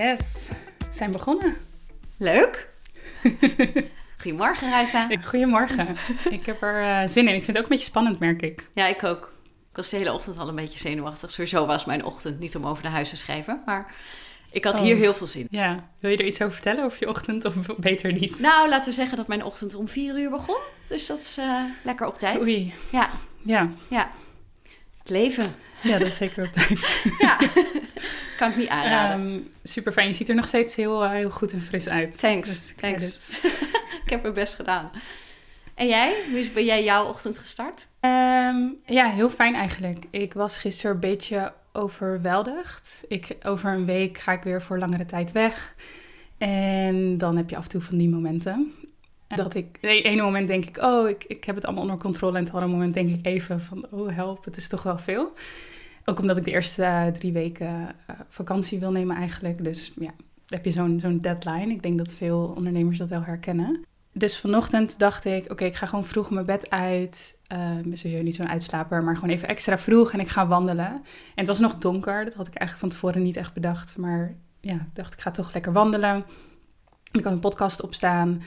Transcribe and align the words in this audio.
Yes, 0.00 0.48
we 0.78 0.84
zijn 0.90 1.10
begonnen. 1.10 1.56
Leuk. 2.16 2.68
Goedemorgen, 4.22 4.70
Reisa. 4.70 5.08
Goedemorgen. 5.24 5.96
ik 6.30 6.46
heb 6.46 6.62
er 6.62 6.82
uh, 6.82 7.08
zin 7.08 7.28
in. 7.28 7.34
Ik 7.34 7.44
vind 7.44 7.46
het 7.46 7.56
ook 7.56 7.62
een 7.62 7.68
beetje 7.76 7.84
spannend, 7.84 8.18
merk 8.18 8.42
ik. 8.42 8.68
Ja, 8.74 8.86
ik 8.86 9.04
ook. 9.04 9.32
Ik 9.70 9.76
was 9.76 9.88
de 9.88 9.96
hele 9.96 10.12
ochtend 10.12 10.38
al 10.38 10.48
een 10.48 10.54
beetje 10.54 10.78
zenuwachtig. 10.78 11.30
Sowieso 11.30 11.66
was 11.66 11.84
mijn 11.84 12.04
ochtend 12.04 12.38
niet 12.38 12.56
om 12.56 12.66
over 12.66 12.82
naar 12.82 12.92
huis 12.92 13.08
te 13.08 13.16
schrijven, 13.16 13.62
maar 13.66 13.94
ik 14.50 14.64
had 14.64 14.78
hier 14.78 14.94
oh. 14.94 15.00
heel 15.00 15.14
veel 15.14 15.26
zin 15.26 15.46
in. 15.50 15.58
Ja, 15.58 15.90
wil 15.98 16.10
je 16.10 16.16
er 16.16 16.26
iets 16.26 16.42
over 16.42 16.54
vertellen 16.54 16.84
over 16.84 16.96
je 17.00 17.08
ochtend 17.08 17.44
of 17.44 17.54
beter 17.76 18.12
niet? 18.12 18.40
Nou, 18.40 18.68
laten 18.68 18.88
we 18.88 18.94
zeggen 18.94 19.16
dat 19.16 19.26
mijn 19.26 19.44
ochtend 19.44 19.74
om 19.74 19.88
vier 19.88 20.18
uur 20.18 20.30
begon. 20.30 20.58
Dus 20.88 21.06
dat 21.06 21.18
is 21.18 21.38
uh, 21.38 21.64
lekker 21.84 22.06
op 22.06 22.18
tijd. 22.18 22.42
Oei. 22.42 22.74
Ja. 22.90 23.10
Ja. 23.44 23.70
Ja. 23.88 24.10
Het 25.00 25.10
leven. 25.10 25.44
Ja, 25.80 25.98
dat 25.98 26.08
is 26.08 26.16
zeker 26.16 26.44
op 26.44 26.52
tijd. 26.66 27.02
ja, 27.18 27.38
kan 28.36 28.50
ik 28.50 28.56
niet 28.56 28.68
aanraden. 28.68 29.26
Um, 29.26 29.50
super 29.62 29.92
fijn. 29.92 30.08
Je 30.08 30.14
ziet 30.14 30.28
er 30.28 30.34
nog 30.34 30.48
steeds 30.48 30.76
heel, 30.76 31.04
uh, 31.04 31.10
heel 31.10 31.30
goed 31.30 31.52
en 31.52 31.62
fris 31.62 31.88
uit. 31.88 32.18
Thanks, 32.18 32.48
dus 32.48 32.74
thanks. 32.76 33.40
ik 34.04 34.10
heb 34.10 34.22
mijn 34.22 34.34
best 34.34 34.54
gedaan. 34.54 34.90
En 35.74 35.86
jij? 35.86 36.14
Hoe 36.28 36.38
is 36.38 36.52
ben 36.52 36.64
jij 36.64 36.84
jouw 36.84 37.04
ochtend 37.04 37.38
gestart? 37.38 37.86
Um, 38.00 38.78
ja, 38.84 39.10
heel 39.10 39.30
fijn 39.30 39.54
eigenlijk. 39.54 40.04
Ik 40.10 40.32
was 40.32 40.58
gisteren 40.58 40.94
een 40.94 41.00
beetje 41.00 41.52
overweldigd. 41.72 43.04
Ik, 43.08 43.36
over 43.42 43.72
een 43.72 43.86
week 43.86 44.18
ga 44.18 44.32
ik 44.32 44.42
weer 44.42 44.62
voor 44.62 44.78
langere 44.78 45.06
tijd 45.06 45.32
weg. 45.32 45.74
En 46.38 47.18
dan 47.18 47.36
heb 47.36 47.50
je 47.50 47.56
af 47.56 47.62
en 47.62 47.68
toe 47.68 47.80
van 47.80 47.98
die 47.98 48.08
momenten. 48.08 48.74
Dat 49.36 49.54
ik, 49.54 49.78
het 49.80 50.04
ene 50.04 50.22
moment 50.22 50.48
denk 50.48 50.64
ik, 50.64 50.78
oh, 50.78 51.08
ik, 51.08 51.24
ik 51.24 51.44
heb 51.44 51.54
het 51.54 51.64
allemaal 51.64 51.82
onder 51.82 51.98
controle. 51.98 52.36
En 52.36 52.44
het 52.44 52.52
andere 52.52 52.72
moment 52.72 52.94
denk 52.94 53.08
ik 53.08 53.26
even 53.26 53.60
van, 53.60 53.86
oh 53.90 54.14
help, 54.14 54.44
het 54.44 54.56
is 54.56 54.68
toch 54.68 54.82
wel 54.82 54.98
veel. 54.98 55.32
Ook 56.04 56.18
omdat 56.18 56.36
ik 56.36 56.44
de 56.44 56.50
eerste 56.50 56.82
uh, 56.82 57.06
drie 57.06 57.32
weken 57.32 57.66
uh, 57.70 58.16
vakantie 58.28 58.78
wil 58.78 58.90
nemen 58.90 59.16
eigenlijk. 59.16 59.64
Dus 59.64 59.92
ja, 60.00 60.10
heb 60.46 60.64
je 60.64 60.70
zo'n 60.70 61.00
zo'n 61.00 61.20
deadline. 61.20 61.72
Ik 61.72 61.82
denk 61.82 61.98
dat 61.98 62.10
veel 62.10 62.52
ondernemers 62.56 62.98
dat 62.98 63.08
wel 63.08 63.22
herkennen. 63.22 63.84
Dus 64.12 64.38
vanochtend 64.38 64.98
dacht 64.98 65.24
ik, 65.24 65.50
oké, 65.50 65.64
ik 65.64 65.76
ga 65.76 65.86
gewoon 65.86 66.04
vroeg 66.04 66.30
mijn 66.30 66.46
bed 66.46 66.70
uit. 66.70 67.38
Uh, 67.52 67.94
sowieso 67.96 68.22
niet 68.22 68.34
zo'n 68.34 68.48
uitslaper, 68.48 69.02
maar 69.02 69.14
gewoon 69.14 69.30
even 69.30 69.48
extra 69.48 69.78
vroeg 69.78 70.12
en 70.12 70.20
ik 70.20 70.28
ga 70.28 70.46
wandelen. 70.46 70.86
En 70.86 71.02
het 71.34 71.46
was 71.46 71.58
nog 71.58 71.78
donker, 71.78 72.24
dat 72.24 72.34
had 72.34 72.46
ik 72.46 72.54
eigenlijk 72.54 72.92
van 72.92 73.00
tevoren 73.00 73.22
niet 73.22 73.36
echt 73.36 73.54
bedacht. 73.54 73.96
Maar 73.96 74.34
ja, 74.60 74.74
ik 74.74 74.94
dacht, 74.94 75.12
ik 75.12 75.20
ga 75.20 75.30
toch 75.30 75.52
lekker 75.52 75.72
wandelen. 75.72 76.24
Ik 77.12 77.24
had 77.24 77.32
een 77.32 77.40
podcast 77.40 77.82
opstaan. 77.82 78.42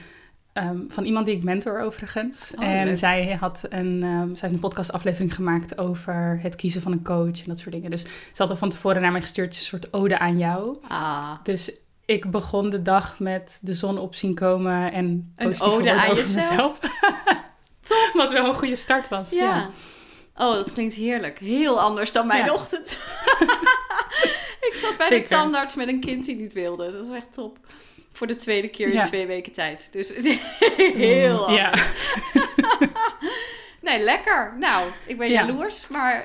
Um, 0.58 0.84
van 0.88 1.04
iemand 1.04 1.26
die 1.26 1.36
ik 1.36 1.42
mentor 1.42 1.80
overigens. 1.80 2.52
Oh, 2.58 2.64
en 2.64 2.96
zij 2.96 3.36
had 3.40 3.60
een, 3.68 4.02
um, 4.02 4.36
zij 4.36 4.40
heeft 4.40 4.54
een 4.54 4.58
podcastaflevering 4.58 5.34
gemaakt 5.34 5.78
over 5.78 6.38
het 6.42 6.56
kiezen 6.56 6.82
van 6.82 6.92
een 6.92 7.04
coach 7.04 7.40
en 7.40 7.44
dat 7.46 7.58
soort 7.58 7.72
dingen. 7.72 7.90
Dus 7.90 8.02
ze 8.02 8.42
had 8.42 8.50
er 8.50 8.56
van 8.56 8.68
tevoren 8.68 9.02
naar 9.02 9.12
mij 9.12 9.20
gestuurd, 9.20 9.56
een 9.56 9.62
soort 9.62 9.92
ode 9.92 10.18
aan 10.18 10.38
jou. 10.38 10.76
Ah. 10.88 11.32
Dus 11.42 11.72
ik 12.04 12.30
begon 12.30 12.70
de 12.70 12.82
dag 12.82 13.18
met 13.18 13.58
de 13.62 13.74
zon 13.74 13.98
op 13.98 14.14
zien 14.14 14.34
komen 14.34 14.92
en 14.92 15.32
positief 15.36 15.72
ode 15.72 15.92
aan 15.92 16.10
over 16.10 16.16
jezelf. 16.16 16.50
mezelf. 16.50 16.78
Top. 17.80 18.10
Wat 18.12 18.32
wel 18.32 18.46
een 18.46 18.54
goede 18.54 18.76
start 18.76 19.08
was. 19.08 19.30
Ja. 19.30 19.44
ja. 19.44 19.70
Oh, 20.36 20.54
dat 20.54 20.72
klinkt 20.72 20.94
heerlijk. 20.94 21.38
Heel 21.38 21.80
anders 21.80 22.12
dan 22.12 22.26
mijn 22.26 22.52
ochtend. 22.52 22.90
ik 24.68 24.74
zat 24.74 24.96
bij 24.96 25.08
de 25.08 25.26
tandarts 25.28 25.74
met 25.74 25.88
een 25.88 26.00
kind 26.00 26.24
die 26.24 26.36
niet 26.36 26.52
wilde. 26.52 26.92
Dat 26.92 27.06
is 27.06 27.12
echt 27.12 27.32
top. 27.32 27.58
Voor 28.14 28.26
de 28.26 28.34
tweede 28.34 28.68
keer 28.68 28.92
in 28.92 29.02
twee 29.02 29.26
weken 29.26 29.52
tijd. 29.52 29.88
Dus 29.92 30.12
heel 30.94 31.48
mm. 31.48 31.54
Ja. 31.54 31.74
nee, 33.86 33.98
lekker. 33.98 34.54
Nou, 34.58 34.90
ik 35.06 35.18
ben 35.18 35.30
jaloers, 35.30 35.88
maar 35.88 36.24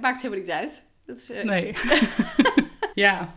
maakt 0.00 0.22
helemaal 0.22 0.44
niet 0.44 0.54
uit. 0.54 0.84
Dat 1.06 1.16
is, 1.16 1.30
uh... 1.30 1.42
Nee. 1.42 1.74
ja. 2.94 3.34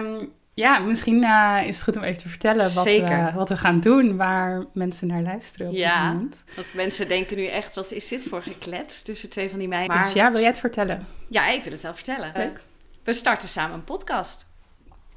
Um, 0.00 0.32
ja, 0.54 0.78
misschien 0.78 1.22
uh, 1.22 1.62
is 1.66 1.74
het 1.74 1.84
goed 1.84 1.96
om 1.96 2.02
even 2.02 2.22
te 2.22 2.28
vertellen 2.28 2.74
wat, 2.74 2.84
we, 2.84 3.30
wat 3.34 3.48
we 3.48 3.56
gaan 3.56 3.80
doen, 3.80 4.16
waar 4.16 4.64
mensen 4.72 5.06
naar 5.06 5.22
luisteren 5.22 5.68
op 5.68 5.74
ja, 5.74 6.04
dit 6.04 6.12
moment. 6.12 6.36
want 6.54 6.74
mensen 6.74 7.08
denken 7.08 7.36
nu 7.36 7.46
echt, 7.46 7.74
wat 7.74 7.90
is 7.90 8.08
dit 8.08 8.26
voor 8.28 8.42
geklets 8.42 9.02
tussen 9.02 9.30
twee 9.30 9.50
van 9.50 9.58
die 9.58 9.68
meiden? 9.68 9.96
Maar... 9.96 10.04
Dus 10.04 10.12
ja, 10.12 10.30
wil 10.30 10.40
jij 10.40 10.48
het 10.48 10.58
vertellen? 10.58 11.06
Ja, 11.28 11.48
ik 11.48 11.62
wil 11.62 11.72
het 11.72 11.82
wel 11.82 11.94
vertellen. 11.94 12.32
Leuk. 12.36 12.60
We 13.04 13.12
starten 13.12 13.48
samen 13.48 13.74
een 13.74 13.84
podcast. 13.84 14.46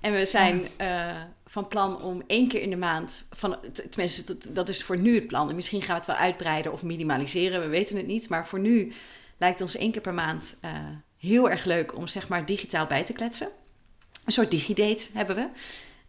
En 0.01 0.13
we 0.13 0.25
zijn 0.25 0.67
uh, 0.81 1.21
van 1.45 1.67
plan 1.67 2.01
om 2.01 2.23
één 2.27 2.47
keer 2.47 2.61
in 2.61 2.69
de 2.69 2.75
maand, 2.75 3.27
van, 3.31 3.57
tenminste 3.89 4.53
dat 4.53 4.69
is 4.69 4.83
voor 4.83 4.97
nu 4.97 5.15
het 5.15 5.27
plan. 5.27 5.49
En 5.49 5.55
misschien 5.55 5.81
gaan 5.81 5.89
we 5.89 5.95
het 5.95 6.05
wel 6.05 6.15
uitbreiden 6.15 6.71
of 6.71 6.83
minimaliseren, 6.83 7.61
we 7.61 7.67
weten 7.67 7.97
het 7.97 8.07
niet. 8.07 8.29
Maar 8.29 8.47
voor 8.47 8.59
nu 8.59 8.93
lijkt 9.37 9.61
ons 9.61 9.75
één 9.75 9.91
keer 9.91 10.01
per 10.01 10.13
maand 10.13 10.57
uh, 10.65 10.71
heel 11.17 11.49
erg 11.49 11.65
leuk 11.65 11.95
om 11.95 12.07
zeg 12.07 12.27
maar 12.27 12.45
digitaal 12.45 12.87
bij 12.87 13.03
te 13.03 13.13
kletsen. 13.13 13.49
Een 14.25 14.31
soort 14.31 14.51
digidate 14.51 15.09
hebben 15.13 15.35
we. 15.35 15.49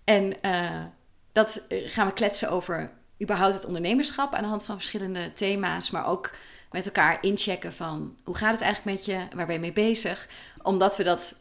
En 0.04 0.34
uh, 0.42 0.84
dat 1.32 1.64
eh, 1.68 1.90
gaan 1.90 2.06
we 2.06 2.12
kletsen 2.12 2.50
over 2.50 2.92
überhaupt 3.22 3.54
het 3.54 3.66
ondernemerschap 3.66 4.34
aan 4.34 4.42
de 4.42 4.48
hand 4.48 4.64
van 4.64 4.76
verschillende 4.76 5.32
thema's, 5.32 5.90
maar 5.90 6.06
ook 6.06 6.30
met 6.70 6.86
elkaar 6.86 7.22
inchecken 7.22 7.72
van 7.72 8.18
hoe 8.24 8.36
gaat 8.36 8.52
het 8.52 8.60
eigenlijk 8.60 8.96
met 8.96 9.04
je, 9.04 9.36
waar 9.36 9.46
ben 9.46 9.54
je 9.54 9.60
mee 9.60 9.72
bezig? 9.72 10.28
Omdat 10.62 10.96
we 10.96 11.04
dat 11.04 11.40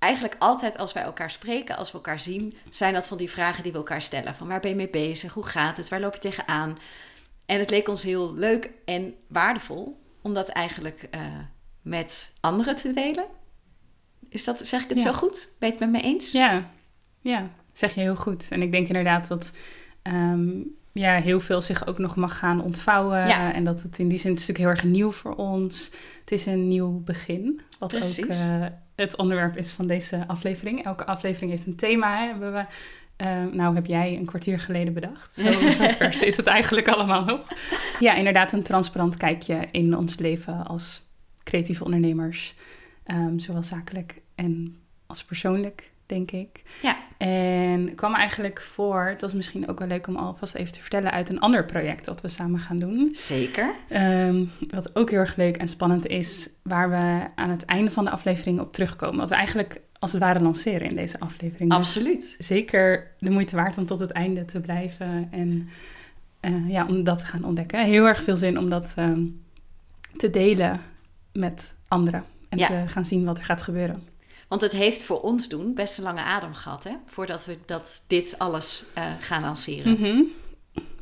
eigenlijk 0.00 0.36
altijd 0.38 0.78
als 0.78 0.92
wij 0.92 1.02
elkaar 1.02 1.30
spreken, 1.30 1.76
als 1.76 1.90
we 1.90 1.96
elkaar 1.96 2.20
zien, 2.20 2.56
zijn 2.70 2.94
dat 2.94 3.08
van 3.08 3.16
die 3.16 3.30
vragen 3.30 3.62
die 3.62 3.72
we 3.72 3.78
elkaar 3.78 4.02
stellen. 4.02 4.34
Van 4.34 4.48
waar 4.48 4.60
ben 4.60 4.70
je 4.70 4.76
mee 4.76 4.90
bezig? 4.90 5.32
Hoe 5.32 5.46
gaat 5.46 5.76
het? 5.76 5.88
Waar 5.88 6.00
loop 6.00 6.14
je 6.14 6.20
tegenaan? 6.20 6.78
En 7.46 7.58
het 7.58 7.70
leek 7.70 7.88
ons 7.88 8.02
heel 8.02 8.34
leuk 8.34 8.70
en 8.84 9.14
waardevol 9.28 10.00
om 10.22 10.34
dat 10.34 10.48
eigenlijk 10.48 11.08
uh, 11.14 11.20
met 11.82 12.34
anderen 12.40 12.76
te 12.76 12.92
delen. 12.92 13.24
Is 14.28 14.44
dat, 14.44 14.60
zeg 14.62 14.82
ik 14.82 14.88
het 14.88 15.00
zo 15.00 15.12
goed? 15.12 15.48
Ben 15.58 15.68
je 15.68 15.74
het 15.74 15.90
met 15.90 16.02
me 16.02 16.08
eens? 16.08 16.32
Ja, 16.32 16.70
ja, 17.20 17.50
zeg 17.72 17.94
je 17.94 18.00
heel 18.00 18.16
goed. 18.16 18.46
En 18.50 18.62
ik 18.62 18.72
denk 18.72 18.86
inderdaad 18.86 19.28
dat 19.28 19.52
um, 20.02 20.78
ja, 20.92 21.20
heel 21.20 21.40
veel 21.40 21.62
zich 21.62 21.86
ook 21.86 21.98
nog 21.98 22.16
mag 22.16 22.38
gaan 22.38 22.62
ontvouwen. 22.62 23.26
Ja. 23.26 23.52
En 23.52 23.64
dat 23.64 23.82
het 23.82 23.98
in 23.98 24.08
die 24.08 24.18
zin 24.18 24.32
is 24.32 24.46
natuurlijk 24.46 24.58
heel 24.58 24.68
erg 24.68 24.84
nieuw 24.84 25.10
voor 25.10 25.34
ons. 25.34 25.90
Het 26.20 26.32
is 26.32 26.46
een 26.46 26.68
nieuw 26.68 27.00
begin. 27.00 27.60
Wat 27.78 27.88
Precies. 27.88 28.24
ook 28.24 28.30
uh, 28.30 28.66
het 29.00 29.16
onderwerp 29.16 29.56
is 29.56 29.72
van 29.72 29.86
deze 29.86 30.24
aflevering. 30.26 30.84
Elke 30.84 31.06
aflevering 31.06 31.50
heeft 31.50 31.66
een 31.66 31.76
thema. 31.76 32.18
Hè? 32.18 32.26
Hebben 32.26 32.52
we, 32.52 32.64
uh, 33.24 33.52
nou, 33.52 33.74
heb 33.74 33.86
jij 33.86 34.16
een 34.16 34.24
kwartier 34.24 34.60
geleden 34.60 34.94
bedacht. 34.94 35.34
Zo, 35.34 35.52
zo 35.70 35.88
vers 35.88 36.22
is 36.22 36.36
het 36.36 36.46
eigenlijk 36.46 36.88
allemaal 36.88 37.24
nog. 37.24 37.46
Ja, 38.00 38.14
inderdaad, 38.14 38.52
een 38.52 38.62
transparant 38.62 39.16
kijkje 39.16 39.68
in 39.70 39.96
ons 39.96 40.18
leven 40.18 40.66
als 40.66 41.02
creatieve 41.42 41.84
ondernemers. 41.84 42.54
Um, 43.06 43.38
zowel 43.38 43.62
zakelijk 43.62 44.22
en 44.34 44.76
als 45.06 45.24
persoonlijk, 45.24 45.90
denk 46.10 46.30
ik. 46.30 46.62
Ja. 46.82 46.96
En 47.18 47.94
kwam 47.94 48.14
eigenlijk 48.14 48.60
voor, 48.60 49.04
het 49.04 49.20
was 49.20 49.34
misschien 49.34 49.68
ook 49.68 49.78
wel 49.78 49.88
leuk 49.88 50.06
om 50.06 50.16
alvast 50.16 50.54
even 50.54 50.72
te 50.72 50.80
vertellen, 50.80 51.10
uit 51.10 51.28
een 51.28 51.40
ander 51.40 51.64
project 51.64 52.04
dat 52.04 52.20
we 52.20 52.28
samen 52.28 52.60
gaan 52.60 52.78
doen. 52.78 53.08
Zeker. 53.12 53.74
Um, 53.92 54.50
wat 54.68 54.96
ook 54.96 55.10
heel 55.10 55.18
erg 55.18 55.36
leuk 55.36 55.56
en 55.56 55.68
spannend 55.68 56.06
is, 56.06 56.50
waar 56.62 56.90
we 56.90 57.26
aan 57.34 57.50
het 57.50 57.64
einde 57.64 57.90
van 57.90 58.04
de 58.04 58.10
aflevering 58.10 58.60
op 58.60 58.72
terugkomen. 58.72 59.18
Wat 59.18 59.28
we 59.28 59.34
eigenlijk 59.34 59.80
als 59.98 60.12
het 60.12 60.20
ware 60.20 60.40
lanceren 60.40 60.88
in 60.88 60.96
deze 60.96 61.20
aflevering. 61.20 61.70
Dus 61.70 61.78
Absoluut. 61.78 62.36
zeker 62.38 63.10
de 63.18 63.30
moeite 63.30 63.56
waard 63.56 63.78
om 63.78 63.86
tot 63.86 64.00
het 64.00 64.10
einde 64.10 64.44
te 64.44 64.60
blijven 64.60 65.28
en 65.30 65.68
uh, 66.40 66.70
ja, 66.70 66.86
om 66.86 67.04
dat 67.04 67.18
te 67.18 67.24
gaan 67.24 67.44
ontdekken. 67.44 67.84
Heel 67.84 68.06
erg 68.06 68.22
veel 68.22 68.36
zin 68.36 68.58
om 68.58 68.68
dat 68.68 68.94
um, 68.98 69.42
te 70.16 70.30
delen 70.30 70.80
met 71.32 71.74
anderen 71.88 72.24
en 72.48 72.58
te 72.58 72.82
gaan 72.86 73.04
zien 73.04 73.24
wat 73.24 73.38
er 73.38 73.44
gaat 73.44 73.62
gebeuren. 73.62 74.02
Want 74.50 74.62
het 74.62 74.72
heeft 74.72 75.02
voor 75.02 75.20
ons 75.20 75.48
doen 75.48 75.74
best 75.74 75.98
een 75.98 76.04
lange 76.04 76.20
adem 76.20 76.54
gehad, 76.54 76.84
hè? 76.84 76.92
Voordat 77.06 77.44
we 77.44 77.58
dat, 77.66 78.04
dit 78.06 78.34
alles 78.38 78.84
uh, 78.98 79.04
gaan 79.20 79.42
lanceren. 79.42 79.90
Mm 79.90 79.96
-hmm. 79.96 80.26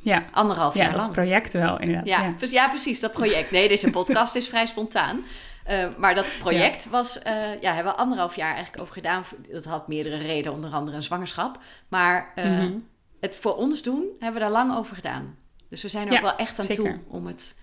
Ja. 0.00 0.25
Anderhalf 0.32 0.75
jaar 0.75 0.86
ja, 0.86 0.92
lang. 0.92 1.04
dat 1.04 1.12
project 1.12 1.53
wel, 1.53 1.81
inderdaad. 1.81 2.06
Ja, 2.06 2.22
ja. 2.22 2.34
Dus, 2.38 2.50
ja, 2.50 2.69
precies, 2.69 3.00
dat 3.00 3.12
project. 3.12 3.50
Nee, 3.50 3.69
deze 3.69 3.91
podcast 3.91 4.34
is 4.34 4.48
vrij 4.48 4.66
spontaan. 4.66 5.25
Uh, 5.69 5.86
maar 5.97 6.15
dat 6.15 6.27
project 6.39 6.84
ja. 6.84 6.91
was, 6.91 7.16
uh, 7.16 7.60
ja, 7.60 7.74
hebben 7.74 7.92
we 7.92 7.98
anderhalf 7.98 8.36
jaar 8.36 8.53
eigenlijk 8.53 8.83
over 8.83 8.95
gedaan. 8.95 9.24
Dat 9.51 9.65
had 9.65 9.89
meerdere 9.89 10.16
redenen, 10.16 10.53
onder 10.53 10.71
andere 10.71 10.97
een 10.97 11.03
zwangerschap. 11.03 11.59
Maar 11.89 12.33
mm 12.34 12.44
-hmm. 12.44 12.86
het 13.21 13.36
voor 13.36 13.56
ons 13.56 13.83
doen, 13.83 14.04
hebben 14.18 14.41
we 14.41 14.47
daar 14.47 14.65
lang 14.65 14.77
over 14.77 14.94
gedaan. 14.94 15.36
Dus 15.68 15.83
we 15.83 15.89
zijn 15.89 16.09
er 16.09 16.15
ook 16.15 16.21
wel 16.21 16.36
echt 16.36 16.59
aan 16.59 16.65
zeker. 16.65 16.84
toe 16.84 17.01
om 17.09 17.27
het 17.27 17.60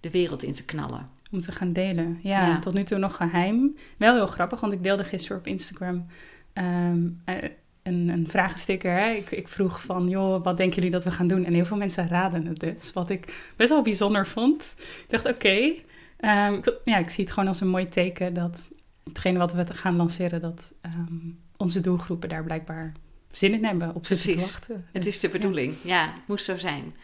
de 0.00 0.10
wereld 0.10 0.42
in 0.42 0.52
te 0.52 0.64
knallen 0.64 1.10
om 1.30 1.40
te 1.40 1.52
gaan 1.52 1.72
delen. 1.72 2.18
Ja, 2.22 2.58
tot 2.58 2.74
nu 2.74 2.84
toe 2.84 2.98
nog 2.98 3.16
geheim. 3.16 3.76
Wel 3.96 4.14
heel 4.14 4.26
grappig, 4.26 4.60
want 4.60 4.72
ik 4.72 4.82
deelde 4.82 5.04
gisteren 5.04 5.38
op 5.38 5.46
Instagram 5.46 6.06
um, 6.54 7.22
een, 7.88 8.08
een 8.08 8.28
vragensticker. 8.28 8.92
Hè? 8.92 9.10
Ik, 9.10 9.30
ik, 9.30 9.48
vroeg 9.48 9.82
van, 9.82 10.08
joh, 10.08 10.44
wat 10.44 10.56
denken 10.56 10.74
jullie 10.74 10.90
dat 10.90 11.04
we 11.04 11.10
gaan 11.10 11.26
doen? 11.26 11.44
En 11.44 11.52
heel 11.52 11.64
veel 11.64 11.76
mensen 11.76 12.08
raden 12.08 12.46
het 12.46 12.60
dus, 12.60 12.92
wat 12.92 13.10
ik 13.10 13.52
best 13.56 13.68
wel 13.68 13.82
bijzonder 13.82 14.26
vond. 14.26 14.74
Ik 14.78 15.04
dacht, 15.08 15.26
oké, 15.26 15.34
okay, 15.34 15.84
um, 16.50 16.60
ja, 16.84 16.96
ik 16.96 17.08
zie 17.08 17.24
het 17.24 17.32
gewoon 17.32 17.48
als 17.48 17.60
een 17.60 17.68
mooi 17.68 17.84
teken 17.84 18.34
dat 18.34 18.68
hetgene 19.04 19.38
wat 19.38 19.52
we 19.52 19.66
gaan 19.66 19.96
lanceren, 19.96 20.40
dat 20.40 20.72
um, 20.82 21.38
onze 21.56 21.80
doelgroepen 21.80 22.28
daar 22.28 22.44
blijkbaar 22.44 22.92
zin 23.30 23.52
in 23.52 23.64
hebben, 23.64 23.94
op 23.94 24.02
te 24.02 24.34
wachten. 24.36 24.86
Het 24.92 25.06
is 25.06 25.20
de 25.20 25.28
bedoeling, 25.28 25.74
ja. 25.82 26.04
ja, 26.04 26.12
het 26.12 26.26
moest 26.26 26.44
zo 26.44 26.58
zijn. 26.58 26.94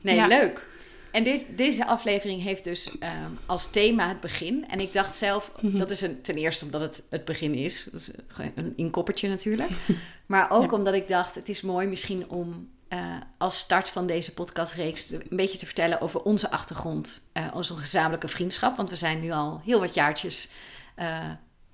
Nee, 0.00 0.26
leuk. 0.26 0.66
En 1.16 1.24
dit, 1.24 1.46
deze 1.56 1.86
aflevering 1.86 2.42
heeft 2.42 2.64
dus 2.64 2.98
ehm, 2.98 3.30
als 3.46 3.70
thema 3.70 4.08
het 4.08 4.20
begin. 4.20 4.68
En 4.68 4.80
ik 4.80 4.92
dacht 4.92 5.14
zelf, 5.14 5.52
Mhm. 5.60 5.78
dat 5.78 5.90
is 5.90 6.00
een, 6.00 6.22
ten 6.22 6.34
eerste 6.36 6.64
omdat 6.64 6.80
het 6.80 7.02
het 7.10 7.24
begin 7.24 7.54
is. 7.54 7.88
Dus 7.92 8.10
een 8.54 8.72
inkoppertje 8.76 9.28
natuurlijk. 9.28 9.70
Maar 10.26 10.50
ook 10.50 10.70
Ja. 10.70 10.76
omdat 10.76 10.94
ik 10.94 11.08
dacht, 11.08 11.34
het 11.34 11.48
is 11.48 11.60
mooi 11.62 11.86
misschien 11.86 12.28
om 12.30 12.68
eh, 12.88 12.98
als 13.38 13.58
start 13.58 13.90
van 13.90 14.06
deze 14.06 14.34
podcastreeks 14.34 15.06
te- 15.06 15.24
een 15.30 15.36
beetje 15.36 15.58
te 15.58 15.66
vertellen 15.66 16.00
over 16.00 16.22
onze 16.22 16.50
achtergrond. 16.50 17.20
eh, 17.32 17.46
onze 17.54 17.74
gezamenlijke 17.76 18.28
vriendschap. 18.28 18.76
Want 18.76 18.90
we 18.90 18.96
zijn 18.96 19.20
nu 19.20 19.30
al 19.30 19.60
heel 19.64 19.80
wat 19.80 19.94
jaartjes 19.94 20.48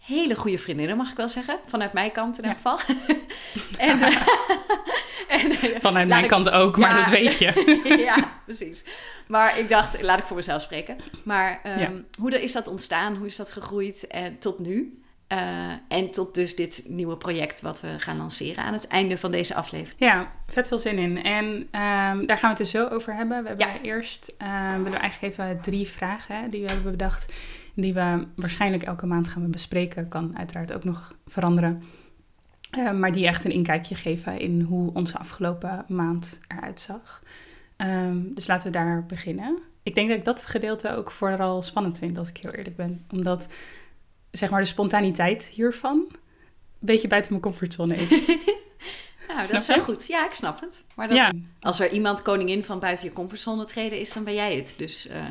hele 0.07 0.35
goede 0.35 0.59
vriendinnen, 0.59 0.97
mag 0.97 1.11
ik 1.11 1.17
wel 1.17 1.29
zeggen. 1.29 1.59
Vanuit 1.67 1.93
mijn 1.93 2.13
kant 2.13 2.39
in 2.43 2.49
Ja. 2.49 2.57
ieder 2.57 2.71
geval. 2.71 2.97
en, 3.79 4.03
en, 5.41 5.51
eh, 5.51 5.81
Vanuit 5.81 6.09
mijn 6.09 6.23
ik- 6.23 6.29
kant 6.29 6.51
ook, 6.51 6.77
maar 6.77 6.91
Ja. 6.91 7.01
dat 7.01 7.09
weet 7.09 7.39
je. 7.39 7.81
ja, 8.15 8.33
precies. 8.45 8.85
Maar 9.27 9.59
ik 9.59 9.69
dacht, 9.69 10.03
laat 10.03 10.19
ik 10.19 10.27
voor 10.27 10.37
mezelf 10.37 10.63
spreken. 10.63 10.97
Maar 11.25 11.61
ehm, 11.63 11.79
Ja. 11.81 11.91
hoe 12.19 12.43
is 12.43 12.53
dat 12.53 12.67
ontstaan? 12.69 13.17
Hoe 13.17 13.27
is 13.27 13.37
dat 13.37 13.53
gegroeid 13.53 14.07
en 14.07 14.39
tot 14.39 14.59
nu? 14.59 14.97
Eh, 15.27 15.71
en 15.89 16.11
tot 16.11 16.35
dus 16.35 16.57
dit 16.57 16.83
nieuwe 16.87 17.17
project 17.17 17.61
wat 17.61 17.81
we 17.81 17.89
gaan 17.99 18.17
lanceren 18.17 18.65
aan 18.65 18.73
het 18.73 18.87
einde 18.87 19.19
van 19.19 19.31
deze 19.31 19.55
aflevering. 19.55 20.01
Ja, 20.01 20.27
vet 20.47 20.69
veel 20.69 20.79
zin 20.79 20.99
in. 20.99 21.23
En 21.23 21.69
ehm, 21.71 22.27
daar 22.27 22.39
gaan 22.39 22.53
we 22.53 22.57
het 22.57 22.57
dus 22.57 22.71
zo 22.71 22.87
over 22.89 23.15
hebben. 23.15 23.43
We 23.43 23.49
hebben 23.49 23.67
Ja. 23.69 23.81
eerst 23.83 24.35
ehm, 24.39 24.77
willen 24.77 24.91
we 24.93 24.97
eigenlijk 24.97 25.33
even 25.35 25.61
drie 25.63 25.89
vragen 25.89 26.37
hè, 26.37 26.49
die 26.49 26.61
we 26.63 26.73
hebben 26.73 26.91
bedacht. 26.91 27.33
Die 27.75 27.95
we 27.95 28.27
waarschijnlijk 28.37 28.83
elke 28.83 29.07
maand 29.07 29.29
gaan 29.29 29.43
we 29.43 29.49
bespreken. 29.49 30.09
Kan 30.09 30.39
uiteraard 30.39 30.73
ook 30.73 30.85
nog 30.85 31.17
veranderen. 31.27 31.83
Eh, 32.71 32.93
maar 32.93 33.13
die 33.13 33.27
echt 33.27 33.45
een 33.45 33.51
inkijkje 33.51 33.95
geven 33.95 34.39
in 34.39 34.61
hoe 34.61 34.95
onze 34.95 35.19
afgelopen 35.19 35.85
maand 35.89 36.39
eruit 36.49 36.81
zag. 36.81 37.23
Ehm, 37.77 38.19
dus 38.35 38.47
laten 38.47 38.67
we 38.67 38.73
daar 38.73 39.07
beginnen. 39.07 39.59
Ik 39.83 39.95
denk 39.95 40.09
dat 40.09 40.19
ik 40.19 40.25
dat 40.25 40.47
gedeelte 40.47 40.97
ook 40.97 41.11
vooral 41.11 41.63
spannend 41.63 41.99
vind, 41.99 42.19
als 42.19 42.29
ik 42.29 42.37
heel 42.37 42.51
eerlijk 42.51 42.77
ben. 42.77 43.05
Omdat, 43.11 43.47
zeg 44.31 44.51
maar, 44.51 44.61
de 44.61 44.67
spontaniteit 44.67 45.47
hiervan 45.47 45.95
een 45.95 46.17
beetje 46.81 47.09
buiten 47.09 47.33
mijn 47.33 47.45
comfortzone 47.45 47.95
is. 47.95 48.11
Nou, 49.29 49.47
dat 49.47 49.61
is 49.61 49.67
wel 49.67 49.77
je? 49.77 49.83
goed. 49.83 50.07
Ja, 50.07 50.27
ik 50.27 50.33
snap 50.33 50.61
het. 50.61 50.85
Maar 50.95 51.09
dat, 51.09 51.17
ja, 51.17 51.33
als 51.61 51.81
er 51.81 51.91
iemand 51.93 52.23
koningin 52.23 52.65
van 52.65 52.79
buiten 52.79 53.07
je 53.07 53.13
comfortzone 53.13 53.65
treden 53.65 54.01
is, 54.01 54.13
dan 54.13 54.25
ben 54.25 54.35
jij 54.35 54.57
het. 54.57 54.75
Dus 54.77 55.07
eh, 55.07 55.25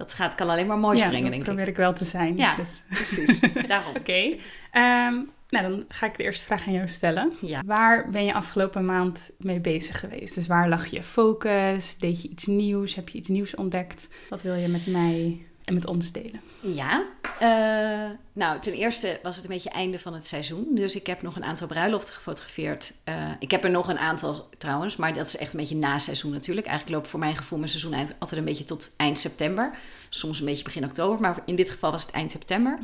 dat 0.00 0.14
gaat, 0.14 0.34
kan 0.34 0.48
alleen 0.48 0.66
maar 0.66 0.78
mooi 0.78 0.98
ja, 0.98 1.04
springen, 1.04 1.22
dat 1.22 1.30
denk 1.30 1.42
ik. 1.42 1.48
probeer 1.48 1.68
ik 1.68 1.76
wel 1.76 1.92
te 1.92 2.04
zijn. 2.04 2.36
Ja. 2.36 2.56
Dus. 2.56 2.82
Precies, 2.88 3.40
daarom. 3.68 3.96
Oké, 3.96 4.36
ehm, 4.70 5.14
nou 5.48 5.68
dan 5.68 5.84
ga 5.88 6.06
ik 6.06 6.16
de 6.16 6.22
eerste 6.22 6.44
vraag 6.44 6.66
aan 6.66 6.72
jou 6.72 6.88
stellen. 6.88 7.32
Ja. 7.40 7.62
Waar 7.66 8.10
ben 8.10 8.24
je 8.24 8.34
afgelopen 8.34 8.84
maand 8.84 9.30
mee 9.38 9.60
bezig 9.60 10.00
geweest? 10.00 10.34
Dus 10.34 10.46
waar 10.46 10.68
lag 10.68 10.86
je 10.86 11.02
focus? 11.02 11.96
Deed 11.96 12.22
je 12.22 12.28
iets 12.28 12.46
nieuws? 12.46 12.94
Heb 12.94 13.08
je 13.08 13.18
iets 13.18 13.28
nieuws 13.28 13.54
ontdekt? 13.54 14.08
Wat 14.28 14.42
wil 14.42 14.54
je 14.54 14.68
met 14.68 14.86
mij 14.86 15.46
en 15.64 15.74
met 15.74 15.86
ons 15.86 16.12
delen? 16.12 16.40
Ja, 16.60 17.04
eh, 17.38 18.10
nou 18.32 18.60
ten 18.60 18.72
eerste 18.72 19.20
was 19.22 19.36
het 19.36 19.44
een 19.44 19.50
beetje 19.50 19.70
einde 19.70 19.98
van 19.98 20.14
het 20.14 20.26
seizoen. 20.26 20.66
Dus 20.74 20.94
ik 20.94 21.06
heb 21.06 21.22
nog 21.22 21.36
een 21.36 21.44
aantal 21.44 21.66
bruiloften 21.66 22.14
gefotografeerd. 22.14 22.92
Eh, 23.04 23.30
ik 23.38 23.50
heb 23.50 23.64
er 23.64 23.70
nog 23.70 23.88
een 23.88 23.98
aantal 23.98 24.48
trouwens, 24.58 24.96
maar 24.96 25.14
dat 25.14 25.26
is 25.26 25.36
echt 25.36 25.52
een 25.52 25.60
beetje 25.60 25.76
na 25.76 25.98
seizoen 25.98 26.32
natuurlijk. 26.32 26.66
Eigenlijk 26.66 26.96
loopt 26.96 27.10
voor 27.10 27.20
mijn 27.20 27.36
gevoel 27.36 27.58
mijn 27.58 27.70
seizoen 27.70 27.94
altijd 27.94 28.40
een 28.40 28.44
beetje 28.44 28.64
tot 28.64 28.94
eind 28.96 29.18
september. 29.18 29.78
Soms 30.08 30.40
een 30.40 30.46
beetje 30.46 30.64
begin 30.64 30.84
oktober, 30.84 31.20
maar 31.20 31.42
in 31.44 31.56
dit 31.56 31.70
geval 31.70 31.90
was 31.90 32.02
het 32.02 32.10
eind 32.10 32.30
september. 32.30 32.78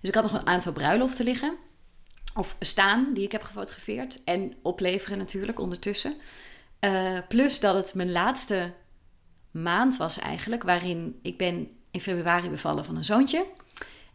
Dus 0.00 0.08
ik 0.08 0.14
had 0.14 0.24
nog 0.24 0.40
een 0.40 0.46
aantal 0.46 0.72
bruiloften 0.72 1.24
liggen. 1.24 1.56
Of 2.34 2.56
staan, 2.60 3.10
die 3.14 3.24
ik 3.24 3.32
heb 3.32 3.42
gefotografeerd. 3.42 4.24
En 4.24 4.54
opleveren 4.62 5.18
natuurlijk 5.18 5.60
ondertussen. 5.60 6.14
Eh, 6.78 7.18
plus 7.28 7.60
dat 7.60 7.74
het 7.74 7.94
mijn 7.94 8.12
laatste 8.12 8.72
maand 9.50 9.96
was 9.96 10.18
eigenlijk, 10.18 10.62
waarin 10.62 11.18
ik 11.22 11.38
ben 11.38 11.68
in 11.94 12.00
februari 12.00 12.48
bevallen 12.50 12.84
van 12.84 12.96
een 12.96 13.04
zoontje. 13.04 13.46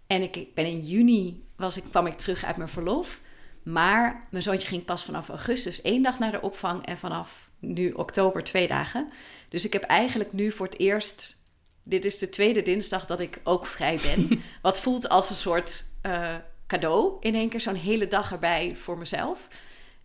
En 0.07 0.21
ik, 0.21 0.35
ik 0.35 0.53
ben 0.53 0.65
in 0.65 0.79
juni 0.79 1.43
was 1.55 1.77
ik, 1.77 1.83
kwam 1.89 2.05
ik 2.05 2.13
terug 2.13 2.45
uit 2.45 2.57
mijn 2.57 2.69
verlof. 2.69 3.21
Maar 3.63 4.27
mijn 4.31 4.43
zoontje 4.43 4.67
ging 4.67 4.85
pas 4.85 5.03
vanaf 5.03 5.29
augustus 5.29 5.81
één 5.81 6.03
dag 6.03 6.19
naar 6.19 6.31
de 6.31 6.41
opvang 6.41 6.85
en 6.85 6.97
vanaf 6.97 7.49
nu 7.59 7.91
oktober 7.91 8.43
twee 8.43 8.67
dagen. 8.67 9.09
Dus 9.49 9.65
ik 9.65 9.73
heb 9.73 9.83
eigenlijk 9.83 10.33
nu 10.33 10.51
voor 10.51 10.65
het 10.65 10.79
eerst. 10.79 11.37
Dit 11.83 12.05
is 12.05 12.17
de 12.17 12.29
tweede 12.29 12.61
dinsdag 12.61 13.05
dat 13.05 13.19
ik 13.19 13.39
ook 13.43 13.65
vrij 13.65 13.99
ben. 14.03 14.41
Wat 14.61 14.79
voelt 14.79 15.09
als 15.09 15.29
een 15.29 15.35
soort 15.35 15.85
eh, 16.01 16.35
cadeau. 16.67 17.17
In 17.19 17.35
één 17.35 17.49
keer 17.49 17.61
zo'n 17.61 17.75
hele 17.75 18.07
dag 18.07 18.31
erbij 18.31 18.75
voor 18.75 18.97
mezelf. 18.97 19.47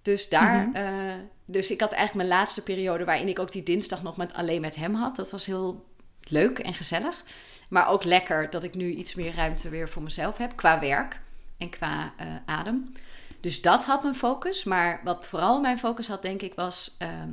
Dus 0.02 0.28
daar. 0.28 0.66
Mhm. 0.66 0.76
eh, 0.76 1.14
dus 1.44 1.70
ik 1.70 1.80
had 1.80 1.92
eigenlijk 1.92 2.26
mijn 2.26 2.38
laatste 2.38 2.62
periode 2.62 3.04
waarin 3.04 3.28
ik 3.28 3.38
ook 3.38 3.52
die 3.52 3.62
dinsdag 3.62 4.02
nog 4.02 4.16
met, 4.16 4.32
alleen 4.32 4.60
met 4.60 4.76
hem 4.76 4.94
had. 4.94 5.16
Dat 5.16 5.30
was 5.30 5.46
heel 5.46 5.84
leuk 6.28 6.58
en 6.58 6.74
gezellig. 6.74 7.24
Maar 7.68 7.88
ook 7.88 8.04
lekker 8.04 8.50
dat 8.50 8.62
ik 8.62 8.74
nu 8.74 8.90
iets 8.90 9.14
meer 9.14 9.34
ruimte 9.34 9.68
weer 9.68 9.88
voor 9.88 10.02
mezelf 10.02 10.36
heb. 10.36 10.56
Qua 10.56 10.80
werk 10.80 11.20
en 11.56 11.70
qua 11.70 12.12
eh, 12.16 12.26
adem. 12.46 12.92
Dus 13.40 13.62
dat 13.62 13.84
had 13.84 14.02
mijn 14.02 14.14
focus. 14.14 14.64
Maar 14.64 15.00
wat 15.04 15.26
vooral 15.26 15.60
mijn 15.60 15.78
focus 15.78 16.08
had, 16.08 16.22
denk 16.22 16.42
ik, 16.42 16.54
was... 16.54 16.94
ehm, 16.98 17.30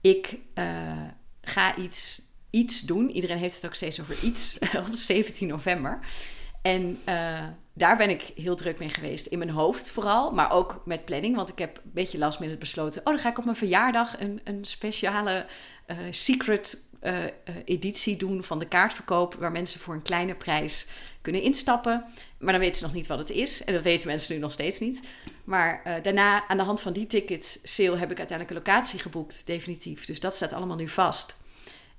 ik 0.00 0.38
eh, 0.54 1.02
ga 1.42 1.76
iets, 1.76 2.22
iets 2.50 2.80
doen. 2.80 3.10
Iedereen 3.10 3.38
heeft 3.38 3.54
het 3.54 3.66
ook 3.66 3.74
steeds 3.74 4.00
over 4.00 4.22
iets. 4.22 4.58
op 4.86 4.86
17 4.92 5.48
november. 5.48 6.00
En 6.62 7.00
eh, 7.04 7.46
daar 7.72 7.96
ben 7.96 8.10
ik 8.10 8.22
heel 8.34 8.56
druk 8.56 8.78
mee 8.78 8.88
geweest. 8.88 9.26
In 9.26 9.38
mijn 9.38 9.50
hoofd 9.50 9.90
vooral, 9.90 10.32
maar 10.32 10.50
ook 10.50 10.82
met 10.84 11.04
planning. 11.04 11.36
Want 11.36 11.48
ik 11.48 11.58
heb 11.58 11.76
een 11.76 11.90
beetje 11.94 12.18
last 12.18 12.40
minute 12.40 12.58
besloten... 12.58 13.00
oh, 13.00 13.06
dan 13.06 13.18
ga 13.18 13.28
ik 13.28 13.38
op 13.38 13.44
mijn 13.44 13.56
verjaardag 13.56 14.20
een, 14.20 14.40
een 14.44 14.64
speciale 14.64 15.46
eh, 15.86 15.96
secret 16.10 16.87
eh, 17.00 17.24
eh, 17.24 17.30
editie 17.64 18.16
doen... 18.16 18.44
van 18.44 18.58
de 18.58 18.68
kaartverkoop... 18.68 19.34
waar 19.34 19.52
mensen 19.52 19.80
voor 19.80 19.94
een 19.94 20.02
kleine 20.02 20.34
prijs 20.34 20.86
kunnen 21.20 21.42
instappen. 21.42 22.04
Maar 22.38 22.52
dan 22.52 22.60
weten 22.60 22.76
ze 22.76 22.82
nog 22.84 22.94
niet 22.94 23.06
wat 23.06 23.18
het 23.18 23.30
is. 23.30 23.64
En 23.64 23.74
dat 23.74 23.82
weten 23.82 24.06
mensen 24.06 24.34
nu 24.34 24.40
nog 24.40 24.52
steeds 24.52 24.78
niet. 24.80 25.00
Maar 25.44 25.80
eh, 25.84 26.02
daarna, 26.02 26.48
aan 26.48 26.56
de 26.56 26.62
hand 26.62 26.80
van 26.80 26.92
die 26.92 27.06
ticket 27.06 27.60
sale... 27.62 27.96
heb 27.96 28.10
ik 28.10 28.18
uiteindelijk 28.18 28.50
een 28.50 28.64
locatie 28.66 28.98
geboekt, 28.98 29.46
definitief. 29.46 30.04
Dus 30.04 30.20
dat 30.20 30.34
staat 30.34 30.52
allemaal 30.52 30.76
nu 30.76 30.88
vast. 30.88 31.36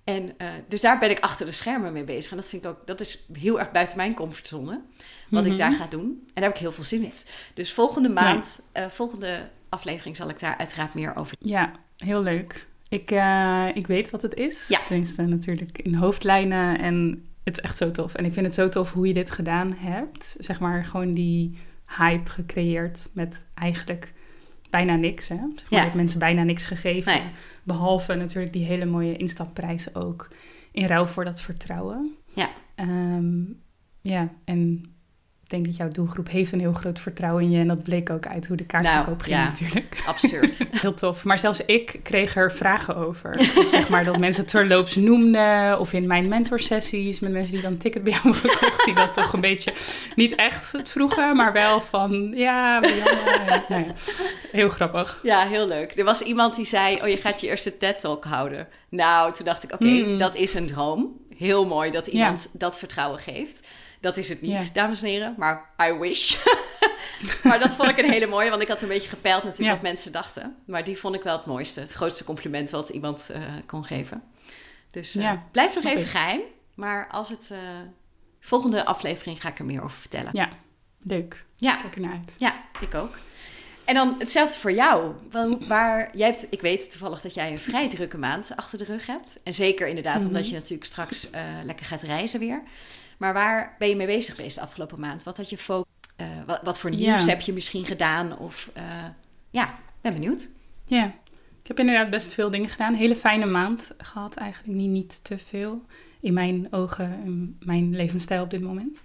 En 0.04 0.36
dus 0.68 0.82
daar 0.82 1.00
ben 1.00 1.10
ik 1.10 1.20
achter 1.20 1.46
de 1.46 1.52
schermen 1.52 1.94
mee 1.94 2.04
bezig. 2.04 2.32
En 2.32 2.38
dat 2.38 2.50
vind 2.50 2.64
ik 2.64 2.70
ook, 2.70 2.88
dat 2.88 3.00
is 3.00 3.26
heel 3.34 3.60
erg 3.60 3.72
buiten 3.72 3.98
mijn 3.98 4.14
comfortzone. 4.14 4.82
Wat 5.30 5.44
ik 5.46 5.50
Mhm. 5.50 5.58
daar 5.60 5.74
ga 5.74 5.88
doen. 5.88 6.02
En 6.02 6.32
daar 6.34 6.44
heb 6.44 6.54
ik 6.54 6.60
heel 6.60 6.72
veel 6.72 6.84
zin 6.84 7.04
in. 7.04 7.12
Dus 7.54 7.74
volgende 7.74 8.10
maand, 8.10 8.62
volgende 8.90 9.50
aflevering 9.70 10.16
zal 10.16 10.30
ik 10.30 10.40
daar 10.40 10.58
uiteraard 10.58 10.94
meer 10.94 11.16
over. 11.16 11.38
Ja, 11.40 11.72
heel 11.98 12.22
leuk. 12.22 12.68
Ik, 12.90 13.12
eh, 13.12 13.66
ik 13.74 13.88
weet 13.88 14.10
wat 14.10 14.22
het 14.22 14.34
is. 14.34 14.68
Ja. 14.68 14.84
Tenminste, 14.84 15.22
natuurlijk 15.22 15.78
in 15.78 15.96
hoofdlijnen. 15.96 16.80
En 16.80 17.26
het 17.44 17.58
is 17.58 17.64
echt 17.64 17.78
zo 17.78 17.92
tof. 17.92 18.14
En 18.14 18.26
ik 18.26 18.34
vind 18.34 18.46
het 18.46 18.56
zo 18.56 18.70
tof 18.70 18.94
hoe 18.94 19.08
je 19.08 19.14
dit 19.14 19.32
gedaan 19.32 19.74
hebt. 19.78 20.36
Zeg 20.40 20.60
maar 20.60 20.86
gewoon 20.86 21.12
die 21.12 21.58
hype 21.98 22.30
gecreëerd 22.30 23.10
met 23.14 23.46
eigenlijk 23.54 24.14
bijna 24.70 24.96
niks. 24.96 25.28
Hè? 25.28 25.36
Zeg 25.56 25.70
maar, 25.72 25.86
Ja. 25.86 25.96
Mensen 25.96 26.20
bijna 26.20 26.44
niks 26.44 26.66
gegeven. 26.66 27.14
Nee. 27.14 27.24
Behalve 27.64 28.16
natuurlijk 28.16 28.54
die 28.54 28.66
hele 28.66 28.86
mooie 28.86 29.18
instapprijzen 29.18 29.96
ook. 29.96 30.28
In 30.72 30.86
ruil 30.86 31.08
voor 31.08 31.26
dat 31.26 31.42
vertrouwen. 31.42 32.16
Ja. 32.34 32.50
Ehm, 32.76 33.42
ja, 34.02 34.30
en 34.46 34.86
denk 35.50 35.66
dat 35.66 35.76
jouw 35.76 35.88
doelgroep 35.88 36.30
heeft 36.30 36.52
een 36.52 36.60
heel 36.60 36.74
groot 36.74 37.00
vertrouwen 37.00 37.44
in 37.44 37.52
je. 37.52 37.60
En 37.60 37.68
dat 37.68 37.84
bleek 37.84 38.10
ook 38.10 38.28
uit 38.28 38.48
hoe 38.48 38.58
de 38.58 38.66
kaartverkoop 38.66 39.08
Nou, 39.08 39.24
ging 39.24 39.36
ja. 39.38 39.44
natuurlijk. 39.46 40.02
Absurd. 40.08 40.58
Heel 40.82 40.94
tof. 40.94 41.24
Maar 41.24 41.40
zelfs 41.40 41.66
ik 41.66 42.00
kreeg 42.04 42.36
er 42.36 42.52
vragen 42.52 42.96
over. 42.96 43.36
Of 43.40 43.68
zeg 43.72 43.90
maar 43.90 44.04
dat 44.06 44.18
mensen 44.18 44.42
het 44.42 44.52
terloops 44.52 44.96
noemden. 44.96 45.80
Of 45.80 45.94
in 45.94 46.08
mijn 46.08 46.28
mentorsessies 46.28 47.20
met 47.20 47.32
mensen 47.32 47.54
die 47.54 47.62
dan 47.62 47.72
een 47.72 47.78
ticket 47.78 48.04
bij 48.04 48.12
jou 48.12 48.24
hebben 48.24 48.42
gekocht. 48.52 48.86
Die 48.86 48.94
dat 48.96 49.14
toch 49.14 49.34
een 49.34 49.42
beetje 49.42 49.74
niet 50.16 50.36
echt 50.36 50.72
het 50.72 50.90
vroegen. 50.92 51.36
Maar 51.36 51.54
wel 51.54 51.82
van 51.82 52.32
ja, 52.36 52.82
ja, 52.82 53.64
nou 53.70 53.84
ja. 53.86 53.92
Heel 54.52 54.70
grappig. 54.70 55.20
ja, 55.24 55.48
heel 55.48 55.68
leuk. 55.68 55.96
Er 55.98 56.04
was 56.06 56.22
iemand 56.22 56.56
die 56.56 56.66
zei, 56.66 57.00
oh 57.02 57.08
je 57.08 57.18
gaat 57.18 57.42
je 57.42 57.48
eerste 57.48 57.78
TED-talk 57.78 58.24
houden. 58.26 58.68
Nou, 58.90 59.34
toen 59.34 59.46
dacht 59.46 59.64
ik, 59.64 59.74
oké, 59.74 59.86
Mm. 59.86 60.18
dat 60.18 60.36
is 60.36 60.54
een 60.54 60.66
droom. 60.68 61.18
Heel 61.38 61.66
mooi 61.66 61.92
dat 61.92 62.08
iemand 62.08 62.50
dat 62.54 62.80
vertrouwen 62.80 63.20
geeft. 63.20 63.68
Dat 64.00 64.18
is 64.18 64.30
het 64.30 64.42
niet, 64.42 64.52
Ja. 64.66 64.74
dames 64.74 65.02
en 65.02 65.08
heren, 65.08 65.36
maar 65.38 65.70
I 65.82 65.94
wish. 65.94 66.36
maar 67.44 67.60
dat 67.60 67.76
vond 67.76 67.90
ik 67.90 67.98
een 67.98 68.12
hele 68.12 68.28
mooie, 68.28 68.50
want 68.50 68.62
ik 68.62 68.68
had 68.68 68.82
een 68.82 68.88
beetje 68.88 69.10
gepeild 69.10 69.44
natuurlijk 69.44 69.72
wat 69.74 69.82
mensen 69.82 70.12
dachten. 70.12 70.56
Maar 70.66 70.84
die 70.84 70.98
vond 70.98 71.16
ik 71.16 71.24
wel 71.24 71.38
het 71.38 71.46
mooiste, 71.46 71.80
het 71.80 71.92
grootste 71.94 72.24
compliment 72.24 72.70
wat 72.70 72.90
iemand 72.90 73.30
eh, 73.30 73.42
kon 73.66 73.86
geven. 73.86 74.24
Dus 74.92 75.16
eh, 75.16 75.32
blijf 75.52 75.76
nog 75.76 75.84
even 75.84 76.02
ik. 76.02 76.08
geheim. 76.08 76.42
Maar 76.76 77.08
als 77.08 77.30
het... 77.30 77.50
eh, 77.52 77.58
volgende 78.40 78.86
aflevering 78.86 79.42
ga 79.42 79.50
ik 79.50 79.60
er 79.60 79.66
meer 79.66 79.84
over 79.84 79.98
vertellen. 79.98 80.30
Ja, 80.34 80.50
leuk. 81.04 81.46
Ja, 81.56 81.76
Kijk 81.76 81.96
ernaar 81.96 82.12
uit. 82.12 82.36
ja, 82.38 82.56
ik 82.80 82.94
ook. 82.96 83.18
En 83.86 83.96
dan 83.96 84.16
hetzelfde 84.20 84.60
voor 84.60 84.72
jou. 84.72 85.14
Waar, 85.68 86.18
jij 86.18 86.28
hebt, 86.28 86.48
ik 86.50 86.62
weet 86.62 86.90
toevallig 86.92 87.22
dat 87.22 87.34
jij 87.34 87.52
een 87.52 87.60
vrij 87.60 87.90
drukke 87.90 88.18
maand 88.18 88.52
achter 88.56 88.78
de 88.78 88.84
rug 88.84 89.06
hebt. 89.06 89.40
En 89.44 89.54
zeker 89.54 89.88
inderdaad, 89.88 90.18
Mhm. 90.18 90.28
omdat 90.28 90.48
je 90.50 90.54
natuurlijk 90.56 90.86
straks 90.86 91.30
lekker 91.64 91.86
gaat 91.86 92.02
reizen 92.02 92.40
weer. 92.40 92.62
Maar 93.20 93.34
waar 93.34 93.76
ben 93.80 93.90
je 93.90 93.96
mee 93.96 94.08
bezig 94.08 94.36
geweest 94.36 94.56
de 94.56 94.62
afgelopen 94.62 95.00
maand? 95.00 95.24
Wat 95.24 95.38
had 95.38 95.50
je 95.50 95.58
focus? 95.58 95.88
eh, 96.16 96.28
wat, 96.46 96.60
wat 96.64 96.80
voor 96.80 96.92
Ja. 96.92 96.98
nieuws 96.98 97.26
heb 97.26 97.42
je 97.42 97.54
misschien 97.54 97.86
gedaan? 97.86 98.38
Of 98.38 98.70
eh, 98.74 98.84
ja, 99.52 99.80
ben 100.02 100.14
benieuwd. 100.14 100.50
Ja. 100.86 101.14
heb 101.64 101.80
inderdaad 101.80 102.10
best 102.10 102.34
veel 102.34 102.50
dingen 102.50 102.70
gedaan. 102.70 102.94
Hele 102.94 103.16
fijne 103.16 103.46
maand 103.46 103.92
gehad 103.98 104.36
eigenlijk. 104.36 104.78
Niet, 104.78 104.90
niet 104.90 105.24
te 105.24 105.38
veel 105.38 105.82
in 106.20 106.34
mijn 106.34 106.68
ogen, 106.72 107.20
in 107.26 107.58
mijn 107.60 107.96
levensstijl 107.96 108.44
op 108.44 108.50
dit 108.50 108.62
moment. 108.62 109.02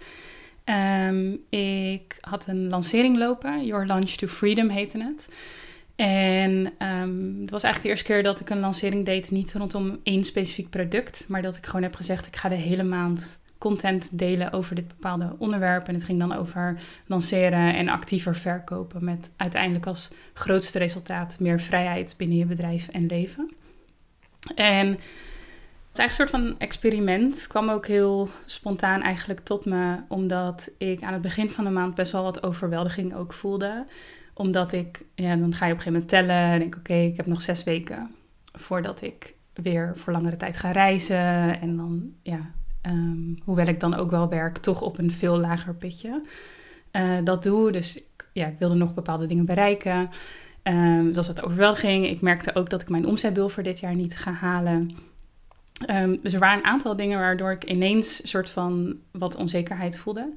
Ehm, 0.65 1.33
ik 1.49 2.17
had 2.21 2.47
een 2.47 2.69
lancering 2.69 3.17
lopen. 3.17 3.67
Your 3.67 3.87
Launch 3.87 4.11
to 4.11 4.27
Freedom 4.27 4.69
heette 4.69 4.99
het. 5.03 5.29
En 5.97 6.73
um, 7.01 7.41
het 7.41 7.51
was 7.51 7.63
eigenlijk 7.63 7.83
de 7.83 7.89
eerste 7.89 8.05
keer 8.05 8.23
dat 8.23 8.41
ik 8.41 8.51
een 8.51 8.61
lancering 8.61 9.05
deed, 9.05 9.31
niet 9.31 9.53
rondom 9.55 9.99
één 10.03 10.25
specifiek 10.25 10.71
product, 10.71 11.25
maar 11.29 11.43
dat 11.43 11.57
ik 11.57 11.67
gewoon 11.67 11.83
heb 11.83 11.95
gezegd: 11.95 12.27
ik 12.27 12.37
ga 12.37 12.49
de 12.49 12.55
hele 12.55 12.83
maand 12.83 13.41
content 13.59 14.19
delen 14.19 14.53
over 14.53 14.75
dit 14.75 14.89
bepaalde 14.89 15.35
onderwerp. 15.39 15.89
En 15.89 15.95
het 15.95 16.05
ging 16.05 16.19
dan 16.19 16.33
over 16.33 16.79
lanceren 17.07 17.75
en 17.75 17.89
actiever 17.89 18.37
verkopen, 18.37 19.05
met 19.05 19.33
uiteindelijk 19.37 19.87
als 19.87 20.11
grootste 20.35 20.79
resultaat 20.79 21.37
meer 21.41 21.61
vrijheid 21.61 22.15
binnen 22.17 22.37
je 22.37 22.47
bedrijf 22.47 22.89
en 22.89 23.07
leven. 23.07 23.55
En 24.55 24.89
het 24.89 24.99
is 25.93 25.99
eigenlijk 25.99 26.03
een 26.03 26.29
soort 26.29 26.31
van 26.31 26.59
experiment. 26.59 27.35
Het 27.35 27.47
kwam 27.47 27.69
ook 27.69 27.87
heel 27.87 28.29
spontaan 28.45 29.03
eigenlijk 29.03 29.41
tot 29.41 29.65
me, 29.65 29.97
omdat 30.09 30.71
ik 30.79 31.03
aan 31.03 31.13
het 31.13 31.23
begin 31.23 31.51
van 31.51 31.65
de 31.65 31.71
maand 31.71 31.95
best 31.95 32.13
wel 32.13 32.23
wat 32.23 32.43
overweldiging 32.43 33.15
ook 33.15 33.33
voelde 33.33 33.87
omdat 34.35 34.73
ik, 34.73 35.05
ja, 35.15 35.37
dan 35.37 35.55
ga 35.55 35.67
je 35.67 35.73
op 35.73 35.79
een 35.79 35.85
gegeven 35.85 35.93
moment 35.93 36.09
tellen 36.09 36.37
en 36.37 36.59
denk 36.59 36.77
oké, 36.77 36.95
ik 36.95 37.17
heb 37.17 37.27
nog 37.27 37.43
zes 37.43 37.65
weken 37.65 38.11
voordat 38.53 39.03
ik 39.03 39.35
weer 39.53 39.93
voor 39.97 40.13
langere 40.13 40.37
tijd 40.37 40.57
ga 40.57 40.71
reizen. 40.71 41.61
En 41.61 41.77
dan, 41.77 42.13
ja, 42.23 42.51
um, 42.87 43.39
hoewel 43.45 43.67
ik 43.67 43.81
dan 43.81 43.95
ook 43.95 44.11
wel 44.11 44.29
werk, 44.29 44.59
toch 44.59 44.83
op 44.83 44.99
een 44.99 45.11
veel 45.11 45.39
lager 45.39 45.75
pitje. 45.75 46.23
Uh, 46.93 47.19
dat 47.25 47.43
doe, 47.43 47.73
dus 47.73 48.03
ja, 48.33 48.47
ik 48.47 48.59
wilde 48.59 48.75
nog 48.75 48.95
bepaalde 48.95 49.27
dingen 49.27 49.47
bereiken. 49.47 50.11
Um, 50.63 51.05
dat 51.07 51.15
was 51.15 51.27
wat 51.27 51.43
overweldiging. 51.43 52.07
Ik 52.07 52.21
merkte 52.21 52.55
ook 52.55 52.71
dat 52.71 52.83
ik 52.83 52.89
mijn 52.89 53.07
omzetdoel 53.07 53.49
voor 53.49 53.63
dit 53.63 53.81
jaar 53.81 53.95
niet 53.95 54.17
ga 54.17 54.33
halen. 54.33 54.91
Um, 55.91 56.21
dus 56.23 56.33
er 56.33 56.41
waren 56.41 56.59
een 56.59 56.65
aantal 56.71 56.97
dingen 56.97 57.19
waardoor 57.19 57.53
ik 57.53 57.65
ineens 57.65 58.23
een 58.23 58.29
soort 58.29 58.51
van 58.51 58.97
wat 59.11 59.37
onzekerheid 59.37 59.99
voelde. 59.99 60.33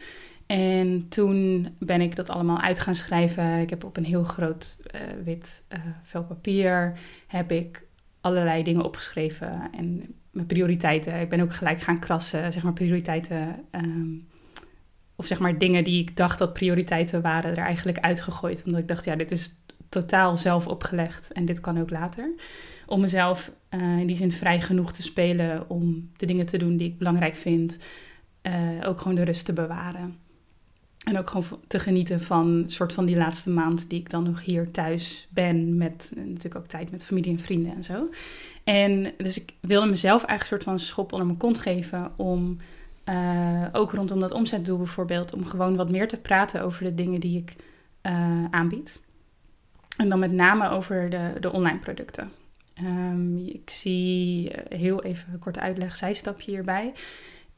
En 0.46 1.06
toen 1.10 1.68
ben 1.80 2.02
ik 2.02 2.16
dat 2.16 2.30
allemaal 2.30 2.60
uit 2.60 2.80
gaan 2.80 2.96
schrijven. 2.96 3.60
Ik 3.60 3.70
heb 3.70 3.84
op 3.84 3.98
een 3.98 4.06
heel 4.06 4.24
groot 4.24 4.78
uh, 4.96 5.02
wit 5.24 5.64
uh, 5.70 5.80
vel 6.04 6.24
papier 6.24 7.00
heb 7.28 7.52
ik 7.52 7.86
allerlei 8.22 8.64
dingen 8.64 8.84
opgeschreven 8.84 9.70
en 9.78 10.16
mijn 10.38 10.48
prioriteiten. 10.48 11.22
Ik 11.22 11.30
ben 11.30 11.40
ook 11.40 11.54
gelijk 11.54 11.82
gaan 11.82 12.00
krassen, 12.00 12.52
zeg 12.52 12.64
maar 12.64 12.74
prioriteiten. 12.74 13.56
Um, 13.72 14.28
of 15.16 15.26
zeg 15.26 15.40
maar 15.40 15.58
dingen 15.58 15.84
die 15.84 16.02
ik 16.02 16.16
dacht 16.16 16.40
dat 16.40 16.54
prioriteiten 16.54 17.22
waren, 17.22 17.52
er 17.52 17.64
eigenlijk 17.64 18.00
uitgegooid. 18.00 18.64
Omdat 18.66 18.82
ik 18.82 18.88
dacht, 18.88 19.06
ja, 19.06 19.16
dit 19.16 19.32
is 19.32 19.56
totaal 19.90 20.36
zelf 20.36 20.68
opgelegd 20.68 21.32
en 21.32 21.46
dit 21.46 21.60
kan 21.60 21.80
ook 21.80 21.90
later. 21.90 22.32
Om 22.86 23.00
mezelf 23.00 23.52
uh, 23.70 24.00
in 24.00 24.08
die 24.08 24.16
zin 24.16 24.32
vrij 24.32 24.62
genoeg 24.62 24.92
te 24.92 25.02
spelen 25.02 25.70
om 25.70 26.12
de 26.18 26.26
dingen 26.26 26.46
te 26.46 26.58
doen 26.58 26.78
die 26.78 26.88
ik 26.88 26.98
belangrijk 26.98 27.36
vind. 27.36 27.78
ook 28.84 29.02
gewoon 29.02 29.16
de 29.16 29.24
rust 29.24 29.46
te 29.46 29.54
bewaren. 29.54 30.16
En 31.04 31.18
ook 31.18 31.30
gewoon 31.30 31.60
te 31.68 31.80
genieten 31.80 32.22
van 32.22 32.64
soort 32.66 32.94
van 32.94 33.06
die 33.06 33.18
laatste 33.18 33.50
maand 33.50 33.90
die 33.90 34.00
ik 34.00 34.10
dan 34.10 34.24
nog 34.24 34.44
hier 34.44 34.72
thuis 34.72 35.28
ben. 35.30 35.78
Met 35.78 36.12
natuurlijk 36.16 36.56
ook 36.56 36.68
tijd 36.68 36.92
met 36.92 37.06
familie 37.06 37.32
en 37.32 37.40
vrienden 37.40 37.76
en 37.76 37.84
zo. 37.84 38.10
En 38.68 39.14
dus 39.18 39.42
ik 39.42 39.54
wilde 39.60 39.88
mezelf 39.88 40.24
eigenlijk 40.24 40.42
een 40.42 40.48
soort 40.48 40.64
van 40.64 40.88
schop 40.88 41.12
onder 41.12 41.28
mijn 41.28 41.40
kont 41.40 41.60
geven 41.60 42.12
om 42.16 42.58
uh, 43.06 43.66
ook 43.72 43.92
rondom 43.92 44.20
dat 44.20 44.32
omzetdoel 44.32 44.78
bijvoorbeeld, 44.78 45.34
om 45.34 45.46
gewoon 45.46 45.76
wat 45.76 45.90
meer 45.90 46.08
te 46.08 46.18
praten 46.18 46.64
over 46.64 46.84
de 46.84 46.94
dingen 46.94 47.20
die 47.20 47.38
ik 47.38 47.56
uh, 48.04 48.44
aanbied. 48.52 49.02
En 49.98 50.10
dan 50.10 50.20
met 50.20 50.32
name 50.32 50.70
over 50.70 51.10
de, 51.10 51.34
de 51.40 51.52
online 51.52 51.80
producten. 51.80 52.32
Um, 52.84 53.38
ik 53.38 53.70
zie 53.70 54.52
eh, 54.52 54.80
heel 54.80 55.04
even 55.04 55.34
een 55.34 55.40
korte 55.40 55.60
uitleg, 55.60 55.96
zijstapje 55.96 56.52
hierbij 56.52 56.94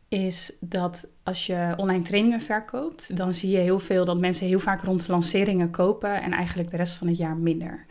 is 0.07 0.53
dat 0.59 1.07
als 1.23 1.45
je 1.45 1.73
online 1.77 2.03
trainingen 2.03 2.41
verkoopt, 2.41 3.17
dan 3.17 3.33
zie 3.33 3.49
je 3.49 3.57
heel 3.57 3.79
veel 3.79 4.05
dat 4.05 4.19
mensen 4.19 4.47
heel 4.47 4.59
vaak 4.59 4.81
rond 4.81 5.07
lanceringen 5.07 5.69
kopen 5.69 6.21
en 6.21 6.31
eigenlijk 6.31 6.69
de 6.69 6.77
rest 6.77 6.93
van 6.93 7.07
het 7.07 7.17
jaar 7.17 7.37
minder. 7.37 7.85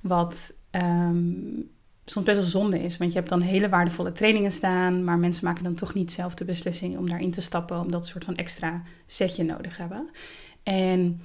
Wat 0.00 0.52
um, 0.70 1.70
soms 2.04 2.26
best 2.26 2.38
wel 2.38 2.48
zonde 2.48 2.82
is, 2.82 2.96
want 2.96 3.12
je 3.12 3.18
hebt 3.18 3.30
dan 3.30 3.40
hele 3.40 3.68
waardevolle 3.68 4.12
trainingen 4.12 4.52
staan, 4.52 5.04
maar 5.04 5.18
mensen 5.18 5.44
maken 5.44 5.64
dan 5.64 5.74
toch 5.74 5.94
niet 5.94 6.12
zelf 6.12 6.34
de 6.34 6.44
beslissing 6.44 6.96
om 6.96 7.08
daarin 7.08 7.30
te 7.30 7.40
stappen, 7.40 7.80
omdat 7.80 7.92
ze 7.92 7.96
een 7.98 8.12
soort 8.12 8.24
van 8.24 8.44
extra 8.44 8.82
setje 9.06 9.44
nodig 9.44 9.76
hebben. 9.76 10.08
En 10.62 11.20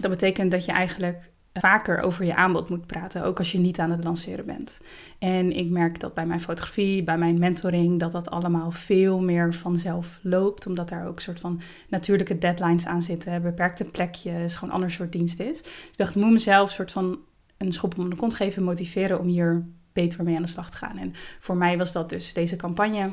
dat 0.00 0.10
betekent 0.10 0.50
dat 0.50 0.64
je 0.64 0.72
eigenlijk 0.72 1.30
vaker 1.52 2.00
over 2.00 2.24
je 2.24 2.34
aanbod 2.34 2.68
moet 2.68 2.86
praten, 2.86 3.24
ook 3.24 3.38
als 3.38 3.52
je 3.52 3.58
niet 3.58 3.78
aan 3.78 3.90
het 3.90 4.04
lanceren 4.04 4.46
bent. 4.46 4.80
En 5.18 5.52
ik 5.56 5.70
merk 5.70 6.00
dat 6.00 6.14
bij 6.14 6.26
mijn 6.26 6.40
fotografie, 6.40 7.02
bij 7.02 7.18
mijn 7.18 7.38
mentoring, 7.38 8.00
dat 8.00 8.12
dat 8.12 8.30
allemaal 8.30 8.70
veel 8.70 9.20
meer 9.20 9.54
vanzelf 9.54 10.18
loopt, 10.22 10.66
omdat 10.66 10.88
daar 10.88 11.06
ook 11.06 11.16
een 11.16 11.22
soort 11.22 11.40
van 11.40 11.60
natuurlijke 11.88 12.38
deadlines 12.38 12.86
aan 12.86 13.02
zitten, 13.02 13.42
beperkte 13.42 13.84
plekjes, 13.84 14.54
gewoon 14.54 14.68
een 14.68 14.74
ander 14.74 14.90
soort 14.90 15.12
dienst 15.12 15.40
is. 15.40 15.62
Dus 15.62 15.70
ik 15.90 15.96
dacht, 15.96 16.16
ik 16.16 16.22
moet 16.22 16.32
mezelf 16.32 16.68
een 16.68 16.74
soort 16.74 16.92
van 16.92 17.18
een 17.56 17.72
schop 17.72 17.98
om 17.98 18.10
de 18.10 18.16
kont 18.16 18.34
geven, 18.34 18.62
motiveren 18.62 19.20
om 19.20 19.26
hier 19.26 19.66
beter 20.00 20.24
mee 20.24 20.36
aan 20.36 20.42
de 20.42 20.48
slag 20.48 20.70
te 20.70 20.76
gaan. 20.76 20.98
En 20.98 21.14
voor 21.40 21.56
mij 21.56 21.78
was 21.78 21.92
dat 21.92 22.08
dus 22.08 22.32
deze 22.32 22.56
campagne. 22.56 23.10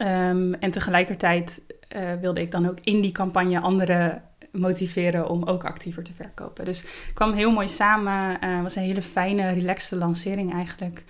Um, 0.00 0.54
en 0.54 0.70
tegelijkertijd 0.70 1.62
uh, 1.96 2.12
wilde 2.20 2.40
ik 2.40 2.50
dan 2.50 2.68
ook 2.68 2.78
in 2.82 3.00
die 3.00 3.12
campagne 3.12 3.60
andere 3.60 4.20
motiveren 4.52 5.28
om 5.28 5.44
ook 5.44 5.64
actiever 5.64 6.02
te 6.02 6.12
verkopen. 6.12 6.64
Dus 6.64 6.84
kwam 7.14 7.32
heel 7.32 7.50
mooi 7.50 7.68
samen. 7.68 8.30
Het 8.30 8.44
uh, 8.44 8.62
was 8.62 8.76
een 8.76 8.82
hele 8.82 9.02
fijne, 9.02 9.52
relaxte 9.52 9.96
lancering 9.96 10.52
eigenlijk. 10.52 11.04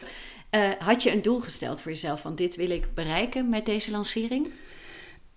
Uh, 0.50 0.70
had 0.78 1.02
je 1.02 1.12
een 1.12 1.22
doel 1.22 1.40
gesteld 1.40 1.80
voor 1.80 1.90
jezelf 1.90 2.20
van 2.20 2.34
dit 2.34 2.56
wil 2.56 2.70
ik 2.70 2.94
bereiken 2.94 3.48
met 3.48 3.66
deze 3.66 3.90
lancering? 3.90 4.48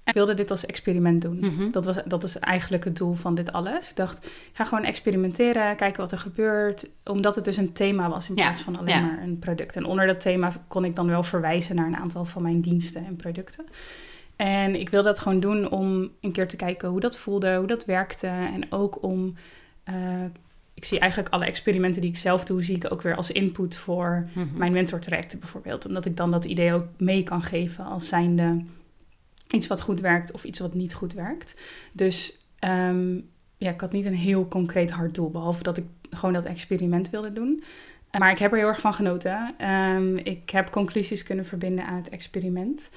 Ik 0.06 0.14
wilde 0.14 0.34
dit 0.34 0.52
als 0.52 0.66
experiment 0.66 1.22
doen. 1.22 1.38
Mm 1.42 1.58
-hmm. 1.58 1.72
dat, 1.72 1.86
was, 1.86 1.98
dat 2.06 2.24
is 2.24 2.40
eigenlijk 2.40 2.84
het 2.84 2.98
doel 2.98 3.14
van 3.14 3.36
dit 3.36 3.52
alles. 3.52 3.90
Ik 3.90 3.96
dacht, 3.96 4.26
ik 4.26 4.50
ga 4.54 4.64
gewoon 4.64 4.84
experimenteren, 4.84 5.76
kijken 5.76 6.02
wat 6.02 6.12
er 6.12 6.18
gebeurt. 6.18 6.90
Omdat 7.04 7.36
het 7.36 7.44
dus 7.44 7.58
een 7.58 7.74
thema 7.74 8.10
was 8.10 8.30
in 8.30 8.36
plaats 8.36 8.58
ja. 8.58 8.66
van 8.66 8.78
alleen 8.78 8.96
ja. 8.96 9.02
maar 9.02 9.24
een 9.24 9.40
product. 9.40 9.76
En 9.76 9.86
onder 9.86 10.08
dat 10.08 10.20
thema 10.20 10.52
kon 10.68 10.86
ik 10.86 10.96
dan 10.96 11.08
wel 11.08 11.24
verwijzen 11.24 11.76
naar 11.76 11.88
een 11.88 11.96
aantal 11.96 12.26
van 12.26 12.42
mijn 12.42 12.62
diensten 12.62 13.06
en 13.06 13.16
producten. 13.16 13.66
En 14.36 14.76
ik 14.80 14.90
wil 14.90 15.04
dat 15.04 15.20
gewoon 15.20 15.40
doen 15.40 15.70
om 15.70 16.10
een 16.22 16.32
keer 16.32 16.48
te 16.48 16.56
kijken 16.56 16.90
hoe 16.90 17.00
dat 17.00 17.18
voelde, 17.18 17.56
hoe 17.56 17.68
dat 17.68 17.86
werkte. 17.86 18.28
En 18.28 18.72
ook 18.72 19.04
om. 19.04 19.36
Uh, 19.90 19.96
ik 20.74 20.86
zie 20.86 21.00
eigenlijk 21.00 21.34
alle 21.34 21.46
experimenten 21.46 22.02
die 22.02 22.10
ik 22.10 22.18
zelf 22.18 22.46
doe, 22.46 22.64
zie 22.64 22.76
ik 22.76 22.92
ook 22.92 23.02
weer 23.02 23.16
als 23.16 23.32
input 23.32 23.76
voor 23.76 24.28
mm 24.34 24.44
-hmm. 24.44 24.58
mijn 24.58 24.72
mentortrajecten 24.72 25.40
bijvoorbeeld. 25.40 25.86
Omdat 25.86 26.06
ik 26.06 26.18
dan 26.18 26.32
dat 26.32 26.46
idee 26.46 26.74
ook 26.74 26.86
mee 26.98 27.24
kan 27.24 27.42
geven 27.42 27.86
als 27.86 28.08
zijnde 28.08 28.64
iets 29.50 29.68
wat 29.68 29.82
goed 29.82 30.00
werkt 30.00 30.32
of 30.32 30.44
iets 30.44 30.60
wat 30.60 30.74
niet 30.74 30.94
goed 30.94 31.14
werkt. 31.14 31.62
Dus 31.92 32.38
um, 32.60 33.30
ja, 33.58 33.72
ik 33.72 33.82
had 33.82 33.92
niet 33.92 34.06
een 34.06 34.16
heel 34.16 34.48
concreet 34.48 34.92
hard 34.92 35.16
doel, 35.16 35.30
behalve 35.30 35.64
dat 35.64 35.78
ik 35.78 35.86
gewoon 36.10 36.34
dat 36.34 36.46
experiment 36.46 37.10
wilde 37.10 37.34
doen. 37.34 37.64
Maar 38.18 38.32
ik 38.32 38.38
heb 38.38 38.52
er 38.52 38.58
heel 38.58 38.68
erg 38.68 38.82
van 38.82 38.94
genoten. 38.94 39.56
Um, 39.70 40.18
ik 40.18 40.50
heb 40.50 40.70
conclusies 40.70 41.24
kunnen 41.24 41.46
verbinden 41.46 41.86
aan 41.86 41.98
het 41.98 42.10
experiment. 42.10 42.90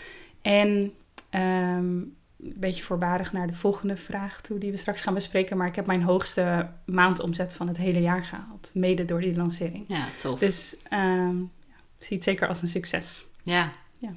En 0.43 0.93
Um, 1.35 2.17
een 2.43 2.55
beetje 2.57 2.83
voorbarig 2.83 3.33
naar 3.33 3.47
de 3.47 3.55
volgende 3.55 3.97
vraag 3.97 4.41
toe 4.41 4.59
die 4.59 4.71
we 4.71 4.77
straks 4.77 5.01
gaan 5.01 5.15
bespreken. 5.15 5.57
Maar 5.57 5.67
ik 5.67 5.75
heb 5.75 5.87
mijn 5.87 6.03
hoogste 6.03 6.69
maandomzet 6.85 7.55
van 7.55 7.69
het 7.69 7.77
hele 7.77 8.01
jaar 8.01 8.25
gehaald. 8.25 8.71
Mede 8.75 9.05
door 9.05 9.21
die 9.21 9.37
lancering. 9.37 9.85
Ja, 9.89 10.05
tof. 10.17 10.39
Dus 10.39 10.77
um, 10.93 11.51
ja, 11.67 11.75
zie 11.99 12.17
het 12.17 12.25
zeker 12.25 12.49
als 12.49 12.63
een 12.63 12.69
succes. 12.69 13.25
Ja. 13.43 13.73
ja. 13.99 14.13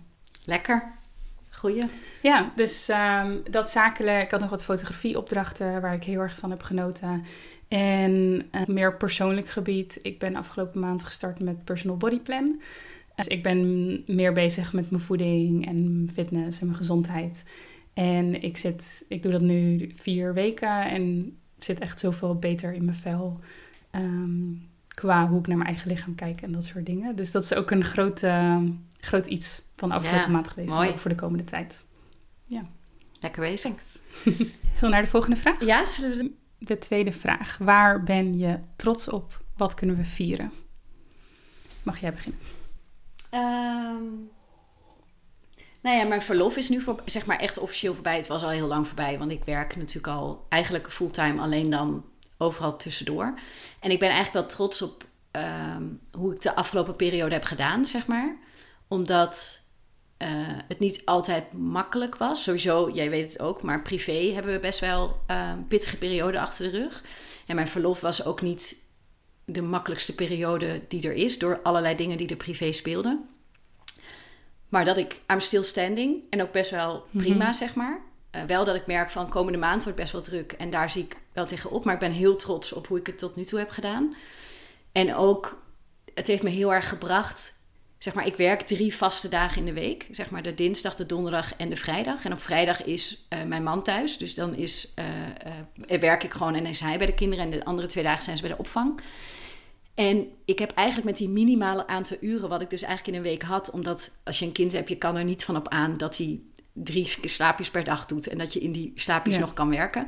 Lekker. 0.46 0.92
Ja, 2.22 2.52
dus 2.56 2.90
um, 2.90 3.42
dat 3.52 3.70
zakelijk. 3.70 4.24
Ik 4.24 4.32
had 4.32 4.40
nog 4.40 4.50
wat 4.50 4.64
fotografieopdrachten 4.64 5.82
waar 5.82 5.94
ik 5.94 6.04
heel 6.04 6.20
erg 6.20 6.36
van 6.36 6.50
heb 6.50 6.64
genoten. 6.64 7.24
En 7.68 8.12
een 8.52 8.66
meer 8.68 8.98
persoonlijk 8.98 9.48
gebied. 9.48 10.00
Ik 10.02 10.20
ben 10.20 10.36
afgelopen 10.36 10.80
maand 10.80 11.04
gestart 11.04 11.40
met 11.40 11.64
Personal 11.64 11.98
Body 11.98 12.20
Plan. 12.20 12.62
Dus 13.16 13.28
ik 13.28 13.44
ben 13.44 14.04
meer 14.08 14.34
bezig 14.34 14.74
met 14.74 14.90
mijn 14.90 15.04
voeding 15.04 15.68
en 15.68 16.10
fitness 16.14 16.60
en 16.60 16.66
mijn 16.66 16.78
gezondheid. 16.78 17.44
En 17.94 18.42
ik, 18.42 18.58
zit, 18.58 19.06
ik 19.08 19.24
doe 19.24 19.32
dat 19.32 19.42
nu 19.42 19.92
vier 19.96 20.34
weken 20.34 20.90
en 20.90 21.36
zit 21.58 21.80
echt 21.80 22.00
zoveel 22.00 22.36
beter 22.36 22.74
in 22.74 22.86
mijn 22.86 22.98
vel. 22.98 23.40
Um, 23.92 24.70
qua 24.94 25.28
hoe 25.28 25.40
ik 25.40 25.48
naar 25.48 25.58
mijn 25.58 25.70
eigen 25.70 25.88
lichaam 25.88 26.16
kijk 26.16 26.42
en 26.42 26.52
dat 26.52 26.66
soort 26.66 26.86
dingen. 26.86 27.16
Dus 27.16 27.32
dat 27.32 27.44
is 27.44 27.54
ook 27.54 27.72
een 27.72 27.84
groot, 27.84 28.24
uh, 28.24 28.62
groot 29.00 29.26
iets 29.26 29.62
van 29.76 29.90
de 29.90 29.96
afgelopen 29.96 30.26
ja, 30.26 30.34
maand 30.34 30.48
geweest. 30.48 30.74
Mooi. 30.74 30.98
voor 30.98 31.10
de 31.10 31.16
komende 31.16 31.44
tijd. 31.44 31.86
Ja. 32.46 32.66
Lekker 33.20 33.42
bezig. 33.42 33.82
Zullen 34.24 34.50
we 34.80 34.88
naar 34.88 35.02
de 35.02 35.10
volgende 35.10 35.36
vraag? 35.36 35.66
Ja, 35.66 35.86
zullen 35.86 36.18
we... 36.18 36.32
De 36.58 36.78
tweede 36.78 37.12
vraag. 37.12 37.58
Waar 37.58 38.04
ben 38.04 38.38
je 38.38 38.60
trots 38.76 39.10
op? 39.10 39.44
Wat 39.58 39.74
kunnen 39.74 39.96
we 39.96 40.06
vieren? 40.06 40.52
Mag 41.84 42.00
jij 42.00 42.14
beginnen? 42.14 42.40
Um, 43.34 44.30
nou 45.82 45.98
ja, 45.98 46.04
mijn 46.04 46.22
verlof 46.22 46.58
is 46.58 46.70
nu 46.70 46.82
voor, 46.82 47.02
zeg 47.06 47.26
maar 47.26 47.40
echt 47.40 47.58
officieel 47.58 47.94
voorbij. 47.94 48.18
Het 48.18 48.28
was 48.28 48.44
al 48.44 48.50
heel 48.50 48.68
lang 48.68 48.88
voorbij, 48.88 49.18
want 49.18 49.32
ik 49.32 49.44
werk 49.44 49.76
natuurlijk 49.76 50.08
al 50.08 50.46
eigenlijk 50.50 50.92
fulltime, 50.92 51.42
alleen 51.42 51.70
dan 51.70 52.06
overal 52.42 52.78
tussendoor. 52.78 53.34
En 53.80 53.92
ik 53.92 54.00
ben 54.00 54.10
eigenlijk 54.10 54.34
wel 54.34 54.56
trots 54.56 54.82
op 54.82 55.06
ehm, 55.32 55.84
hoe 56.12 56.34
ik 56.34 56.42
de 56.42 56.56
afgelopen 56.56 56.96
periode 56.96 57.34
heb 57.34 57.44
gedaan, 57.44 57.88
zeg 57.88 58.08
maar. 58.08 58.38
Omdat 58.88 59.62
uh, 60.18 60.28
het 60.68 60.80
niet 60.80 61.06
altijd 61.06 61.54
makkelijk 61.54 62.16
was. 62.16 62.44
Sowieso, 62.44 62.90
jij 62.90 63.10
weet 63.10 63.32
het 63.32 63.40
ook, 63.40 63.62
maar 63.62 63.82
privé 63.82 64.32
hebben 64.34 64.54
we 64.54 64.60
best 64.60 64.80
wel 64.80 65.22
uh, 65.28 65.52
pittige 65.68 65.98
periode 65.98 66.40
achter 66.40 66.72
de 66.72 66.78
rug. 66.78 67.04
En 67.48 67.56
mijn 67.56 67.68
verlof 67.68 68.02
was 68.02 68.26
ook 68.26 68.42
niet 68.42 68.90
de 69.46 69.62
makkelijkste 69.62 70.16
periode 70.16 70.82
die 70.88 71.08
er 71.08 71.14
is, 71.14 71.40
door 71.40 71.60
allerlei 71.62 71.96
dingen 71.96 72.18
die 72.18 72.28
er 72.28 72.36
privé 72.36 72.72
speelden. 72.72 73.30
Maar 74.70 74.86
dat 74.86 74.98
ik, 74.98 75.22
I'm 75.28 75.40
still 75.40 75.64
standing 75.64 76.24
en 76.30 76.42
ook 76.42 76.52
best 76.52 76.72
wel 76.72 77.06
prima, 77.12 77.46
mhm. 77.46 77.54
zeg 77.54 77.76
maar. 77.76 78.02
Uh, 78.36 78.42
wel 78.44 78.66
dat 78.66 78.76
ik 78.76 78.86
merk 78.86 79.10
van 79.10 79.30
komende 79.30 79.58
maand 79.58 79.84
wordt 79.84 79.98
best 80.00 80.12
wel 80.12 80.22
druk 80.22 80.52
en 80.52 80.70
daar 80.70 80.90
zie 80.90 81.04
ik 81.04 81.18
wel 81.34 81.46
tegenop. 81.46 81.86
Maar 81.86 81.94
ik 81.94 82.00
ben 82.00 82.12
heel 82.12 82.36
trots 82.36 82.74
op 82.74 82.88
hoe 82.88 83.00
ik 83.00 83.08
het 83.08 83.18
tot 83.18 83.36
nu 83.36 83.44
toe 83.44 83.60
heb 83.60 83.70
gedaan. 83.70 84.16
En 84.92 85.16
ook, 85.16 85.64
het 86.14 86.28
heeft 86.28 86.44
me 86.44 86.50
heel 86.50 86.74
erg 86.74 86.90
gebracht 86.90 87.62
zeg 88.04 88.14
maar, 88.14 88.26
ik 88.26 88.36
werk 88.36 88.62
drie 88.62 88.96
vaste 88.96 89.30
dagen 89.30 89.58
in 89.58 89.66
de 89.66 89.82
week. 89.82 90.08
Zeg 90.12 90.30
maar 90.30 90.44
de 90.44 90.54
dinsdag, 90.54 90.96
de 90.96 91.06
donderdag 91.06 91.56
en 91.56 91.70
de 91.70 91.76
vrijdag. 91.76 92.26
En 92.26 92.32
op 92.32 92.42
vrijdag 92.42 92.84
is 92.84 93.28
uh, 93.30 93.44
mijn 93.44 93.64
man 93.64 93.84
thuis. 93.84 94.18
Dus 94.18 94.34
dan 94.34 94.56
is, 94.56 94.94
uh, 95.90 96.00
werk 96.00 96.24
ik 96.24 96.32
gewoon 96.32 96.56
en 96.56 96.66
is 96.66 96.80
hij 96.80 96.98
bij 96.98 97.08
de 97.08 97.14
kinderen. 97.14 97.46
En 97.46 97.52
de 97.52 97.66
andere 97.66 97.88
twee 97.88 98.04
dagen 98.04 98.24
zijn 98.24 98.36
ze 98.36 98.42
bij 98.42 98.52
de 98.52 98.58
opvang. 98.58 99.00
En 99.94 100.28
ik 100.46 100.60
heb 100.60 100.72
eigenlijk 100.72 101.08
met 101.08 101.18
die 101.18 101.30
minimale 101.30 101.88
aantal 101.88 102.18
uren, 102.22 102.50
wat 102.50 102.62
ik 102.62 102.70
dus 102.70 102.82
eigenlijk 102.82 103.18
in 103.18 103.24
een 103.24 103.30
week 103.30 103.42
had, 103.42 103.72
omdat 103.72 104.20
als 104.24 104.40
je 104.40 104.46
een 104.46 104.52
kind 104.52 104.72
hebt, 104.72 104.90
je 104.90 104.96
kan 104.96 105.16
er 105.16 105.24
niet 105.24 105.46
van 105.46 105.56
op 105.58 105.68
aan 105.68 105.98
dat 105.98 106.18
hij 106.18 106.40
drie 106.74 107.08
slaapjes 107.24 107.72
per 107.72 107.84
dag 107.84 108.06
doet 108.06 108.28
en 108.28 108.38
dat 108.38 108.54
je 108.54 108.60
in 108.60 108.72
die 108.72 108.92
slaapjes 108.96 109.38
nog 109.38 109.54
kan 109.54 109.70
werken. 109.70 110.08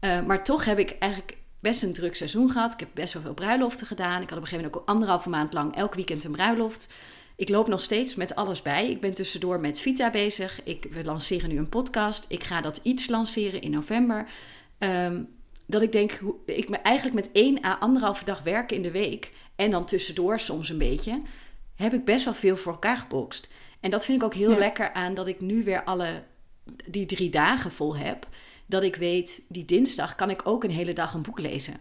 maar 0.00 0.44
toch 0.44 0.64
heb 0.64 0.78
ik 0.78 0.96
eigenlijk 0.98 1.36
best 1.64 1.82
een 1.82 1.92
druk 1.92 2.16
seizoen 2.16 2.50
gehad. 2.50 2.72
Ik 2.72 2.80
heb 2.80 2.88
best 2.94 3.12
wel 3.12 3.22
veel 3.22 3.34
bruiloften 3.34 3.86
gedaan. 3.86 4.22
Ik 4.22 4.28
had 4.28 4.38
op 4.38 4.44
een 4.44 4.48
gegeven 4.48 4.64
moment 4.64 4.76
ook 4.76 4.88
anderhalve 4.88 5.28
maand 5.28 5.52
lang 5.52 5.76
elk 5.76 5.94
weekend 5.94 6.24
een 6.24 6.32
bruiloft. 6.32 6.92
Ik 7.36 7.48
loop 7.48 7.68
nog 7.68 7.80
steeds 7.80 8.14
met 8.14 8.34
alles 8.34 8.62
bij. 8.62 8.90
Ik 8.90 9.00
ben 9.00 9.14
tussendoor 9.14 9.60
met 9.60 9.80
Vita 9.80 10.10
bezig. 10.10 10.62
Ik, 10.64 10.86
we 10.90 11.04
lanceren 11.04 11.48
nu 11.48 11.58
een 11.58 11.68
podcast. 11.68 12.24
Ik 12.28 12.44
ga 12.44 12.60
dat 12.60 12.80
iets 12.82 13.08
lanceren 13.08 13.60
in 13.60 13.70
november. 13.70 14.28
Ehm, 14.78 15.22
dat 15.66 15.82
ik 15.82 15.92
denk, 15.92 16.20
ik 16.46 16.68
me 16.68 16.76
eigenlijk 16.76 17.16
met 17.16 17.32
één 17.32 17.64
à 17.64 17.76
anderhalve 17.78 18.24
dag 18.24 18.42
werken 18.42 18.76
in 18.76 18.82
de 18.82 18.90
week. 18.90 19.32
En 19.56 19.70
dan 19.70 19.86
tussendoor 19.86 20.40
soms 20.40 20.68
een 20.68 20.78
beetje. 20.78 21.22
Heb 21.74 21.92
ik 21.92 22.04
best 22.04 22.24
wel 22.24 22.34
veel 22.34 22.56
voor 22.56 22.72
elkaar 22.72 22.96
gebokst. 22.96 23.48
En 23.84 23.90
dat 23.90 24.04
vind 24.04 24.18
ik 24.18 24.24
ook 24.24 24.34
heel 24.34 24.58
lekker 24.58 24.92
aan 24.92 25.14
dat 25.14 25.26
ik 25.26 25.40
nu 25.40 25.64
weer 25.64 25.84
alle 25.84 26.22
die 26.84 27.06
drie 27.06 27.30
dagen 27.30 27.72
vol 27.72 27.96
heb. 27.96 28.28
Dat 28.66 28.82
ik 28.82 28.96
weet, 28.96 29.42
die 29.48 29.64
dinsdag 29.64 30.14
kan 30.14 30.30
ik 30.30 30.48
ook 30.48 30.64
een 30.64 30.70
hele 30.70 30.92
dag 30.92 31.14
een 31.14 31.22
boek 31.22 31.40
lezen. 31.40 31.76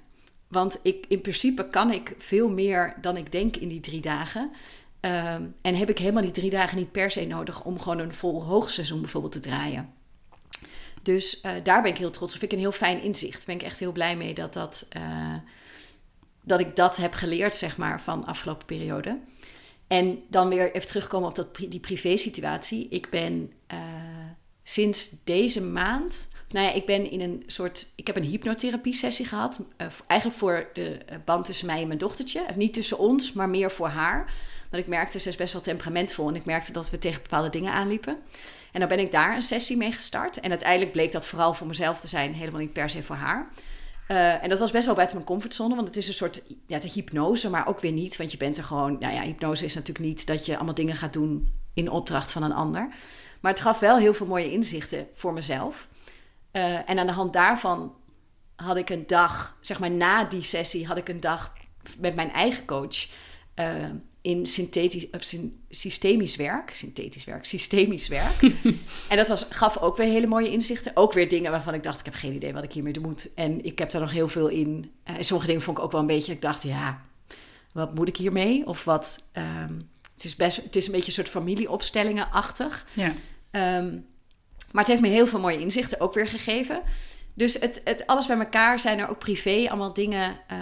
Want 0.47 0.79
ik, 0.81 1.05
in 1.07 1.21
principe 1.21 1.69
kan 1.69 1.91
ik 1.91 2.15
veel 2.17 2.49
meer 2.49 2.97
dan 3.01 3.17
ik 3.17 3.31
denk 3.31 3.55
in 3.57 3.67
die 3.67 3.79
drie 3.79 4.01
dagen. 4.01 4.51
Ehm, 4.99 5.43
en 5.61 5.75
heb 5.75 5.89
ik 5.89 5.97
helemaal 5.97 6.21
die 6.21 6.31
drie 6.31 6.49
dagen 6.49 6.77
niet 6.77 6.91
per 6.91 7.11
se 7.11 7.25
nodig 7.25 7.63
om 7.63 7.79
gewoon 7.79 7.99
een 7.99 8.13
vol 8.13 8.43
hoogseizoen 8.43 9.01
bijvoorbeeld 9.01 9.33
te 9.33 9.39
draaien. 9.39 9.93
Dus 11.01 11.41
uh, 11.45 11.51
daar 11.63 11.81
ben 11.81 11.91
ik 11.91 11.97
heel 11.97 12.11
trots 12.11 12.33
op. 12.33 12.39
Vind 12.39 12.51
ik 12.51 12.57
een 12.57 12.63
heel 12.63 12.77
fijn 12.77 13.01
inzicht. 13.01 13.45
Ben 13.45 13.55
ik 13.55 13.63
echt 13.63 13.79
heel 13.79 13.91
blij 13.91 14.17
mee 14.17 14.33
dat, 14.33 14.53
dat, 14.53 14.87
uh, 14.97 15.35
dat 16.41 16.59
ik 16.59 16.75
dat 16.75 16.97
heb 16.97 17.13
geleerd, 17.13 17.55
zeg 17.55 17.77
maar, 17.77 18.01
van 18.01 18.21
de 18.21 18.27
afgelopen 18.27 18.65
periode. 18.65 19.19
En 19.93 20.23
dan 20.29 20.49
weer 20.49 20.71
even 20.71 20.87
terugkomen 20.87 21.29
op 21.29 21.35
dat, 21.35 21.55
die 21.69 21.79
privé-situatie. 21.79 22.87
Ik 22.89 23.09
ben 23.09 23.51
uh, 23.73 23.79
sinds 24.63 25.09
deze 25.23 25.61
maand. 25.61 26.27
Nou 26.49 26.65
ja, 26.65 26.73
ik 26.73 26.85
ben 26.85 27.11
in 27.11 27.21
een 27.21 27.43
soort. 27.45 27.87
Ik 27.95 28.07
heb 28.07 28.15
een 28.15 28.23
hypnotherapie-sessie 28.23 29.25
gehad. 29.25 29.59
eigenlijk 30.07 30.39
voor 30.39 30.69
de 30.73 30.97
band 31.25 31.45
tussen 31.45 31.65
mij 31.65 31.81
en 31.81 31.87
mijn 31.87 31.99
dochtertje. 31.99 32.45
Niet 32.55 32.73
tussen 32.73 32.97
ons, 32.97 33.33
maar 33.33 33.49
meer 33.49 33.71
voor 33.71 33.87
haar. 33.87 34.33
Want 34.69 34.83
ik 34.83 34.89
merkte, 34.89 35.19
ze 35.19 35.29
is 35.29 35.35
best 35.35 35.53
wel 35.53 35.61
temperamentvol. 35.61 36.27
En 36.27 36.35
ik 36.35 36.45
merkte 36.45 36.73
dat 36.73 36.89
we 36.89 36.99
tegen 36.99 37.21
bepaalde 37.21 37.49
dingen 37.49 37.73
aanliepen. 37.73 38.17
En 38.71 38.79
dan 38.79 38.89
ben 38.89 38.99
ik 38.99 39.11
daar 39.11 39.35
een 39.35 39.41
sessie 39.41 39.77
mee 39.77 39.91
gestart. 39.91 40.39
En 40.39 40.49
uiteindelijk 40.49 40.91
bleek 40.91 41.11
dat 41.11 41.27
vooral 41.27 41.53
voor 41.53 41.67
mezelf 41.67 41.99
te 41.99 42.07
zijn, 42.07 42.33
helemaal 42.33 42.61
niet 42.61 42.73
per 42.73 42.89
se 42.89 43.03
voor 43.03 43.15
haar. 43.15 43.51
Uh, 44.07 44.43
en 44.43 44.49
dat 44.49 44.59
was 44.59 44.71
best 44.71 44.85
wel 44.85 44.95
buiten 44.95 45.15
mijn 45.15 45.27
comfortzone, 45.27 45.75
want 45.75 45.87
het 45.87 45.97
is 45.97 46.07
een 46.07 46.13
soort 46.13 46.43
ja, 46.67 46.79
de 46.79 46.89
hypnose, 46.93 47.49
maar 47.49 47.67
ook 47.67 47.79
weer 47.79 47.91
niet. 47.91 48.17
Want 48.17 48.31
je 48.31 48.37
bent 48.37 48.57
er 48.57 48.63
gewoon, 48.63 48.97
nou 48.99 49.13
ja, 49.13 49.21
hypnose 49.21 49.65
is 49.65 49.75
natuurlijk 49.75 50.05
niet 50.05 50.27
dat 50.27 50.45
je 50.45 50.55
allemaal 50.55 50.73
dingen 50.73 50.95
gaat 50.95 51.13
doen 51.13 51.53
in 51.73 51.89
opdracht 51.89 52.31
van 52.31 52.43
een 52.43 52.53
ander. 52.53 52.89
Maar 53.41 53.51
het 53.51 53.61
gaf 53.61 53.79
wel 53.79 53.97
heel 53.97 54.13
veel 54.13 54.27
mooie 54.27 54.51
inzichten 54.51 55.07
voor 55.13 55.33
mezelf. 55.33 55.87
Uh, 56.51 56.89
en 56.89 56.99
aan 56.99 57.07
de 57.07 57.13
hand 57.13 57.33
daarvan 57.33 57.95
had 58.55 58.77
ik 58.77 58.89
een 58.89 59.07
dag, 59.07 59.57
zeg 59.61 59.79
maar 59.79 59.91
na 59.91 60.23
die 60.23 60.43
sessie, 60.43 60.87
had 60.87 60.97
ik 60.97 61.09
een 61.09 61.19
dag 61.19 61.53
met 61.99 62.15
mijn 62.15 62.31
eigen 62.31 62.65
coach. 62.65 63.07
Uh, 63.55 63.89
in 64.23 64.45
synthetisch, 64.45 65.09
of 65.09 65.33
systemisch 65.69 66.35
werk. 66.35 66.73
Synthetisch 66.73 67.25
werk, 67.25 67.45
systemisch 67.45 68.07
werk. 68.07 68.41
en 69.09 69.17
dat 69.17 69.27
was, 69.27 69.45
gaf 69.49 69.77
ook 69.77 69.97
weer 69.97 70.07
hele 70.07 70.27
mooie 70.27 70.51
inzichten. 70.51 70.91
Ook 70.95 71.13
weer 71.13 71.29
dingen 71.29 71.51
waarvan 71.51 71.73
ik 71.73 71.83
dacht, 71.83 71.99
ik 71.99 72.05
heb 72.05 72.13
geen 72.13 72.33
idee 72.33 72.53
wat 72.53 72.63
ik 72.63 72.71
hiermee 72.71 72.99
moet. 73.01 73.33
En 73.35 73.65
ik 73.65 73.79
heb 73.79 73.89
daar 73.89 74.01
nog 74.01 74.11
heel 74.11 74.27
veel 74.27 74.47
in. 74.47 74.91
Uh, 75.09 75.15
sommige 75.19 75.47
dingen 75.47 75.61
vond 75.61 75.77
ik 75.77 75.83
ook 75.83 75.91
wel 75.91 76.01
een 76.01 76.07
beetje, 76.07 76.31
ik 76.31 76.41
dacht, 76.41 76.63
ja, 76.63 77.01
wat 77.73 77.95
moet 77.95 78.07
ik 78.07 78.17
hiermee? 78.17 78.67
Of 78.67 78.83
wat, 78.83 79.29
um, 79.33 79.89
het 80.13 80.23
is 80.23 80.35
best, 80.35 80.63
het 80.63 80.75
is 80.75 80.85
een 80.85 80.91
beetje 80.91 81.07
een 81.07 81.13
soort 81.13 81.29
familieopstellingen-achtig. 81.29 82.85
Ja. 82.93 83.13
Um, 83.77 84.05
maar 84.71 84.83
het 84.83 84.91
heeft 84.91 85.01
me 85.01 85.07
heel 85.07 85.27
veel 85.27 85.39
mooie 85.39 85.59
inzichten 85.59 85.99
ook 85.99 86.13
weer 86.13 86.27
gegeven. 86.27 86.81
Dus 87.33 87.53
het, 87.53 87.81
het, 87.83 88.07
alles 88.07 88.25
bij 88.25 88.37
elkaar 88.37 88.79
zijn 88.79 88.99
er 88.99 89.09
ook 89.09 89.19
privé 89.19 89.65
allemaal 89.69 89.93
dingen. 89.93 90.39
Uh, 90.51 90.57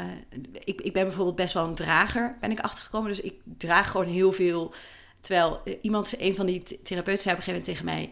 ik, 0.63 0.81
ik 0.81 0.93
ben 0.93 1.03
bijvoorbeeld 1.03 1.35
best 1.35 1.53
wel 1.53 1.65
een 1.65 1.75
drager, 1.75 2.37
ben 2.39 2.51
ik 2.51 2.59
achtergekomen. 2.59 3.09
Dus 3.09 3.21
ik 3.21 3.33
draag 3.43 3.91
gewoon 3.91 4.07
heel 4.07 4.31
veel. 4.31 4.73
Terwijl 5.21 5.61
uh, 5.65 5.73
iemand, 5.81 6.19
een 6.19 6.35
van 6.35 6.45
die 6.45 6.63
therapeuten 6.83 7.23
zei 7.23 7.35
op 7.35 7.39
een 7.39 7.45
gegeven 7.45 7.51
moment 7.51 7.65
tegen 7.65 7.85
mij... 7.85 8.09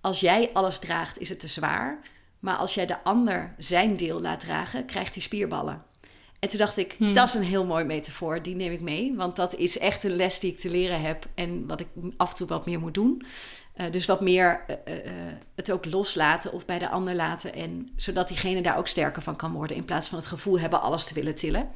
als 0.00 0.20
jij 0.20 0.50
alles 0.52 0.78
draagt, 0.78 1.18
is 1.18 1.28
het 1.28 1.40
te 1.40 1.48
zwaar. 1.48 2.00
Maar 2.38 2.56
als 2.56 2.74
jij 2.74 2.86
de 2.86 3.02
ander 3.02 3.54
zijn 3.58 3.96
deel 3.96 4.20
laat 4.20 4.40
dragen, 4.40 4.86
krijgt 4.86 5.14
hij 5.14 5.22
spierballen. 5.22 5.82
En 6.38 6.48
toen 6.48 6.58
dacht 6.58 6.76
ik, 6.76 6.94
hmm. 6.98 7.14
dat 7.14 7.28
is 7.28 7.34
een 7.34 7.42
heel 7.42 7.64
mooi 7.64 7.84
metafoor, 7.84 8.42
die 8.42 8.54
neem 8.54 8.72
ik 8.72 8.80
mee. 8.80 9.14
Want 9.16 9.36
dat 9.36 9.54
is 9.54 9.78
echt 9.78 10.04
een 10.04 10.16
les 10.16 10.40
die 10.40 10.52
ik 10.52 10.58
te 10.58 10.70
leren 10.70 11.00
heb 11.00 11.26
en 11.34 11.66
wat 11.66 11.80
ik 11.80 11.86
af 12.16 12.30
en 12.30 12.36
toe 12.36 12.46
wat 12.46 12.66
meer 12.66 12.80
moet 12.80 12.94
doen. 12.94 13.22
Uh, 13.80 13.90
dus 13.90 14.06
wat 14.06 14.20
meer 14.20 14.64
uh, 14.68 14.94
uh, 14.94 15.02
het 15.54 15.70
ook 15.70 15.84
loslaten 15.84 16.52
of 16.52 16.64
bij 16.64 16.78
de 16.78 16.88
ander 16.88 17.14
laten. 17.14 17.54
En, 17.54 17.92
zodat 17.96 18.28
diegene 18.28 18.62
daar 18.62 18.78
ook 18.78 18.88
sterker 18.88 19.22
van 19.22 19.36
kan 19.36 19.52
worden. 19.52 19.76
In 19.76 19.84
plaats 19.84 20.08
van 20.08 20.18
het 20.18 20.26
gevoel 20.26 20.60
hebben 20.60 20.80
alles 20.80 21.04
te 21.04 21.14
willen 21.14 21.34
tillen. 21.34 21.68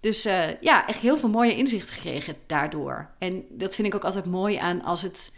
Dus 0.00 0.22
ja, 0.60 0.86
echt 0.86 1.00
heel 1.00 1.16
veel 1.16 1.28
mooie 1.28 1.56
inzichten 1.56 1.94
gekregen 1.94 2.36
daardoor. 2.46 3.10
En 3.18 3.44
dat 3.50 3.74
vind 3.74 3.88
ik 3.88 3.94
ook 3.94 4.04
altijd 4.04 4.24
mooi 4.24 4.56
aan 4.56 4.82
als, 4.82 5.02
het, 5.02 5.36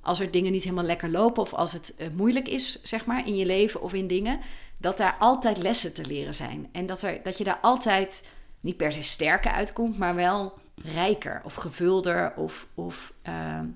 als 0.00 0.20
er 0.20 0.30
dingen 0.30 0.52
niet 0.52 0.62
helemaal 0.62 0.84
lekker 0.84 1.10
lopen. 1.10 1.42
Of 1.42 1.54
als 1.54 1.72
het 1.72 1.94
moeilijk 2.16 2.48
is, 2.48 2.82
zeg 2.82 3.06
maar, 3.06 3.26
in 3.26 3.36
je 3.36 3.46
leven 3.46 3.82
of 3.82 3.92
in 3.92 4.06
dingen. 4.06 4.40
Dat 4.80 4.96
daar 4.96 5.16
altijd 5.18 5.62
lessen 5.62 5.92
te 5.94 6.06
leren 6.06 6.34
zijn. 6.34 6.68
En 6.72 6.86
dat, 6.86 7.02
er, 7.02 7.22
dat 7.22 7.38
je 7.38 7.44
daar 7.44 7.58
altijd 7.62 8.28
niet 8.60 8.76
per 8.76 8.92
se 8.92 9.02
sterker 9.02 9.50
uitkomt, 9.50 9.98
maar 9.98 10.14
wel 10.14 10.58
rijker 10.94 11.40
of 11.44 11.54
gevulder 11.54 12.32
of. 12.36 12.66
of 12.74 13.12
ehm, 13.22 13.66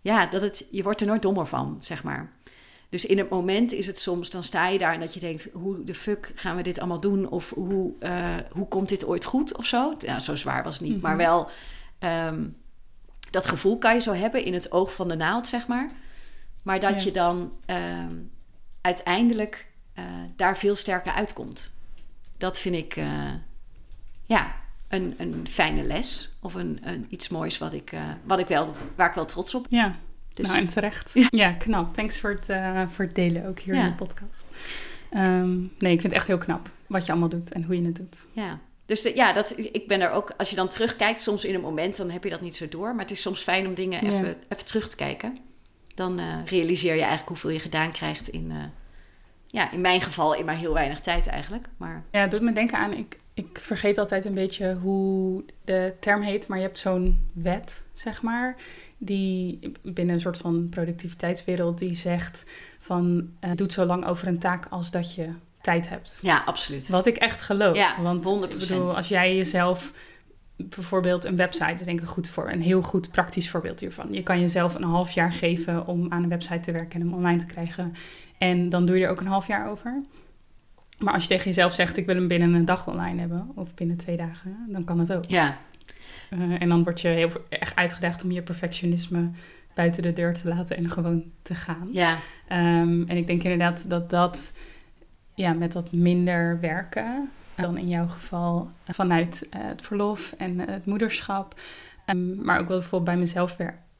ja, 0.00 0.26
dat 0.26 0.40
het, 0.40 0.66
je 0.70 0.82
wordt 0.82 1.00
er 1.00 1.06
nooit 1.06 1.22
dommer 1.22 1.46
van, 1.46 1.76
zeg 1.80 2.02
maar. 2.02 2.32
Dus 2.88 3.06
in 3.06 3.18
het 3.18 3.28
moment 3.28 3.72
is 3.72 3.86
het 3.86 3.98
soms, 3.98 4.30
dan 4.30 4.44
sta 4.44 4.68
je 4.68 4.78
daar 4.78 4.94
en 4.94 5.00
dat 5.00 5.14
je 5.14 5.20
denkt: 5.20 5.48
hoe 5.52 5.84
de 5.84 5.94
fuck 5.94 6.32
gaan 6.34 6.56
we 6.56 6.62
dit 6.62 6.78
allemaal 6.78 7.00
doen? 7.00 7.28
Of 7.28 7.50
hoe, 7.50 7.92
uh, 8.00 8.36
hoe 8.50 8.68
komt 8.68 8.88
dit 8.88 9.04
ooit 9.04 9.24
goed 9.24 9.56
of 9.56 9.66
zo? 9.66 9.94
Ja, 9.98 10.18
zo 10.18 10.34
zwaar 10.34 10.62
was 10.62 10.78
het 10.78 10.88
niet, 10.88 11.02
maar 11.02 11.16
mhm. 11.16 11.24
wel 11.24 11.50
um, 12.28 12.56
dat 13.30 13.46
gevoel 13.46 13.78
kan 13.78 13.94
je 13.94 14.00
zo 14.00 14.12
hebben 14.12 14.44
in 14.44 14.54
het 14.54 14.72
oog 14.72 14.94
van 14.94 15.08
de 15.08 15.16
naald, 15.16 15.46
zeg 15.46 15.66
maar. 15.66 15.90
Maar 16.62 16.80
dat 16.80 17.02
je 17.02 17.10
dan 17.10 17.52
um, 17.66 18.30
uiteindelijk 18.80 19.66
uh, 19.98 20.04
daar 20.36 20.56
veel 20.56 20.76
sterker 20.76 21.12
uitkomt. 21.12 21.70
Dat 22.38 22.58
vind 22.58 22.74
ik, 22.74 22.96
uh, 22.96 23.32
ja, 24.26 24.54
een, 24.90 25.14
een 25.16 25.46
fijne 25.48 25.82
les 25.82 26.36
of 26.40 26.54
een, 26.54 26.80
een 26.82 27.06
iets 27.08 27.28
moois 27.28 27.58
wat 27.58 27.72
ik, 27.72 27.92
uh, 27.92 28.02
wat 28.24 28.38
ik 28.38 28.46
wel, 28.46 28.74
waar 28.96 29.08
ik 29.08 29.14
wel 29.14 29.24
trots 29.24 29.54
op 29.54 29.66
Ja, 29.68 29.96
dus, 30.34 30.48
nou 30.48 30.60
en 30.60 30.68
terecht. 30.68 31.10
Ja. 31.30 31.52
knap. 31.52 31.94
Thanks 31.94 32.20
voor 32.20 32.30
het, 32.30 32.48
uh, 32.48 32.82
voor 32.88 33.04
het 33.04 33.14
delen 33.14 33.46
ook 33.46 33.58
hier 33.58 33.74
in 33.74 33.84
de 33.84 33.94
podcast. 33.94 34.46
Um, 35.12 35.72
nee, 35.78 35.92
ik 35.92 36.00
vind 36.00 36.02
het 36.02 36.12
echt 36.12 36.26
heel 36.26 36.38
knap 36.38 36.70
wat 36.86 37.06
je 37.06 37.12
allemaal 37.12 37.28
doet 37.28 37.52
en 37.52 37.64
hoe 37.64 37.80
je 37.80 37.86
het 37.86 37.96
doet. 37.96 38.26
Ja, 38.32 38.58
dus 38.86 39.02
de, 39.02 39.12
ja, 39.14 39.32
dat, 39.32 39.54
ik 39.56 39.88
ben 39.88 40.00
er 40.00 40.10
ook, 40.10 40.32
als 40.36 40.50
je 40.50 40.56
dan 40.56 40.68
terugkijkt, 40.68 41.20
soms 41.20 41.44
in 41.44 41.54
een 41.54 41.60
moment, 41.60 41.96
dan 41.96 42.10
heb 42.10 42.24
je 42.24 42.30
dat 42.30 42.40
niet 42.40 42.56
zo 42.56 42.68
door. 42.68 42.90
Maar 42.90 43.02
het 43.02 43.10
is 43.10 43.22
soms 43.22 43.42
fijn 43.42 43.66
om 43.66 43.74
dingen 43.74 44.02
even, 44.02 44.36
even 44.48 44.64
terug 44.64 44.88
te 44.88 44.96
kijken. 44.96 45.36
Dan 45.94 46.20
uh, 46.20 46.34
realiseer 46.46 46.94
je 46.94 47.00
eigenlijk 47.00 47.28
hoeveel 47.28 47.50
je 47.50 47.58
gedaan 47.58 47.92
krijgt 47.92 48.28
in, 48.28 48.52
ja, 49.46 49.70
in 49.70 49.80
mijn 49.80 50.00
geval 50.00 50.34
in 50.34 50.44
maar 50.44 50.56
heel 50.56 50.72
weinig 50.72 51.00
tijd 51.00 51.26
eigenlijk. 51.26 51.68
Maar... 51.76 52.04
Ja, 52.10 52.20
het 52.20 52.30
doet 52.30 52.40
me 52.40 52.52
denken 52.52 52.78
aan, 52.78 52.92
ik, 52.92 53.18
ik 53.40 53.58
vergeet 53.58 53.98
altijd 53.98 54.24
een 54.24 54.34
beetje 54.34 54.74
hoe 54.74 55.44
de 55.64 55.92
term 56.00 56.22
heet, 56.22 56.48
maar 56.48 56.58
je 56.58 56.64
hebt 56.64 56.78
zo'n 56.78 57.30
wet, 57.32 57.82
zeg 57.92 58.22
maar, 58.22 58.56
die 58.98 59.58
binnen 59.82 60.14
een 60.14 60.20
soort 60.20 60.36
van 60.36 60.68
productiviteitswereld 60.68 61.78
die 61.78 61.94
zegt 61.94 62.44
van 62.78 63.30
uh, 63.40 63.50
doe 63.54 63.72
zo 63.72 63.84
lang 63.84 64.06
over 64.06 64.28
een 64.28 64.38
taak 64.38 64.66
als 64.70 64.90
dat 64.90 65.14
je 65.14 65.28
tijd 65.60 65.88
hebt. 65.88 66.18
Ja, 66.22 66.42
absoluut. 66.46 66.88
Wat 66.88 67.06
ik 67.06 67.16
echt 67.16 67.40
geloof. 67.40 67.76
Ja, 67.76 68.02
want 68.02 68.24
100%. 68.24 68.52
Ik 68.52 68.58
bedoel, 68.58 68.96
als 68.96 69.08
jij 69.08 69.36
jezelf 69.36 69.92
bijvoorbeeld 70.56 71.24
een 71.24 71.36
website 71.36 71.74
is 71.74 71.82
denk 71.82 72.00
ik 72.00 72.06
goed 72.06 72.28
voor. 72.28 72.50
Een 72.50 72.62
heel 72.62 72.82
goed 72.82 73.10
praktisch 73.10 73.50
voorbeeld 73.50 73.80
hiervan. 73.80 74.12
Je 74.12 74.22
kan 74.22 74.40
jezelf 74.40 74.74
een 74.74 74.84
half 74.84 75.10
jaar 75.10 75.32
geven 75.32 75.86
om 75.86 76.12
aan 76.12 76.22
een 76.22 76.28
website 76.28 76.60
te 76.60 76.72
werken 76.72 77.00
en 77.00 77.06
hem 77.06 77.16
online 77.16 77.38
te 77.38 77.46
krijgen. 77.46 77.94
En 78.38 78.68
dan 78.68 78.86
doe 78.86 78.98
je 78.98 79.04
er 79.04 79.10
ook 79.10 79.20
een 79.20 79.26
half 79.26 79.46
jaar 79.46 79.70
over. 79.70 80.02
Maar 81.00 81.12
als 81.12 81.22
je 81.22 81.28
tegen 81.28 81.44
jezelf 81.44 81.72
zegt, 81.72 81.96
ik 81.96 82.06
wil 82.06 82.14
hem 82.14 82.28
binnen 82.28 82.54
een 82.54 82.64
dag 82.64 82.86
online 82.86 83.20
hebben, 83.20 83.50
of 83.54 83.74
binnen 83.74 83.96
twee 83.96 84.16
dagen, 84.16 84.56
dan 84.68 84.84
kan 84.84 84.98
het 84.98 85.12
ook. 85.12 85.24
Ja. 85.24 85.58
Uh, 86.30 86.62
en 86.62 86.68
dan 86.68 86.82
word 86.82 87.00
je 87.00 87.08
heel 87.08 87.30
erg 87.48 87.74
uitgedaagd 87.74 88.24
om 88.24 88.30
je 88.30 88.42
perfectionisme 88.42 89.30
buiten 89.74 90.02
de 90.02 90.12
deur 90.12 90.34
te 90.34 90.48
laten 90.48 90.76
en 90.76 90.90
gewoon 90.90 91.24
te 91.42 91.54
gaan. 91.54 91.88
Ja. 91.92 92.12
Um, 92.48 93.04
en 93.08 93.16
ik 93.16 93.26
denk 93.26 93.42
inderdaad 93.42 93.90
dat 93.90 94.10
dat 94.10 94.52
ja, 95.34 95.52
met 95.52 95.72
dat 95.72 95.92
minder 95.92 96.60
werken, 96.60 97.30
dan 97.54 97.78
in 97.78 97.88
jouw 97.88 98.06
geval 98.06 98.70
vanuit 98.86 99.48
uh, 99.56 99.60
het 99.62 99.82
verlof 99.82 100.34
en 100.38 100.58
het 100.58 100.86
moederschap, 100.86 101.60
um, 102.06 102.44
maar 102.44 102.60
ook 102.60 102.68
wel 102.68 102.78
bijvoorbeeld 102.78 103.10
bij 103.10 103.20
mezelf 103.20 103.56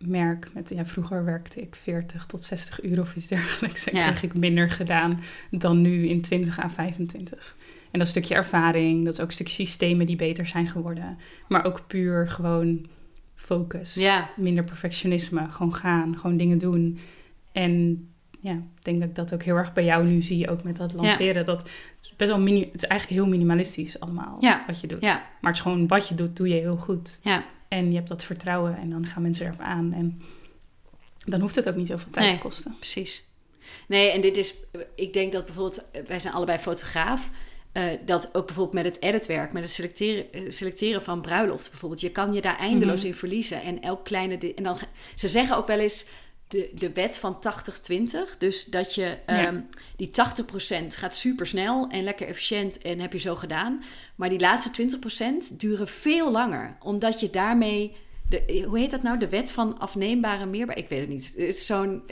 merk. 0.07 0.51
Met, 0.55 0.71
ja, 0.71 0.87
vroeger 0.87 1.25
werkte 1.25 1.61
ik 1.61 1.75
40 1.75 2.27
tot 2.27 2.43
60 2.43 2.83
uur 2.83 3.01
of 3.01 3.17
iets 3.17 3.27
dergelijks. 3.27 3.85
En 3.85 3.97
ja. 3.97 4.07
kreeg 4.07 4.23
ik 4.23 4.35
minder 4.35 4.71
gedaan 4.71 5.21
dan 5.51 5.81
nu 5.81 6.09
in 6.09 6.21
20 6.21 6.59
à 6.59 6.69
25. 6.69 7.57
En 7.91 7.99
dat 7.99 8.09
stukje 8.09 8.35
ervaring, 8.35 9.05
dat 9.05 9.13
is 9.13 9.21
ook 9.21 9.27
een 9.27 9.33
stukje 9.33 9.67
systemen 9.67 10.07
die 10.07 10.17
beter 10.17 10.47
zijn 10.47 10.67
geworden. 10.67 11.19
Maar 11.49 11.65
ook 11.65 11.87
puur 11.87 12.29
gewoon 12.29 12.87
focus. 13.35 13.95
Ja. 13.95 14.31
Minder 14.37 14.65
perfectionisme. 14.65 15.47
Gewoon 15.51 15.75
gaan, 15.75 16.19
gewoon 16.19 16.37
dingen 16.37 16.59
doen. 16.59 16.99
En 17.53 18.05
ja, 18.41 18.53
ik 18.53 18.85
denk 18.85 19.01
dat 19.01 19.09
ik 19.09 19.15
dat 19.15 19.35
ook 19.35 19.43
heel 19.43 19.57
erg 19.57 19.73
bij 19.73 19.85
jou 19.85 20.07
nu 20.09 20.21
zie, 20.21 20.51
ook 20.51 20.63
met 20.63 20.77
dat 20.77 20.93
lanceren. 20.93 21.35
Ja. 21.35 21.43
Dat 21.43 21.69
is 22.01 22.17
best 22.17 22.31
wel 22.31 22.41
mini, 22.41 22.61
het 22.61 22.83
is 22.83 22.89
eigenlijk 22.89 23.21
heel 23.21 23.31
minimalistisch 23.31 24.01
allemaal 24.01 24.37
ja. 24.41 24.65
wat 24.67 24.81
je 24.81 24.87
doet. 24.87 25.01
Ja. 25.01 25.15
Maar 25.15 25.51
het 25.51 25.55
is 25.55 25.61
gewoon 25.61 25.87
wat 25.87 26.09
je 26.09 26.15
doet, 26.15 26.37
doe 26.37 26.49
je 26.49 26.55
heel 26.55 26.77
goed. 26.77 27.19
Ja. 27.23 27.45
En 27.71 27.89
je 27.89 27.97
hebt 27.97 28.09
dat 28.09 28.25
vertrouwen 28.25 28.77
en 28.77 28.91
dan 28.91 29.07
gaan 29.07 29.23
mensen 29.23 29.47
erop 29.47 29.61
aan. 29.61 29.93
En 29.93 30.23
dan 31.25 31.41
hoeft 31.41 31.55
het 31.55 31.69
ook 31.69 31.75
niet 31.75 31.87
zoveel 31.87 32.11
tijd 32.11 32.27
nee, 32.27 32.35
te 32.35 32.43
kosten. 32.43 32.75
Precies. 32.79 33.25
Nee, 33.89 34.11
en 34.11 34.21
dit 34.21 34.37
is, 34.37 34.55
ik 34.95 35.13
denk 35.13 35.33
dat 35.33 35.45
bijvoorbeeld, 35.45 35.85
wij 36.07 36.21
zijn 36.21 36.35
allebei 36.35 36.59
fotograaf. 36.59 37.31
Uh, 37.73 37.85
dat 38.05 38.35
ook 38.35 38.47
bijvoorbeeld 38.47 38.85
met 38.85 38.95
het 38.95 39.03
editwerk, 39.03 39.53
met 39.53 39.63
het 39.63 39.73
selecteren, 39.73 40.53
selecteren 40.53 41.03
van 41.03 41.21
bruiloft 41.21 41.71
bijvoorbeeld. 41.71 42.01
Je 42.01 42.11
kan 42.11 42.33
je 42.33 42.41
daar 42.41 42.59
eindeloos 42.59 42.95
mm 42.95 43.01
-hmm. 43.01 43.11
in 43.11 43.15
verliezen. 43.15 43.63
En 43.63 43.83
elk 43.83 44.05
kleine. 44.05 44.55
En 44.55 44.63
dan, 44.63 44.79
ze 45.15 45.29
zeggen 45.29 45.57
ook 45.57 45.67
wel 45.67 45.79
eens 45.79 46.07
de, 46.51 46.71
de 46.75 46.93
wet 46.93 47.19
van 47.19 47.39
80-20. 47.93 48.39
Dus 48.39 48.65
dat 48.65 48.95
je 48.95 49.17
ja. 49.27 49.49
um, 49.49 49.69
die 49.97 50.11
80% 50.11 50.87
gaat 50.89 51.17
super 51.17 51.47
snel 51.47 51.89
en 51.89 52.03
lekker 52.03 52.27
efficiënt 52.27 52.79
en 52.79 53.01
heb 53.01 53.13
je 53.13 53.19
zo 53.19 53.37
gedaan. 53.37 53.83
Maar 54.15 54.29
die 54.29 54.41
laatste 54.41 54.99
20% 55.53 55.57
duren 55.57 55.89
veel 55.89 56.31
langer. 56.31 56.77
Omdat 56.81 57.21
je 57.21 57.31
daarmee. 57.31 57.97
De, 58.29 58.65
hoe 58.69 58.79
heet 58.79 58.91
dat 58.91 59.03
nou? 59.03 59.19
De 59.19 59.29
wet 59.29 59.53
van 59.53 59.79
afneembare 59.79 60.47
meerbaar. 60.47 60.79
Ik 60.79 60.89
weet 60.89 61.01
het 61.01 61.09
niet. 61.09 61.27
Het 61.27 61.37
is 61.37 61.67
zo'n 61.67 62.03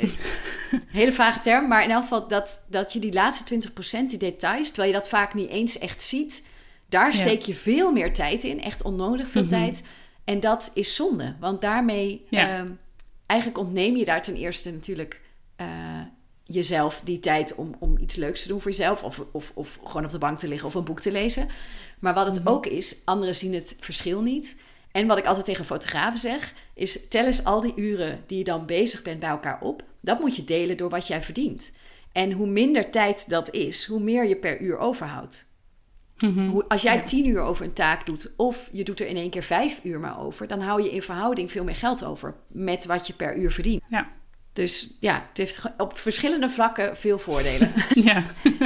hele 0.98 1.12
vage 1.12 1.40
term. 1.40 1.68
Maar 1.68 1.85
in 1.85 1.90
elk 1.90 2.03
geval 2.03 2.29
dat, 2.29 2.66
dat 2.70 2.92
je 2.92 2.98
die 2.98 3.12
laatste 3.12 3.70
20%, 4.05 4.07
die 4.07 4.18
details, 4.18 4.66
terwijl 4.66 4.92
je 4.92 4.98
dat 4.98 5.09
vaak 5.09 5.35
niet 5.35 5.51
eens 5.51 5.79
echt 5.79 6.03
ziet, 6.03 6.46
daar 6.88 7.12
ja. 7.12 7.18
steek 7.18 7.42
je 7.42 7.55
veel 7.55 7.92
meer 7.92 8.14
tijd 8.14 8.44
in. 8.44 8.62
Echt 8.62 8.83
onnodig 8.83 9.29
veel 9.29 9.42
mm 9.42 9.48
-hmm. 9.48 9.59
tijd. 9.59 9.83
En 10.24 10.40
dat 10.40 10.70
is 10.74 10.94
zonde. 10.94 11.37
Want 11.40 11.61
daarmee. 11.61 12.27
Ja. 12.29 12.59
Um, 12.59 12.79
eigenlijk 13.28 13.60
ontneem 13.60 13.96
je 13.96 14.04
daar 14.04 14.22
ten 14.22 14.36
eerste 14.36 14.72
natuurlijk 14.72 15.20
uh, 15.60 15.66
jezelf 16.44 17.00
die 17.04 17.20
tijd 17.20 17.54
om, 17.54 17.74
om 17.78 17.98
iets 17.98 18.16
leuks 18.16 18.42
te 18.42 18.48
doen 18.48 18.60
voor 18.60 18.70
jezelf. 18.70 19.02
Of, 19.02 19.22
of, 19.32 19.52
of 19.54 19.80
gewoon 19.84 20.04
op 20.04 20.10
de 20.10 20.18
bank 20.18 20.38
te 20.38 20.48
liggen 20.48 20.68
of 20.68 20.74
een 20.74 20.84
boek 20.84 21.00
te 21.00 21.12
lezen. 21.12 21.48
Maar 21.98 22.14
wat 22.14 22.26
het 22.26 22.44
Mhm. 22.44 22.48
ook 22.48 22.66
is, 22.66 22.96
anderen 23.04 23.34
zien 23.34 23.54
het 23.54 23.76
verschil 23.80 24.20
niet. 24.22 24.56
En 24.92 25.06
wat 25.06 25.18
ik 25.18 25.26
altijd 25.26 25.44
tegen 25.44 25.64
fotografen 25.64 26.18
zeg, 26.18 26.54
is 26.74 27.08
tel 27.08 27.24
eens 27.26 27.44
al 27.44 27.60
die 27.60 27.72
uren 27.76 28.24
die 28.26 28.38
je 28.38 28.44
dan 28.44 28.66
bezig 28.66 29.02
bent 29.02 29.20
bij 29.20 29.28
elkaar 29.28 29.60
op. 29.60 29.82
Dat 30.00 30.20
moet 30.20 30.36
je 30.36 30.44
delen 30.44 30.76
door 30.76 30.90
wat 30.90 31.06
jij 31.06 31.22
verdient. 31.22 31.72
En 32.12 32.32
hoe 32.32 32.46
minder 32.46 32.90
tijd 32.90 33.28
dat 33.28 33.50
is, 33.50 33.84
hoe 33.84 34.00
meer 34.00 34.26
je 34.28 34.36
per 34.36 34.60
uur 34.60 34.78
overhoudt. 34.78 35.47
Mhm. 36.24 36.61
Als 36.68 36.83
jij 36.83 37.02
tien 37.02 37.26
uur 37.26 37.40
over 37.40 37.64
een 37.64 37.72
taak 37.72 38.07
doet, 38.07 38.33
of 38.37 38.68
je 38.72 38.85
doet 38.85 39.00
er 39.00 39.07
in 39.07 39.16
één 39.16 39.31
keer 39.31 39.42
vijf 39.42 39.81
uur 39.83 40.00
maar 40.00 40.20
over, 40.20 40.46
dan 40.46 40.61
hou 40.61 40.83
je 40.83 40.90
in 40.92 41.02
verhouding 41.02 41.52
veel 41.52 41.64
meer 41.64 41.76
geld 41.76 42.04
over 42.04 42.35
met 42.48 42.85
wat 42.85 43.07
je 43.07 43.12
per 43.12 43.37
uur 43.37 43.52
verdient. 43.52 43.83
Ja. 43.88 44.09
Dus 44.52 44.96
ja, 45.00 45.14
het 45.28 45.37
heeft 45.37 45.62
op 45.76 45.98
verschillende 45.98 46.48
vlakken 46.48 46.96
veel 46.96 47.18
voordelen. 47.18 47.72
ja. 48.09 48.22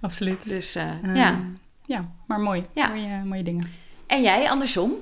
Absoluut. 0.00 0.48
dus 0.48 0.74
eh, 0.74 0.90
Ehm, 1.02 1.14
ja. 1.16 1.40
Ja, 1.86 2.10
maar 2.26 2.40
mooi. 2.40 2.64
Ja. 2.74 2.88
Mooie, 2.88 3.24
mooie 3.24 3.42
dingen. 3.42 3.64
En 4.06 4.22
jij 4.22 4.50
andersom? 4.50 4.92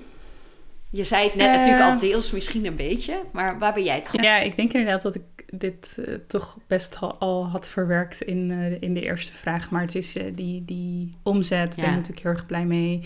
Je 0.91 1.05
zei 1.05 1.25
het 1.25 1.35
net 1.35 1.47
Eh. 1.47 1.53
natuurlijk 1.55 1.85
al 1.91 1.99
deels, 1.99 2.31
misschien 2.31 2.67
een 2.67 2.77
beetje, 2.77 3.23
maar 3.33 3.59
waar 3.59 3.73
ben 3.73 3.85
jij 3.85 4.01
terug? 4.03 4.23
Ja, 4.25 4.37
ik 4.39 4.57
denk 4.57 4.73
inderdaad 4.73 5.03
dat 5.03 5.15
ik 5.15 5.23
dit 5.53 5.99
eh, 6.05 6.15
toch 6.27 6.59
best 6.67 6.97
al, 7.01 7.15
al 7.19 7.47
had 7.47 7.71
verwerkt 7.71 8.21
in, 8.21 8.51
eh, 8.51 8.83
in 8.83 8.95
de 8.95 9.03
eerste 9.03 9.33
vraag. 9.33 9.71
Maar 9.71 9.81
het 9.81 9.95
is 9.95 10.17
eh, 10.17 10.25
die, 10.35 10.65
die 10.65 11.11
omzet, 11.23 11.75
ben 11.77 11.85
Ja. 11.85 11.91
ik 11.91 11.97
natuurlijk 11.97 12.23
heel 12.23 12.33
erg 12.33 12.47
blij 12.47 12.67
mee. 12.67 13.01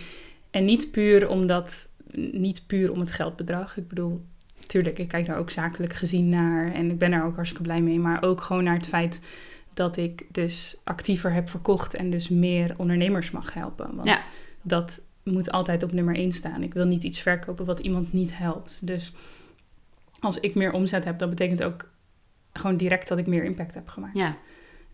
En 0.50 0.64
niet 0.64 0.90
puur 0.90 1.28
omdat, 1.28 1.88
niet 2.32 2.66
puur 2.66 2.92
om 2.92 3.00
het 3.00 3.12
geldbedrag. 3.12 3.76
Ik 3.76 3.88
bedoel, 3.88 4.24
tuurlijk, 4.66 4.98
ik 4.98 5.08
kijk 5.08 5.26
daar 5.26 5.38
ook 5.38 5.50
zakelijk 5.50 5.92
gezien 5.92 6.28
naar. 6.28 6.72
En 6.74 6.90
ik 6.90 6.98
ben 6.98 7.10
daar 7.10 7.24
ook 7.26 7.34
hartstikke 7.34 7.64
blij 7.64 7.80
mee. 7.82 7.98
Maar 7.98 8.22
ook 8.22 8.40
gewoon 8.40 8.64
naar 8.64 8.76
het 8.76 8.86
feit 8.88 9.20
dat 9.74 9.96
ik 9.96 10.26
dus 10.30 10.80
actiever 10.84 11.32
heb 11.32 11.50
verkocht. 11.50 11.94
En 11.94 12.10
dus 12.10 12.28
meer 12.28 12.74
ondernemers 12.76 13.30
mag 13.30 13.54
helpen. 13.54 13.94
Want 13.94 14.08
Ja. 14.08 14.22
dat 14.62 15.00
moet 15.22 15.50
altijd 15.50 15.82
op 15.82 15.92
nummer 15.92 16.14
1 16.16 16.32
staan. 16.32 16.62
Ik 16.62 16.74
wil 16.74 16.86
niet 16.86 17.02
iets 17.02 17.20
verkopen 17.20 17.64
wat 17.64 17.78
iemand 17.80 18.12
niet 18.12 18.38
helpt. 18.38 18.86
Dus 18.86 19.12
als 20.20 20.40
ik 20.40 20.54
meer 20.54 20.72
omzet 20.72 21.04
heb, 21.04 21.18
dat 21.18 21.28
betekent 21.30 21.62
ook 21.62 21.90
gewoon 22.52 22.76
direct 22.76 23.08
dat 23.08 23.18
ik 23.18 23.26
meer 23.26 23.44
impact 23.44 23.74
heb 23.74 23.88
gemaakt. 23.88 24.16
Ja, 24.16 24.36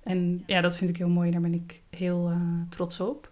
En 0.03 0.43
ja, 0.47 0.61
dat 0.61 0.77
vind 0.77 0.91
ik 0.91 0.97
heel 0.97 1.09
mooi. 1.09 1.31
Daar 1.31 1.41
ben 1.41 1.55
ik 1.55 1.81
heel 1.91 2.29
eh, 2.29 2.41
trots 2.69 3.01
op. 3.01 3.29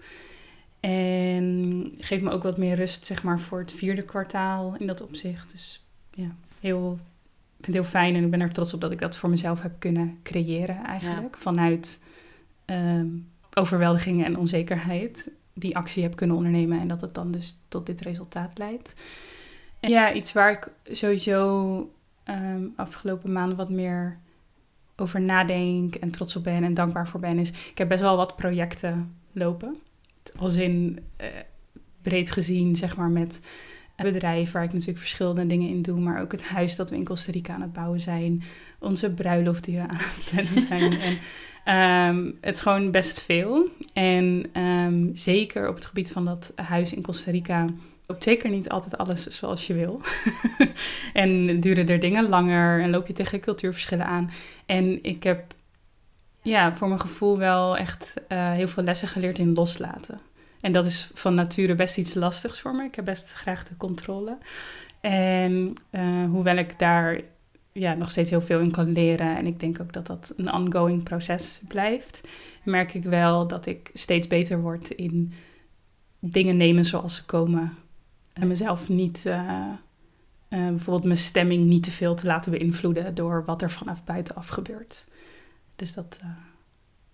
En 0.81 1.93
geeft 1.99 2.23
me 2.23 2.31
ook 2.31 2.43
wat 2.43 2.59
meer 2.59 2.75
rust, 2.75 3.07
zeg 3.07 3.23
maar, 3.23 3.41
voor 3.41 3.59
het 3.59 3.73
vierde 3.73 4.03
kwartaal 4.03 4.75
in 4.79 4.87
dat 4.87 5.03
opzicht. 5.03 5.51
Dus 5.51 5.85
ja, 6.11 6.35
heel, 6.61 6.93
ik 7.59 7.65
vind 7.65 7.67
het 7.67 7.75
heel 7.75 8.01
fijn 8.01 8.15
en 8.15 8.25
ik 8.25 8.31
ben 8.31 8.41
er 8.41 8.53
trots 8.53 8.75
op 8.75 8.81
dat 8.81 8.93
ik 8.93 8.99
dat 8.99 9.17
voor 9.17 9.31
mezelf 9.31 9.63
heb 9.63 9.73
kunnen 9.79 10.19
creëren 10.23 10.85
eigenlijk. 10.85 11.37
Vanuit 11.37 12.01
ehm, 12.65 13.07
overweldiging 13.55 14.25
en 14.25 14.39
onzekerheid 14.39 15.31
die 15.53 15.77
actie 15.77 16.03
heb 16.03 16.17
kunnen 16.17 16.37
ondernemen 16.37 16.81
en 16.81 16.89
dat 16.89 17.01
het 17.01 17.15
dan 17.15 17.31
dus 17.31 17.59
tot 17.69 17.87
dit 17.87 18.01
resultaat 18.01 18.59
leidt. 18.59 18.95
En 19.81 19.91
ja, 19.91 20.13
iets 20.13 20.33
waar 20.33 20.51
ik 20.51 20.73
sowieso 20.97 21.91
ehm, 22.27 22.65
afgelopen 22.77 23.33
maanden 23.33 23.57
wat 23.57 23.71
meer 23.71 24.19
over 24.97 25.21
nadenk 25.21 25.95
en 25.95 26.11
trots 26.11 26.37
op 26.37 26.45
ben 26.45 26.65
en 26.65 26.75
dankbaar 26.75 27.09
voor 27.09 27.21
ben, 27.21 27.39
is 27.39 27.51
ik 27.51 27.79
heb 27.79 27.89
best 27.89 28.01
wel 28.01 28.17
wat 28.17 28.37
projecten 28.37 29.15
lopen. 29.33 29.77
Als 30.39 30.57
in 30.57 30.99
eh, 31.17 31.29
breed 32.03 32.31
gezien, 32.31 32.77
zeg 32.77 32.97
maar, 32.97 33.11
met 33.11 33.41
een 33.97 34.13
bedrijf 34.13 34.53
waar 34.53 34.63
ik 34.63 34.73
natuurlijk 34.73 34.99
verschillende 34.99 35.47
dingen 35.47 35.69
in 35.69 35.83
doe, 35.83 36.01
maar 36.01 36.21
ook 36.21 36.33
het 36.33 36.43
huis 36.43 36.77
dat 36.77 36.91
we 36.91 36.97
in 36.97 37.05
Costa 37.05 37.33
Rica 37.33 37.55
aan 37.55 37.61
het 37.61 37.73
bouwen 37.73 38.01
zijn, 38.01 38.43
onze 38.79 39.11
bruiloft 39.11 39.65
die 39.65 39.75
we 39.75 39.81
aan 39.81 39.89
het 39.99 40.25
plannen 40.31 40.61
zijn. 40.61 41.01
en 41.09 41.19
ehm, 41.65 42.33
het 42.41 42.55
is 42.55 42.61
gewoon 42.61 42.91
best 42.91 43.23
veel. 43.23 43.69
En 43.93 44.47
ehm, 44.53 45.09
zeker 45.13 45.69
op 45.69 45.75
het 45.75 45.85
gebied 45.85 46.13
van 46.13 46.25
dat 46.25 46.53
huis 46.55 46.93
in 46.93 47.03
Costa 47.03 47.31
Rica 47.31 47.67
loopt 48.07 48.23
zeker 48.23 48.51
niet 48.51 48.69
altijd 48.69 48.99
alles 48.99 49.27
zoals 49.27 49.67
je 49.67 49.75
wil. 49.75 50.01
en 51.13 51.61
duren 51.61 51.89
er 51.89 52.01
dingen 52.01 52.29
langer 52.29 52.83
en 52.83 52.91
loop 52.91 53.07
je 53.07 53.13
tegen 53.13 53.41
cultuurverschillen 53.41 54.07
aan. 54.07 54.31
En 54.67 55.05
ik 55.05 55.23
heb 55.23 55.55
ja, 56.43 56.77
voor 56.77 56.89
mijn 56.89 57.01
gevoel 57.01 57.39
wel 57.39 57.77
echt 57.77 58.15
eh, 58.29 58.53
heel 58.53 58.69
veel 58.69 58.83
lessen 58.83 59.09
geleerd 59.09 59.39
in 59.39 59.55
loslaten. 59.55 60.21
En 60.61 60.73
dat 60.73 60.87
is 60.87 61.11
van 61.15 61.35
nature 61.35 61.75
best 61.75 61.99
iets 61.99 62.15
lastigs 62.15 62.61
voor 62.61 62.75
me. 62.75 62.85
Ik 62.85 62.95
heb 62.95 63.05
best 63.05 63.33
graag 63.33 63.65
de 63.65 63.77
controle. 63.77 64.39
En 65.01 65.73
eh, 65.91 66.25
hoewel 66.25 66.57
ik 66.57 66.79
daar 66.79 67.21
ja, 67.73 67.95
nog 67.95 68.11
steeds 68.11 68.31
heel 68.31 68.41
veel 68.41 68.61
in 68.61 68.71
kan 68.71 68.93
leren... 68.93 69.37
en 69.37 69.47
ik 69.47 69.61
denk 69.61 69.81
ook 69.81 69.93
dat 69.93 70.07
dat 70.07 70.35
een 70.37 70.53
ongoing 70.53 71.03
proces 71.03 71.61
blijft... 71.69 72.21
merk 72.63 72.95
ik 72.95 73.03
wel 73.03 73.47
dat 73.47 73.67
ik 73.67 73.91
steeds 73.93 74.27
beter 74.27 74.61
word 74.61 74.91
in 74.91 75.33
dingen 76.21 76.57
nemen 76.57 76.85
zoals 76.85 77.15
ze 77.15 77.25
komen. 77.25 77.73
En 78.41 78.47
mezelf 78.49 78.89
niet... 78.89 79.27
eh, 79.27 79.39
eh, 80.49 80.69
bijvoorbeeld 80.69 81.05
mijn 81.05 81.17
stemming 81.17 81.67
niet 81.67 81.83
te 81.83 81.91
veel 81.91 82.15
te 82.15 82.27
laten 82.27 82.51
beïnvloeden... 82.53 83.15
door 83.15 83.45
wat 83.45 83.63
er 83.63 83.71
vanaf 83.71 84.05
buitenaf 84.05 84.49
gebeurt. 84.49 85.05
Dus 85.77 85.95
dat, 85.95 86.19
eh, 86.21 86.29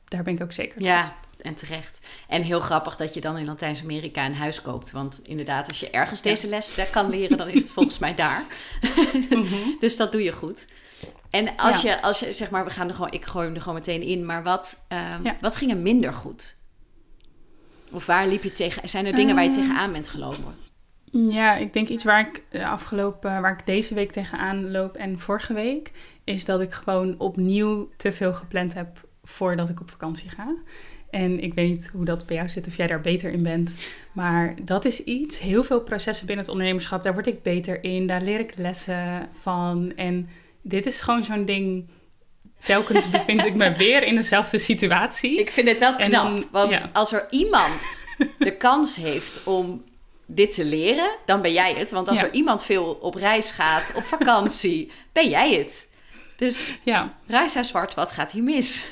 daar 0.05 0.23
ben 0.23 0.35
ik 0.35 0.43
ook 0.43 0.53
zeker 0.53 0.83
ja, 0.83 1.15
en 1.39 1.55
terecht. 1.55 2.07
En 2.29 2.43
heel 2.43 2.61
grappig 2.61 2.97
dat 2.97 3.15
je 3.15 3.21
dan 3.21 3.37
in 3.39 3.45
Latijns-Amerika 3.45 4.27
een 4.27 4.35
huis 4.35 4.63
koopt. 4.63 4.91
Want 4.91 5.21
inderdaad, 5.23 5.69
als 5.69 5.81
je 5.81 5.91
ergens 5.91 6.23
deze 6.23 6.49
les 6.49 6.75
daar 6.75 6.91
kan 6.91 7.09
leren, 7.11 7.37
dan 7.37 7.49
is 7.49 7.63
het 7.63 7.73
volgens 7.73 7.99
mij 7.99 8.15
daar. 8.15 8.45
Mhm. 9.31 9.55
Dus 9.79 9.97
dat 9.97 10.13
doe 10.13 10.23
je 10.23 10.33
goed. 10.33 10.69
En 11.31 11.57
als, 11.57 11.83
Ja. 11.83 11.91
je, 11.95 12.03
als 12.03 12.21
je, 12.21 12.33
zeg 12.33 12.51
maar, 12.51 12.65
we 12.65 12.71
gaan 12.71 12.89
er 12.89 12.95
gewoon, 12.95 13.13
ik 13.13 13.25
gooi 13.25 13.47
hem 13.47 13.55
er 13.55 13.61
gewoon 13.61 13.77
meteen 13.79 14.03
in. 14.03 14.27
Maar 14.27 14.43
wat, 14.43 14.85
ehm, 14.89 15.25
Ja. 15.25 15.37
wat 15.41 15.57
ging 15.57 15.71
er 15.71 15.77
minder 15.77 16.13
goed? 16.13 16.57
Of 17.93 18.07
waar 18.07 18.27
liep 18.27 18.43
je 18.43 18.53
tegen? 18.53 18.89
Zijn 18.89 19.07
er 19.07 19.13
dingen 19.15 19.35
waar 19.35 19.45
je 19.45 19.51
Eh. 19.51 19.57
tegenaan 19.57 19.93
bent 19.93 20.09
gelopen? 20.09 20.55
Ja, 21.15 21.57
ik 21.57 21.73
denk 21.73 21.89
iets 21.89 22.05
waar 22.05 22.29
ik 22.29 22.43
eh, 22.49 22.71
afgelopen, 22.71 23.41
waar 23.41 23.53
ik 23.53 23.67
deze 23.67 23.95
week 23.95 24.13
tegenaan 24.13 24.71
loop 24.71 24.97
en 24.97 25.19
vorige 25.19 25.53
week, 25.53 25.93
is 26.25 26.45
dat 26.45 26.61
ik 26.61 26.73
gewoon 26.73 27.15
opnieuw 27.19 27.89
te 27.97 28.13
veel 28.13 28.35
gepland 28.35 28.75
heb 28.75 29.09
voordat 29.25 29.69
ik 29.69 29.81
op 29.81 29.91
vakantie 29.91 30.29
ga. 30.29 30.55
En 31.11 31.41
ik 31.43 31.55
weet 31.55 31.69
niet 31.69 31.91
hoe 31.93 32.05
dat 32.05 32.27
bij 32.27 32.37
jou 32.37 32.49
zit, 32.49 32.67
of 32.67 32.77
jij 32.77 32.87
daar 32.87 33.01
beter 33.01 33.33
in 33.33 33.43
bent. 33.43 33.75
Maar 34.13 34.55
dat 34.63 34.85
is 34.85 35.05
iets, 35.05 35.41
heel 35.41 35.65
veel 35.65 35.81
processen 35.81 36.27
binnen 36.27 36.45
het 36.45 36.53
ondernemerschap, 36.53 37.03
daar 37.03 37.13
word 37.13 37.27
ik 37.27 37.43
beter 37.43 37.85
in. 37.85 38.07
Daar 38.07 38.23
leer 38.23 38.39
ik 38.39 38.53
lessen 38.57 39.29
van. 39.41 39.93
En 39.97 40.29
dit 40.63 40.87
is 40.87 41.01
gewoon 41.01 41.25
zo'n 41.25 41.45
ding. 41.45 41.89
Telkens 42.65 43.11
bevind 43.11 43.45
ik 43.45 43.55
me 43.55 43.77
weer 43.85 44.03
in 44.03 44.15
dezelfde 44.15 44.59
situatie. 44.59 45.39
Ik 45.39 45.51
vind 45.51 45.69
het 45.69 45.79
wel 45.79 45.97
knap, 45.97 46.49
want 46.51 46.85
als 46.93 47.13
er 47.13 47.27
iemand 47.31 48.05
de 48.39 48.57
kans 48.57 48.97
heeft 48.97 49.45
om 49.45 49.83
dit 50.35 50.55
te 50.55 50.65
leren, 50.65 51.17
dan 51.27 51.43
ben 51.43 51.53
jij 51.53 51.75
het. 51.75 51.91
Want 51.91 52.09
als 52.09 52.23
er 52.23 52.33
iemand 52.33 52.65
veel 52.65 52.85
op 52.85 53.15
reis 53.15 53.51
gaat, 53.51 53.93
op 53.95 54.05
vakantie, 54.05 54.91
ben 55.13 55.29
jij 55.29 55.55
het. 55.55 55.93
Dus 56.37 56.79
ja. 56.85 57.15
Reis 57.27 57.53
zwart, 57.53 57.95
wat 57.95 58.13
gaat 58.13 58.33
hier 58.33 58.43
mis? 58.43 58.83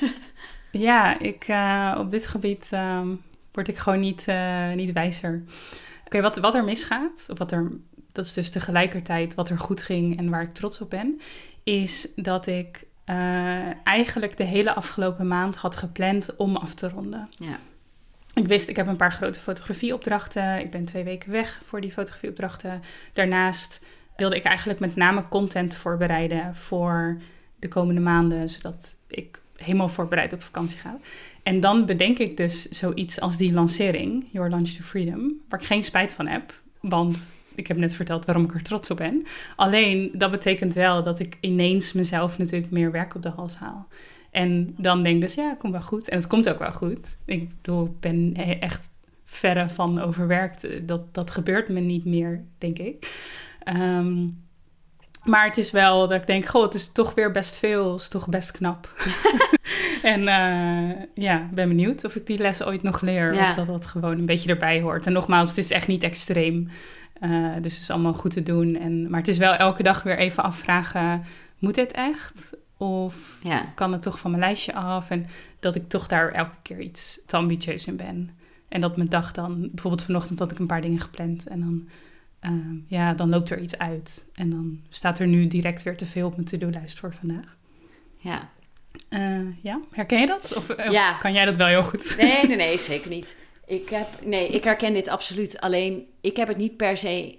Ja, 0.71 1.19
ik, 1.19 1.47
uh, 1.47 1.95
op 1.97 2.11
dit 2.11 2.27
gebied 2.27 2.69
uh, 2.73 3.01
word 3.51 3.67
ik 3.67 3.77
gewoon 3.77 3.99
niet, 3.99 4.25
uh, 4.27 4.73
niet 4.73 4.93
wijzer. 4.93 5.43
Oké, 6.05 6.21
wat, 6.21 6.37
wat 6.37 6.55
er 6.55 6.63
misgaat, 6.63 7.25
of 7.29 7.37
wat 7.37 7.51
er, 7.51 7.71
dat 8.11 8.25
is 8.25 8.33
dus 8.33 8.49
tegelijkertijd 8.49 9.35
wat 9.35 9.49
er 9.49 9.59
goed 9.59 9.81
ging 9.81 10.17
en 10.17 10.29
waar 10.29 10.41
ik 10.41 10.51
trots 10.51 10.81
op 10.81 10.89
ben, 10.89 11.21
is 11.63 12.07
dat 12.15 12.47
ik 12.47 12.83
uh, 13.05 13.85
eigenlijk 13.87 14.37
de 14.37 14.43
hele 14.43 14.73
afgelopen 14.73 15.27
maand 15.27 15.55
had 15.55 15.77
gepland 15.77 16.35
om 16.35 16.55
af 16.55 16.73
te 16.73 16.89
ronden. 16.89 17.29
Ja. 17.37 17.59
Ik 18.33 18.47
wist, 18.47 18.69
ik 18.69 18.75
heb 18.75 18.87
een 18.87 18.95
paar 18.95 19.11
grote 19.11 19.39
fotografieopdrachten. 19.39 20.59
Ik 20.59 20.71
ben 20.71 20.85
twee 20.85 21.03
weken 21.03 21.31
weg 21.31 21.61
voor 21.65 21.81
die 21.81 21.91
fotografieopdrachten. 21.91 22.81
Daarnaast 23.13 23.85
wilde 24.15 24.35
ik 24.35 24.43
eigenlijk 24.43 24.79
met 24.79 24.95
name 24.95 25.27
content 25.27 25.77
voorbereiden 25.77 26.55
voor 26.55 27.17
de 27.59 27.67
komende 27.67 28.01
maanden, 28.01 28.49
zodat 28.49 28.95
ik 29.07 29.39
helemaal 29.55 29.89
voorbereid 29.89 30.33
op 30.33 30.43
vakantie 30.43 30.77
ga. 30.77 30.97
En 31.43 31.59
dan 31.59 31.85
bedenk 31.85 32.17
ik 32.17 32.37
dus 32.37 32.69
zoiets 32.69 33.19
als 33.19 33.37
die 33.37 33.53
lancering, 33.53 34.25
Your 34.31 34.49
Lunch 34.49 34.69
to 34.69 34.83
Freedom, 34.83 35.41
waar 35.49 35.59
ik 35.59 35.65
geen 35.65 35.83
spijt 35.83 36.13
van 36.13 36.27
heb, 36.27 36.53
want 36.79 37.35
ik 37.55 37.67
heb 37.67 37.77
net 37.77 37.95
verteld 37.95 38.25
waarom 38.25 38.43
ik 38.43 38.53
er 38.53 38.63
trots 38.63 38.91
op 38.91 38.97
ben. 38.97 39.25
Alleen 39.55 40.11
dat 40.13 40.31
betekent 40.31 40.73
wel 40.73 41.03
dat 41.03 41.19
ik 41.19 41.37
ineens 41.39 41.93
mezelf 41.93 42.37
natuurlijk 42.37 42.71
meer 42.71 42.91
werk 42.91 43.15
op 43.15 43.21
de 43.21 43.29
hals 43.29 43.55
haal. 43.55 43.87
En 44.31 44.73
dan 44.77 45.03
denk 45.03 45.15
ik 45.15 45.21
dus, 45.21 45.33
ja, 45.33 45.49
het 45.49 45.57
komt 45.57 45.73
wel 45.73 45.81
goed. 45.81 46.09
En 46.09 46.17
het 46.17 46.27
komt 46.27 46.49
ook 46.49 46.59
wel 46.59 46.71
goed. 46.71 47.17
Ik 47.25 47.49
bedoel, 47.61 47.85
ik 47.85 47.99
ben 47.99 48.33
echt 48.59 48.89
verre 49.25 49.69
van 49.69 49.99
overwerkt. 49.99 50.87
Dat, 50.87 51.13
dat 51.13 51.31
gebeurt 51.31 51.69
me 51.69 51.79
niet 51.79 52.05
meer, 52.05 52.43
denk 52.57 52.77
ik. 52.79 53.13
Ehm, 53.63 54.27
maar 55.23 55.45
het 55.45 55.57
is 55.57 55.71
wel 55.71 56.07
dat 56.07 56.21
ik 56.21 56.27
denk, 56.27 56.45
goh, 56.45 56.63
het 56.63 56.73
is 56.73 56.91
toch 56.91 57.13
weer 57.13 57.31
best 57.31 57.57
veel. 57.57 57.91
Het 57.91 58.01
is 58.01 58.07
toch 58.07 58.29
best 58.29 58.51
knap. 58.51 58.93
en 60.03 60.21
uh, 60.21 61.03
ja, 61.13 61.49
ben 61.53 61.67
benieuwd 61.67 62.05
of 62.05 62.15
ik 62.15 62.25
die 62.25 62.37
les 62.37 62.63
ooit 62.63 62.83
nog 62.83 63.01
leer. 63.01 63.33
Of 63.33 63.53
dat 63.53 63.67
dat 63.67 63.85
gewoon 63.85 64.17
een 64.17 64.25
beetje 64.25 64.49
erbij 64.49 64.81
hoort. 64.81 65.05
En 65.05 65.13
nogmaals, 65.13 65.49
het 65.49 65.57
is 65.57 65.71
echt 65.71 65.87
niet 65.87 66.03
extreem. 66.03 66.69
Uh, 67.21 67.53
dus 67.61 67.73
het 67.73 67.81
is 67.81 67.89
allemaal 67.89 68.13
goed 68.13 68.31
te 68.31 68.43
doen. 68.43 68.75
En, 68.75 69.09
maar 69.09 69.19
het 69.19 69.27
is 69.27 69.37
wel 69.37 69.53
elke 69.53 69.83
dag 69.83 70.03
weer 70.03 70.17
even 70.17 70.43
afvragen, 70.43 71.23
moet 71.59 71.75
dit 71.75 71.91
echt? 71.91 72.53
Of 72.81 73.37
ja. 73.43 73.65
kan 73.75 73.91
het 73.91 74.01
toch 74.01 74.19
van 74.19 74.31
mijn 74.31 74.43
lijstje 74.43 74.73
af? 74.73 75.09
En 75.09 75.25
dat 75.59 75.75
ik 75.75 75.89
toch 75.89 76.07
daar 76.07 76.31
elke 76.31 76.55
keer 76.61 76.79
iets 76.79 77.19
te 77.25 77.37
ambitieus 77.37 77.85
in 77.85 77.95
ben. 77.95 78.29
En 78.69 78.81
dat 78.81 78.97
mijn 78.97 79.09
dag 79.09 79.31
dan, 79.31 79.59
bijvoorbeeld 79.59 80.03
vanochtend 80.03 80.39
had 80.39 80.51
ik 80.51 80.59
een 80.59 80.67
paar 80.67 80.81
dingen 80.81 80.99
gepland. 80.99 81.47
En 81.47 81.59
dan 81.59 81.87
Ehm, 82.41 82.75
ja, 82.87 83.13
dan 83.13 83.29
loopt 83.29 83.49
er 83.49 83.59
iets 83.59 83.77
uit. 83.77 84.25
En 84.33 84.49
dan 84.49 84.81
staat 84.89 85.19
er 85.19 85.27
nu 85.27 85.47
direct 85.47 85.83
weer 85.83 85.97
te 85.97 86.05
veel 86.05 86.27
op 86.27 86.35
mijn 86.35 86.47
to-do-lijst 86.47 86.99
voor 86.99 87.13
vandaag. 87.13 87.57
Ja. 88.17 88.49
Uh, 89.09 89.63
ja, 89.63 89.81
herken 89.91 90.19
je 90.19 90.27
dat? 90.27 90.55
Of, 90.55 90.91
ja. 90.91 91.13
kan 91.13 91.33
jij 91.33 91.45
dat 91.45 91.57
wel 91.57 91.67
heel 91.67 91.83
goed? 91.83 92.15
Nee, 92.17 92.47
nee, 92.47 92.57
nee, 92.67 92.77
zeker 92.77 93.09
niet. 93.09 93.35
Ik, 93.65 93.89
heb, 93.89 94.07
nee, 94.25 94.47
ik 94.49 94.63
herken 94.63 94.93
dit 94.93 95.07
absoluut. 95.07 95.61
Alleen, 95.61 96.05
ik 96.21 96.35
heb 96.35 96.47
het 96.47 96.57
niet 96.57 96.77
per 96.77 96.97
se... 96.97 97.37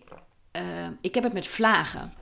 Uh, 0.56 0.62
ik 1.00 1.14
heb 1.14 1.24
het 1.24 1.32
met 1.32 1.46
vlagen. 1.46 2.12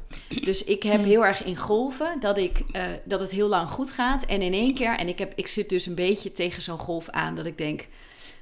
Dus 0.42 0.64
ik 0.64 0.82
heb 0.82 1.00
hmm. 1.00 1.04
heel 1.04 1.24
erg 1.24 1.44
in 1.44 1.56
golven 1.56 2.20
dat, 2.20 2.38
ik, 2.38 2.62
uh, 2.72 2.82
dat 3.04 3.20
het 3.20 3.30
heel 3.30 3.48
lang 3.48 3.70
goed 3.70 3.92
gaat. 3.92 4.24
En 4.24 4.42
in 4.42 4.52
één 4.52 4.74
keer... 4.74 4.96
En 4.96 5.08
ik, 5.08 5.18
heb, 5.18 5.32
ik 5.34 5.46
zit 5.46 5.68
dus 5.68 5.86
een 5.86 5.94
beetje 5.94 6.32
tegen 6.32 6.62
zo'n 6.62 6.78
golf 6.78 7.08
aan 7.08 7.34
dat 7.34 7.46
ik 7.46 7.58
denk... 7.58 7.86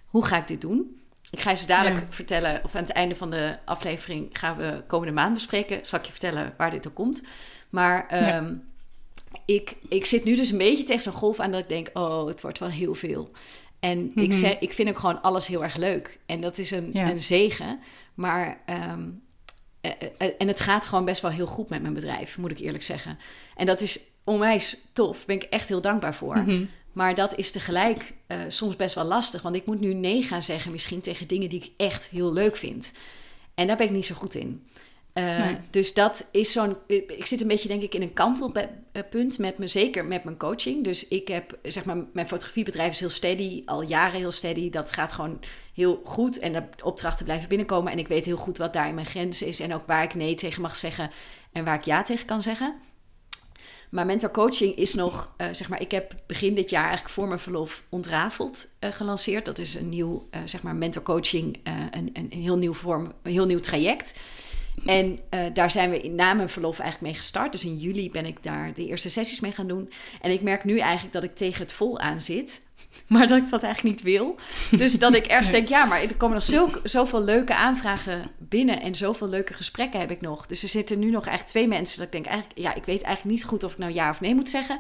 Hoe 0.07 0.25
ga 0.25 0.37
ik 0.37 0.49
dit 0.49 0.61
doen? 0.61 1.01
Ik 1.31 1.41
ga 1.41 1.51
je 1.51 1.57
zo 1.57 1.67
dadelijk 1.67 2.07
vertellen, 2.09 2.61
of 2.65 2.75
aan 2.75 2.83
het 2.83 2.93
einde 2.93 3.15
van 3.15 3.31
de 3.31 3.59
aflevering 3.65 4.29
gaan 4.33 4.57
we 4.57 4.83
komende 4.87 5.13
maand 5.13 5.35
bespreken. 5.35 5.87
Zal 5.87 5.99
ik 5.99 6.05
je 6.05 6.11
vertellen 6.11 6.55
waar 6.57 6.71
dit 6.71 6.87
op 6.87 6.95
komt. 6.95 7.23
Maar 7.71 8.07
ehm, 8.07 8.55
ik, 9.45 9.77
ik 9.89 10.07
zit 10.07 10.25
nu 10.25 10.37
dus 10.37 10.51
een 10.51 10.59
beetje 10.59 10.85
tegen 10.85 11.03
zo'n 11.03 11.13
golf 11.13 11.41
aan 11.41 11.51
dat 11.51 11.61
ik 11.61 11.69
denk, 11.69 11.91
oh, 11.93 12.27
het 12.27 12.43
wordt 12.43 12.59
wel 12.59 12.69
heel 12.69 12.95
veel. 12.95 13.31
En 13.81 14.13
ik, 14.15 14.29
mhm. 14.29 14.33
zeg, 14.33 14.59
ik 14.59 14.73
vind 14.73 14.89
ook 14.89 14.99
gewoon 14.99 15.23
alles 15.23 15.47
heel 15.47 15.63
erg 15.63 15.77
leuk. 15.77 16.19
En 16.27 16.41
dat 16.41 16.59
is 16.59 16.71
een, 16.71 16.97
een 16.97 17.21
zegen. 17.21 17.79
Maar 18.15 18.61
ehm, 18.67 18.81
eh, 18.81 18.87
eh, 18.87 19.01
eh, 19.01 19.07
en 20.39 20.49
het 20.49 20.61
gaat 20.61 20.87
gewoon 20.87 21.05
best 21.05 21.23
wel 21.23 21.31
heel 21.31 21.47
goed 21.47 21.69
met 21.69 21.83
mijn 21.83 21.95
bedrijf, 21.95 22.39
moet 22.39 22.51
ik 22.51 22.59
eerlijk 22.59 22.85
zeggen. 22.85 23.19
En 23.57 23.67
dat 23.67 23.81
is 23.81 24.01
onwijs 24.25 24.77
tof. 24.93 25.17
Daar 25.17 25.27
ben 25.27 25.37
ik 25.37 25.43
echt 25.43 25.69
heel 25.69 25.81
dankbaar 25.81 26.15
voor. 26.15 26.39
Mhm. 26.39 26.65
Maar 26.93 27.15
dat 27.15 27.37
is 27.37 27.51
tegelijk 27.51 28.15
uh, 28.29 28.39
soms 28.49 28.77
best 28.77 28.95
wel 28.95 29.05
lastig. 29.05 29.43
Want 29.43 29.57
ik 29.57 29.67
moet 29.67 29.81
nu 29.81 29.95
nee 29.95 30.23
gaan 30.23 30.43
zeggen, 30.43 30.73
misschien 30.73 31.01
tegen 31.01 31.29
dingen 31.29 31.49
die 31.49 31.63
ik 31.63 31.71
echt 31.77 32.09
heel 32.09 32.33
leuk 32.33 32.57
vind. 32.57 32.93
En 33.55 33.67
daar 33.67 33.77
ben 33.77 33.87
ik 33.87 33.93
niet 33.93 34.07
zo 34.07 34.15
goed 34.15 34.35
in. 34.35 34.68
Uh, 35.19 35.47
Dus 35.71 35.95
dat 35.95 36.29
is 36.31 36.53
zo'n. 36.53 36.77
Ik 36.87 37.27
zit 37.27 37.41
een 37.41 37.49
beetje, 37.49 37.69
denk 37.69 37.83
ik, 37.83 37.95
in 37.95 38.03
een 38.03 38.13
kantelpunt 38.13 39.39
met 39.39 39.59
me, 39.59 39.67
zeker 39.67 40.05
met 40.05 40.25
mijn 40.25 40.37
coaching. 40.37 40.85
Dus 40.85 41.09
ik 41.09 41.29
heb, 41.29 41.59
zeg 41.63 41.85
maar, 41.85 41.97
mijn 42.13 42.29
fotografiebedrijf 42.29 42.91
is 42.93 43.01
heel 43.01 43.09
steady, 43.09 43.63
al 43.67 43.83
jaren 43.83 44.19
heel 44.19 44.31
steady. 44.31 44.71
Dat 44.71 44.93
gaat 44.93 45.13
gewoon 45.13 45.41
heel 45.75 46.01
goed 46.05 46.39
en 46.39 46.53
de 46.53 46.63
opdrachten 46.83 47.25
blijven 47.25 47.49
binnenkomen. 47.49 47.93
En 47.93 47.99
ik 47.99 48.09
weet 48.09 48.25
heel 48.25 48.37
goed 48.37 48.59
wat 48.59 48.73
daar 48.73 48.89
in 48.89 48.95
mijn 48.95 49.07
grens 49.07 49.43
is 49.43 49.61
en 49.61 49.75
ook 49.75 49.87
waar 49.87 50.03
ik 50.03 50.15
nee 50.15 50.35
tegen 50.35 50.63
mag 50.63 50.77
zeggen 50.77 51.11
en 51.53 51.65
waar 51.65 51.75
ik 51.75 51.85
ja 51.85 52.03
tegen 52.03 52.27
kan 52.27 52.43
zeggen. 52.43 52.75
Maar 53.91 54.07
mental 54.07 54.31
coaching 54.31 54.75
is 54.77 54.95
nog, 54.95 55.35
uh, 55.39 55.47
zeg 55.53 55.69
maar, 55.69 55.81
ik 55.81 55.91
heb 55.91 56.15
begin 56.27 56.55
dit 56.55 56.71
jaar 56.71 56.85
eigenlijk 56.85 57.15
voor 57.15 57.29
mijn 57.29 57.41
verlof 57.41 57.85
ontrafeld 57.89 58.69
uh, 58.81 58.93
gelanceerd. 58.93 59.45
Dat 59.45 59.59
is 59.59 59.75
een 59.75 59.89
nieuw, 59.89 60.29
zeg 60.45 60.63
maar, 60.63 60.77
mental 60.77 61.03
coaching, 61.03 61.61
een, 61.65 62.11
een, 62.13 62.27
een, 62.31 62.43
heel 62.43 62.57
nieuw 62.57 62.75
vorm, 62.75 63.13
een 63.23 63.33
heel 63.33 63.47
nieuw 63.47 63.61
traject. 63.61 64.15
En 64.85 65.19
daar 65.53 65.71
zijn 65.71 65.91
we 65.91 66.09
na 66.09 66.35
mijn 66.35 66.49
verlof 66.49 66.79
eigenlijk 66.79 67.13
mee 67.13 67.23
gestart. 67.23 67.53
Dus 67.53 67.65
in 67.65 67.77
juli 67.77 68.11
ben 68.11 68.27
ik 68.27 68.43
daar 68.43 68.75
de 68.75 68.87
eerste 68.87 69.09
sessies 69.09 69.41
mee 69.41 69.53
gaan 69.53 69.69
doen. 69.69 69.93
En 70.21 70.31
ik 70.31 70.43
merk 70.43 70.65
nu 70.65 70.79
eigenlijk 70.79 71.13
dat 71.13 71.25
ik 71.25 71.35
tegen 71.35 71.63
het 71.63 71.73
vol 71.73 71.99
aan 71.99 72.21
zit. 72.21 72.67
maar 73.07 73.27
dat 73.27 73.39
ik 73.39 73.51
dat 73.51 73.63
eigenlijk 73.63 73.95
niet 73.95 74.05
wil. 74.05 74.37
Dus 74.71 74.99
dat 74.99 75.15
ik 75.15 75.27
ergens 75.27 75.51
denk, 75.57 75.69
ja, 75.69 75.85
maar 75.85 76.03
er 76.03 76.17
komen 76.17 76.35
nog 76.35 76.45
zo, 76.45 76.71
zoveel 76.83 77.23
leuke 77.23 77.55
aanvragen 77.55 78.31
binnen 78.39 78.81
en 78.81 78.95
zoveel 78.95 79.29
leuke 79.29 79.55
gesprekken 79.55 80.01
heb 80.01 80.11
ik 80.11 80.21
nog. 80.21 80.47
Dus 80.47 80.63
er 80.63 80.69
zitten 80.69 80.99
nu 80.99 81.11
nog 81.11 81.27
eigenlijk 81.27 81.49
twee 81.49 81.69
mensen 81.69 81.99
dat 81.99 82.07
ik 82.07 82.13
denk, 82.13 82.27
eigenlijk, 82.27 82.59
ja, 82.59 82.75
ik 82.75 82.85
weet 82.85 83.03
eigenlijk 83.03 83.37
niet 83.37 83.45
goed 83.45 83.65
of 83.65 83.73
ik 83.73 83.79
nou 83.79 83.93
ja 83.93 84.11
of 84.11 84.21
nee 84.21 84.35
moet 84.35 84.51
zeggen. 84.51 84.79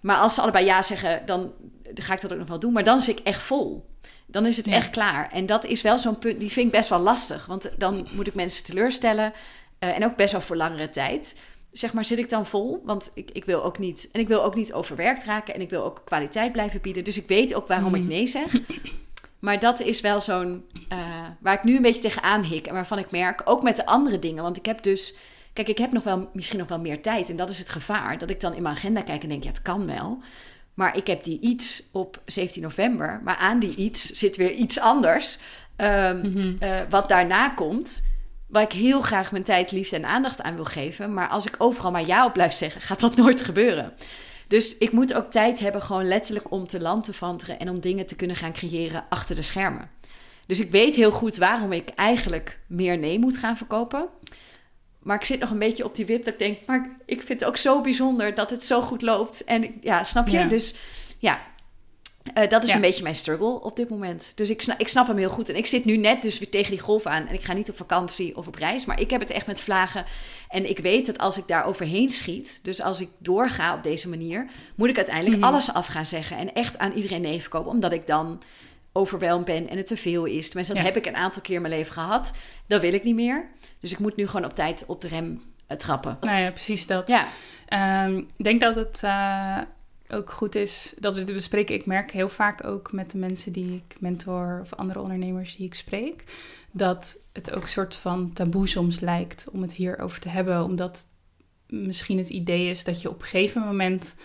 Maar 0.00 0.16
als 0.16 0.34
ze 0.34 0.40
allebei 0.40 0.64
ja 0.64 0.82
zeggen, 0.82 1.22
dan, 1.26 1.52
ga 1.94 2.14
ik 2.14 2.20
dat 2.20 2.32
ook 2.32 2.38
nog 2.38 2.48
wel 2.48 2.58
doen. 2.58 2.72
Maar 2.72 2.84
dan 2.84 3.00
zit 3.00 3.18
ik 3.18 3.24
echt 3.24 3.42
vol. 3.42 3.84
Dan 4.34 4.46
is 4.46 4.56
het 4.56 4.66
echt 4.66 4.90
klaar. 4.90 5.30
En 5.32 5.46
dat 5.46 5.64
is 5.64 5.82
wel 5.82 5.98
zo'n 5.98 6.18
punt, 6.18 6.40
die 6.40 6.52
vind 6.52 6.66
ik 6.66 6.72
best 6.72 6.88
wel 6.88 6.98
lastig. 6.98 7.46
Want 7.46 7.70
dan 7.76 8.08
moet 8.12 8.26
ik 8.26 8.34
mensen 8.34 8.64
teleurstellen. 8.64 9.32
Uh, 9.80 9.96
en 9.96 10.04
ook 10.04 10.16
best 10.16 10.32
wel 10.32 10.40
voor 10.40 10.56
langere 10.56 10.88
tijd 10.88 11.34
zeg 11.74 11.92
maar, 11.92 12.04
zit 12.04 12.18
ik 12.18 12.28
dan 12.28 12.46
vol? 12.46 12.82
Want 12.84 13.10
ik, 13.14 13.30
ik 13.30 13.44
wil 13.44 13.64
ook 13.64 13.78
niet. 13.78 14.08
En 14.12 14.20
ik 14.20 14.28
wil 14.28 14.44
ook 14.44 14.54
niet 14.54 14.72
overwerkt 14.72 15.24
raken. 15.24 15.54
En 15.54 15.60
ik 15.60 15.70
wil 15.70 15.84
ook 15.84 16.02
kwaliteit 16.04 16.52
blijven 16.52 16.80
bieden. 16.80 17.04
Dus 17.04 17.18
ik 17.18 17.28
weet 17.28 17.54
ook 17.54 17.66
waarom 17.66 17.94
ik 17.94 18.02
mm. 18.02 18.08
nee 18.08 18.26
zeg. 18.26 18.60
Maar 19.38 19.58
dat 19.58 19.80
is 19.80 20.00
wel 20.00 20.20
zo'n. 20.20 20.64
Uh, 20.92 20.98
waar 21.40 21.54
ik 21.54 21.64
nu 21.64 21.76
een 21.76 21.82
beetje 21.82 22.00
tegenaan 22.00 22.42
hik. 22.42 22.66
En 22.66 22.74
waarvan 22.74 22.98
ik 22.98 23.10
merk, 23.10 23.42
ook 23.44 23.62
met 23.62 23.76
de 23.76 23.86
andere 23.86 24.18
dingen. 24.18 24.42
Want 24.42 24.56
ik 24.56 24.66
heb 24.66 24.82
dus. 24.82 25.16
Kijk, 25.52 25.68
ik 25.68 25.78
heb 25.78 25.92
nog 25.92 26.04
wel, 26.04 26.28
misschien 26.32 26.58
nog 26.58 26.68
wel 26.68 26.80
meer 26.80 27.02
tijd. 27.02 27.30
En 27.30 27.36
dat 27.36 27.50
is 27.50 27.58
het 27.58 27.68
gevaar. 27.68 28.18
Dat 28.18 28.30
ik 28.30 28.40
dan 28.40 28.54
in 28.54 28.62
mijn 28.62 28.74
agenda 28.74 29.02
kijk 29.02 29.22
en 29.22 29.28
denk, 29.28 29.42
ja, 29.42 29.48
het 29.48 29.62
kan 29.62 29.86
wel. 29.86 30.18
Maar 30.74 30.96
ik 30.96 31.06
heb 31.06 31.24
die 31.24 31.40
iets 31.40 31.82
op 31.92 32.22
17 32.24 32.62
november. 32.62 33.20
Maar 33.24 33.36
aan 33.36 33.58
die 33.58 33.74
iets 33.74 34.10
zit 34.10 34.36
weer 34.36 34.52
iets 34.52 34.80
anders. 34.80 35.38
Um, 35.76 36.20
mm 36.20 36.58
wat 36.90 37.08
daarna 37.08 37.48
komt 37.48 38.02
waar 38.46 38.62
ik 38.62 38.72
heel 38.72 39.00
graag 39.00 39.32
mijn 39.32 39.44
tijd, 39.44 39.72
liefde 39.72 39.96
en 39.96 40.04
aandacht 40.04 40.42
aan 40.42 40.54
wil 40.54 40.64
geven. 40.64 41.14
Maar 41.14 41.28
als 41.28 41.46
ik 41.46 41.54
overal 41.58 41.90
maar 41.90 42.06
ja 42.06 42.26
op 42.26 42.32
blijf 42.32 42.52
zeggen, 42.52 42.80
gaat 42.80 43.00
dat 43.00 43.16
nooit 43.24 43.40
gebeuren. 43.40 43.92
Dus 44.48 44.78
ik 44.78 44.92
moet 44.92 45.14
ook 45.14 45.30
tijd 45.30 45.60
hebben, 45.60 45.82
gewoon 45.82 46.08
letterlijk 46.08 46.50
om 46.50 46.66
te 46.66 46.80
land 46.80 47.04
te 47.04 47.12
vanteren 47.12 47.58
en 47.58 47.68
om 47.68 47.80
dingen 47.80 48.06
te 48.06 48.16
kunnen 48.16 48.36
gaan 48.36 48.52
creëren 48.52 49.04
achter 49.08 49.34
de 49.34 49.42
schermen. 49.42 49.90
Dus 50.46 50.60
ik 50.60 50.70
weet 50.70 50.94
heel 50.94 51.10
goed 51.10 51.36
waarom 51.36 51.72
ik 51.72 51.88
eigenlijk 51.88 52.58
meer 52.66 52.98
nee 52.98 53.18
moet 53.18 53.38
gaan 53.38 53.56
verkopen. 53.56 54.08
Maar 55.04 55.16
ik 55.16 55.24
zit 55.24 55.40
nog 55.40 55.50
een 55.50 55.58
beetje 55.58 55.84
op 55.84 55.94
die 55.94 56.06
wip 56.06 56.24
dat 56.24 56.32
ik 56.32 56.38
denk, 56.38 56.58
maar 56.66 56.96
ik 57.06 57.22
vind 57.22 57.40
het 57.40 57.48
ook 57.48 57.56
zo 57.56 57.80
bijzonder 57.80 58.34
dat 58.34 58.50
het 58.50 58.62
zo 58.64 58.80
goed 58.80 59.02
loopt. 59.02 59.44
En 59.44 59.74
ja, 59.80 60.04
snap 60.04 60.28
je? 60.28 60.46
Dus 60.46 60.74
ja, 61.18 61.40
Eh, 62.34 62.48
dat 62.48 62.62
is 62.64 62.68
Ja. 62.70 62.74
een 62.74 62.80
beetje 62.80 63.02
mijn 63.02 63.14
struggle 63.14 63.60
op 63.62 63.76
dit 63.76 63.88
moment. 63.88 64.32
Dus 64.34 64.50
ik 64.50 64.62
snap, 64.62 64.78
ik 64.78 64.88
snap 64.88 65.06
hem 65.06 65.16
heel 65.16 65.30
goed. 65.30 65.48
En 65.48 65.56
ik 65.56 65.66
zit 65.66 65.84
nu 65.84 65.96
net 65.96 66.22
dus 66.22 66.38
weer 66.38 66.50
tegen 66.50 66.70
die 66.70 66.80
golf 66.80 67.06
aan. 67.06 67.26
En 67.26 67.34
ik 67.34 67.42
ga 67.44 67.52
niet 67.52 67.70
op 67.70 67.76
vakantie 67.76 68.36
of 68.36 68.46
op 68.46 68.54
reis. 68.54 68.84
Maar 68.84 69.00
ik 69.00 69.10
heb 69.10 69.20
het 69.20 69.30
echt 69.30 69.46
met 69.46 69.60
vlagen. 69.60 70.04
En 70.48 70.68
ik 70.68 70.78
weet 70.78 71.06
dat 71.06 71.18
als 71.18 71.38
ik 71.38 71.46
daar 71.46 71.64
overheen 71.64 72.10
schiet... 72.10 72.60
dus 72.62 72.80
als 72.82 73.00
ik 73.00 73.08
doorga 73.18 73.74
op 73.74 73.82
deze 73.82 74.08
manier... 74.08 74.46
moet 74.74 74.88
ik 74.88 74.96
uiteindelijk 74.96 75.36
Mhm. 75.36 75.44
alles 75.44 75.72
af 75.72 75.86
gaan 75.86 76.06
zeggen. 76.06 76.36
En 76.36 76.54
echt 76.54 76.78
aan 76.78 76.92
iedereen 76.92 77.20
nee 77.20 77.40
verkopen. 77.40 77.70
Omdat 77.70 77.92
ik 77.92 78.06
dan 78.06 78.42
overweldigd 78.96 79.46
ben 79.46 79.68
en 79.68 79.76
het 79.76 79.86
te 79.86 79.96
veel 79.96 80.24
is. 80.24 80.46
Tenminste, 80.46 80.74
dat 80.74 80.82
Ja. 80.82 80.88
heb 80.88 80.96
ik 80.96 81.06
een 81.06 81.16
aantal 81.16 81.42
keer 81.42 81.54
in 81.56 81.62
mijn 81.62 81.74
leven 81.74 81.92
gehad. 81.92 82.32
Dat 82.66 82.80
wil 82.80 82.92
ik 82.94 83.04
niet 83.04 83.14
meer. 83.14 83.48
Dus 83.80 83.92
ik 83.92 83.98
moet 83.98 84.16
nu 84.16 84.26
gewoon 84.26 84.44
op 84.44 84.54
tijd 84.54 84.84
op 84.86 85.00
de 85.00 85.08
rem 85.08 85.42
eh, 85.66 85.76
trappen. 85.76 86.18
Nou 86.20 86.40
ja, 86.40 86.50
precies 86.50 86.86
dat. 86.86 87.08
Ja, 87.08 87.26
Ehm, 87.68 88.16
ik 88.16 88.44
denk 88.44 88.60
dat 88.60 88.74
het 88.74 89.00
eh, 89.02 89.58
ook 90.08 90.30
goed 90.30 90.54
is 90.54 90.94
dat 90.98 91.16
we 91.16 91.24
dit 91.24 91.34
bespreken. 91.34 91.74
Ik 91.74 91.86
merk 91.86 92.10
heel 92.10 92.28
vaak 92.28 92.64
ook 92.66 92.92
met 92.92 93.10
de 93.10 93.18
mensen 93.18 93.52
die 93.52 93.74
ik 93.74 93.96
mentor 94.00 94.58
of 94.62 94.74
andere 94.74 95.00
ondernemers 95.00 95.56
die 95.56 95.66
ik 95.66 95.74
spreek, 95.74 96.24
dat 96.70 97.26
het 97.32 97.52
ook 97.52 97.62
een 97.62 97.68
soort 97.68 97.96
van 97.96 98.32
taboe 98.32 98.68
soms 98.68 99.00
lijkt 99.00 99.48
om 99.52 99.62
het 99.62 99.74
hierover 99.74 100.20
te 100.20 100.28
hebben, 100.28 100.64
omdat 100.64 101.06
misschien 101.68 102.18
het 102.18 102.28
idee 102.28 102.68
is 102.68 102.84
dat 102.84 103.02
je 103.02 103.08
op 103.10 103.18
een 103.20 103.26
gegeven 103.26 103.62
moment 103.62 104.16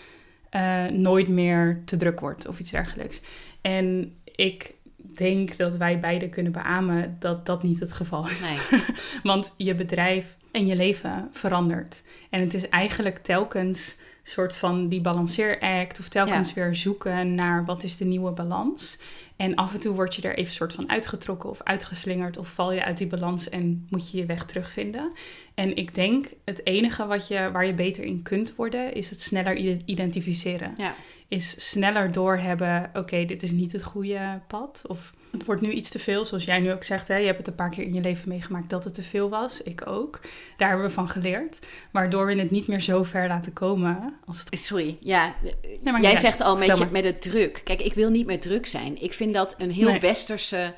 eh, 0.50 0.86
nooit 0.86 1.28
meer 1.28 1.82
te 1.86 1.98
druk 1.98 2.20
wordt 2.20 2.48
of 2.48 2.60
iets 2.60 2.72
dergelijks. 2.72 3.22
En 3.62 4.16
ik 4.40 4.74
denk 5.14 5.58
dat 5.58 5.78
wij 5.78 6.00
beide 6.00 6.30
kunnen 6.30 6.52
beamen 6.52 7.16
dat 7.20 7.46
dat 7.46 7.64
niet 7.64 7.80
het 7.80 7.94
geval 7.94 8.28
is. 8.28 8.42
nee. 8.42 8.82
Want 9.24 9.54
je 9.58 9.76
bedrijf 9.76 10.38
en 10.52 10.66
je 10.68 10.76
leven 10.76 11.28
verandert. 11.32 12.04
En 12.30 12.40
het 12.40 12.54
is 12.54 12.70
eigenlijk 12.70 13.18
telkens 13.18 13.98
een 14.24 14.32
soort 14.36 14.56
van 14.58 14.88
die 14.88 15.02
balanceeract... 15.02 16.00
of 16.00 16.08
telkens 16.08 16.48
Ja. 16.50 16.56
weer 16.56 16.76
zoeken 16.76 17.36
naar 17.36 17.66
wat 17.66 17.84
is 17.84 17.98
de 17.98 18.06
nieuwe 18.06 18.32
balans. 18.32 18.98
En 19.36 19.56
af 19.56 19.74
en 19.74 19.80
toe 19.80 19.96
word 19.96 20.16
je 20.16 20.22
er 20.22 20.38
even 20.38 20.54
soort 20.54 20.74
van 20.74 20.90
uitgetrokken 20.90 21.50
of 21.50 21.64
uitgeslingerd... 21.64 22.38
of 22.38 22.48
val 22.48 22.72
je 22.74 22.84
uit 22.84 22.98
die 22.98 23.08
balans 23.08 23.50
en 23.50 23.86
moet 23.90 24.12
je 24.12 24.18
je 24.18 24.26
weg 24.26 24.46
terugvinden. 24.46 25.12
En 25.54 25.76
ik 25.76 25.96
denk 25.96 26.26
het 26.46 26.66
enige 26.66 27.06
wat 27.06 27.28
je, 27.28 27.50
waar 27.52 27.66
je 27.66 27.74
beter 27.74 28.04
in 28.04 28.22
kunt 28.22 28.56
worden... 28.56 28.94
is 28.94 29.10
het 29.10 29.22
sneller 29.22 29.56
ide- 29.56 29.82
identificeren. 29.86 30.74
Ja. 30.78 30.94
Is 31.30 31.70
sneller 31.70 32.12
doorhebben, 32.12 32.90
oké, 32.94 33.26
dit 33.26 33.44
is 33.44 33.52
niet 33.52 33.72
het 33.72 33.84
goede 33.84 34.42
pad... 34.48 34.84
of 34.88 35.14
het 35.32 35.46
wordt 35.46 35.62
nu 35.62 35.72
iets 35.72 35.90
te 35.90 36.00
veel, 36.00 36.26
zoals 36.26 36.44
jij 36.44 36.60
nu 36.60 36.72
ook 36.72 36.84
zegt. 36.84 37.08
Hè? 37.08 37.16
Je 37.16 37.26
hebt 37.26 37.38
het 37.38 37.48
een 37.48 37.56
paar 37.56 37.70
keer 37.70 37.84
in 37.84 37.94
je 37.94 38.02
leven 38.02 38.30
meegemaakt 38.30 38.70
dat 38.70 38.84
het 38.84 38.94
te 38.94 39.04
veel 39.04 39.30
was. 39.30 39.62
Ik 39.64 39.88
ook. 39.88 40.20
Daar 40.58 40.68
hebben 40.70 40.88
we 40.88 40.94
van 40.94 41.10
geleerd. 41.10 41.60
Waardoor 41.92 42.26
we 42.26 42.36
het 42.40 42.52
niet 42.52 42.68
meer 42.68 42.82
zo 42.82 43.04
ver 43.04 43.28
laten 43.28 43.54
komen 43.54 44.14
als 44.26 44.40
het... 44.40 44.60
Sorry, 44.60 44.98
ja. 45.00 45.34
Nee, 45.82 46.02
Jij 46.02 46.16
zegt 46.16 46.42
al 46.42 46.58
met, 46.58 46.78
je, 46.78 46.88
met 46.92 47.04
het 47.04 47.22
druk. 47.22 47.62
Kijk, 47.64 47.82
ik 47.82 47.94
wil 47.94 48.10
niet 48.10 48.26
meer 48.26 48.40
druk 48.40 48.66
zijn. 48.66 49.02
Ik 49.02 49.14
vind 49.14 49.34
dat 49.34 49.56
een 49.58 49.72
heel 49.72 49.90
Nee. 49.90 50.00
westerse... 50.00 50.74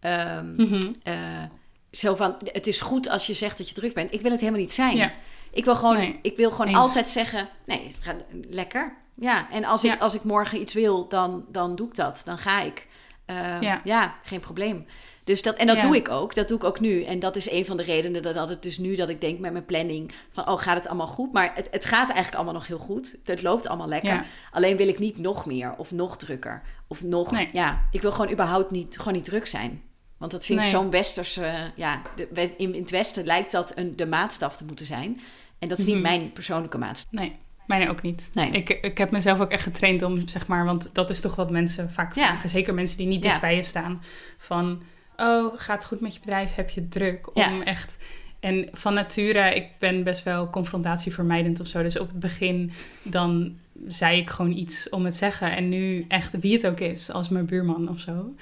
eh, 0.00 1.42
zo 1.90 2.14
van, 2.14 2.36
het 2.44 2.66
is 2.66 2.80
goed 2.80 3.08
als 3.08 3.26
je 3.26 3.34
zegt 3.34 3.58
dat 3.58 3.68
je 3.68 3.74
druk 3.74 3.94
bent. 3.94 4.12
Ik 4.12 4.20
wil 4.20 4.30
het 4.30 4.40
helemaal 4.40 4.60
niet 4.60 4.72
zijn. 4.72 4.96
Ja. 4.96 5.12
Ik 5.52 5.64
wil 5.64 5.76
gewoon, 5.76 5.96
Nee, 5.96 6.18
ik 6.22 6.36
wil 6.36 6.50
gewoon 6.50 6.66
eens. 6.66 6.76
altijd 6.76 7.08
zeggen, 7.08 7.48
nee, 7.66 7.90
ga, 8.00 8.16
lekker. 8.48 8.96
Ja, 9.20 9.50
en 9.50 9.64
als 9.64 9.84
ik, 9.84 9.92
Ja. 9.92 9.98
als 9.98 10.14
ik 10.14 10.24
morgen 10.24 10.60
iets 10.60 10.74
wil, 10.74 11.08
dan, 11.08 11.44
dan 11.48 11.76
doe 11.76 11.88
ik 11.88 11.94
dat. 11.94 12.22
Dan 12.24 12.38
ga 12.38 12.60
ik. 12.60 12.86
Eh, 13.24 13.60
Ja. 13.60 13.80
ja. 13.84 14.14
geen 14.22 14.40
probleem. 14.40 14.86
Dus 15.24 15.42
dat, 15.42 15.56
en 15.56 15.66
dat 15.66 15.76
Ja. 15.76 15.82
doe 15.82 15.96
ik 15.96 16.08
ook. 16.08 16.34
Dat 16.34 16.48
doe 16.48 16.56
ik 16.58 16.64
ook 16.64 16.80
nu. 16.80 17.02
En 17.04 17.18
dat 17.18 17.36
is 17.36 17.50
een 17.50 17.64
van 17.66 17.76
de 17.76 17.82
redenen 17.82 18.22
dat, 18.22 18.34
dat 18.34 18.48
het 18.48 18.62
dus 18.62 18.78
nu 18.78 18.94
dat 18.96 19.08
ik 19.08 19.20
denk 19.20 19.38
met 19.38 19.52
mijn 19.52 19.64
planning 19.64 20.12
van, 20.30 20.48
oh, 20.48 20.58
gaat 20.58 20.76
het 20.76 20.86
allemaal 20.86 21.06
goed? 21.06 21.32
Maar 21.32 21.50
het, 21.54 21.68
het 21.70 21.84
gaat 21.84 22.06
eigenlijk 22.06 22.34
allemaal 22.34 22.54
nog 22.54 22.66
heel 22.66 22.78
goed. 22.78 23.16
Het 23.24 23.42
loopt 23.42 23.66
allemaal 23.68 23.88
lekker. 23.88 24.10
Ja. 24.12 24.24
Alleen 24.50 24.76
wil 24.76 24.88
ik 24.88 24.98
niet 24.98 25.18
nog 25.18 25.46
meer 25.46 25.74
of 25.76 25.92
nog 25.92 26.16
drukker. 26.16 26.62
Of 26.88 27.02
nog, 27.02 27.30
Nee. 27.30 27.48
ja, 27.52 27.82
ik 27.90 28.02
wil 28.02 28.12
gewoon 28.12 28.30
überhaupt 28.32 28.70
niet, 28.70 28.96
gewoon 28.98 29.14
niet 29.14 29.24
druk 29.24 29.46
zijn. 29.46 29.82
Want 30.18 30.30
dat 30.30 30.44
vind 30.44 30.58
ik 30.58 30.64
zo'n 30.64 30.90
westerse, 30.90 31.72
ja, 31.74 32.02
de, 32.16 32.54
in, 32.56 32.74
in 32.74 32.80
het 32.80 32.90
westen 32.90 33.24
lijkt 33.24 33.50
dat 33.52 33.72
een, 33.76 33.96
de 33.96 34.06
maatstaf 34.06 34.56
te 34.56 34.64
moeten 34.64 34.86
zijn. 34.86 35.20
En 35.58 35.68
dat 35.68 35.78
is 35.78 35.86
niet 35.86 35.94
Mhm. 35.94 36.02
mijn 36.04 36.32
persoonlijke 36.32 36.78
maatstaf. 36.78 37.12
Nee, 37.12 37.36
mijne 37.66 37.90
ook 37.90 38.02
niet. 38.02 38.30
Nee. 38.32 38.50
Ik, 38.50 38.68
ik 38.68 38.98
heb 38.98 39.10
mezelf 39.10 39.40
ook 39.40 39.50
echt 39.50 39.62
getraind 39.62 40.02
om, 40.02 40.28
zeg 40.28 40.46
maar... 40.46 40.64
Want 40.64 40.94
dat 40.94 41.10
is 41.10 41.20
toch 41.20 41.34
wat 41.34 41.50
mensen 41.50 41.90
vaak 41.90 42.14
Ja. 42.14 42.26
vragen. 42.26 42.48
Zeker 42.48 42.74
mensen 42.74 42.96
die 42.96 43.06
niet 43.06 43.22
Ja. 43.24 43.28
dicht 43.28 43.40
bij 43.40 43.56
je 43.56 43.62
staan. 43.62 44.02
Van, 44.38 44.82
oh, 45.16 45.52
gaat 45.56 45.76
het 45.78 45.84
goed 45.86 46.00
met 46.00 46.14
je 46.14 46.20
bedrijf? 46.20 46.54
Heb 46.54 46.70
je 46.70 46.88
druk? 46.88 47.36
Om 47.36 47.42
Ja. 47.42 47.64
echt... 47.64 47.96
En 48.40 48.68
van 48.72 48.94
nature, 48.94 49.54
ik 49.54 49.68
ben 49.78 50.04
best 50.04 50.22
wel 50.22 50.50
confrontatievermijdend 50.50 51.60
of 51.60 51.66
zo. 51.66 51.82
Dus 51.82 51.98
op 51.98 52.08
het 52.08 52.18
begin, 52.18 52.70
dan 53.02 53.56
zei 53.86 54.18
ik 54.20 54.30
gewoon 54.30 54.52
iets 54.52 54.88
om 54.88 55.04
het 55.04 55.16
zeggen. 55.16 55.56
En 55.56 55.68
nu 55.68 56.04
echt, 56.08 56.40
wie 56.40 56.52
het 56.52 56.66
ook 56.66 56.80
is, 56.80 57.10
als 57.10 57.28
mijn 57.28 57.46
buurman 57.46 57.88
of 57.88 57.98
zo... 58.00 58.34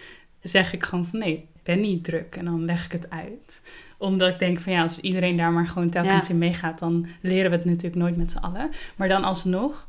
zeg 0.43 0.73
ik 0.73 0.85
gewoon 0.85 1.07
van, 1.07 1.19
nee, 1.19 1.33
ik 1.35 1.63
ben 1.63 1.81
niet 1.81 2.05
druk. 2.05 2.37
En 2.37 2.45
dan 2.45 2.65
leg 2.65 2.85
ik 2.85 2.93
het 2.93 3.11
uit 3.11 3.61
omdat 4.05 4.29
ik 4.33 4.39
denk 4.39 4.59
van 4.61 4.73
ja, 4.73 4.83
als 4.83 5.01
iedereen 5.01 5.37
daar 5.37 5.53
maar 5.53 5.67
gewoon 5.67 5.91
telkens 5.91 6.27
Ja. 6.27 6.33
in 6.33 6.39
meegaat, 6.39 6.79
dan 6.79 7.07
leren 7.21 7.51
we 7.51 7.57
het 7.57 7.65
natuurlijk 7.67 7.95
nooit 8.03 8.17
met 8.17 8.31
z'n 8.31 8.39
allen. 8.39 8.71
Maar 8.97 9.09
dan 9.09 9.25
alsnog, 9.25 9.87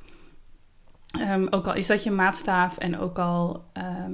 ehm, 1.19 1.47
ook 1.49 1.67
al 1.67 1.73
is 1.75 1.87
dat 1.87 2.03
je 2.03 2.11
maatstaaf 2.11 2.77
en 2.77 2.99
ook 2.99 3.19
al 3.19 3.63
ehm, 3.73 4.13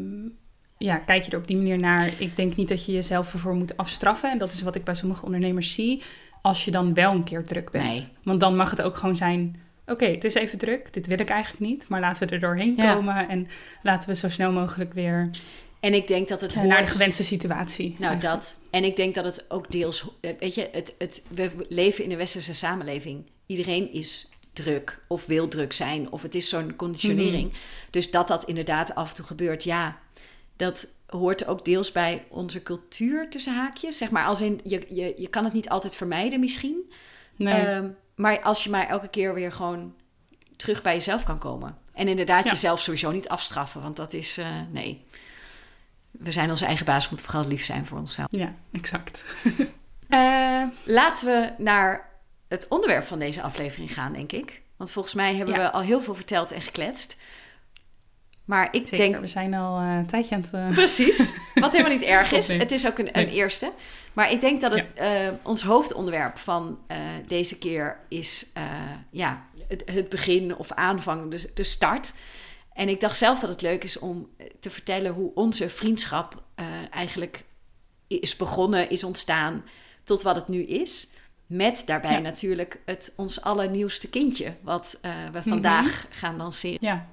ja, 0.78 0.98
kijk 0.98 1.24
je 1.24 1.32
er 1.32 1.38
op 1.38 1.48
die 1.48 1.58
manier 1.58 1.80
naar. 1.80 2.12
Ik 2.18 2.36
denk 2.36 2.56
niet 2.56 2.68
dat 2.70 2.86
je 2.86 2.92
jezelf 2.92 3.34
ervoor 3.34 3.56
moet 3.56 3.78
afstraffen. 3.78 4.32
En 4.32 4.38
dat 4.38 4.52
is 4.52 4.62
wat 4.62 4.76
ik 4.76 4.84
bij 4.84 4.96
sommige 4.96 5.26
ondernemers 5.26 5.74
zie. 5.74 6.02
Als 6.42 6.66
je 6.66 6.72
dan 6.72 6.94
wel 6.94 7.12
een 7.12 7.24
keer 7.24 7.46
druk 7.46 7.72
bent. 7.72 7.86
Nee. 7.86 8.08
Want 8.24 8.40
dan 8.40 8.56
mag 8.56 8.70
het 8.70 8.82
ook 8.82 8.96
gewoon 8.96 9.16
zijn. 9.16 9.56
Oké, 9.86 10.06
het 10.06 10.24
is 10.24 10.34
even 10.34 10.58
druk. 10.58 10.94
Dit 10.94 11.08
wil 11.08 11.20
ik 11.20 11.30
eigenlijk 11.30 11.66
niet. 11.72 11.88
Maar 11.90 12.00
laten 12.00 12.28
we 12.28 12.34
er 12.34 12.40
doorheen 12.40 12.74
Ja. 12.76 12.94
komen. 12.94 13.30
En 13.30 13.48
laten 13.84 14.10
we 14.10 14.16
zo 14.16 14.30
snel 14.30 14.52
mogelijk 14.52 14.94
weer 14.94 15.30
En 15.82 15.94
ik 15.94 16.08
denk 16.08 16.28
dat 16.28 16.42
het 16.42 16.50
eh, 16.56 16.62
naar 16.62 16.68
de 16.70 16.76
hoort- 16.76 16.90
gewenste 16.92 17.24
situatie. 17.24 17.96
Nou, 18.00 18.04
eigenlijk. 18.12 18.22
dat. 18.42 18.56
En 18.70 18.84
ik 18.84 18.96
denk 18.96 19.16
dat 19.16 19.26
het 19.26 19.46
ook 19.52 19.72
deels... 19.72 20.06
eh, 20.22 20.32
Weet 20.40 20.56
je, 20.56 20.70
het, 20.72 20.96
het, 20.98 21.24
we 21.30 21.52
leven 21.70 22.04
in 22.04 22.12
een 22.12 22.18
westerse 22.18 22.54
samenleving. 22.54 23.30
Iedereen 23.46 23.92
is 23.94 24.30
druk 24.54 25.04
of 25.08 25.26
wil 25.26 25.48
druk 25.48 25.74
zijn. 25.74 26.12
Of 26.12 26.22
het 26.22 26.36
is 26.36 26.50
zo'n 26.50 26.76
conditionering. 26.76 27.48
Mhm. 27.48 27.58
Dus 27.90 28.12
dat 28.12 28.28
dat 28.28 28.44
inderdaad 28.46 28.96
af 28.96 29.10
en 29.10 29.16
toe 29.16 29.26
gebeurt, 29.26 29.64
ja... 29.64 30.00
Dat 30.56 30.88
hoort 31.08 31.46
ook 31.46 31.66
deels 31.66 31.92
bij 31.92 32.26
onze 32.30 32.64
cultuur 32.64 33.30
tussen 33.30 33.56
haakjes. 33.56 33.98
Zeg 33.98 34.10
maar, 34.12 34.26
als 34.26 34.42
in, 34.42 34.60
je, 34.64 34.86
je, 34.90 35.14
je 35.18 35.28
kan 35.28 35.44
het 35.44 35.54
niet 35.54 35.70
altijd 35.70 35.96
vermijden 35.96 36.40
misschien. 36.40 36.92
Nee. 37.36 37.54
Ehm, 37.54 37.90
maar 38.16 38.42
als 38.42 38.64
je 38.64 38.70
maar 38.70 38.88
elke 38.88 39.08
keer 39.08 39.34
weer 39.34 39.52
gewoon 39.52 39.96
terug 40.56 40.82
bij 40.82 40.94
jezelf 40.94 41.24
kan 41.24 41.40
komen. 41.40 41.78
En 41.94 42.08
inderdaad 42.08 42.44
Ja. 42.44 42.52
jezelf 42.52 42.82
sowieso 42.82 43.12
niet 43.12 43.30
afstraffen. 43.30 43.82
Want 43.82 43.96
dat 43.96 44.14
is, 44.14 44.38
eh, 44.38 44.48
nee... 44.72 45.06
We 46.12 46.32
zijn 46.32 46.50
onze 46.50 46.66
eigen 46.66 46.86
baas, 46.86 47.10
moeten 47.10 47.28
vooral 47.30 47.48
lief 47.50 47.66
zijn 47.66 47.86
voor 47.86 47.98
onszelf. 47.98 48.28
Ja, 48.32 48.54
exact. 48.72 49.24
Eh, 50.10 50.64
Laten 50.84 51.26
we 51.28 51.54
naar 51.64 52.10
het 52.48 52.68
onderwerp 52.70 53.04
van 53.04 53.20
deze 53.20 53.42
aflevering 53.42 53.94
gaan, 53.94 54.14
denk 54.14 54.32
ik. 54.32 54.62
Want 54.78 54.92
volgens 54.92 55.14
mij 55.14 55.36
hebben 55.36 55.56
Ja. 55.56 55.62
we 55.62 55.72
al 55.72 55.82
heel 55.82 56.02
veel 56.02 56.16
verteld 56.16 56.52
en 56.52 56.62
gekletst. 56.62 57.18
Maar 58.46 58.68
ik 58.74 58.88
zeker, 58.88 58.98
denk... 58.98 59.24
we 59.24 59.30
zijn 59.30 59.54
al 59.54 59.80
eh, 59.80 59.96
een 59.96 60.08
tijdje 60.08 60.36
aan 60.36 60.42
het... 60.42 60.54
eh, 60.54 60.70
Precies, 60.70 61.34
wat 61.54 61.72
helemaal 61.72 61.94
niet 61.94 62.02
erg 62.04 62.32
is. 62.32 62.48
Het 62.48 62.72
is 62.72 62.88
ook 62.88 62.98
een, 62.98 63.18
een 63.18 63.26
Nee. 63.26 63.34
eerste. 63.36 63.72
Maar 64.14 64.32
ik 64.32 64.42
denk 64.42 64.62
dat 64.62 64.74
het, 64.74 64.86
ons 65.44 65.62
hoofdonderwerp 65.64 66.38
van 66.38 66.80
deze 67.28 67.58
keer 67.58 67.98
is 68.10 68.52
ja, 69.10 69.46
het, 69.68 69.84
het 69.86 70.10
begin 70.10 70.56
of 70.56 70.72
aanvang, 70.72 71.32
dus 71.32 71.54
de 71.54 71.64
start. 71.64 72.14
En 72.74 72.90
ik 72.90 73.00
dacht 73.00 73.18
zelf 73.18 73.40
dat 73.40 73.50
het 73.50 73.62
leuk 73.62 73.84
is 73.84 74.00
om 74.00 74.30
eh, 74.38 74.46
te 74.60 74.70
vertellen 74.70 75.14
hoe 75.14 75.32
onze 75.34 75.70
vriendschap 75.70 76.44
eh, 76.56 76.66
eigenlijk 76.92 77.44
is 78.08 78.36
begonnen, 78.36 78.90
is 78.90 79.04
ontstaan 79.04 79.64
tot 80.04 80.22
wat 80.22 80.36
het 80.36 80.48
nu 80.48 80.62
is. 80.64 81.10
Met 81.46 81.84
daarbij 81.86 82.12
Ja. 82.12 82.20
natuurlijk 82.20 82.80
het 82.86 83.14
ons 83.18 83.42
allernieuwste 83.42 84.10
kindje, 84.10 84.56
wat 84.62 84.98
eh, 85.02 85.12
we 85.32 85.38
Mhm. 85.40 85.50
vandaag 85.50 86.08
gaan 86.10 86.38
lanceren. 86.38 86.78
ja, 86.82 87.08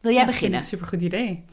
Wil 0.00 0.10
jij 0.14 0.20
Ja, 0.20 0.26
beginnen? 0.26 0.58
Een 0.58 0.64
supergoed 0.64 1.02
idee. 1.02 1.44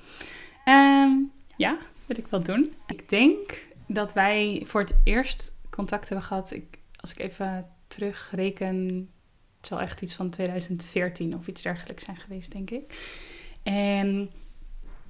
Ehm, 0.65 1.11
ja, 1.57 1.77
wil 2.05 2.17
ik 2.17 2.27
wel 2.29 2.41
doen. 2.43 2.73
Ik 2.87 3.09
denk 3.09 3.65
dat 3.87 4.13
wij 4.13 4.63
voor 4.65 4.81
het 4.81 4.93
eerst 5.03 5.55
contact 5.69 6.09
hebben 6.09 6.27
gehad. 6.27 6.51
Ik, 6.51 6.77
als 6.99 7.11
ik 7.11 7.19
even 7.19 7.69
terugreken, 7.87 9.09
het 9.57 9.65
zal 9.67 9.81
echt 9.81 10.01
iets 10.01 10.15
van 10.15 10.29
2014 10.29 11.35
of 11.35 11.47
iets 11.47 11.61
dergelijks 11.61 12.03
zijn 12.03 12.17
geweest, 12.17 12.51
denk 12.51 12.69
ik. 12.69 12.93
En 13.63 14.29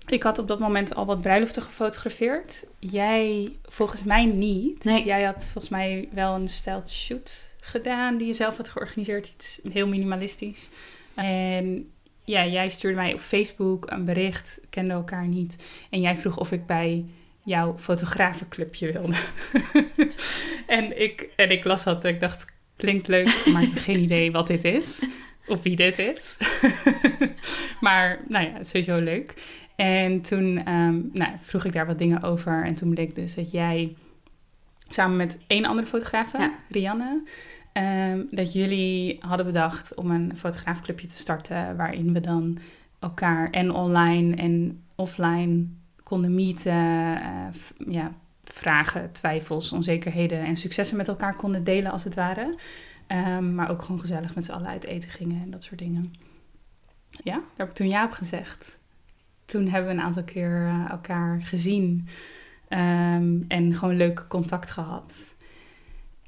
ik 0.06 0.24
had 0.24 0.38
op 0.38 0.48
dat 0.48 0.60
moment 0.60 0.96
al 0.96 1.06
wat 1.06 1.22
bruiloften 1.22 1.62
gefotografeerd. 1.62 2.66
Jij 2.80 3.52
volgens 3.64 4.04
mij 4.04 4.26
niet. 4.26 4.84
Nee. 4.84 5.06
Jij 5.06 5.24
had 5.24 5.44
volgens 5.44 5.70
mij 5.70 6.10
wel 6.12 6.36
een 6.36 6.48
styled 6.48 6.92
shoot 6.92 7.52
gedaan 7.60 8.18
die 8.18 8.28
je 8.28 8.34
zelf 8.34 8.58
had 8.58 8.70
georganiseerd. 8.70 9.28
Iets 9.28 9.60
heel 9.72 9.88
minimalistisch. 9.88 10.70
En 11.14 11.92
ja, 12.24 12.46
jij 12.46 12.70
stuurde 12.70 12.98
mij 12.98 13.14
op 13.14 13.20
Facebook 13.20 13.92
een 13.92 14.06
bericht, 14.06 14.60
kende 14.70 14.94
elkaar 14.94 15.28
niet. 15.28 15.56
En 15.90 16.02
jij 16.02 16.18
vroeg 16.18 16.38
of 16.38 16.52
ik 16.52 16.66
bij 16.66 17.06
jouw 17.44 17.78
fotografenclubje 17.80 18.92
wilde. 18.92 19.16
en, 20.68 21.02
ik, 21.02 21.30
en 21.36 21.52
ik 21.52 21.64
las 21.64 21.84
dat 21.84 22.04
en 22.04 22.14
ik 22.14 22.20
dacht, 22.20 22.46
klinkt 22.76 23.08
leuk, 23.08 23.46
maar 23.54 23.64
ik 23.64 23.74
heb 23.74 23.84
geen 23.84 24.00
idee 24.00 24.32
wat 24.32 24.48
dit 24.48 24.64
is. 24.64 25.06
Op 25.48 25.64
wie 25.64 25.76
dit 25.76 26.00
is. 26.00 26.38
maar 27.82 28.20
nou 28.28 28.46
ja, 28.46 28.64
sowieso 28.64 29.00
leuk. 29.00 29.34
En 29.76 30.22
toen 30.22 30.66
ehm, 30.66 31.00
nou, 31.12 31.32
vroeg 31.42 31.66
ik 31.66 31.74
daar 31.74 31.86
wat 31.86 31.98
dingen 31.98 32.22
over. 32.24 32.64
En 32.66 32.76
toen 32.76 32.90
bleek 32.90 33.16
dus 33.16 33.36
dat 33.36 33.52
jij 33.52 33.96
samen 34.88 35.18
met 35.18 35.40
één 35.48 35.66
andere 35.66 35.88
fotograaf, 35.88 36.32
Rianne, 36.70 37.24
ehm, 37.74 38.22
dat 38.32 38.54
jullie 38.54 39.18
hadden 39.20 39.46
bedacht 39.46 39.96
om 39.96 40.12
een 40.12 40.38
fotograafclubje 40.38 41.08
te 41.08 41.18
starten. 41.18 41.76
Waarin 41.78 42.14
we 42.14 42.20
dan 42.20 42.58
elkaar 43.00 43.50
en 43.50 43.72
online 43.72 44.36
en 44.36 44.82
offline 44.96 45.66
konden 46.04 46.36
meeten. 46.36 46.74
Uh, 46.74 47.94
ja, 47.94 48.14
vragen, 48.44 49.12
twijfels, 49.12 49.72
onzekerheden 49.72 50.46
en 50.46 50.58
successen 50.58 50.98
met 50.98 51.08
elkaar 51.08 51.36
konden 51.36 51.64
delen 51.64 51.92
als 51.92 52.04
het 52.04 52.16
ware. 52.16 52.56
Ehm, 53.08 53.56
maar 53.56 53.70
ook 53.70 53.82
gewoon 53.82 54.00
gezellig 54.00 54.36
met 54.36 54.46
z'n 54.46 54.52
allen 54.52 54.68
uit 54.68 54.86
eten 54.86 55.10
gingen 55.10 55.42
en 55.42 55.50
dat 55.50 55.64
soort 55.64 55.80
dingen. 55.80 56.14
Ja, 57.24 57.36
daar 57.36 57.44
heb 57.56 57.70
ik 57.70 57.76
toen 57.76 57.88
ja 57.88 58.08
gezegd. 58.10 58.78
Toen 59.46 59.68
hebben 59.68 59.92
we 59.92 59.98
een 59.98 60.06
aantal 60.06 60.24
keer 60.24 60.62
uh, 60.62 60.90
elkaar 60.90 61.42
gezien 61.42 62.08
ehm, 62.68 63.42
en 63.48 63.76
gewoon 63.76 63.98
leuk 63.98 64.26
contact 64.28 64.72
gehad. 64.72 65.34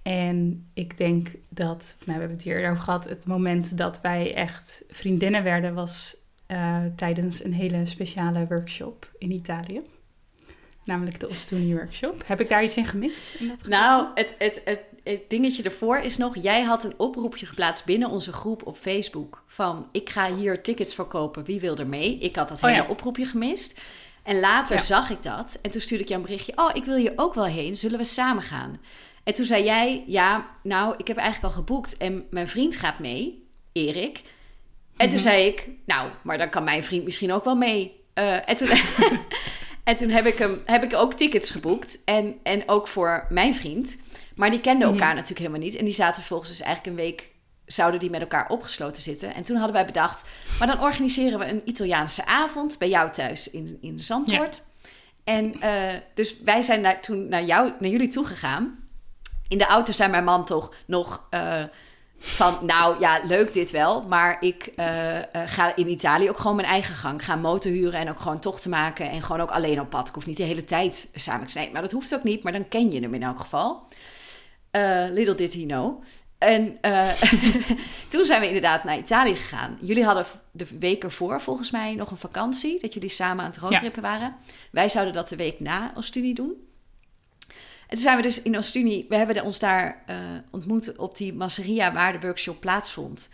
En 0.02 0.68
ik 0.74 0.98
denk 0.98 1.36
dat, 1.50 1.96
nou, 1.98 2.06
we 2.06 2.12
hebben 2.12 2.38
het 2.38 2.42
hier 2.42 2.70
over 2.70 2.84
gehad, 2.84 3.10
het 3.10 3.26
moment 3.26 3.78
dat 3.78 4.02
wij 4.02 4.36
echt 4.36 4.84
vriendinnen 4.90 5.44
werden 5.44 5.74
was 5.74 6.18
uh, 6.48 6.78
tijdens 6.96 7.44
een 7.44 7.54
hele 7.54 7.86
speciale 7.86 8.48
workshop 8.48 9.12
in 9.18 9.32
Italië. 9.32 9.82
Namelijk 10.84 11.20
de 11.20 11.30
Ostuni 11.30 11.74
Workshop. 11.74 12.24
Heb 12.26 12.42
ik 12.42 12.50
daar 12.50 12.64
iets 12.64 12.78
in 12.78 12.86
gemist? 12.86 13.40
Nou, 13.68 14.08
het, 14.16 14.36
het, 14.38 14.62
het, 14.66 14.82
het, 15.06 15.30
dingetje 15.30 15.64
ervoor 15.64 15.98
is 15.98 16.18
nog... 16.18 16.36
Jij 16.42 16.62
had 16.62 16.84
een 16.84 16.94
oproepje 16.98 17.46
geplaatst 17.46 17.86
binnen 17.86 18.10
onze 18.10 18.34
groep 18.34 18.66
op 18.66 18.78
Facebook... 18.78 19.44
van 19.48 19.90
ik 19.92 20.10
ga 20.10 20.34
hier 20.36 20.64
tickets 20.64 20.96
verkopen, 20.96 21.44
wie 21.44 21.60
wil 21.60 21.78
er 21.78 21.88
mee? 21.88 22.18
Ik 22.18 22.36
had 22.36 22.50
dat 22.50 22.64
oh, 22.64 22.70
hele 22.70 22.88
oproepje 22.88 23.26
gemist. 23.26 23.80
En 24.24 24.40
later 24.40 24.80
zag 24.80 25.10
ik 25.10 25.24
dat. 25.24 25.60
En 25.62 25.72
toen 25.72 25.82
stuurde 25.82 26.04
ik 26.04 26.10
jou 26.10 26.22
een 26.22 26.28
berichtje... 26.28 26.58
oh, 26.58 26.70
ik 26.74 26.86
wil 26.86 26.96
hier 26.96 27.14
ook 27.16 27.34
wel 27.34 27.46
heen, 27.46 27.78
zullen 27.78 27.98
we 27.98 28.04
samen 28.04 28.44
gaan? 28.44 28.80
En 29.24 29.34
toen 29.34 29.46
zei 29.46 29.64
jij... 29.64 30.04
ja, 30.08 30.50
nou, 30.64 30.96
ik 30.98 31.08
heb 31.08 31.18
eigenlijk 31.18 31.54
al 31.54 31.60
geboekt... 31.60 31.98
en 31.98 32.26
mijn 32.30 32.48
vriend 32.48 32.76
gaat 32.76 33.00
mee, 33.00 33.48
Erik... 33.72 34.22
En 34.98 35.10
toen 35.10 35.18
mhm. 35.18 35.28
zei 35.28 35.46
ik, 35.46 35.70
nou, 35.86 36.10
maar 36.24 36.38
dan 36.38 36.50
kan 36.50 36.64
mijn 36.64 36.84
vriend 36.84 37.04
misschien 37.04 37.34
ook 37.34 37.44
wel 37.44 37.56
mee. 37.56 38.04
Uh, 38.14 38.50
en 38.50 38.56
toen, 38.56 38.70
En 39.86 39.96
toen 39.96 40.10
heb 40.10 40.26
ik, 40.26 40.38
hem, 40.38 40.62
heb 40.66 40.84
ik 40.84 40.94
ook 40.94 41.14
tickets 41.14 41.50
geboekt. 41.50 42.02
En, 42.06 42.36
en 42.44 42.64
ook 42.70 42.88
voor 42.88 43.26
mijn 43.30 43.56
vriend. 43.56 43.98
Maar 44.36 44.50
die 44.50 44.62
kenden 44.62 44.88
elkaar 44.88 45.08
mhm. 45.08 45.16
natuurlijk 45.16 45.40
helemaal 45.40 45.60
niet. 45.60 45.76
En 45.76 45.86
die 45.86 45.94
zaten 45.94 46.16
vervolgens 46.16 46.50
dus 46.50 46.62
eigenlijk 46.62 46.98
een 46.98 47.04
week... 47.04 47.32
zouden 47.66 48.00
die 48.00 48.10
met 48.10 48.22
elkaar 48.22 48.50
opgesloten 48.50 49.04
zitten. 49.04 49.34
En 49.34 49.44
toen 49.44 49.56
hadden 49.56 49.76
wij 49.76 49.86
bedacht... 49.86 50.26
maar 50.60 50.68
dan 50.68 50.82
organiseren 50.82 51.40
we 51.40 51.46
een 51.46 51.62
Italiaanse 51.66 52.26
avond... 52.26 52.78
bij 52.78 52.90
jou 52.90 53.12
thuis 53.12 53.50
in, 53.50 53.78
in 53.82 54.00
Zandvoort. 54.00 54.64
En 55.24 55.56
uh, 55.64 55.94
dus 56.14 56.40
wij 56.40 56.62
zijn 56.62 56.82
naar, 56.82 57.02
toen 57.02 57.28
naar, 57.28 57.44
jou, 57.44 57.72
naar 57.80 57.90
jullie 57.90 58.08
toegegaan. 58.08 58.80
In 59.48 59.58
de 59.58 59.66
auto 59.66 59.92
zei 59.92 60.10
mijn 60.12 60.24
man 60.24 60.46
toch 60.46 60.74
nog... 60.86 61.28
Uh, 61.32 61.64
van, 62.18 62.58
nou 62.62 63.00
ja, 63.00 63.22
leuk 63.24 63.54
dit 63.54 63.72
wel, 63.72 64.02
maar 64.02 64.38
ik 64.40 64.72
uh, 64.76 65.20
ga 65.46 65.76
in 65.76 65.90
Italië 65.90 66.30
ook 66.30 66.38
gewoon 66.38 66.56
mijn 66.56 66.68
eigen 66.68 66.96
gang. 66.96 67.26
ga 67.26 67.34
een 67.34 67.42
motor 67.42 67.72
huren 67.72 68.00
en 68.00 68.10
ook 68.10 68.20
gewoon 68.20 68.40
tochten 68.40 68.70
maken 68.70 69.10
en 69.10 69.22
gewoon 69.22 69.42
ook 69.42 69.52
alleen 69.52 69.80
op 69.80 69.90
pad. 69.90 70.08
Ik 70.08 70.14
hoef 70.14 70.26
niet 70.26 70.38
de 70.38 70.44
hele 70.44 70.64
tijd 70.64 71.10
samen 71.14 71.48
te 71.48 71.70
maar 71.72 71.82
dat 71.82 71.92
hoeft 71.92 72.16
ook 72.16 72.24
niet, 72.24 72.44
maar 72.44 72.52
dan 72.52 72.68
ken 72.68 72.92
je 72.92 73.02
hem 73.02 73.14
in 73.14 73.24
elk 73.24 73.40
geval. 73.40 73.88
Uh, 74.76 75.06
little 75.10 75.36
did 75.36 75.54
he 75.54 75.66
know. 75.66 76.04
En 76.38 76.80
toen 78.10 78.26
zijn 78.26 78.42
we 78.42 78.48
inderdaad 78.48 78.84
naar 78.84 78.98
Italië 78.98 79.36
gegaan. 79.36 79.78
Jullie 79.82 80.04
hadden 80.04 80.26
de 80.52 80.68
week 80.80 81.04
ervoor 81.04 81.42
volgens 81.42 81.72
mij 81.72 81.96
nog 81.96 82.12
een 82.12 82.18
vakantie, 82.18 82.80
dat 82.80 82.94
jullie 82.94 83.10
samen 83.10 83.44
aan 83.44 83.50
het 83.52 83.60
roadtrippen 83.60 84.02
waren. 84.02 84.36
Wij 84.72 84.90
zouden 84.90 85.14
dat 85.14 85.28
de 85.28 85.36
week 85.36 85.60
na 85.60 85.94
studie 86.00 86.34
doen. 86.34 86.54
En 87.88 87.92
toen 87.92 88.00
zijn 88.00 88.18
we 88.18 88.22
dus 88.22 88.42
in 88.42 88.58
Ostuni, 88.58 89.06
we 89.10 89.16
hebben 89.16 89.44
ons 89.44 89.60
daar 89.60 90.04
uh, 90.10 90.16
ontmoet 90.52 90.98
op 90.98 91.18
die 91.18 91.34
masseria 91.34 91.94
waar 91.94 92.12
de 92.12 92.20
workshop 92.28 92.60
plaatsvond. 92.60 93.30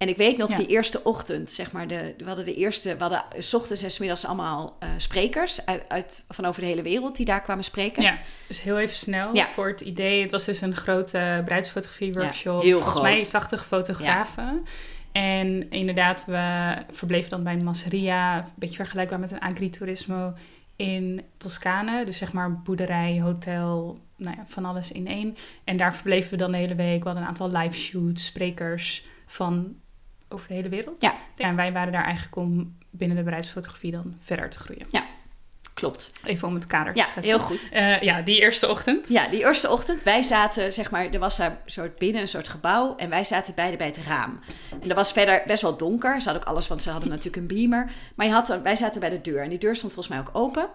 En 0.00 0.08
ik 0.08 0.16
weet 0.16 0.36
nog, 0.36 0.50
die 0.50 0.66
eerste 0.66 1.04
ochtend, 1.04 1.50
zeg 1.50 1.72
maar, 1.72 1.88
de, 1.88 2.14
we 2.18 2.24
hadden 2.24 2.44
de 2.44 2.54
eerste, 2.54 2.96
we 2.96 3.00
hadden 3.00 3.24
s 3.38 3.54
ochtends 3.54 3.82
en 3.82 3.90
s 3.90 3.98
middags 3.98 4.24
allemaal 4.24 4.76
uh, 4.82 4.88
sprekers 4.96 5.66
uit, 5.66 5.84
uit, 5.88 6.24
van 6.28 6.44
over 6.44 6.60
de 6.60 6.66
hele 6.66 6.82
wereld 6.82 7.16
die 7.16 7.26
daar 7.26 7.42
kwamen 7.42 7.64
spreken. 7.64 8.02
Ja, 8.02 8.18
dus 8.46 8.62
heel 8.62 8.78
even 8.78 8.96
snel 8.96 9.34
ja. 9.34 9.48
voor 9.48 9.68
het 9.68 9.80
idee. 9.80 10.22
Het 10.22 10.30
was 10.30 10.44
dus 10.44 10.60
een 10.60 10.74
grote 10.74 11.42
bruidsfotografie-workshop. 11.44 12.62
Ja, 12.62 12.68
heel 12.68 12.80
Volgens 12.80 13.02
mij 13.02 13.20
80 13.20 13.66
fotografen. 13.66 14.64
En 15.12 15.70
inderdaad, 15.70 16.24
we 16.24 16.74
verbleven 16.90 17.30
dan 17.30 17.42
bij 17.42 17.52
een 17.52 17.64
masseria, 17.64 18.38
een 18.38 18.44
beetje 18.54 18.76
vergelijkbaar 18.76 19.20
met 19.20 19.30
een 19.30 19.40
agriturismo 19.40 20.32
in 20.76 21.22
Toscane. 21.36 22.04
Dus 22.04 22.18
zeg 22.18 22.32
maar 22.32 22.60
boerderij, 22.60 23.20
hotel, 23.20 23.98
nou 24.16 24.36
ja, 24.36 24.44
van 24.46 24.64
alles 24.64 24.92
in 24.92 25.06
één. 25.06 25.36
En 25.64 25.76
daar 25.76 25.94
verbleven 25.94 26.30
we 26.30 26.36
dan 26.36 26.50
de 26.50 26.58
hele 26.58 26.74
week. 26.74 26.98
We 26.98 27.04
hadden 27.04 27.22
een 27.22 27.28
aantal 27.28 27.50
live 27.50 27.76
shoots, 27.76 28.24
sprekers 28.24 29.04
van 29.26 29.74
over 30.32 30.48
de 30.48 30.54
hele 30.54 30.68
wereld. 30.68 31.02
Ja. 31.02 31.14
En 31.36 31.56
wij 31.56 31.72
waren 31.72 31.92
daar 31.92 32.04
eigenlijk 32.04 32.36
om 32.36 32.76
binnen 32.90 33.16
de 33.16 33.22
bereidsfotografie 33.22 33.92
dan 33.92 34.16
verder 34.20 34.50
te 34.50 34.58
groeien. 34.58 34.86
Ja, 34.90 35.04
klopt. 35.74 36.12
Even 36.24 36.48
om 36.48 36.54
het 36.54 36.66
kader 36.66 36.92
te 36.92 36.98
ja, 36.98 37.06
heel 37.20 37.38
goed. 37.38 37.70
Uh, 37.72 38.00
ja, 38.00 38.22
die 38.22 38.40
eerste 38.40 38.68
ochtend. 38.68 39.08
Ja, 39.08 39.28
die 39.28 39.40
eerste 39.40 39.70
ochtend. 39.70 40.02
Wij 40.02 40.22
zaten, 40.22 40.72
zeg 40.72 40.90
maar, 40.90 41.10
er 41.10 41.18
was 41.18 41.36
daar 41.36 41.60
soort 41.66 41.98
binnen 41.98 42.20
een 42.20 42.28
soort 42.28 42.48
gebouw. 42.48 42.96
En 42.96 43.08
wij 43.08 43.24
zaten 43.24 43.54
beide 43.54 43.76
bij 43.76 43.86
het 43.86 43.98
raam. 44.06 44.40
En 44.80 44.88
dat 44.88 44.96
was 44.96 45.12
verder 45.12 45.42
best 45.46 45.62
wel 45.62 45.76
donker. 45.76 46.20
Ze 46.20 46.28
hadden 46.28 46.42
ook 46.42 46.52
alles, 46.52 46.68
want 46.68 46.82
ze 46.82 46.90
hadden 46.90 47.08
natuurlijk 47.08 47.36
een 47.36 47.56
beamer. 47.56 47.90
Maar 48.14 48.26
je 48.26 48.32
had, 48.32 48.60
wij 48.62 48.76
zaten 48.76 49.00
bij 49.00 49.10
de 49.10 49.20
deur. 49.20 49.42
En 49.42 49.48
die 49.48 49.58
deur 49.58 49.76
stond 49.76 49.92
volgens 49.92 50.14
mij 50.14 50.26
ook 50.26 50.36
open. 50.36 50.68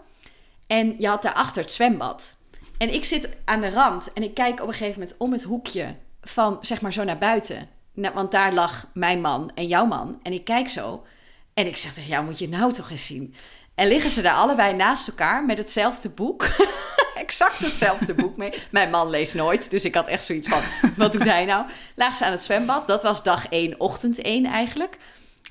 En 0.67 0.95
je 0.97 1.07
had 1.07 1.21
daarachter 1.21 1.61
het 1.61 1.71
zwembad. 1.71 2.35
En 2.77 2.93
ik 2.93 3.03
zit 3.03 3.29
aan 3.45 3.61
de 3.61 3.69
rand 3.69 4.13
en 4.13 4.23
ik 4.23 4.33
kijk 4.33 4.61
op 4.61 4.67
een 4.67 4.73
gegeven 4.73 4.99
moment 4.99 5.17
om 5.17 5.31
het 5.31 5.43
hoekje 5.43 5.95
van, 6.21 6.57
zeg 6.61 6.81
maar, 6.81 6.93
zo 6.93 7.03
naar 7.03 7.17
buiten. 7.17 7.69
Want 7.95 8.31
daar 8.31 8.53
lag 8.53 8.87
mijn 8.93 9.21
man 9.21 9.51
en 9.53 9.67
jouw 9.67 9.85
man. 9.85 10.19
En 10.23 10.33
ik 10.33 10.43
kijk 10.43 10.69
zo. 10.69 11.05
En 11.53 11.67
ik 11.67 11.77
zeg 11.77 11.93
tegen 11.93 12.09
jou, 12.09 12.25
moet 12.25 12.39
je 12.39 12.49
nou 12.49 12.73
toch 12.73 12.89
eens 12.89 13.05
zien. 13.05 13.35
En 13.75 13.87
liggen 13.87 14.09
ze 14.09 14.21
daar 14.21 14.35
allebei 14.35 14.73
naast 14.73 15.07
elkaar 15.07 15.45
met 15.45 15.57
hetzelfde 15.57 16.09
boek. 16.09 16.47
exact 17.15 17.57
hetzelfde 17.57 18.13
boek 18.13 18.37
mee. 18.37 18.53
Mijn 18.71 18.89
man 18.89 19.09
leest 19.09 19.35
nooit, 19.35 19.71
dus 19.71 19.85
ik 19.85 19.95
had 19.95 20.07
echt 20.07 20.23
zoiets 20.23 20.47
van: 20.47 20.61
wat 20.95 21.11
doet 21.11 21.25
hij 21.25 21.45
nou? 21.45 21.65
Lagen 21.95 22.17
ze 22.17 22.25
aan 22.25 22.31
het 22.31 22.41
zwembad. 22.41 22.87
Dat 22.87 23.03
was 23.03 23.23
dag 23.23 23.47
1, 23.47 23.79
ochtend 23.79 24.21
1 24.21 24.45
eigenlijk. 24.45 24.97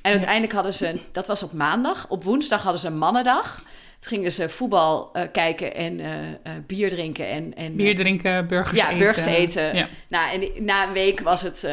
En 0.02 0.10
uiteindelijk 0.10 0.52
hadden 0.52 0.74
ze, 0.74 1.00
dat 1.12 1.26
was 1.26 1.42
op 1.42 1.52
maandag. 1.52 2.06
Op 2.08 2.24
woensdag 2.24 2.62
hadden 2.62 2.80
ze 2.80 2.86
een 2.86 2.98
mannendag. 2.98 3.62
Toen 4.04 4.16
gingen 4.16 4.32
ze 4.32 4.48
voetbal 4.48 5.10
uh, 5.12 5.22
kijken 5.32 5.74
en 5.74 5.98
uh, 5.98 6.06
uh, 6.06 6.52
bier 6.66 6.88
drinken. 6.88 7.28
En, 7.28 7.54
en, 7.54 7.76
bier 7.76 7.94
drinken, 7.94 8.46
burgers 8.46 8.78
ja, 8.78 8.86
eten. 8.86 8.98
burgers 8.98 9.26
eten. 9.26 9.76
Ja. 9.76 9.88
Nou, 10.08 10.32
en 10.32 10.64
na 10.64 10.86
een 10.86 10.92
week 10.92 11.20
was, 11.20 11.42
het, 11.42 11.68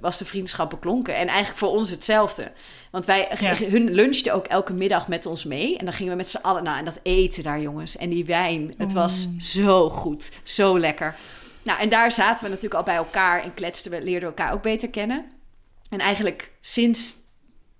was 0.00 0.18
de 0.18 0.24
vriendschap 0.24 0.70
beklonken. 0.70 1.14
En 1.14 1.26
eigenlijk 1.26 1.58
voor 1.58 1.68
ons 1.68 1.90
hetzelfde. 1.90 2.52
Want 2.90 3.04
wij, 3.04 3.28
ja. 3.40 3.54
hun 3.54 3.90
lunchten 3.90 4.34
ook 4.34 4.46
elke 4.46 4.72
middag 4.72 5.08
met 5.08 5.26
ons 5.26 5.44
mee. 5.44 5.78
En 5.78 5.84
dan 5.84 5.94
gingen 5.94 6.12
we 6.12 6.18
met 6.18 6.28
z'n 6.28 6.42
allen, 6.42 6.64
nou, 6.64 6.78
en 6.78 6.84
dat 6.84 7.00
eten 7.02 7.42
daar, 7.42 7.60
jongens. 7.60 7.96
En 7.96 8.10
die 8.10 8.24
wijn, 8.24 8.74
het 8.76 8.92
was 8.92 9.26
mm. 9.26 9.40
zo 9.40 9.90
goed, 9.90 10.32
zo 10.42 10.78
lekker. 10.78 11.14
Nou, 11.62 11.80
en 11.80 11.88
daar 11.88 12.12
zaten 12.12 12.44
we 12.44 12.48
natuurlijk 12.48 12.74
al 12.74 12.82
bij 12.82 12.94
elkaar 12.94 13.42
en 13.42 13.54
kletsten 13.54 13.90
we, 13.90 14.02
leerden 14.02 14.28
elkaar 14.28 14.52
ook 14.52 14.62
beter 14.62 14.88
kennen. 14.88 15.24
En 15.90 15.98
eigenlijk 15.98 16.50
sinds 16.60 17.14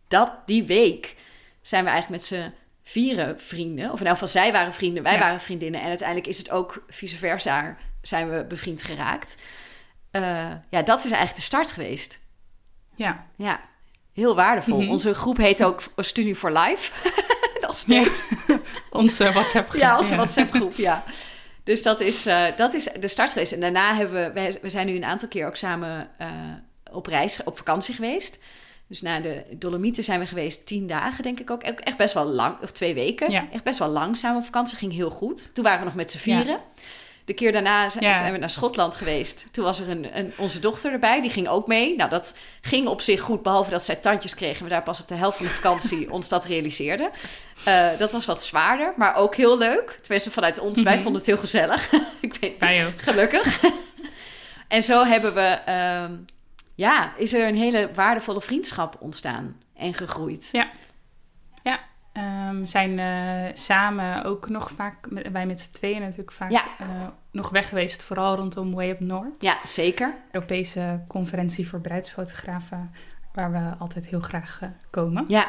dat, 0.09 0.33
die 0.47 0.65
week 0.65 1.17
zijn 1.63 1.85
we 1.85 1.91
eigenlijk 1.91 2.23
met 2.23 2.31
z'n 2.31 2.53
vieren 2.91 3.41
vrienden. 3.41 3.93
Of 3.93 4.01
in 4.01 4.07
elk 4.07 4.15
geval, 4.15 4.29
zij 4.29 4.53
waren 4.53 4.73
vrienden, 4.73 5.03
wij 5.03 5.19
waren 5.19 5.41
vriendinnen. 5.41 5.81
En 5.81 5.89
uiteindelijk 5.89 6.29
is 6.29 6.39
het 6.39 6.51
ook 6.51 6.85
vice 6.89 7.17
versa, 7.17 7.77
zijn 8.03 8.31
we 8.31 8.45
bevriend 8.49 8.83
geraakt. 8.83 9.37
Uh, 10.13 10.23
ja, 10.71 10.83
dat 10.83 10.99
is 10.99 11.11
eigenlijk 11.11 11.35
de 11.35 11.41
start 11.41 11.73
geweest. 11.73 12.21
Ja. 12.95 13.27
Ja, 13.37 13.61
heel 14.13 14.35
waardevol. 14.35 14.81
Mhm. 14.81 14.91
Onze 14.91 15.15
groep 15.15 15.37
heet 15.37 15.65
ook 15.65 15.83
Studie 15.97 16.37
for 16.37 16.53
Life. 16.53 16.93
dat 17.61 17.73
is 17.73 17.79
steeds. 17.79 18.29
onze 18.91 19.33
WhatsApp 19.33 19.69
groep. 19.69 19.81
Ja, 19.81 19.97
onze 19.99 20.17
WhatsApp 20.17 20.51
groep, 20.53 20.75
ja. 20.75 21.05
Dus 21.65 21.83
dat 21.83 22.01
is, 22.01 22.27
uh, 22.27 22.45
dat 22.57 22.75
is 22.75 22.85
de 22.85 23.09
start 23.09 23.33
geweest. 23.33 23.53
En 23.53 23.61
daarna 23.61 23.95
hebben 23.95 24.35
we, 24.35 24.59
we 24.63 24.71
zijn 24.71 24.87
nu 24.87 24.97
een 24.97 25.05
aantal 25.05 25.29
keer 25.29 25.47
ook 25.47 25.57
samen 25.57 26.11
uh, 26.21 26.29
op 26.93 27.07
reis, 27.07 27.43
op 27.45 27.57
vakantie 27.57 27.95
geweest. 27.95 28.39
Dus 28.91 29.03
naar 29.03 29.23
de 29.23 29.45
Dolomieten 29.51 30.05
zijn 30.05 30.21
we 30.21 30.27
geweest 30.27 30.67
tien 30.67 30.87
dagen, 30.87 31.23
denk 31.23 31.41
ik 31.41 31.51
ook. 31.51 31.63
Echt 31.63 31.97
best 31.97 32.15
wel 32.15 32.25
lang, 32.25 32.61
of 32.63 32.71
twee 32.71 32.95
weken. 32.95 33.31
Ja. 33.31 33.49
Echt 33.53 33.65
best 33.65 33.79
wel 33.79 33.89
lang 33.89 34.17
samen 34.17 34.39
op 34.39 34.45
vakantie. 34.45 34.77
Ging 34.77 34.93
heel 34.93 35.11
goed. 35.11 35.55
Toen 35.55 35.65
waren 35.65 35.79
we 35.79 35.85
nog 35.85 35.95
met 35.95 36.11
z'n 36.11 36.19
vieren. 36.19 36.61
De 37.25 37.35
keer 37.35 37.53
daarna 37.53 37.91
zijn, 37.91 38.33
we 38.33 38.39
naar 38.39 38.51
Schotland 38.51 38.97
geweest. 38.97 39.47
Toen 39.53 39.65
was 39.65 39.81
er 39.81 39.89
een, 39.89 40.19
een, 40.19 40.33
onze 40.37 40.59
dochter 40.59 40.93
erbij, 40.93 41.21
die 41.21 41.31
ging 41.31 41.49
ook 41.49 41.67
mee. 41.67 41.97
Nou, 41.97 42.11
dat 42.11 42.37
ging 42.61 42.89
op 42.89 43.01
zich 43.01 43.21
goed, 43.21 43.43
behalve 43.43 43.71
dat 43.71 43.83
zij 43.83 43.97
tandjes 43.97 44.35
kregen. 44.35 44.65
We 44.65 44.71
daar 44.71 44.83
pas 44.83 45.01
op 45.01 45.09
de 45.09 45.15
helft 45.15 45.37
van 45.37 45.47
de 45.47 45.53
vakantie 45.53 46.11
ons 46.13 46.29
dat 46.29 46.45
realiseerden. 46.45 47.11
Uh, 47.69 47.89
dat 47.99 48.13
was 48.13 48.27
wat 48.27 48.43
zwaarder, 48.43 48.93
maar 48.97 49.15
ook 49.15 49.37
heel 49.37 49.59
leuk. 49.59 49.99
Tenminste, 50.01 50.31
vanuit 50.31 50.59
ons. 50.59 50.83
Wij 50.83 50.95
mhm. 50.95 51.03
vonden 51.03 51.21
het 51.21 51.31
heel 51.31 51.41
gezellig. 51.41 51.93
ik 52.21 52.35
weet, 52.41 52.59
Wij 52.59 52.87
ook. 52.87 53.01
Gelukkig. 53.03 53.61
en 54.69 54.83
zo 54.83 55.05
hebben 55.05 55.35
we... 55.35 55.59
Um, 56.09 56.27
ja, 56.81 57.17
is 57.17 57.35
er 57.35 57.49
een 57.49 57.57
hele 57.57 57.91
waardevolle 57.95 58.41
vriendschap 58.41 58.97
ontstaan 59.01 59.57
en 59.75 59.95
gegroeid. 59.95 60.49
Ja. 60.53 60.71
Ja, 61.63 61.81
um, 62.49 62.67
zijn 62.67 62.99
uh, 62.99 63.55
samen 63.55 64.25
ook 64.25 64.49
nog 64.49 64.71
vaak, 64.71 65.07
wij 65.33 65.47
met 65.47 65.61
z'n 65.61 65.73
tweeën 65.73 66.01
natuurlijk 66.01 66.33
vaak 66.33 66.51
ja. 66.51 66.65
uh, 66.81 66.87
nog 67.31 67.51
weg 67.51 67.69
geweest, 67.69 68.05
vooral 68.05 68.37
rondom 68.37 68.75
Way 68.75 68.91
Up 68.91 69.01
North. 69.01 69.43
Ja, 69.43 69.57
zeker. 69.65 70.15
Europese 70.31 71.05
conferentie 71.09 71.69
voor 71.69 71.81
bruidsfotografen, 71.81 72.95
waar 73.33 73.53
we 73.53 73.75
altijd 73.79 74.07
heel 74.07 74.21
graag 74.21 74.61
uh, 74.63 74.69
komen. 74.91 75.25
Ja, 75.29 75.47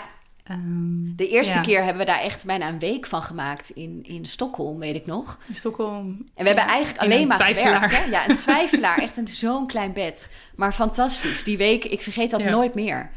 Um, 0.49 1.13
de 1.15 1.27
eerste 1.27 1.57
ja. 1.57 1.63
keer 1.63 1.83
hebben 1.83 2.05
we 2.05 2.11
daar 2.11 2.19
echt 2.19 2.45
bijna 2.45 2.67
een 2.67 2.79
week 2.79 3.05
van 3.05 3.23
gemaakt 3.23 3.69
in, 3.69 3.99
in 4.03 4.25
Stockholm, 4.25 4.79
weet 4.79 4.95
ik 4.95 5.05
nog. 5.05 5.39
In 5.47 5.55
Stockholm. 5.55 6.05
En 6.05 6.43
we 6.43 6.47
hebben 6.47 6.67
eigenlijk 6.67 7.03
alleen 7.03 7.27
maar 7.27 7.41
gewerkt. 7.41 7.91
Hè? 7.91 8.03
Ja, 8.03 8.29
een 8.29 8.35
twijfelaar. 8.45 8.97
echt 8.97 9.17
een, 9.17 9.27
zo'n 9.27 9.67
klein 9.67 9.93
bed. 9.93 10.33
Maar 10.55 10.73
fantastisch. 10.73 11.43
Die 11.43 11.57
week, 11.57 11.85
ik 11.85 12.01
vergeet 12.01 12.31
dat 12.31 12.39
ja. 12.39 12.49
nooit 12.49 12.73
meer. 12.73 13.11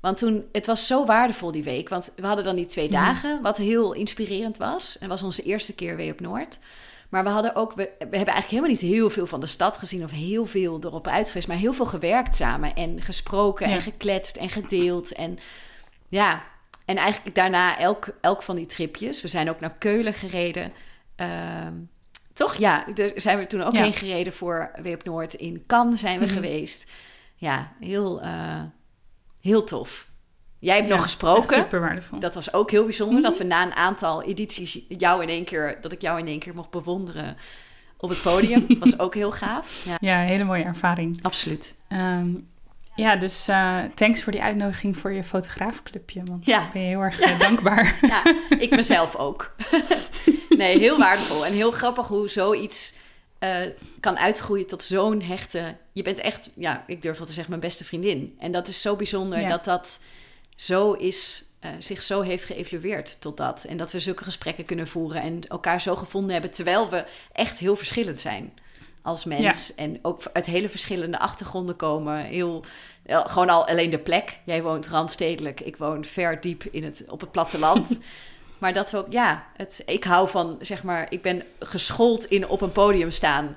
Want 0.00 0.16
toen, 0.16 0.44
het 0.52 0.66
was 0.66 0.86
zo 0.86 1.04
waardevol 1.04 1.52
die 1.52 1.62
week. 1.62 1.88
Want 1.88 2.12
we 2.16 2.26
hadden 2.26 2.44
dan 2.44 2.56
die 2.56 2.66
twee 2.66 2.88
dagen, 2.88 3.42
wat 3.42 3.56
heel 3.56 3.92
inspirerend 3.92 4.56
was. 4.56 4.98
En 4.98 5.08
was 5.08 5.22
onze 5.22 5.42
eerste 5.42 5.74
keer 5.74 5.96
weer 5.96 6.12
op 6.12 6.20
Noord. 6.20 6.58
Maar 7.08 7.24
we 7.24 7.30
hadden 7.30 7.54
ook, 7.54 7.72
we, 7.72 7.90
we 7.98 8.16
hebben 8.16 8.34
eigenlijk 8.34 8.48
helemaal 8.48 8.70
niet 8.70 8.80
heel 8.80 9.10
veel 9.10 9.26
van 9.26 9.40
de 9.40 9.46
stad 9.46 9.78
gezien 9.78 10.04
of 10.04 10.10
heel 10.10 10.46
veel 10.46 10.78
erop 10.82 11.06
uit 11.06 11.26
geweest, 11.26 11.48
maar 11.48 11.56
heel 11.56 11.72
veel 11.72 11.86
gewerkt 11.86 12.36
samen 12.36 12.74
en 12.74 13.02
gesproken 13.02 13.68
ja. 13.68 13.74
en 13.74 13.82
gekletst 13.82 14.36
en 14.36 14.48
gedeeld. 14.48 15.12
En 15.12 15.38
ja, 16.08 16.42
en 16.88 16.96
eigenlijk 16.96 17.34
daarna 17.34 17.78
elk, 17.78 18.08
elk 18.20 18.42
van 18.42 18.56
die 18.56 18.66
tripjes. 18.66 19.22
We 19.22 19.28
zijn 19.28 19.50
ook 19.50 19.60
naar 19.60 19.74
Keulen 19.78 20.14
gereden. 20.14 20.72
Uh, 21.16 21.28
toch? 22.32 22.54
Ja, 22.54 22.84
daar 22.94 23.10
zijn 23.14 23.38
we 23.38 23.46
toen 23.46 23.62
ook 23.62 23.72
ja. 23.72 23.82
heen 23.82 23.92
gereden 23.92 24.32
voor 24.32 24.70
Weer 24.82 24.94
op 24.94 25.04
Noord. 25.04 25.34
In 25.34 25.64
Cannes 25.66 26.00
zijn 26.00 26.18
we 26.18 26.24
mm 26.24 26.30
-hmm. 26.30 26.42
geweest. 26.42 26.90
Ja, 27.36 27.72
heel, 27.80 28.22
uh, 28.22 28.62
heel 29.40 29.64
tof. 29.64 30.08
Jij 30.58 30.76
hebt 30.76 30.88
ja, 30.88 30.94
nog 30.94 31.02
gesproken. 31.02 31.56
Super 31.56 31.80
waardevol. 31.80 32.18
Dat 32.18 32.34
was 32.34 32.52
ook 32.52 32.70
heel 32.70 32.84
bijzonder. 32.84 33.16
Mm 33.16 33.22
-hmm. 33.22 33.30
Dat 33.30 33.38
we 33.38 33.44
na 33.44 33.62
een 33.62 33.74
aantal 33.74 34.22
edities 34.22 34.80
jou 34.88 35.22
in 35.22 35.28
één 35.28 35.44
keer, 35.44 35.78
dat 35.80 35.92
ik 35.92 36.00
jou 36.00 36.18
in 36.18 36.26
één 36.26 36.38
keer 36.38 36.54
mocht 36.54 36.70
bewonderen 36.70 37.36
op 37.96 38.08
het 38.08 38.22
podium. 38.22 38.66
was 38.80 38.98
ook 38.98 39.14
heel 39.14 39.32
gaaf. 39.32 39.84
Ja, 39.84 39.96
ja 40.00 40.18
hele 40.20 40.44
mooie 40.44 40.64
ervaring. 40.64 41.18
Absoluut. 41.22 41.78
Um, 41.88 42.48
ja, 42.98 43.16
dus 43.16 43.48
uh, 43.48 43.82
thanks 43.94 44.22
voor 44.22 44.32
die 44.32 44.42
uitnodiging 44.42 44.96
voor 44.96 45.12
je 45.12 45.24
fotograafclubje. 45.24 46.22
Want 46.24 46.46
ja. 46.46 46.66
ik 46.66 46.72
ben 46.72 46.82
je 46.82 46.88
heel 46.88 47.00
erg 47.00 47.20
uh, 47.20 47.40
dankbaar. 47.40 47.98
Ja, 48.00 48.34
ik 48.58 48.70
mezelf 48.70 49.16
ook. 49.16 49.54
nee, 50.48 50.78
heel 50.78 50.98
waardevol. 50.98 51.46
En 51.46 51.52
heel 51.52 51.70
grappig 51.70 52.06
hoe 52.08 52.28
zoiets 52.28 52.94
uh, 53.40 53.56
kan 54.00 54.18
uitgroeien 54.18 54.66
tot 54.66 54.82
zo'n 54.82 55.22
hechte... 55.22 55.76
Je 55.92 56.02
bent 56.02 56.18
echt, 56.18 56.50
ja, 56.54 56.84
ik 56.86 57.02
durf 57.02 57.18
wel 57.18 57.26
te 57.26 57.32
zeggen, 57.32 57.50
mijn 57.50 57.66
beste 57.66 57.84
vriendin. 57.84 58.34
En 58.38 58.52
dat 58.52 58.68
is 58.68 58.82
zo 58.82 58.96
bijzonder 58.96 59.40
ja. 59.40 59.48
dat 59.48 59.64
dat 59.64 60.00
zo 60.56 60.92
is... 60.92 61.44
zich 61.78 62.02
zo 62.02 62.20
heeft 62.20 62.44
geëvalueerd 62.44 63.20
tot 63.20 63.36
dat. 63.36 63.64
En 63.64 63.76
dat 63.76 63.92
we 63.92 64.00
zulke 64.00 64.24
gesprekken 64.24 64.64
kunnen 64.64 64.88
voeren 64.88 65.22
en 65.22 65.40
elkaar 65.48 65.80
zo 65.80 65.96
gevonden 65.96 66.32
hebben... 66.32 66.50
terwijl 66.50 66.90
we 66.90 67.04
echt 67.32 67.58
heel 67.58 67.76
verschillend 67.76 68.20
zijn 68.20 68.52
als 69.02 69.24
mens. 69.24 69.72
Ja. 69.76 69.82
En 69.82 69.98
ook 70.02 70.22
uit 70.32 70.46
hele 70.46 70.68
verschillende 70.68 71.18
achtergronden 71.18 71.76
komen. 71.76 72.24
Heel, 72.24 72.64
gewoon 73.06 73.48
al 73.48 73.66
alleen 73.66 73.90
de 73.90 73.98
plek. 73.98 74.38
Jij 74.44 74.62
woont 74.62 74.88
randstedelijk, 74.88 75.60
ik 75.60 75.76
woon 75.76 76.04
ver 76.04 76.40
diep 76.40 76.64
in 76.70 76.84
het, 76.84 77.04
op 77.08 77.20
het 77.20 77.30
platteland. 77.30 78.00
maar 78.58 78.72
dat 78.72 78.96
ook, 78.96 79.06
ja, 79.10 79.46
het, 79.56 79.82
ik 79.86 80.04
hou 80.04 80.28
van, 80.28 80.56
zeg 80.60 80.82
maar, 80.82 81.12
ik 81.12 81.22
ben 81.22 81.42
geschoold 81.58 82.24
in 82.24 82.48
op 82.48 82.60
een 82.60 82.72
podium 82.72 83.10
staan. 83.10 83.56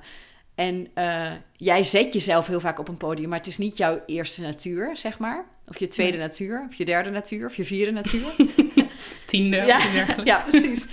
En 0.54 0.88
uh, 0.94 1.30
jij 1.56 1.84
zet 1.84 2.12
jezelf 2.12 2.46
heel 2.46 2.60
vaak 2.60 2.78
op 2.78 2.88
een 2.88 2.96
podium, 2.96 3.28
maar 3.28 3.38
het 3.38 3.46
is 3.46 3.58
niet 3.58 3.76
jouw 3.76 4.02
eerste 4.06 4.42
natuur, 4.42 4.96
zeg 4.96 5.18
maar. 5.18 5.44
Of 5.66 5.78
je 5.78 5.88
tweede 5.88 6.16
nee. 6.16 6.26
natuur, 6.26 6.66
of 6.68 6.74
je 6.74 6.84
derde 6.84 7.10
natuur, 7.10 7.46
of 7.46 7.56
je 7.56 7.64
vierde 7.64 7.92
natuur. 7.92 8.34
Tiende. 9.26 9.56
Ja, 9.56 9.80
ja, 10.24 10.44
precies. 10.48 10.88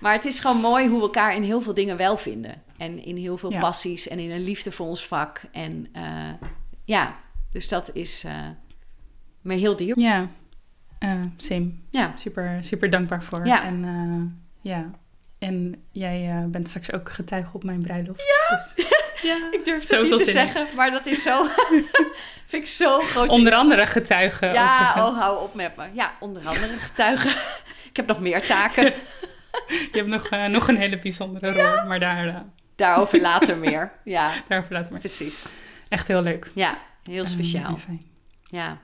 Maar 0.00 0.12
het 0.12 0.24
is 0.24 0.40
gewoon 0.40 0.60
mooi 0.60 0.88
hoe 0.88 0.96
we 0.96 1.02
elkaar 1.02 1.34
in 1.34 1.42
heel 1.42 1.60
veel 1.60 1.74
dingen 1.74 1.96
wel 1.96 2.16
vinden. 2.16 2.62
En 2.76 3.04
in 3.04 3.16
heel 3.16 3.36
veel 3.36 3.52
ja. 3.52 3.60
passies 3.60 4.08
en 4.08 4.18
in 4.18 4.30
een 4.30 4.44
liefde 4.44 4.72
voor 4.72 4.86
ons 4.86 5.06
vak. 5.06 5.42
En 5.52 5.86
uh, 5.96 6.48
ja, 6.84 7.16
dus 7.50 7.68
dat 7.68 7.90
is 7.92 8.24
uh, 8.24 8.32
me 9.40 9.54
heel 9.54 9.76
diep. 9.76 9.96
Ja, 9.96 10.28
uh, 11.00 11.20
same. 11.36 11.70
Ja. 11.90 12.12
Super, 12.16 12.64
super 12.64 12.90
dankbaar 12.90 13.22
voor. 13.22 13.46
Ja. 13.46 13.64
En 13.64 14.44
ja, 14.60 14.90
en 15.38 15.84
jij 15.92 16.44
bent 16.48 16.68
straks 16.68 16.92
ook 16.92 17.10
getuige 17.10 17.50
op 17.52 17.64
mijn 17.64 17.82
bruiloft. 17.82 18.20
Ja! 18.20 18.56
Dus, 18.56 18.86
ja. 19.30 19.48
ik 19.50 19.64
durf 19.64 19.88
het 19.88 20.02
niet 20.02 20.16
te 20.16 20.30
zeggen, 20.30 20.66
maar 20.76 20.90
dat 20.90 21.06
is 21.06 21.22
zo... 21.22 21.44
vind 22.50 22.62
ik 22.62 22.66
zo 22.66 23.00
groot. 23.00 23.28
Onder 23.28 23.54
andere 23.54 23.86
getuigen. 23.86 24.52
Ja, 24.52 24.94
oh, 24.96 25.18
hou 25.18 25.42
op 25.42 25.54
met 25.54 25.76
me. 25.76 25.84
Ja, 25.92 26.12
onder 26.20 26.46
andere 26.46 26.76
getuigen. 26.76 27.30
ik 27.90 27.96
heb 27.96 28.06
nog 28.06 28.20
meer 28.20 28.46
taken. 28.46 28.92
Je 29.68 29.88
hebt 29.92 30.08
nog, 30.08 30.32
uh, 30.32 30.46
nog 30.46 30.68
een 30.68 30.76
hele 30.76 30.98
bijzondere 30.98 31.52
rol, 31.52 31.62
ja. 31.62 31.84
maar 31.84 32.00
daar... 32.00 32.26
Uh, 32.26 32.34
Daarover 32.76 33.20
later 33.20 33.56
meer. 33.56 33.92
Ja, 34.04 34.42
daarover 34.48 34.72
later 34.72 34.90
meer. 34.92 35.00
Precies. 35.00 35.44
Echt 35.88 36.08
heel 36.08 36.22
leuk. 36.22 36.50
Ja, 36.54 36.78
heel 37.02 37.26
speciaal. 37.26 37.70
Um, 37.70 37.78
fijn. 37.78 38.02
Ja. 38.44 38.80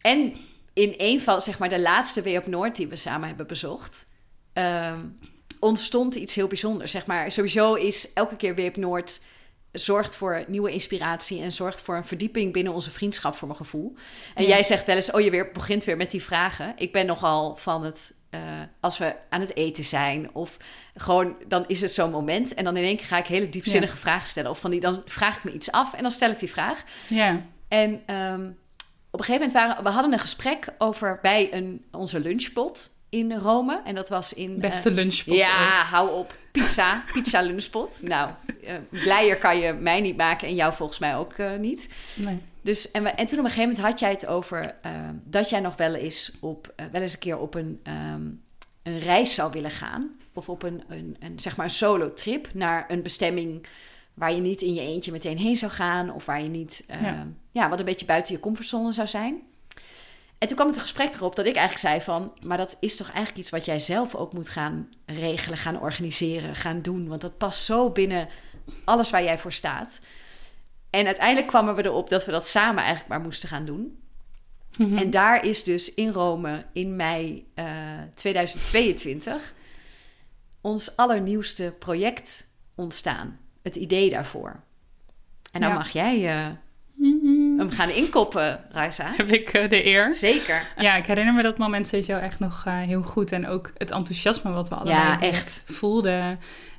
En 0.00 0.36
in 0.72 0.94
een 0.96 1.20
van, 1.20 1.40
zeg 1.40 1.58
maar, 1.58 1.68
de 1.68 1.80
laatste 1.80 2.22
Weer 2.22 2.40
op 2.40 2.46
Noord 2.46 2.76
die 2.76 2.86
we 2.86 2.96
samen 2.96 3.28
hebben 3.28 3.46
bezocht... 3.46 4.10
Um, 4.54 5.18
ontstond 5.62 6.14
iets 6.14 6.34
heel 6.34 6.46
bijzonders. 6.46 6.90
Zeg 6.90 7.06
maar, 7.06 7.32
sowieso 7.32 7.74
is 7.74 8.12
elke 8.12 8.36
keer 8.36 8.54
Weer 8.54 8.68
op 8.68 8.76
Noord 8.76 9.20
zorgt 9.72 10.16
voor 10.16 10.44
nieuwe 10.48 10.72
inspiratie 10.72 11.42
en 11.42 11.52
zorgt 11.52 11.82
voor 11.82 11.96
een 11.96 12.04
verdieping 12.04 12.52
binnen 12.52 12.72
onze 12.72 12.90
vriendschap, 12.90 13.34
voor 13.34 13.48
mijn 13.48 13.60
gevoel. 13.60 13.94
En 14.34 14.42
ja. 14.42 14.48
jij 14.48 14.62
zegt 14.62 14.86
wel 14.86 14.96
eens: 14.96 15.10
Oh, 15.10 15.20
je 15.20 15.30
weer, 15.30 15.52
begint 15.52 15.84
weer 15.84 15.96
met 15.96 16.10
die 16.10 16.22
vragen. 16.22 16.72
Ik 16.76 16.92
ben 16.92 17.06
nogal 17.06 17.56
van 17.56 17.84
het. 17.84 18.20
Uh, 18.30 18.40
als 18.80 18.98
we 18.98 19.14
aan 19.28 19.40
het 19.40 19.56
eten 19.56 19.84
zijn, 19.84 20.34
of 20.34 20.56
gewoon 20.94 21.36
dan 21.48 21.64
is 21.66 21.80
het 21.80 21.90
zo'n 21.90 22.10
moment. 22.10 22.54
En 22.54 22.64
dan 22.64 22.76
in 22.76 22.84
één 22.84 22.96
keer 22.96 23.06
ga 23.06 23.18
ik 23.18 23.26
hele 23.26 23.48
diepzinnige 23.48 23.94
ja. 23.94 24.00
vragen 24.00 24.26
stellen. 24.26 24.50
Of 24.50 24.58
van 24.58 24.70
die, 24.70 24.80
dan 24.80 25.02
vraag 25.04 25.36
ik 25.36 25.44
me 25.44 25.52
iets 25.52 25.70
af 25.70 25.94
en 25.94 26.02
dan 26.02 26.10
stel 26.10 26.30
ik 26.30 26.38
die 26.38 26.50
vraag. 26.50 26.84
Ja. 27.08 27.42
En 27.68 28.14
um, 28.16 28.58
op 29.10 29.18
een 29.18 29.24
gegeven 29.24 29.46
moment 29.46 29.52
waren 29.52 29.84
we 29.84 29.90
hadden 29.90 30.12
een 30.12 30.18
gesprek 30.18 30.68
over 30.78 31.18
bij 31.22 31.52
een, 31.52 31.84
onze 31.90 32.20
lunchpot 32.20 32.90
in 33.12 33.32
Rome. 33.32 33.80
En 33.84 33.94
dat 33.94 34.08
was 34.08 34.32
in... 34.32 34.60
Beste 34.60 34.88
uh, 34.88 34.94
lunchpot. 34.94 35.34
Ja, 35.34 35.84
hou 35.90 36.10
op. 36.10 36.36
Pizza. 36.50 37.04
Pizza 37.12 37.40
lunchpot. 37.40 38.02
Nou, 38.02 38.30
uh, 38.64 38.72
blijer 38.90 39.38
kan 39.38 39.58
je 39.58 39.72
mij 39.72 40.00
niet 40.00 40.16
maken 40.16 40.48
en 40.48 40.54
jou 40.54 40.74
volgens 40.74 40.98
mij 40.98 41.16
ook 41.16 41.38
uh, 41.38 41.56
niet. 41.56 41.88
Nee. 42.16 42.40
Dus, 42.62 42.90
en, 42.90 43.02
we, 43.02 43.08
en 43.08 43.26
toen 43.26 43.38
op 43.38 43.44
een 43.44 43.50
gegeven 43.50 43.70
moment 43.70 43.86
had 43.90 44.00
jij 44.00 44.10
het 44.10 44.26
over 44.26 44.74
dat 45.24 45.48
jij 45.48 45.60
nog 45.60 45.76
wel 45.76 45.94
eens, 45.94 46.32
op, 46.40 46.72
wel 46.92 47.02
eens 47.02 47.12
een 47.12 47.18
keer 47.18 47.38
op 47.38 47.54
een, 47.54 47.80
um, 47.86 48.42
een 48.82 48.98
reis 48.98 49.34
zou 49.34 49.52
willen 49.52 49.70
gaan. 49.70 50.10
Of 50.32 50.48
op 50.48 50.62
een, 50.62 50.82
een, 50.88 51.16
een, 51.20 51.40
zeg 51.40 51.56
maar 51.56 51.66
een 51.66 51.72
solo 51.72 52.14
trip 52.14 52.48
naar 52.54 52.84
een 52.88 53.02
bestemming 53.02 53.66
waar 54.14 54.32
je 54.32 54.40
niet 54.40 54.62
in 54.62 54.74
je 54.74 54.80
eentje 54.80 55.12
meteen 55.12 55.38
heen 55.38 55.56
zou 55.56 55.72
gaan. 55.72 56.12
Of 56.12 56.26
waar 56.26 56.42
je 56.42 56.48
niet, 56.48 56.84
ja. 56.88 57.26
ja, 57.50 57.68
wat 57.68 57.78
een 57.78 57.84
beetje 57.84 58.06
buiten 58.06 58.34
je 58.34 58.40
comfortzone 58.40 58.92
zou 58.92 59.08
zijn. 59.08 59.42
En 60.42 60.48
toen 60.48 60.56
kwam 60.56 60.68
het 60.68 60.76
een 60.76 60.82
gesprek 60.82 61.14
erop 61.14 61.36
dat 61.36 61.46
ik 61.46 61.56
eigenlijk 61.56 61.86
zei 61.86 62.00
van... 62.00 62.32
maar 62.40 62.56
dat 62.56 62.76
is 62.80 62.96
toch 62.96 63.06
eigenlijk 63.06 63.38
iets 63.38 63.50
wat 63.50 63.64
jij 63.64 63.80
zelf 63.80 64.14
ook 64.14 64.32
moet 64.32 64.48
gaan 64.48 64.88
regelen, 65.06 65.58
gaan 65.58 65.80
organiseren, 65.80 66.56
gaan 66.56 66.82
doen. 66.82 67.08
Want 67.08 67.20
dat 67.20 67.38
past 67.38 67.64
zo 67.64 67.90
binnen 67.90 68.28
alles 68.84 69.10
waar 69.10 69.22
jij 69.22 69.38
voor 69.38 69.52
staat. 69.52 70.00
En 70.90 71.06
uiteindelijk 71.06 71.46
kwamen 71.46 71.74
we 71.74 71.84
erop 71.84 72.08
dat 72.08 72.24
we 72.24 72.30
dat 72.30 72.46
samen 72.46 72.78
eigenlijk 72.78 73.08
maar 73.08 73.20
moesten 73.20 73.48
gaan 73.48 73.64
doen. 73.64 74.02
Mm-hmm. 74.78 74.96
En 74.96 75.10
daar 75.10 75.44
is 75.44 75.64
dus 75.64 75.94
in 75.94 76.12
Rome 76.12 76.64
in 76.72 76.96
mei 76.96 77.46
uh, 77.54 77.66
2022 78.14 79.54
ons 80.60 80.96
allernieuwste 80.96 81.74
project 81.78 82.52
ontstaan. 82.74 83.38
Het 83.62 83.76
idee 83.76 84.10
daarvoor. 84.10 84.62
En 85.52 85.60
dan 85.60 85.70
ja. 85.70 85.76
mag 85.76 85.90
jij... 85.90 86.46
Uh, 86.46 86.52
hem 87.62 87.70
gaan 87.70 87.90
inkoppen, 87.90 88.60
Raisa. 88.70 89.12
Heb 89.16 89.28
ik 89.28 89.56
uh, 89.56 89.68
de 89.68 89.86
eer. 89.86 90.12
Zeker. 90.12 90.66
Ja, 90.76 90.96
ik 90.96 91.06
herinner 91.06 91.34
me 91.34 91.42
dat 91.42 91.58
moment 91.58 91.88
sowieso 91.88 92.16
echt 92.16 92.38
nog 92.38 92.64
uh, 92.66 92.78
heel 92.78 93.02
goed. 93.02 93.32
En 93.32 93.48
ook 93.48 93.72
het 93.76 93.90
enthousiasme 93.90 94.52
wat 94.52 94.68
we 94.68 94.74
allebei 94.74 94.98
ja, 94.98 95.20
echt. 95.20 95.62
voelden. 95.66 96.38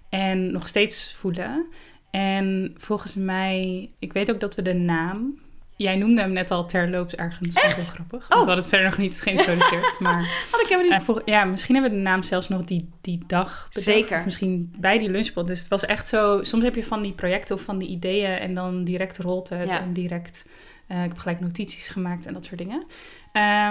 En 0.09 0.51
nog 0.51 0.67
steeds 0.67 1.15
voelen. 1.19 1.65
En 2.11 2.75
volgens 2.77 3.15
mij, 3.15 3.89
ik 3.99 4.13
weet 4.13 4.31
ook 4.31 4.39
dat 4.39 4.55
we 4.55 4.61
de 4.61 4.73
naam... 4.73 5.41
Jij 5.75 5.95
noemde 5.95 6.21
hem 6.21 6.31
net 6.31 6.51
al 6.51 6.65
terloops 6.67 7.15
ergens. 7.15 7.53
Echt? 7.55 7.75
Heel 7.75 7.83
grappig. 7.85 8.23
Oh. 8.23 8.29
We 8.29 8.35
hadden 8.35 8.55
het 8.55 8.67
verder 8.67 8.87
nog 8.87 8.97
niet 8.97 9.21
geïntroduceerd. 9.21 9.99
maar, 9.99 10.29
Had 10.51 10.61
ik 10.61 10.67
helemaal 10.67 10.99
niet. 11.07 11.21
Ja, 11.25 11.43
misschien 11.43 11.75
hebben 11.75 11.91
we 11.91 11.97
de 11.97 12.03
naam 12.03 12.23
zelfs 12.23 12.49
nog 12.49 12.63
die, 12.63 12.89
die 13.01 13.23
dag 13.27 13.67
bedacht. 13.67 13.83
Zeker. 13.83 14.17
Of 14.17 14.25
misschien 14.25 14.73
bij 14.77 14.97
die 14.97 15.09
lunchpot. 15.09 15.47
Dus 15.47 15.59
het 15.59 15.67
was 15.67 15.85
echt 15.85 16.07
zo... 16.07 16.43
Soms 16.43 16.63
heb 16.63 16.75
je 16.75 16.83
van 16.83 17.01
die 17.01 17.11
projecten 17.11 17.55
of 17.55 17.61
van 17.61 17.77
die 17.77 17.89
ideeën... 17.89 18.37
en 18.37 18.53
dan 18.53 18.83
direct 18.83 19.17
rolt 19.17 19.49
het 19.49 19.73
Ja. 19.73 19.81
en 19.81 19.93
direct... 19.93 20.45
Uh, 20.87 21.03
ik 21.03 21.09
heb 21.09 21.17
gelijk 21.17 21.39
notities 21.39 21.87
gemaakt 21.87 22.25
en 22.25 22.33
dat 22.33 22.45
soort 22.45 22.57
dingen. 22.57 22.83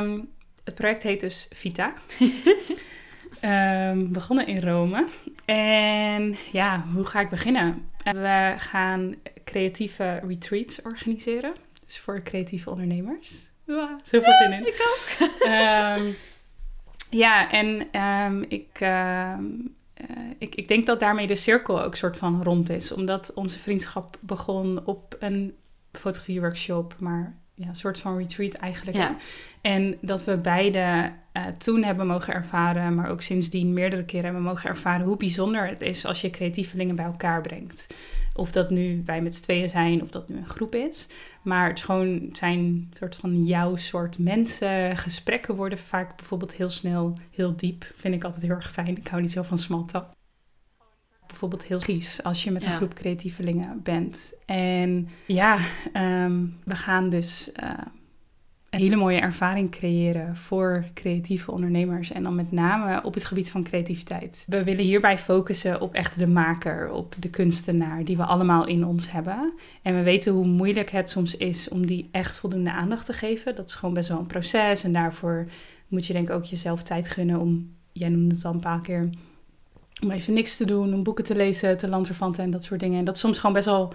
Um, 0.03 0.29
het 0.65 0.75
project 0.75 1.03
heet 1.03 1.21
dus 1.21 1.49
Vita. 1.51 1.93
um, 3.91 4.13
begonnen 4.19 4.47
in 4.47 4.61
Rome. 4.61 5.07
En 5.45 6.37
ja, 6.53 6.85
hoe 6.95 7.05
ga 7.05 7.21
ik 7.21 7.31
beginnen? 7.31 7.91
We 8.05 8.55
gaan 8.57 9.15
creatieve 9.45 10.21
retreats 10.27 10.83
organiseren. 10.83 11.53
Dus 11.85 11.99
voor 11.99 12.23
creatieve 12.23 12.71
ondernemers. 12.71 13.51
Wow, 13.65 13.99
zoveel 14.03 14.33
zin 14.33 14.53
in. 14.53 14.67
Ik 14.67 14.87
ook. 14.89 15.29
Ehm, 15.41 16.03
ja, 17.11 17.51
en 17.51 17.89
ehm, 17.91 18.43
ik, 18.49 18.69
ehm, 18.73 19.45
eh, 19.95 20.07
ik, 20.39 20.55
ik 20.55 20.69
denk 20.69 20.87
dat 20.87 21.01
daarmee 21.01 21.27
de 21.27 21.35
cirkel 21.35 21.83
ook 21.83 21.95
soort 21.95 22.17
van 22.17 22.43
rond 22.43 22.71
is. 22.71 22.93
Omdat 22.93 23.35
onze 23.35 23.59
vriendschap 23.59 24.17
begon 24.21 24.87
op 24.87 25.17
een 25.19 25.57
fotografie-workshop, 25.93 26.97
maar 26.99 27.36
ja, 27.55 27.68
een 27.68 27.76
soort 27.76 28.01
van 28.01 28.16
retreat 28.16 28.53
eigenlijk. 28.53 28.97
Ja. 28.97 29.16
En 29.61 29.99
dat 30.01 30.24
we 30.24 30.36
beide 30.36 31.12
eh, 31.32 31.47
toen 31.59 31.82
hebben 31.82 32.07
mogen 32.07 32.34
ervaren, 32.34 32.95
maar 32.95 33.11
ook 33.11 33.22
sindsdien 33.22 33.72
meerdere 33.72 34.05
keren 34.05 34.24
hebben 34.24 34.43
mogen 34.43 34.68
ervaren 34.68 35.07
hoe 35.07 35.16
bijzonder 35.16 35.66
het 35.66 35.82
is 35.82 36.05
als 36.05 36.20
je 36.20 36.30
creatievelingen 36.30 36.97
bij 36.97 37.05
elkaar 37.05 37.40
brengt. 37.40 37.86
Of 38.34 38.53
dat 38.53 38.70
nu 38.70 39.03
wij 39.05 39.20
met 39.20 39.34
z'n 39.34 39.43
tweeën 39.43 39.68
zijn, 39.68 40.03
of 40.03 40.09
dat 40.09 40.28
nu 40.28 40.36
een 40.36 40.47
groep 40.47 40.74
is. 40.74 41.09
Maar 41.43 41.68
het 41.68 41.78
is 41.78 41.84
gewoon 41.84 42.28
zijn 42.32 42.90
soort 42.99 43.16
van 43.16 43.45
jouw 43.45 43.76
soort 43.76 44.18
mensen. 44.18 44.97
Gesprekken 44.97 45.55
worden 45.55 45.78
vaak 45.78 46.16
bijvoorbeeld 46.16 46.53
heel 46.53 46.68
snel 46.68 47.18
heel 47.30 47.57
diep. 47.57 47.93
Vind 47.97 48.14
ik 48.14 48.24
altijd 48.24 48.43
heel 48.43 48.55
erg 48.55 48.72
fijn. 48.72 48.97
Ik 48.97 49.09
hou 49.09 49.22
niet 49.22 49.32
zo 49.32 49.43
van 49.43 49.59
small 49.59 49.84
talk. 49.86 50.07
Bijvoorbeeld 51.33 51.64
heel 51.64 51.78
kies 51.78 52.22
als 52.22 52.45
je 52.45 52.51
met 52.51 52.62
een 52.64 52.70
Ja. 52.70 52.76
groep 52.76 52.95
creatievelingen 52.95 53.80
bent. 53.83 54.33
En 54.47 55.09
ja, 55.26 55.59
ehm, 55.93 56.45
we 56.64 56.76
gaan 56.76 57.09
dus 57.09 57.53
eh, 57.53 57.70
een 58.70 58.80
hele 58.80 58.97
mooie 58.97 59.20
ervaring 59.20 59.70
creëren 59.70 60.37
voor 60.37 60.85
creatieve 60.95 61.51
ondernemers. 61.51 62.12
En 62.12 62.22
dan 62.22 62.35
met 62.35 62.53
name 62.53 63.03
op 63.03 63.14
het 63.14 63.24
gebied 63.24 63.51
van 63.51 63.62
creativiteit. 63.62 64.45
We 64.49 64.64
willen 64.64 64.85
hierbij 64.85 65.18
focussen 65.18 65.80
op 65.80 65.95
echt 65.95 66.18
de 66.18 66.26
maker, 66.26 66.91
op 66.91 67.14
de 67.18 67.30
kunstenaar 67.30 68.05
die 68.05 68.16
we 68.16 68.24
allemaal 68.24 68.66
in 68.66 68.85
ons 68.87 69.11
hebben. 69.11 69.53
En 69.83 69.95
we 69.95 70.03
weten 70.03 70.33
hoe 70.33 70.47
moeilijk 70.47 70.91
het 70.91 71.09
soms 71.11 71.37
is 71.37 71.68
om 71.68 71.87
die 71.87 72.09
echt 72.11 72.39
voldoende 72.39 72.72
aandacht 72.72 73.07
te 73.07 73.12
geven. 73.12 73.55
Dat 73.55 73.68
is 73.68 73.74
gewoon 73.74 73.95
best 73.95 74.09
wel 74.09 74.18
een 74.18 74.26
proces. 74.26 74.85
En 74.85 74.93
daarvoor 74.93 75.47
moet 75.89 76.07
je 76.07 76.12
denk 76.12 76.28
ik 76.28 76.35
ook 76.35 76.45
jezelf 76.45 76.83
tijd 76.83 77.09
gunnen 77.09 77.41
om, 77.41 77.70
jij 77.93 78.09
noemde 78.09 78.35
het 78.35 78.45
al 78.45 78.53
een 78.53 78.61
paar 78.61 78.80
keer, 78.80 79.11
om 80.03 80.11
even 80.11 80.32
niks 80.32 80.57
te 80.57 80.64
doen, 80.64 80.94
om 80.94 81.03
boeken 81.03 81.24
te 81.24 81.36
lezen, 81.36 81.76
te 81.76 81.88
lanterfanten 81.88 82.44
en 82.44 82.50
dat 82.50 82.64
soort 82.64 82.80
dingen. 82.80 82.98
En 82.98 83.05
dat 83.05 83.14
is 83.14 83.20
soms 83.20 83.38
gewoon 83.38 83.55
best 83.55 83.66
wel 83.66 83.92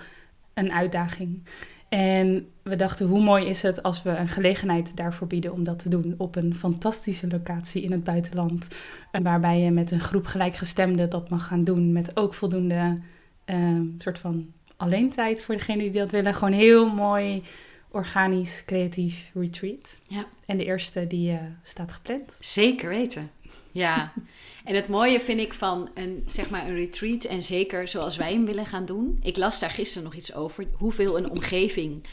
een 0.54 0.72
uitdaging. 0.72 1.44
En 1.90 2.48
we 2.64 2.76
dachten, 2.76 3.08
hoe 3.08 3.22
mooi 3.22 3.46
is 3.46 3.62
het 3.62 3.84
als 3.84 4.04
we 4.04 4.10
een 4.10 4.28
gelegenheid 4.28 4.96
daarvoor 4.96 5.28
bieden 5.28 5.54
om 5.54 5.64
dat 5.64 5.80
te 5.80 5.90
doen 5.90 6.16
op 6.18 6.36
een 6.36 6.56
fantastische 6.56 7.28
locatie 7.28 7.82
in 7.82 7.92
het 7.92 8.04
buitenland. 8.04 8.68
En 9.12 9.24
waarbij 9.24 9.60
je 9.60 9.72
met 9.72 9.92
een 9.92 10.00
groep 10.00 10.26
gelijkgestemden 10.26 11.10
dat 11.10 11.30
mag 11.30 11.48
gaan 11.48 11.64
doen. 11.64 11.92
Met 11.92 12.18
ook 12.18 12.34
voldoende 12.34 12.98
ehm, 13.46 13.84
soort 13.98 14.20
van 14.20 14.52
alleentijd 14.78 15.44
voor 15.44 15.56
degenen 15.56 15.92
die 15.92 16.02
dat 16.02 16.12
willen. 16.12 16.34
Gewoon 16.34 16.54
heel 16.54 16.90
mooi, 16.90 17.44
organisch, 17.92 18.64
creatief 18.66 19.32
retreat. 19.34 20.00
Ja. 20.08 20.26
En 20.46 20.58
de 20.58 20.66
eerste 20.66 21.08
die 21.08 21.32
eh, 21.32 21.38
staat 21.64 21.92
gepland. 21.92 22.38
Zeker 22.40 22.90
weten. 22.90 23.30
Ja, 23.72 24.12
en 24.68 24.76
het 24.76 24.88
mooie 24.88 25.20
vind 25.20 25.40
ik 25.40 25.54
van 25.54 25.90
een, 25.94 26.24
zeg 26.26 26.50
maar 26.50 26.68
een 26.68 26.76
retreat 26.76 27.24
en 27.24 27.44
zeker 27.44 27.88
zoals 27.88 28.18
wij 28.18 28.32
hem 28.32 28.46
willen 28.46 28.66
gaan 28.66 28.86
doen. 28.86 29.20
Ik 29.22 29.38
las 29.38 29.60
daar 29.60 29.70
gisteren 29.70 30.04
nog 30.04 30.16
iets 30.16 30.34
over, 30.34 30.68
hoeveel 30.74 31.18
een 31.18 31.30
omgeving 31.30 32.04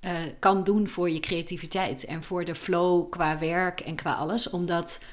eh, 0.00 0.16
kan 0.38 0.64
doen 0.64 0.88
voor 0.88 1.10
je 1.10 1.20
creativiteit 1.20 2.04
en 2.04 2.22
voor 2.22 2.44
de 2.44 2.54
flow 2.54 3.10
qua 3.10 3.38
werk 3.38 3.80
en 3.80 3.94
qua 3.94 4.14
alles. 4.14 4.50
Omdat 4.50 5.04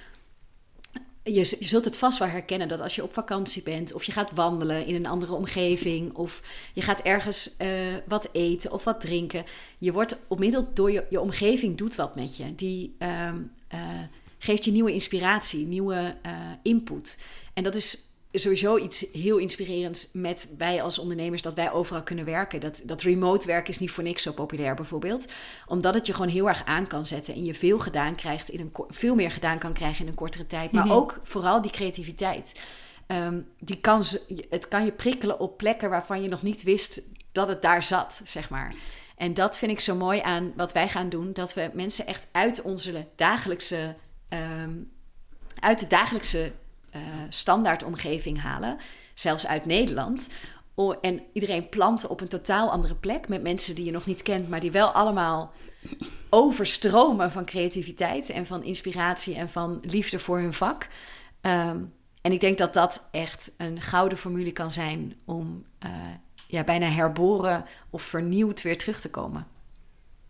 je, 1.24 1.32
je 1.34 1.44
zult 1.44 1.86
het 1.86 1.98
vast 1.98 2.20
wel 2.20 2.28
herkennen 2.28 2.68
dat 2.68 2.82
als 2.82 2.96
je 2.96 3.04
op 3.04 3.14
vakantie 3.14 3.64
bent 3.64 3.94
of 3.94 4.04
je 4.04 4.12
gaat 4.12 4.32
wandelen 4.32 4.86
in 4.86 4.96
een 4.96 5.06
andere 5.06 5.34
omgeving 5.34 6.14
of 6.14 6.42
je 6.74 6.82
gaat 6.82 7.02
ergens 7.02 7.58
eh, 7.58 7.70
wat 8.08 8.30
eten 8.32 8.72
of 8.72 8.84
wat 8.84 9.02
drinken. 9.02 9.46
Je 9.78 9.92
wordt 9.92 10.18
onmiddellijk 10.28 10.76
door 10.76 10.92
je, 10.92 11.06
je 11.10 11.22
omgeving 11.22 11.78
doet 11.78 11.96
wat 11.96 12.16
met 12.16 12.38
je. 12.38 12.56
Die 12.56 12.96
ehm, 12.98 13.38
eh, 13.68 13.80
geeft 14.38 14.66
je 14.66 14.72
nieuwe 14.72 14.94
inspiratie, 14.94 15.66
nieuwe 15.66 16.16
eh, 16.22 16.32
input. 16.62 17.20
En 17.54 17.64
dat 17.64 17.76
is 17.76 17.98
sowieso 18.32 18.78
iets 18.78 19.06
heel 19.12 19.38
inspirerends 19.38 20.10
met 20.14 20.50
wij 20.58 20.82
als 20.82 21.00
ondernemers, 21.00 21.42
dat 21.42 21.54
wij 21.54 21.72
overal 21.72 22.04
kunnen 22.04 22.26
werken. 22.26 22.60
Dat, 22.60 22.82
dat 22.86 23.02
remote 23.02 23.48
werk 23.48 23.68
is 23.68 23.80
niet 23.80 23.92
voor 23.92 24.04
niks 24.04 24.24
zo 24.24 24.32
populair 24.32 24.76
bijvoorbeeld. 24.76 25.28
Omdat 25.68 25.94
het 25.94 26.06
je 26.08 26.14
gewoon 26.14 26.30
heel 26.30 26.48
erg 26.48 26.66
aan 26.66 26.88
kan 26.88 27.06
zetten 27.06 27.34
en 27.34 27.44
je 27.46 27.54
veel 27.54 27.80
gedaan 27.80 28.16
krijgt, 28.16 28.50
in 28.50 28.60
een, 28.60 28.72
veel 28.90 29.16
meer 29.16 29.32
gedaan 29.32 29.60
kan 29.60 29.74
krijgen 29.74 30.02
in 30.02 30.08
een 30.08 30.16
kortere 30.18 30.48
tijd. 30.48 30.72
Maar 30.72 30.86
Mhm. 30.86 30.94
ook 30.94 31.20
vooral 31.24 31.62
die 31.62 31.72
creativiteit. 31.72 32.60
Ehm, 33.08 33.40
die 33.60 33.80
kan, 33.80 34.04
het 34.50 34.68
kan 34.68 34.86
je 34.86 34.92
prikkelen 34.92 35.40
op 35.40 35.58
plekken 35.58 35.90
waarvan 35.90 36.22
je 36.22 36.28
nog 36.30 36.42
niet 36.42 36.64
wist 36.64 37.02
dat 37.32 37.48
het 37.48 37.62
daar 37.62 37.84
zat, 37.84 38.22
zeg 38.26 38.50
maar. 38.50 38.76
En 39.18 39.34
dat 39.34 39.58
vind 39.58 39.72
ik 39.72 39.80
zo 39.80 39.96
mooi 39.96 40.20
aan 40.20 40.54
wat 40.56 40.72
wij 40.74 40.90
gaan 40.90 41.10
doen. 41.10 41.34
Dat 41.34 41.54
we 41.54 41.70
mensen 41.74 42.08
echt 42.08 42.28
uit 42.32 42.62
onze 42.62 43.06
dagelijkse, 43.16 43.96
ehm, 44.30 44.73
uit 45.59 45.80
de 45.80 45.88
dagelijkse 45.88 46.51
eh, 46.91 47.01
standaardomgeving 47.30 48.41
halen. 48.41 48.78
Zelfs 49.13 49.47
uit 49.47 49.65
Nederland. 49.65 50.30
En 51.01 51.21
iedereen 51.34 51.69
planten 51.69 52.09
op 52.09 52.21
een 52.21 52.28
totaal 52.28 52.71
andere 52.71 52.95
plek. 52.95 53.28
Met 53.28 53.41
mensen 53.41 53.76
die 53.76 53.86
je 53.86 53.91
nog 53.91 54.05
niet 54.05 54.21
kent, 54.21 54.49
maar 54.49 54.59
die 54.59 54.71
wel 54.71 54.91
allemaal 54.91 55.53
overstromen 56.30 57.32
van 57.32 57.45
creativiteit 57.45 58.30
en 58.30 58.45
van 58.45 58.63
inspiratie 58.63 59.36
en 59.36 59.49
van 59.49 59.80
liefde 59.82 60.19
voor 60.19 60.39
hun 60.39 60.53
vak. 60.53 60.88
Ehm, 61.41 61.80
en 62.21 62.32
ik 62.32 62.39
denk 62.39 62.57
dat 62.57 62.73
dat 62.73 63.07
echt 63.11 63.51
een 63.57 63.82
gouden 63.82 64.17
formule 64.17 64.51
kan 64.51 64.71
zijn 64.71 65.15
om 65.26 65.65
eh, 65.80 65.91
ja, 66.47 66.63
bijna 66.63 66.88
herboren 66.88 67.65
of 67.89 68.01
vernieuwd 68.01 68.61
weer 68.61 68.78
terug 68.78 69.01
te 69.01 69.09
komen. 69.09 69.47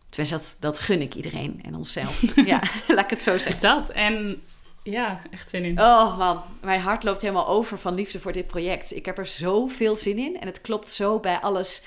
Tenminste, 0.09 0.37
dat, 0.37 0.57
dat 0.59 0.79
gun 0.79 1.01
ik 1.01 1.15
iedereen 1.15 1.61
en 1.63 1.75
onszelf. 1.75 2.21
ja, 2.45 2.61
laat 2.87 3.03
ik 3.03 3.09
het 3.09 3.21
zo 3.21 3.33
Is 3.33 3.43
zeggen. 3.43 3.61
dat? 3.61 3.89
En 3.89 4.43
ja, 4.83 5.21
echt 5.31 5.49
zin 5.49 5.63
in. 5.63 5.79
Oh 5.79 6.17
man, 6.17 6.43
mijn 6.61 6.79
hart 6.79 7.03
loopt 7.03 7.21
helemaal 7.21 7.47
over 7.47 7.77
van 7.77 7.93
liefde 7.93 8.19
voor 8.19 8.31
dit 8.31 8.47
project. 8.47 8.95
Ik 8.95 9.05
heb 9.05 9.17
er 9.17 9.25
zoveel 9.25 9.95
zin 9.95 10.17
in 10.17 10.39
en 10.39 10.47
het 10.47 10.61
klopt 10.61 10.91
zo 10.91 11.19
bij 11.19 11.39
alles 11.39 11.83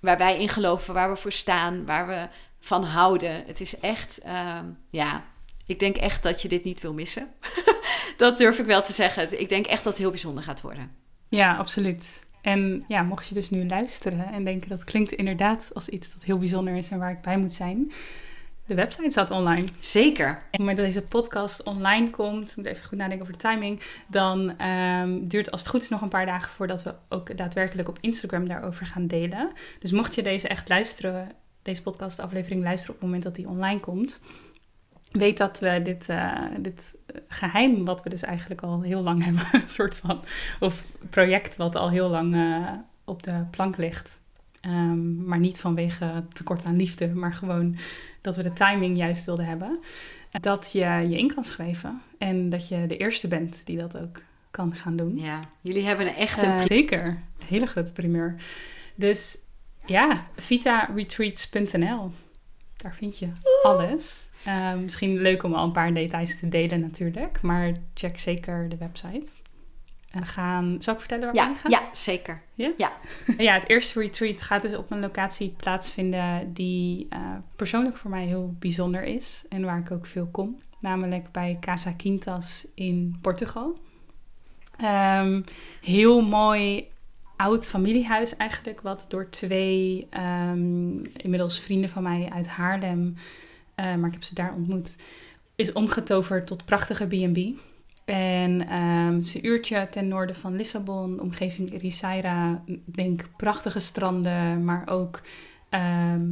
waar 0.00 0.18
wij 0.18 0.40
in 0.40 0.48
geloven, 0.48 0.94
waar 0.94 1.10
we 1.10 1.16
voor 1.16 1.32
staan, 1.32 1.86
waar 1.86 2.06
we 2.06 2.28
van 2.60 2.84
houden. 2.84 3.44
Het 3.46 3.60
is 3.60 3.78
echt, 3.78 4.18
ehm, 4.18 4.64
ja, 4.88 5.24
ik 5.66 5.78
denk 5.78 5.96
echt 5.96 6.22
dat 6.22 6.42
je 6.42 6.48
dit 6.48 6.64
niet 6.64 6.80
wil 6.80 6.94
missen. 6.94 7.34
dat 8.16 8.38
durf 8.38 8.58
ik 8.58 8.66
wel 8.66 8.82
te 8.82 8.92
zeggen. 8.92 9.40
Ik 9.40 9.48
denk 9.48 9.66
echt 9.66 9.84
dat 9.84 9.92
het 9.92 10.02
heel 10.02 10.10
bijzonder 10.10 10.44
gaat 10.44 10.60
worden. 10.60 10.92
Ja, 11.28 11.56
absoluut. 11.56 12.25
En 12.46 12.84
ja, 12.88 13.02
mocht 13.02 13.28
je 13.28 13.34
dus 13.34 13.50
nu 13.50 13.66
luisteren 13.66 14.32
en 14.32 14.44
denken 14.44 14.68
dat 14.68 14.84
klinkt 14.84 15.12
inderdaad 15.12 15.70
als 15.74 15.88
iets 15.88 16.12
dat 16.12 16.22
heel 16.22 16.38
bijzonder 16.38 16.76
is 16.76 16.90
en 16.90 16.98
waar 16.98 17.10
ik 17.10 17.20
bij 17.20 17.38
moet 17.38 17.52
zijn. 17.52 17.92
De 18.66 18.74
website 18.74 19.10
staat 19.10 19.30
online. 19.30 19.64
Zeker. 19.80 20.26
En 20.26 20.34
op 20.34 20.50
het 20.50 20.58
moment 20.58 20.76
dat 20.76 20.86
deze 20.86 21.02
podcast 21.02 21.62
online 21.62 22.10
komt, 22.10 22.50
ik 22.50 22.56
moet 22.56 22.66
even 22.66 22.84
goed 22.84 22.98
nadenken 22.98 23.20
over 23.20 23.32
de 23.32 23.48
timing, 23.48 23.80
dan 24.06 24.58
ehm, 24.58 25.18
duurt 25.20 25.44
het 25.44 25.50
als 25.50 25.60
het 25.60 25.70
goed 25.70 25.82
is 25.82 25.88
nog 25.88 26.00
een 26.00 26.08
paar 26.08 26.26
dagen 26.26 26.50
voordat 26.50 26.82
we 26.82 26.94
ook 27.08 27.36
daadwerkelijk 27.36 27.88
op 27.88 27.98
Instagram 28.00 28.48
daarover 28.48 28.86
gaan 28.86 29.06
delen. 29.06 29.50
Dus 29.78 29.92
mocht 29.92 30.14
je 30.14 30.22
deze 30.22 30.48
echt 30.48 30.68
luisteren, 30.68 31.32
deze 31.62 31.82
podcastaflevering 31.82 32.62
luisteren 32.62 32.94
op 32.94 33.00
het 33.00 33.08
moment 33.10 33.24
dat 33.24 33.34
die 33.34 33.48
online 33.48 33.80
komt, 33.80 34.20
weet 35.18 35.38
dat 35.38 35.58
we 35.58 35.80
dit, 35.82 36.08
eh, 36.08 36.42
dit 36.58 36.94
geheim, 37.28 37.84
wat 37.84 38.02
we 38.02 38.10
dus 38.10 38.22
eigenlijk 38.22 38.62
al 38.62 38.82
heel 38.82 39.02
lang 39.02 39.22
hebben, 39.24 39.44
een 39.52 39.68
soort 39.68 39.96
van, 39.96 40.24
of 40.60 40.84
project 41.10 41.56
wat 41.56 41.76
al 41.76 41.90
heel 41.90 42.08
lang 42.08 42.34
eh, 42.34 42.72
op 43.04 43.22
de 43.22 43.44
plank 43.50 43.76
ligt. 43.76 44.18
Ehm, 44.60 45.24
maar 45.24 45.38
niet 45.38 45.60
vanwege 45.60 46.24
tekort 46.32 46.64
aan 46.64 46.76
liefde, 46.76 47.08
maar 47.08 47.34
gewoon 47.34 47.76
dat 48.20 48.36
we 48.36 48.42
de 48.42 48.52
timing 48.52 48.96
juist 48.96 49.24
wilden 49.24 49.46
hebben. 49.46 49.78
Dat 50.40 50.72
je 50.72 50.78
je 51.08 51.18
in 51.18 51.34
kan 51.34 51.44
schrijven 51.44 52.02
en 52.18 52.48
dat 52.48 52.68
je 52.68 52.86
de 52.86 52.96
eerste 52.96 53.28
bent 53.28 53.60
die 53.64 53.76
dat 53.76 53.98
ook 53.98 54.20
kan 54.50 54.76
gaan 54.76 54.96
doen. 54.96 55.18
Ja, 55.18 55.40
jullie 55.60 55.84
hebben 55.84 56.06
een 56.06 56.14
echt 56.14 56.42
een 56.42 56.50
Eh, 56.50 56.64
zeker, 56.66 57.06
een 57.06 57.46
hele 57.46 57.66
grote 57.66 57.92
primeur. 57.92 58.34
Dus 58.94 59.38
ja, 59.86 60.26
vitaretreats.nl. 60.36 62.12
Daar 62.76 62.94
vind 62.94 63.18
je 63.18 63.28
alles. 63.62 64.28
Eh, 64.44 64.74
misschien 64.74 65.18
leuk 65.18 65.42
om 65.42 65.54
al 65.54 65.64
een 65.64 65.72
paar 65.72 65.94
details 65.94 66.38
te 66.38 66.48
delen 66.48 66.80
natuurlijk, 66.80 67.42
maar 67.42 67.72
check 67.94 68.18
zeker 68.18 68.68
de 68.68 68.76
website. 68.76 69.30
En 70.10 70.20
we 70.20 70.26
gaan, 70.26 70.76
zal 70.78 70.94
ik 70.94 71.00
vertellen 71.00 71.24
waar 71.24 71.34
we 71.34 71.40
ja, 71.40 71.46
heen 71.46 71.56
gaan? 71.56 71.70
ja, 71.70 71.82
zeker. 71.92 72.42
Ja, 73.38 73.54
het 73.54 73.68
eerste 73.68 74.00
retreat 74.00 74.42
gaat 74.42 74.62
dus 74.62 74.76
op 74.76 74.90
een 74.90 75.00
locatie 75.00 75.54
plaatsvinden 75.56 76.52
die 76.52 77.06
eh, 77.10 77.20
persoonlijk 77.56 77.96
voor 77.96 78.10
mij 78.10 78.24
heel 78.24 78.54
bijzonder 78.58 79.02
is 79.02 79.44
en 79.48 79.64
waar 79.64 79.78
ik 79.78 79.90
ook 79.90 80.06
veel 80.06 80.28
kom. 80.32 80.60
Namelijk 80.80 81.32
bij 81.32 81.56
Casa 81.60 81.92
Quintas 81.92 82.66
in 82.74 83.18
Portugal. 83.20 83.78
Ehm, 84.76 85.42
heel 85.80 86.20
mooi 86.20 86.88
oud 87.36 87.66
familiehuis 87.66 88.36
eigenlijk, 88.36 88.80
wat 88.80 89.04
door 89.08 89.30
twee 89.30 90.06
ehm, 90.10 91.04
inmiddels 91.16 91.60
vrienden 91.60 91.90
van 91.90 92.02
mij 92.02 92.28
uit 92.32 92.48
Haarlem, 92.48 93.14
eh, 93.74 93.94
maar 93.94 94.06
ik 94.06 94.12
heb 94.12 94.22
ze 94.22 94.34
daar 94.34 94.54
ontmoet, 94.54 94.96
is 95.54 95.72
omgetoverd 95.72 96.46
tot 96.46 96.64
prachtige 96.64 97.06
B&B. 97.06 97.58
En 98.04 98.68
ehm, 98.68 99.14
het 99.14 99.38
uurtje 99.42 99.88
ten 99.90 100.08
noorden 100.08 100.36
van 100.36 100.56
Lissabon, 100.56 101.20
omgeving 101.20 101.72
Ericeira. 101.72 102.62
Denk 102.84 103.28
prachtige 103.36 103.78
stranden, 103.78 104.64
maar 104.64 104.88
ook 104.88 105.20
ehm, 105.68 106.24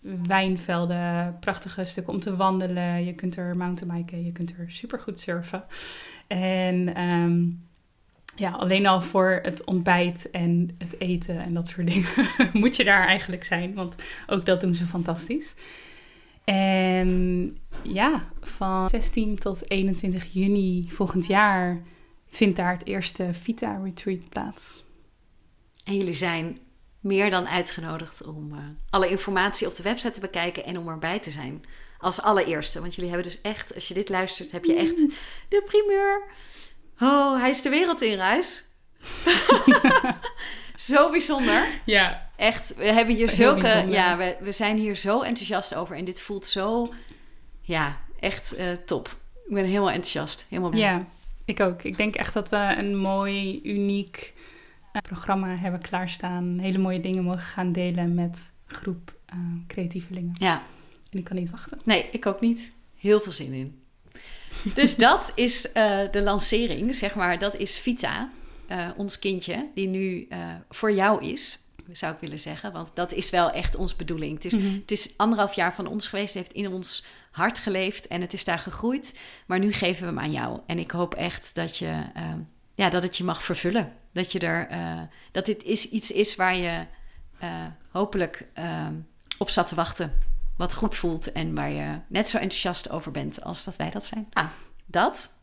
wijnvelden, 0.00 1.36
prachtige 1.40 1.84
stukken 1.84 2.12
om 2.12 2.20
te 2.20 2.36
wandelen. 2.36 3.04
Je 3.04 3.14
kunt 3.14 3.36
er 3.36 3.56
mountainbiken, 3.56 4.24
je 4.24 4.32
kunt 4.32 4.54
er 4.58 4.70
supergoed 4.70 5.20
surfen. 5.20 5.64
En 6.26 6.96
ja, 8.38 8.50
alleen 8.50 8.86
al 8.86 9.00
voor 9.00 9.38
het 9.42 9.64
ontbijt 9.64 10.30
en 10.30 10.70
het 10.78 11.00
eten 11.00 11.38
en 11.38 11.54
dat 11.54 11.68
soort 11.68 11.86
dingen 11.86 12.08
moet 12.60 12.76
je 12.76 12.84
daar 12.84 13.06
eigenlijk 13.06 13.44
zijn. 13.44 13.74
Want 13.74 13.94
ook 14.26 14.46
dat 14.46 14.60
doen 14.60 14.74
ze 14.74 14.86
fantastisch. 14.86 15.54
En 16.44 17.56
ja, 17.82 18.28
van 18.40 18.88
16 18.88 19.38
tot 19.38 19.70
21 19.70 20.32
juni 20.32 20.84
volgend 20.88 21.26
jaar 21.26 21.82
vindt 22.30 22.56
daar 22.56 22.72
het 22.72 22.86
eerste 22.86 23.28
Vita 23.32 23.80
Retreat 23.84 24.28
plaats. 24.28 24.84
En 25.84 25.96
jullie 25.96 26.14
zijn 26.14 26.58
meer 27.00 27.30
dan 27.30 27.48
uitgenodigd 27.48 28.26
om 28.26 28.52
uh, 28.52 28.58
alle 28.90 29.08
informatie 29.08 29.66
op 29.66 29.74
de 29.74 29.82
website 29.82 30.12
te 30.12 30.20
bekijken 30.20 30.64
en 30.64 30.78
om 30.78 30.88
erbij 30.88 31.18
te 31.18 31.30
zijn. 31.30 31.64
Als 31.98 32.22
allereerste. 32.22 32.80
Want 32.80 32.94
jullie 32.94 33.10
hebben 33.10 33.30
dus 33.30 33.40
echt, 33.40 33.74
als 33.74 33.88
je 33.88 33.94
dit 33.94 34.08
luistert, 34.08 34.52
heb 34.52 34.64
je 34.64 34.74
echt 34.74 34.96
de 35.48 35.62
primeur. 35.64 36.22
Oh, 37.00 37.40
hij 37.40 37.50
is 37.50 37.62
de 37.62 37.68
wereld 37.68 38.02
in 38.02 38.16
reis. 38.16 38.64
zo 40.76 41.10
bijzonder. 41.10 41.66
Ja. 41.84 42.30
Echt, 42.36 42.74
we 42.74 42.92
hebben 42.92 43.14
hier 43.14 43.30
zulke. 43.30 43.84
Ja, 43.88 44.16
we, 44.16 44.36
we 44.40 44.52
zijn 44.52 44.76
hier 44.76 44.96
zo 44.96 45.22
enthousiast 45.22 45.74
over. 45.74 45.96
En 45.96 46.04
dit 46.04 46.20
voelt 46.20 46.46
zo. 46.46 46.94
Ja, 47.60 48.00
echt 48.20 48.58
uh, 48.58 48.72
top. 48.72 49.16
Ik 49.48 49.54
ben 49.54 49.64
helemaal 49.64 49.90
enthousiast. 49.90 50.46
Helemaal 50.48 50.70
blij. 50.70 50.82
Ja, 50.82 51.06
ik 51.44 51.60
ook. 51.60 51.82
Ik 51.82 51.96
denk 51.96 52.14
echt 52.14 52.34
dat 52.34 52.48
we 52.48 52.74
een 52.78 52.96
mooi, 52.96 53.60
uniek 53.62 54.34
uh, 54.92 55.02
programma 55.02 55.56
hebben 55.56 55.80
klaarstaan. 55.80 56.58
Hele 56.58 56.78
mooie 56.78 57.00
dingen 57.00 57.24
mogen 57.24 57.40
gaan 57.40 57.72
delen 57.72 58.14
met 58.14 58.52
groep 58.66 59.14
uh, 59.34 59.40
creatievelingen. 59.66 60.32
Ja. 60.34 60.62
En 61.10 61.18
ik 61.18 61.24
kan 61.24 61.36
niet 61.36 61.50
wachten. 61.50 61.78
Nee, 61.84 62.08
ik 62.12 62.26
ook 62.26 62.40
niet. 62.40 62.72
Heel 62.96 63.20
veel 63.20 63.32
zin 63.32 63.52
in. 63.52 63.77
Dus 64.74 64.96
dat 64.96 65.32
is 65.34 65.66
uh, 65.66 66.00
de 66.10 66.22
lancering, 66.22 66.96
zeg 66.96 67.14
maar. 67.14 67.38
Dat 67.38 67.56
is 67.56 67.78
Vita, 67.78 68.30
uh, 68.68 68.88
ons 68.96 69.18
kindje, 69.18 69.70
die 69.74 69.88
nu 69.88 70.26
uh, 70.28 70.38
voor 70.68 70.92
jou 70.92 71.24
is, 71.24 71.58
zou 71.92 72.14
ik 72.14 72.20
willen 72.20 72.38
zeggen. 72.38 72.72
Want 72.72 72.90
dat 72.94 73.12
is 73.12 73.30
wel 73.30 73.50
echt 73.50 73.76
onze 73.76 73.96
bedoeling. 73.96 74.34
Het 74.34 74.44
is, 74.44 74.52
mm 74.52 74.60
-hmm. 74.60 74.78
het 74.80 74.90
is 74.90 75.12
anderhalf 75.16 75.52
jaar 75.52 75.74
van 75.74 75.86
ons 75.86 76.08
geweest, 76.08 76.34
het 76.34 76.42
heeft 76.42 76.56
in 76.56 76.72
ons 76.72 77.04
hart 77.30 77.58
geleefd 77.58 78.06
en 78.06 78.20
het 78.20 78.32
is 78.32 78.44
daar 78.44 78.58
gegroeid. 78.58 79.18
Maar 79.46 79.58
nu 79.58 79.72
geven 79.72 80.00
we 80.00 80.06
hem 80.06 80.18
aan 80.18 80.32
jou. 80.32 80.60
En 80.66 80.78
ik 80.78 80.90
hoop 80.90 81.14
echt 81.14 81.54
dat, 81.54 81.76
je, 81.76 82.02
ja, 82.74 82.90
dat 82.90 83.02
het 83.02 83.16
je 83.16 83.24
mag 83.24 83.42
vervullen. 83.42 83.92
Dat, 84.12 84.32
je 84.32 84.38
er, 84.38 84.68
dat 85.32 85.46
dit 85.46 85.62
is, 85.64 85.88
iets 85.88 86.10
is 86.10 86.36
waar 86.36 86.56
je 86.56 86.86
hopelijk 87.90 88.48
op 89.38 89.50
zat 89.50 89.66
te 89.68 89.74
wachten 89.74 90.12
wat 90.58 90.74
goed 90.74 90.96
voelt 90.96 91.32
en 91.32 91.54
waar 91.54 91.70
je 91.70 91.98
net 92.08 92.28
zo 92.28 92.36
enthousiast 92.36 92.90
over 92.90 93.10
bent 93.10 93.42
als 93.42 93.64
dat 93.64 93.76
wij 93.76 93.90
dat 93.90 94.04
zijn. 94.04 94.26
Ah, 94.32 94.48
dat. 94.86 95.36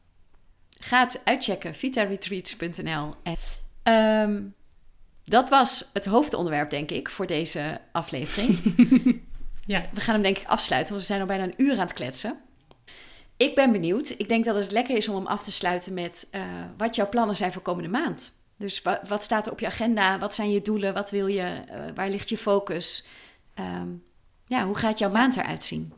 Ga 0.80 1.00
het 1.00 1.22
uitchecken, 1.24 1.76
vitaretreats.nl. 1.76 3.14
En 3.24 3.38
um, 4.30 4.54
dat 5.24 5.50
was 5.50 5.90
het 5.94 6.06
hoofdonderwerp, 6.06 6.70
denk 6.70 6.92
ik, 6.92 7.10
voor 7.10 7.28
deze 7.28 7.82
aflevering. 7.92 8.60
ja. 9.66 9.86
We 9.94 10.02
gaan 10.02 10.14
hem 10.14 10.24
denk 10.24 10.38
ik 10.38 10.48
afsluiten, 10.48 10.90
want 10.90 11.02
we 11.02 11.14
zijn 11.14 11.22
al 11.22 11.28
bijna 11.28 11.44
een 11.44 11.64
uur 11.64 11.72
aan 11.72 11.80
het 11.80 11.94
kletsen. 11.94 12.40
Ik 13.38 13.56
ben 13.56 13.72
benieuwd. 13.72 14.10
Ik 14.18 14.28
denk 14.28 14.46
dat 14.46 14.56
het 14.56 14.72
lekker 14.72 14.98
is 14.98 15.08
om 15.08 15.16
hem 15.16 15.28
af 15.28 15.44
te 15.44 15.52
sluiten 15.52 15.94
met 15.94 16.28
uh, 16.32 16.42
wat 16.78 16.96
jouw 16.96 17.10
plannen 17.10 17.36
zijn 17.36 17.52
voor 17.52 17.62
komende 17.62 17.90
maand. 17.90 18.34
Dus 18.58 18.82
wat, 18.82 19.00
wat, 19.08 19.24
staat 19.24 19.46
er 19.46 19.52
op 19.52 19.60
je 19.60 19.66
agenda? 19.66 20.20
Wat 20.20 20.36
zijn 20.36 20.52
je 20.52 20.62
doelen? 20.62 20.94
Wat 20.94 21.12
wil 21.12 21.28
je? 21.28 21.62
Uh, 21.72 21.86
waar 21.96 22.10
ligt 22.10 22.30
je 22.30 22.38
focus? 22.38 23.08
Um, 23.60 24.04
ja, 24.46 24.66
hoe 24.66 24.78
gaat 24.78 25.00
jouw 25.00 25.12
maand 25.12 25.38
eruit 25.38 25.64
zien? 25.64 25.94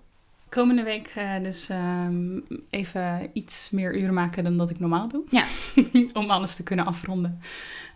Komende 0.49 0.83
week 0.83 1.13
uh, 1.17 1.43
dus 1.43 1.69
um, 1.69 2.43
even 2.69 3.29
iets 3.33 3.69
meer 3.69 3.97
uren 3.99 4.13
maken 4.13 4.43
dan 4.43 4.57
dat 4.57 4.69
ik 4.69 4.79
normaal 4.79 5.07
doe. 5.07 5.23
Ja. 5.29 5.45
om 6.21 6.29
alles 6.29 6.55
te 6.55 6.63
kunnen 6.63 6.85
afronden. 6.85 7.39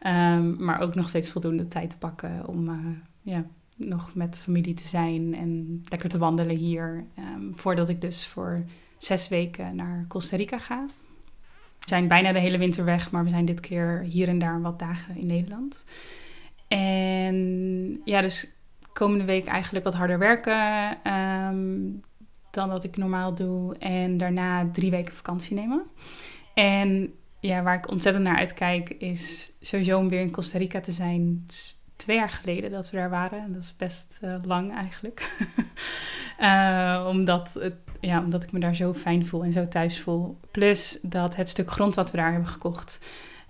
Um, 0.08 0.64
maar 0.64 0.80
ook 0.80 0.95
nog 0.95 1.10
steeds 1.10 1.30
voldoende 1.30 1.68
tijd 1.68 1.89
te 1.89 1.97
pakken 1.97 2.47
om 2.47 2.70
uh, 2.70 2.76
ja, 3.22 3.45
nog 3.76 4.14
met 4.14 4.41
familie 4.43 4.74
te 4.74 4.88
zijn 4.88 5.36
en 5.36 5.82
lekker 5.89 6.10
te 6.10 6.18
wandelen 6.18 6.56
hier. 6.56 7.06
Um, 7.36 7.52
voordat 7.56 7.89
ik 7.89 8.02
dus 8.02 8.28
voor 8.28 8.64
zes 8.97 9.28
weken 9.28 9.76
naar 9.76 10.06
Costa 10.08 10.36
Rica 10.36 10.58
ga. 10.58 10.86
We 11.80 11.88
zijn 11.88 12.08
bijna 12.08 12.32
de 12.32 12.39
hele 12.39 12.58
winter 12.58 12.86
weg, 12.86 13.12
maar 13.12 13.24
we 13.24 13.30
zijn 13.30 13.45
dit 13.45 13.60
keer 13.60 14.06
hier 14.10 14.28
en 14.28 14.39
daar 14.39 14.62
wat 14.62 14.80
dagen 14.80 15.18
in 15.18 15.26
Nederland. 15.26 15.86
En 16.68 18.02
ja, 18.06 18.22
dus 18.22 18.54
komende 18.94 19.26
week 19.26 19.46
eigenlijk 19.46 19.86
wat 19.86 19.94
harder 19.94 20.20
werken 20.20 20.98
um, 21.14 22.00
dan 22.52 22.70
dat 22.70 22.84
ik 22.84 22.98
normaal 22.98 23.34
doe. 23.34 23.78
En 23.78 24.18
daarna 24.18 24.70
drie 24.72 24.92
weken 24.92 25.14
vakantie 25.14 25.56
nemen. 25.56 25.84
En 26.54 27.14
ja, 27.39 27.64
waar 27.64 27.76
ik 27.76 27.89
ontzettend 27.89 28.24
naar 28.26 28.38
uitkijk 28.38 28.89
is 28.89 29.52
sowieso 29.60 29.98
om 29.98 30.10
weer 30.10 30.22
in 30.22 30.32
Costa 30.32 30.58
Rica 30.58 30.80
te 30.80 30.92
zijn. 30.92 31.46
Twee 31.96 32.18
jaar 32.18 32.30
geleden 32.30 32.72
dat 32.72 32.89
we 32.89 32.98
daar 32.98 33.10
waren. 33.10 33.54
Dat 33.54 33.62
is 33.62 33.76
best 33.78 34.20
uh, 34.24 34.36
lang 34.44 34.74
eigenlijk. 34.74 35.36
uh, 36.39 37.06
omdat, 37.12 37.54
het, 37.54 37.76
ja, 38.00 38.20
omdat 38.20 38.44
ik 38.44 38.52
me 38.52 38.60
daar 38.60 38.76
zo 38.76 38.94
fijn 38.94 39.28
voel 39.28 39.44
en 39.44 39.52
zo 39.52 39.68
thuis 39.68 40.02
voel. 40.02 40.38
Plus 40.52 41.00
dat 41.02 41.36
het 41.36 41.50
stuk 41.50 41.72
grond 41.72 41.96
wat 41.96 42.12
we 42.12 42.18
daar 42.18 42.32
hebben 42.32 42.50
gekocht, 42.50 43.00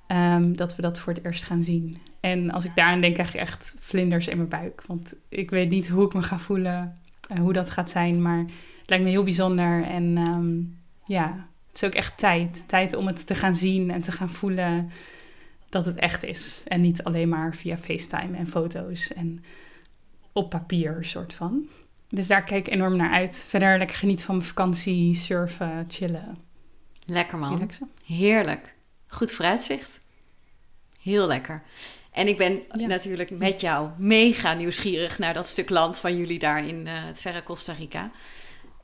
um, 0.07 0.55
dat 0.55 0.75
we 0.75 0.81
dat 0.81 0.99
voor 0.99 1.13
het 1.13 1.25
eerst 1.25 1.43
gaan 1.43 1.63
zien. 1.63 1.97
En 2.21 2.51
als 2.51 2.65
ik 2.65 2.75
daaraan 2.75 3.01
denk, 3.01 3.13
krijg 3.13 3.33
ik 3.33 3.39
echt 3.39 3.75
vlinders 3.79 4.27
in 4.27 4.37
mijn 4.37 4.49
buik. 4.49 4.83
Want 4.85 5.13
ik 5.29 5.49
weet 5.49 5.69
niet 5.69 5.87
hoe 5.87 6.05
ik 6.05 6.13
me 6.13 6.21
ga 6.21 6.39
voelen, 6.39 6.99
uh, 7.31 7.39
hoe 7.39 7.53
dat 7.53 7.69
gaat 7.69 7.89
zijn. 7.89 8.21
Maar 8.21 8.37
het 8.79 8.89
lijkt 8.89 9.03
me 9.03 9.09
heel 9.09 9.23
bijzonder. 9.23 9.83
En 9.83 10.17
um, 10.17 10.77
ja, 11.05 11.47
het 11.67 11.75
is 11.75 11.83
ook 11.83 11.93
echt 11.93 12.17
tijd. 12.17 12.67
Tijd 12.67 12.95
om 12.95 13.07
het 13.07 13.27
te 13.27 13.35
gaan 13.35 13.55
zien 13.55 13.91
en 13.91 14.01
te 14.01 14.11
gaan 14.11 14.29
voelen 14.29 14.89
dat 15.69 15.85
het 15.85 15.99
echt 15.99 16.23
is. 16.23 16.61
En 16.67 16.81
niet 16.81 17.03
alleen 17.03 17.29
maar 17.29 17.55
via 17.55 17.77
FaceTime 17.77 18.37
en 18.37 18.47
foto's 18.47 19.13
en 19.13 19.43
op 20.31 20.49
papier, 20.49 20.97
soort 21.01 21.33
van. 21.33 21.67
Dus 22.09 22.27
daar 22.27 22.43
kijk 22.43 22.67
ik 22.67 22.73
enorm 22.73 22.95
naar 22.95 23.11
uit. 23.11 23.45
Verder 23.47 23.77
lekker 23.77 23.97
genieten 23.97 24.25
van 24.25 24.35
mijn 24.35 24.47
vakantie, 24.47 25.13
surfen, 25.13 25.85
chillen. 25.87 26.37
Lekker 27.05 27.37
man. 27.37 27.53
Relaxen. 27.53 27.89
Heerlijk. 28.05 28.73
Goed 29.07 29.31
vooruitzicht. 29.31 30.01
Heel 31.01 31.27
lekker. 31.27 31.63
En 32.11 32.27
ik 32.27 32.37
ben 32.37 32.63
ja. 32.71 32.87
natuurlijk 32.87 33.29
met 33.29 33.61
jou 33.61 33.89
mega 33.97 34.53
nieuwsgierig 34.53 35.19
naar 35.19 35.33
dat 35.33 35.47
stuk 35.47 35.69
land 35.69 35.99
van 35.99 36.17
jullie 36.17 36.39
daar 36.39 36.67
in 36.67 36.85
uh, 36.85 36.91
het 36.93 37.21
verre 37.21 37.43
Costa 37.43 37.73
Rica. 37.73 38.11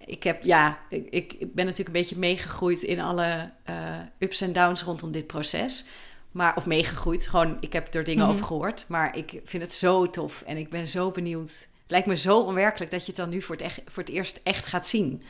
Ik, 0.06 0.24
heb, 0.24 0.44
ja, 0.44 0.80
ik, 0.90 1.34
ik 1.34 1.54
ben 1.54 1.66
natuurlijk 1.66 1.96
een 1.96 2.02
beetje 2.02 2.18
meegegroeid 2.18 2.82
in 2.82 3.00
alle 3.00 3.52
uh, 3.70 3.76
ups 4.20 4.42
en 4.42 4.54
downs 4.54 4.84
rondom 4.84 5.12
dit 5.12 5.28
proces. 5.28 5.86
Maar, 6.32 6.56
of 6.56 6.66
meegegroeid, 6.66 7.28
gewoon 7.28 7.58
ik 7.60 7.74
heb 7.74 7.94
er 7.94 8.04
dingen 8.04 8.20
mm 8.20 8.26
-hmm. 8.26 8.34
over 8.34 8.46
gehoord. 8.46 8.86
Maar 8.88 9.18
ik 9.18 9.42
vind 9.44 9.64
het 9.64 9.74
zo 9.74 10.10
tof 10.10 10.42
en 10.42 10.58
ik 10.58 10.70
ben 10.70 10.88
zo 10.88 11.12
benieuwd. 11.12 11.50
Het 11.82 11.92
lijkt 11.92 12.08
me 12.08 12.18
zo 12.18 12.40
onwerkelijk 12.40 12.92
dat 12.92 13.02
je 13.02 13.08
het 13.08 13.16
dan 13.16 13.30
nu 13.30 13.42
voor 13.42 13.56
het, 13.56 13.64
echt, 13.64 13.82
voor 13.86 14.04
het 14.04 14.12
eerst 14.12 14.40
echt 14.44 14.68
gaat 14.68 14.88
zien. 14.88 15.24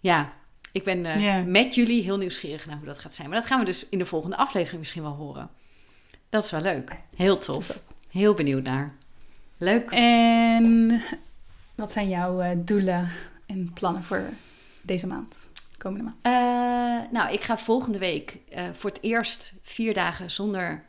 Ja, 0.00 0.32
ik 0.72 0.84
ben 0.84 1.04
uh, 1.04 1.20
yeah. 1.20 1.46
met 1.46 1.74
jullie 1.74 2.02
heel 2.02 2.16
nieuwsgierig 2.16 2.66
naar 2.66 2.76
hoe 2.76 2.86
dat 2.86 2.98
gaat 2.98 3.14
zijn. 3.14 3.28
Maar 3.28 3.38
dat 3.38 3.46
gaan 3.46 3.58
we 3.58 3.64
dus 3.64 3.88
in 3.88 3.98
de 3.98 4.06
volgende 4.06 4.36
aflevering 4.36 4.78
misschien 4.78 5.02
wel 5.02 5.14
horen. 5.14 5.50
Dat 6.30 6.44
is 6.44 6.50
wel 6.50 6.60
leuk. 6.60 6.92
Heel 7.16 7.38
tof. 7.38 7.82
Heel 8.10 8.34
benieuwd 8.34 8.62
naar. 8.62 8.94
Leuk. 9.56 9.90
En 9.90 11.02
wat 11.74 11.92
zijn 11.92 12.08
jouw 12.08 12.42
uh, 12.42 12.50
doelen 12.56 13.08
en 13.46 13.72
plannen 13.72 14.02
voor 14.02 14.22
deze 14.82 15.06
maand? 15.06 15.38
Komende 15.78 16.04
maand? 16.04 16.16
Uh, 16.26 17.12
nou, 17.12 17.32
ik 17.32 17.42
ga 17.42 17.58
volgende 17.58 17.98
week 17.98 18.38
uh, 18.54 18.62
voor 18.72 18.90
het 18.90 19.02
eerst 19.02 19.54
vier 19.62 19.94
dagen 19.94 20.30
zonder, 20.30 20.84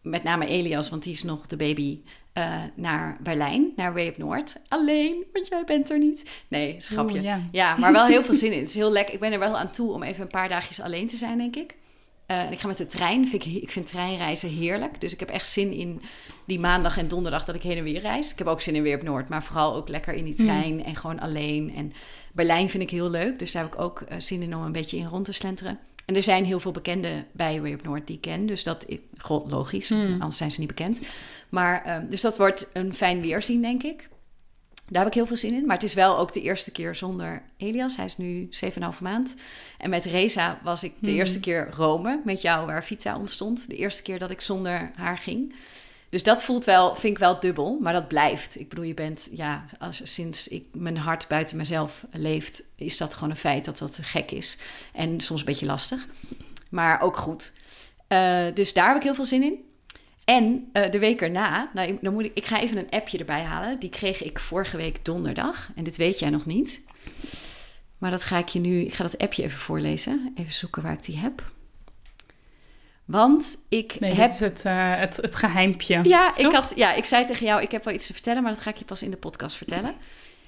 met 0.00 0.22
name 0.22 0.46
Elias, 0.46 0.90
want 0.90 1.02
die 1.02 1.12
is 1.12 1.22
nog 1.22 1.46
de 1.46 1.56
baby, 1.56 2.00
naar 2.74 3.16
Berlijn, 3.20 3.72
naar 3.76 3.94
Way 3.94 4.06
Up 4.06 4.18
Noord. 4.18 4.56
Alleen, 4.68 5.24
want 5.32 5.48
jij 5.48 5.64
bent 5.64 5.90
er 5.90 5.98
niet. 5.98 6.30
Nee, 6.48 6.74
schapje. 6.78 7.22
Ja. 7.22 7.40
ja, 7.52 7.76
maar 7.76 7.92
wel 7.92 8.06
heel 8.06 8.22
veel 8.22 8.34
zin 8.34 8.52
in. 8.52 8.58
Het 8.58 8.68
is 8.68 8.74
heel 8.74 8.92
lekker. 8.92 9.14
Ik 9.14 9.20
ben 9.20 9.32
er 9.32 9.38
wel 9.38 9.58
aan 9.58 9.70
toe 9.70 9.92
om 9.92 10.02
even 10.02 10.22
een 10.22 10.28
paar 10.28 10.48
dagjes 10.48 10.80
alleen 10.80 11.06
te 11.06 11.16
zijn, 11.16 11.38
denk 11.38 11.56
ik. 11.56 11.74
Uh, 12.30 12.50
ik 12.50 12.60
ga 12.60 12.66
met 12.66 12.78
de 12.78 12.86
trein. 12.86 13.28
Vind 13.28 13.44
ik, 13.44 13.62
ik 13.62 13.70
vind 13.70 13.86
treinreizen 13.86 14.48
heerlijk. 14.48 15.00
Dus 15.00 15.12
ik 15.12 15.20
heb 15.20 15.28
echt 15.28 15.46
zin 15.46 15.72
in 15.72 16.02
die 16.44 16.60
maandag 16.60 16.98
en 16.98 17.08
donderdag 17.08 17.44
dat 17.44 17.54
ik 17.54 17.62
heen 17.62 17.76
en 17.76 17.84
weer 17.84 18.00
reis. 18.00 18.32
Ik 18.32 18.38
heb 18.38 18.46
ook 18.46 18.60
zin 18.60 18.74
in 18.74 18.82
weer 18.82 18.96
op 18.96 19.02
Noord. 19.02 19.28
Maar 19.28 19.42
vooral 19.42 19.74
ook 19.74 19.88
lekker 19.88 20.14
in 20.14 20.24
die 20.24 20.34
trein 20.34 20.74
mm. 20.74 20.80
en 20.80 20.96
gewoon 20.96 21.20
alleen. 21.20 21.74
En 21.74 21.92
Berlijn 22.32 22.70
vind 22.70 22.82
ik 22.82 22.90
heel 22.90 23.10
leuk. 23.10 23.38
Dus 23.38 23.52
daar 23.52 23.62
heb 23.62 23.72
ik 23.72 23.80
ook 23.80 24.00
uh, 24.00 24.08
zin 24.18 24.42
in 24.42 24.56
om 24.56 24.62
een 24.62 24.72
beetje 24.72 24.96
in 24.96 25.06
rond 25.06 25.24
te 25.24 25.32
slenteren. 25.32 25.78
En 26.04 26.16
er 26.16 26.22
zijn 26.22 26.44
heel 26.44 26.60
veel 26.60 26.72
bekenden 26.72 27.26
bij 27.32 27.60
Way 27.60 27.72
Up 27.72 27.82
Noord 27.82 28.06
die 28.06 28.16
ik 28.16 28.22
ken. 28.22 28.46
Dus 28.46 28.62
dat, 28.64 28.86
god, 29.18 29.50
logisch. 29.50 29.90
Mm. 29.90 30.12
Anders 30.12 30.36
zijn 30.36 30.50
ze 30.50 30.60
niet 30.60 30.68
bekend. 30.68 31.00
Maar, 31.48 31.86
uh, 31.86 32.10
dus 32.10 32.20
dat 32.20 32.36
wordt 32.36 32.70
een 32.72 32.94
fijn 32.94 33.20
weerzien, 33.20 33.62
denk 33.62 33.82
ik. 33.82 34.08
Daar 34.92 35.02
heb 35.02 35.10
ik 35.10 35.18
heel 35.18 35.26
veel 35.26 35.36
zin 35.36 35.54
in. 35.54 35.66
Maar 35.66 35.76
het 35.76 35.84
is 35.84 35.94
wel 35.94 36.18
ook 36.18 36.32
de 36.32 36.40
eerste 36.40 36.70
keer 36.70 36.94
zonder 36.94 37.42
Elias. 37.56 37.96
Hij 37.96 38.04
is 38.04 38.16
nu 38.16 38.48
7,5 38.64 38.98
maand. 39.00 39.34
En 39.78 39.90
met 39.90 40.04
Reza 40.04 40.60
was 40.62 40.84
ik 40.84 40.92
de 40.98 41.06
hmm. 41.06 41.16
eerste 41.16 41.40
keer 41.40 41.70
Rome 41.70 42.20
met 42.24 42.42
jou, 42.42 42.66
waar 42.66 42.84
Vita 42.84 43.18
ontstond. 43.18 43.68
De 43.68 43.76
eerste 43.76 44.02
keer 44.02 44.18
dat 44.18 44.30
ik 44.30 44.40
zonder 44.40 44.90
haar 44.94 45.18
ging. 45.18 45.54
Dus 46.08 46.22
dat 46.22 46.44
voelt 46.44 46.64
wel, 46.64 46.94
vind 46.94 47.12
ik 47.12 47.18
wel 47.18 47.40
dubbel, 47.40 47.78
maar 47.80 47.92
dat 47.92 48.08
blijft. 48.08 48.60
Ik 48.60 48.68
bedoel, 48.68 48.84
je 48.84 48.94
bent, 48.94 49.28
ja, 49.30 49.64
als, 49.78 50.00
sinds 50.04 50.48
ik 50.48 50.64
mijn 50.72 50.96
hart 50.96 51.28
buiten 51.28 51.56
mezelf 51.56 52.06
leeft, 52.10 52.64
is 52.76 52.96
dat 52.96 53.14
gewoon 53.14 53.30
een 53.30 53.36
feit 53.36 53.64
dat 53.64 53.78
dat 53.78 53.98
gek 54.02 54.30
is. 54.30 54.58
En 54.92 55.20
soms 55.20 55.40
een 55.40 55.46
beetje 55.46 55.66
lastig, 55.66 56.06
maar 56.70 57.00
ook 57.00 57.16
goed. 57.16 57.52
Uh, 58.08 58.44
dus 58.54 58.72
daar 58.72 58.88
heb 58.88 58.96
ik 58.96 59.02
heel 59.02 59.14
veel 59.14 59.24
zin 59.24 59.42
in. 59.42 59.71
En 60.24 60.70
uh, 60.72 60.90
de 60.90 60.98
week 60.98 61.20
erna, 61.20 61.70
nou, 61.74 61.98
dan 62.00 62.12
moet 62.12 62.24
ik, 62.24 62.34
ik 62.34 62.46
ga 62.46 62.60
even 62.60 62.76
een 62.78 62.90
appje 62.90 63.18
erbij 63.18 63.42
halen. 63.42 63.78
Die 63.78 63.90
kreeg 63.90 64.22
ik 64.22 64.38
vorige 64.38 64.76
week 64.76 65.04
donderdag. 65.04 65.70
En 65.74 65.84
dit 65.84 65.96
weet 65.96 66.18
jij 66.18 66.30
nog 66.30 66.46
niet. 66.46 66.82
Maar 67.98 68.10
dat 68.10 68.24
ga 68.24 68.38
ik 68.38 68.48
je 68.48 68.58
nu, 68.58 68.80
ik 68.80 68.94
ga 68.94 69.02
dat 69.02 69.18
appje 69.18 69.42
even 69.42 69.58
voorlezen. 69.58 70.32
Even 70.34 70.52
zoeken 70.52 70.82
waar 70.82 70.92
ik 70.92 71.04
die 71.04 71.16
heb. 71.16 71.52
Want 73.04 73.58
ik 73.68 74.00
nee, 74.00 74.12
heb... 74.12 74.30
is 74.30 74.40
het, 74.40 74.62
uh, 74.66 74.96
het, 74.96 75.16
het 75.16 75.34
geheimpje. 75.34 76.00
Ja 76.02 76.36
ik, 76.36 76.52
had, 76.52 76.72
ja, 76.76 76.92
ik 76.92 77.04
zei 77.04 77.24
tegen 77.24 77.46
jou, 77.46 77.62
ik 77.62 77.70
heb 77.70 77.84
wel 77.84 77.94
iets 77.94 78.06
te 78.06 78.12
vertellen, 78.12 78.42
maar 78.42 78.52
dat 78.52 78.62
ga 78.62 78.70
ik 78.70 78.76
je 78.76 78.84
pas 78.84 79.02
in 79.02 79.10
de 79.10 79.16
podcast 79.16 79.56
vertellen. 79.56 79.94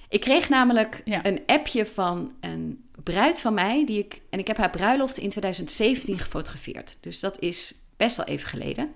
Ik 0.08 0.20
kreeg 0.20 0.48
namelijk 0.48 1.02
ja. 1.04 1.24
een 1.24 1.42
appje 1.46 1.86
van 1.86 2.32
een 2.40 2.88
bruid 3.02 3.40
van 3.40 3.54
mij, 3.54 3.86
die 3.86 3.98
ik, 3.98 4.20
en 4.30 4.38
ik 4.38 4.46
heb 4.46 4.56
haar 4.56 4.70
bruiloft 4.70 5.16
in 5.16 5.30
2017 5.30 6.18
gefotografeerd. 6.18 6.96
Dus 7.00 7.20
dat 7.20 7.38
is 7.38 7.74
best 7.96 8.16
wel 8.16 8.26
even 8.26 8.48
geleden. 8.48 8.92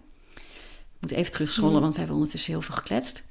Ik 1.01 1.05
moet 1.09 1.12
even 1.12 1.32
terugscrollen, 1.32 1.74
mm. 1.74 1.80
want 1.80 1.92
we 1.92 1.99
hebben 1.99 2.16
ondertussen 2.16 2.53
heel 2.53 2.62
veel 2.62 2.74
gekletst. 2.74 3.24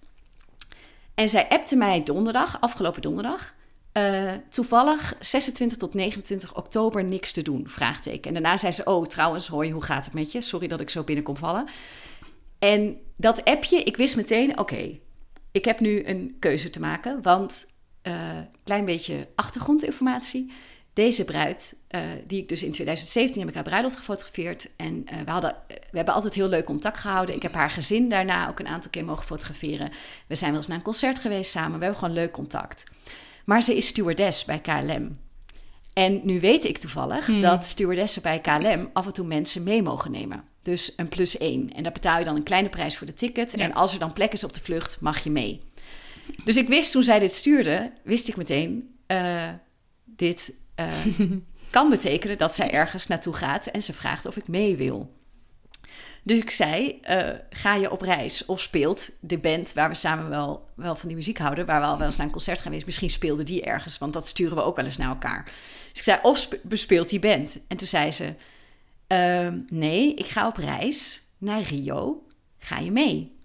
En 1.14 1.30
zij 1.30 1.50
appte 1.50 1.76
mij 1.76 2.04
donderdag, 2.04 2.62
afgelopen 2.62 3.02
donderdag. 3.02 3.56
Uh, 3.94 4.34
toevallig 4.50 5.16
26 5.20 5.78
tot 5.78 5.94
29 5.94 6.56
oktober 6.56 7.04
niks 7.04 7.32
te 7.32 7.42
doen? 7.42 7.64
Vraagteken. 7.68 8.28
En 8.28 8.34
daarna 8.34 8.58
zei 8.58 8.72
ze: 8.72 8.86
Oh, 8.86 9.06
trouwens, 9.06 9.48
hoi, 9.48 9.72
hoe 9.72 9.84
gaat 9.84 10.06
het 10.06 10.14
met 10.14 10.32
je? 10.32 10.42
Sorry 10.42 10.68
dat 10.68 10.80
ik 10.80 10.90
zo 10.90 11.04
binnenkom 11.04 11.38
vallen. 11.38 11.68
En 12.60 12.98
dat 13.16 13.44
appje, 13.44 13.84
ik 13.84 13.98
wist 13.98 14.16
meteen: 14.16 14.50
Oké, 14.50 14.60
okay, 14.62 15.02
ik 15.52 15.66
heb 15.66 15.80
nu 15.80 16.06
een 16.06 16.36
keuze 16.40 16.70
te 16.70 16.80
maken. 16.80 17.22
Want, 17.22 17.68
uh, 18.04 18.40
klein 18.64 18.86
beetje 18.86 19.28
achtergrondinformatie. 19.36 20.52
Deze 20.98 21.26
bruid, 21.26 21.76
uh, 21.92 22.02
die 22.28 22.42
ik 22.42 22.48
dus 22.48 22.64
in 22.64 22.72
2017 22.72 23.40
heb 23.40 23.50
ik 23.50 23.56
haar 23.56 23.64
bruiloft 23.64 23.96
gefotografeerd. 23.96 24.70
En 24.76 25.06
we, 25.26 25.32
hadden, 25.32 25.56
we 25.68 25.98
hebben 25.98 26.14
altijd 26.14 26.34
heel 26.34 26.48
leuk 26.48 26.66
contact 26.66 27.00
gehouden. 27.00 27.36
Ik 27.36 27.42
heb 27.42 27.54
haar 27.54 27.70
gezin 27.70 28.10
daarna 28.10 28.50
ook 28.50 28.60
een 28.60 28.68
aantal 28.68 28.92
keer 28.92 29.06
mogen 29.06 29.26
fotograferen. 29.26 29.92
We 30.28 30.36
zijn 30.36 30.50
wel 30.50 30.60
eens 30.60 30.68
naar 30.68 30.78
een 30.78 30.84
concert 30.84 31.20
geweest 31.20 31.52
samen. 31.52 31.80
We 31.80 31.84
hebben 31.86 32.00
gewoon 32.00 32.16
leuk 32.16 32.32
contact. 32.32 32.84
Maar 33.46 33.62
ze 33.62 33.76
is 33.76 33.88
stewardess 33.88 34.46
bij 34.46 34.60
KLM. 34.60 35.18
En 35.94 36.22
nu 36.24 36.40
weet 36.40 36.66
ik 36.66 36.78
toevallig 36.78 37.26
hmm. 37.26 37.40
dat 37.40 37.66
stewardessen 37.66 38.22
bij 38.22 38.40
KLM 38.40 38.90
af 38.94 39.06
en 39.06 39.14
toe 39.14 39.28
mensen 39.28 39.64
mee 39.64 39.82
mogen 39.82 40.12
nemen. 40.12 40.44
Dus 40.62 40.94
een 40.96 41.10
plus 41.10 41.38
één. 41.38 41.74
En 41.74 41.84
daar 41.84 41.92
betaal 41.92 42.20
je 42.20 42.26
dan 42.26 42.36
een 42.36 42.44
kleine 42.44 42.70
prijs 42.70 42.98
voor 42.98 43.08
de 43.08 43.14
ticket. 43.14 43.54
En 43.54 43.74
als 43.74 43.94
er 43.94 44.00
dan 44.00 44.14
plek 44.14 44.34
is 44.34 44.44
op 44.44 44.54
de 44.54 44.62
vlucht, 44.62 45.02
mag 45.02 45.24
je 45.24 45.30
mee. 45.30 45.62
Dus 46.46 46.58
ik 46.58 46.68
wist 46.68 46.92
toen 46.92 47.04
zij 47.04 47.20
dit 47.20 47.34
stuurde, 47.34 47.92
wist 48.04 48.28
ik 48.28 48.36
meteen, 48.36 48.96
uh, 49.08 49.50
dit 50.06 50.54
uh, 50.80 51.32
kan 51.70 51.90
betekenen 51.90 52.38
dat 52.38 52.56
zij 52.56 52.72
ergens 52.72 53.08
naartoe 53.08 53.34
gaat 53.34 53.68
en 53.68 53.84
ze 53.84 53.94
vraagt 53.94 54.26
of 54.26 54.38
ik 54.38 54.48
mee 54.48 54.76
wil. 54.76 55.16
Dus 56.24 56.38
ik 56.38 56.50
zei, 56.50 57.00
uh, 57.10 57.30
ga 57.50 57.76
je 57.76 57.92
op 57.92 58.02
reis? 58.02 58.46
Of 58.46 58.62
speelt 58.62 59.12
de 59.22 59.38
band 59.38 59.74
waar 59.74 59.90
we 59.90 59.96
samen 59.96 60.30
wel, 60.30 60.70
wel 60.76 60.96
van 60.96 61.08
die 61.08 61.18
muziek 61.18 61.38
houden... 61.38 61.66
waar 61.66 61.80
we 61.80 61.86
al 61.86 61.98
wel 61.98 62.06
eens 62.06 62.16
naar 62.16 62.26
een 62.26 62.32
concert 62.32 62.62
geweest... 62.62 62.86
misschien 62.86 63.10
speelde 63.10 63.44
die 63.44 63.64
ergens, 63.64 63.98
want 63.98 64.14
dat 64.14 64.28
sturen 64.28 64.56
we 64.56 64.64
ook 64.64 64.76
wel 64.76 64.86
eens 64.86 64.98
naar 64.98 65.10
elkaar. 65.10 65.44
Dus 65.90 65.98
ik 65.98 66.04
zei, 66.04 66.20
of 66.22 66.50
bespeelt 66.64 67.10
die 67.10 67.20
band? 67.20 67.60
En 67.68 67.78
toen 67.78 67.88
zei 67.88 68.12
ze, 68.12 68.34
uh, 69.08 69.54
nee, 69.70 70.14
ik 70.14 70.26
ga 70.26 70.48
op 70.48 70.58
reis 70.58 71.22
naar 71.38 71.62
Rio. 71.62 72.26
Ga 72.58 72.80
je 72.80 72.92
mee? 72.92 73.36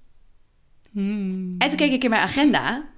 Hmm. 0.91 1.55
En 1.59 1.69
toen 1.69 1.79
keek 1.79 1.93
ik 1.93 2.05
in 2.05 2.11
mijn 2.11 2.23
agenda... 2.23 2.91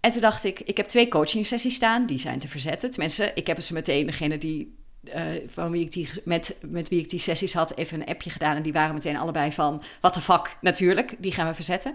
En 0.00 0.10
toen 0.10 0.20
dacht 0.20 0.44
ik, 0.44 0.60
ik 0.60 0.76
heb 0.76 0.86
twee 0.86 1.08
coaching 1.08 1.46
sessies 1.46 1.74
staan, 1.74 2.06
die 2.06 2.18
zijn 2.18 2.38
te 2.38 2.48
verzetten. 2.48 2.90
Tenminste, 2.90 3.32
ik 3.34 3.46
heb 3.46 3.60
ze 3.60 3.72
meteen, 3.72 4.06
degene 4.06 4.38
die 4.38 4.76
uh, 5.02 5.22
van 5.46 5.70
wie 5.70 5.84
ik 5.84 5.92
die, 5.92 6.08
met, 6.24 6.56
met 6.66 6.88
wie 6.88 6.98
ik 6.98 7.08
die 7.08 7.18
sessies 7.18 7.52
had, 7.52 7.76
even 7.76 8.00
een 8.00 8.06
appje 8.06 8.30
gedaan. 8.30 8.56
En 8.56 8.62
die 8.62 8.72
waren 8.72 8.94
meteen 8.94 9.16
allebei 9.16 9.52
van, 9.52 9.82
wat 10.00 10.14
de 10.14 10.20
fuck, 10.20 10.56
natuurlijk, 10.60 11.14
die 11.18 11.32
gaan 11.32 11.46
we 11.46 11.54
verzetten. 11.54 11.94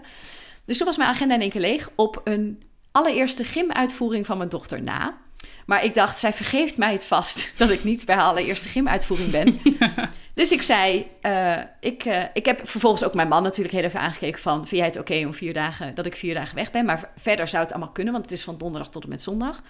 Dus 0.64 0.76
toen 0.76 0.86
was 0.86 0.96
mijn 0.96 1.10
agenda 1.10 1.34
in 1.34 1.40
één 1.40 1.50
keer 1.50 1.60
leeg 1.60 1.90
op 1.94 2.20
een 2.24 2.62
allereerste 2.90 3.44
gymuitvoering 3.44 4.26
van 4.26 4.38
mijn 4.38 4.48
dochter 4.48 4.82
na. 4.82 5.18
Maar 5.66 5.84
ik 5.84 5.94
dacht, 5.94 6.18
zij 6.18 6.32
vergeeft 6.32 6.78
mij 6.78 6.92
het 6.92 7.06
vast 7.06 7.52
dat 7.58 7.70
ik 7.70 7.84
niet 7.84 8.06
bij 8.06 8.14
haar 8.14 8.24
allereerste 8.24 8.68
gymuitvoering 8.68 9.30
ben. 9.30 9.60
dus 10.34 10.52
ik 10.52 10.62
zei, 10.62 11.06
uh, 11.22 11.58
ik, 11.80 12.04
uh, 12.04 12.22
ik 12.32 12.44
heb 12.44 12.60
vervolgens 12.68 13.04
ook 13.04 13.14
mijn 13.14 13.28
man 13.28 13.42
natuurlijk 13.42 13.74
heel 13.74 13.84
even 13.84 14.00
aangekeken 14.00 14.40
van... 14.40 14.66
vind 14.66 14.80
jij 14.80 14.86
het 14.86 14.98
oké 14.98 15.12
okay 15.12 15.24
om 15.24 15.34
vier 15.34 15.52
dagen, 15.52 15.94
dat 15.94 16.06
ik 16.06 16.16
vier 16.16 16.34
dagen 16.34 16.54
weg 16.54 16.70
ben? 16.70 16.84
Maar 16.84 17.10
verder 17.16 17.48
zou 17.48 17.62
het 17.62 17.72
allemaal 17.72 17.92
kunnen, 17.92 18.12
want 18.12 18.24
het 18.24 18.34
is 18.34 18.44
van 18.44 18.58
donderdag 18.58 18.90
tot 18.90 19.02
en 19.02 19.08
met 19.08 19.22
zondag. 19.22 19.62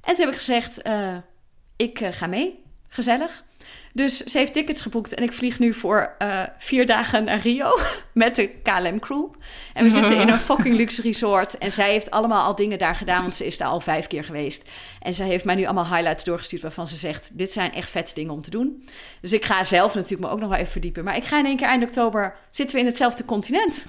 En 0.00 0.14
toen 0.14 0.24
heb 0.24 0.28
ik 0.28 0.40
gezegd, 0.40 0.82
ik 1.76 2.00
uh, 2.00 2.08
ga 2.12 2.26
mee. 2.26 2.62
Gezellig. 2.88 3.44
Dus 3.98 4.16
ze 4.16 4.38
heeft 4.38 4.52
tickets 4.52 4.82
geboekt 4.82 5.14
en 5.14 5.22
ik 5.22 5.32
vlieg 5.32 5.58
nu 5.58 5.74
voor 5.74 6.14
uh, 6.18 6.42
vier 6.58 6.86
dagen 6.86 7.24
naar 7.24 7.40
Rio 7.40 7.78
met 8.12 8.36
de 8.36 8.48
KLM-crew. 8.48 9.26
En 9.74 9.84
we 9.84 9.90
zitten 9.90 10.16
in 10.16 10.28
een 10.28 10.38
fucking 10.50 10.76
luxe 10.76 11.02
resort. 11.02 11.58
En 11.58 11.70
zij 11.70 11.90
heeft 11.90 12.10
allemaal 12.10 12.46
al 12.46 12.54
dingen 12.54 12.78
daar 12.78 12.94
gedaan, 12.94 13.22
want 13.22 13.36
ze 13.36 13.46
is 13.46 13.58
daar 13.58 13.68
al 13.68 13.80
vijf 13.80 14.06
keer 14.06 14.24
geweest. 14.24 14.68
En 15.00 15.14
zij 15.14 15.26
heeft 15.26 15.44
mij 15.44 15.54
nu 15.54 15.64
allemaal 15.64 15.86
highlights 15.86 16.24
doorgestuurd 16.24 16.62
waarvan 16.62 16.86
ze 16.86 16.96
zegt: 16.96 17.38
Dit 17.38 17.52
zijn 17.52 17.74
echt 17.74 17.90
vette 17.90 18.14
dingen 18.14 18.32
om 18.32 18.42
te 18.42 18.50
doen. 18.50 18.84
Dus 19.20 19.32
ik 19.32 19.44
ga 19.44 19.64
zelf 19.64 19.94
natuurlijk 19.94 20.28
me 20.28 20.34
ook 20.34 20.40
nog 20.40 20.48
wel 20.48 20.58
even 20.58 20.72
verdiepen. 20.72 21.04
Maar 21.04 21.16
ik 21.16 21.24
ga 21.24 21.38
in 21.38 21.46
één 21.46 21.56
keer 21.56 21.66
eind 21.66 21.82
oktober 21.82 22.34
zitten 22.50 22.76
we 22.76 22.82
in 22.82 22.88
hetzelfde 22.88 23.24
continent. 23.24 23.86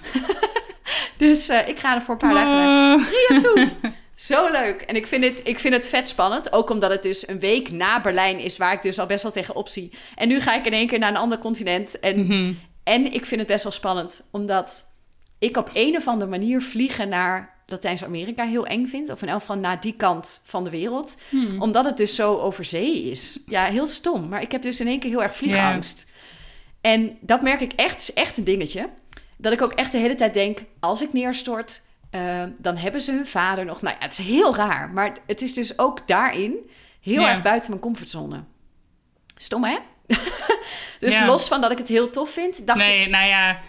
dus 1.17 1.49
uh, 1.49 1.67
ik 1.67 1.79
ga 1.79 1.95
er 1.95 2.01
voor 2.01 2.13
een 2.13 2.19
paar 2.19 2.33
dagen 2.33 2.55
naar 2.55 2.99
Rio 2.99 3.39
toe. 3.39 3.71
Zo 4.19 4.51
leuk. 4.51 4.81
En 4.81 4.95
ik 4.95 5.07
vind, 5.07 5.23
het, 5.23 5.41
ik 5.43 5.59
vind 5.59 5.73
het 5.73 5.87
vet 5.87 6.07
spannend. 6.07 6.51
Ook 6.51 6.69
omdat 6.69 6.91
het 6.91 7.03
dus 7.03 7.27
een 7.27 7.39
week 7.39 7.71
na 7.71 8.01
Berlijn 8.01 8.39
is, 8.39 8.57
waar 8.57 8.73
ik 8.73 8.81
dus 8.81 8.99
al 8.99 9.05
best 9.05 9.23
wel 9.23 9.31
tegen 9.31 9.55
optie. 9.55 9.91
En 10.15 10.27
nu 10.27 10.39
ga 10.39 10.55
ik 10.55 10.65
in 10.65 10.73
één 10.73 10.87
keer 10.87 10.99
naar 10.99 11.09
een 11.09 11.17
ander 11.17 11.37
continent. 11.37 11.99
En, 11.99 12.25
mhm. 12.25 12.53
en 12.83 13.13
ik 13.13 13.25
vind 13.25 13.39
het 13.39 13.49
best 13.49 13.63
wel 13.63 13.71
spannend, 13.71 14.21
omdat 14.31 14.85
ik 15.37 15.57
op 15.57 15.69
een 15.73 15.95
of 15.95 16.07
andere 16.07 16.29
manier 16.29 16.61
vliegen 16.61 17.09
naar 17.09 17.57
Latijns-Amerika 17.65 18.45
heel 18.45 18.65
eng 18.65 18.85
vind. 18.85 19.09
Of 19.09 19.21
in 19.21 19.29
elk 19.29 19.39
geval 19.39 19.57
naar 19.57 19.81
die 19.81 19.93
kant 19.93 20.41
van 20.43 20.63
de 20.63 20.69
wereld. 20.69 21.17
Hmm. 21.29 21.61
Omdat 21.61 21.85
het 21.85 21.97
dus 21.97 22.15
zo 22.15 22.37
over 22.37 22.65
zee 22.65 23.03
is. 23.03 23.39
Ja, 23.45 23.65
heel 23.65 23.87
stom. 23.87 24.29
Maar 24.29 24.41
ik 24.41 24.51
heb 24.51 24.61
dus 24.61 24.79
in 24.79 24.87
één 24.87 24.99
keer 24.99 25.09
heel 25.09 25.23
erg 25.23 25.35
vliegangst. 25.35 26.11
En 26.81 27.17
dat 27.21 27.41
merk 27.41 27.61
ik 27.61 27.73
echt, 27.73 27.99
is 27.99 28.13
echt 28.13 28.37
een 28.37 28.43
dingetje. 28.43 28.89
Dat 29.37 29.53
ik 29.53 29.61
ook 29.61 29.73
echt 29.73 29.91
de 29.91 29.97
hele 29.97 30.15
tijd 30.15 30.33
denk, 30.33 30.59
als 30.79 31.01
ik 31.01 31.13
neerstort 31.13 31.81
uh, 32.11 32.43
dan 32.57 32.77
hebben 32.77 33.01
ze 33.01 33.11
hun 33.11 33.25
vader 33.25 33.65
nog. 33.65 33.81
Nou 33.81 33.95
ja, 33.99 34.03
het 34.03 34.19
is 34.19 34.25
heel 34.25 34.55
raar. 34.55 34.89
Maar 34.89 35.17
het 35.27 35.41
is 35.41 35.53
dus 35.53 35.79
ook 35.79 36.07
daarin 36.07 36.69
heel 37.01 37.27
erg 37.27 37.41
buiten 37.41 37.69
mijn 37.69 37.81
comfortzone. 37.81 38.43
Stom, 39.35 39.63
hè? 39.63 39.77
dus 40.99 41.25
los 41.25 41.47
van 41.47 41.61
dat 41.61 41.71
ik 41.71 41.77
het 41.77 41.87
heel 41.87 42.09
tof 42.09 42.29
vind, 42.29 42.67
dacht 42.67 42.79
nee, 42.79 43.01
ik... 43.01 43.09
nou 43.09 43.27
ja... 43.27 43.59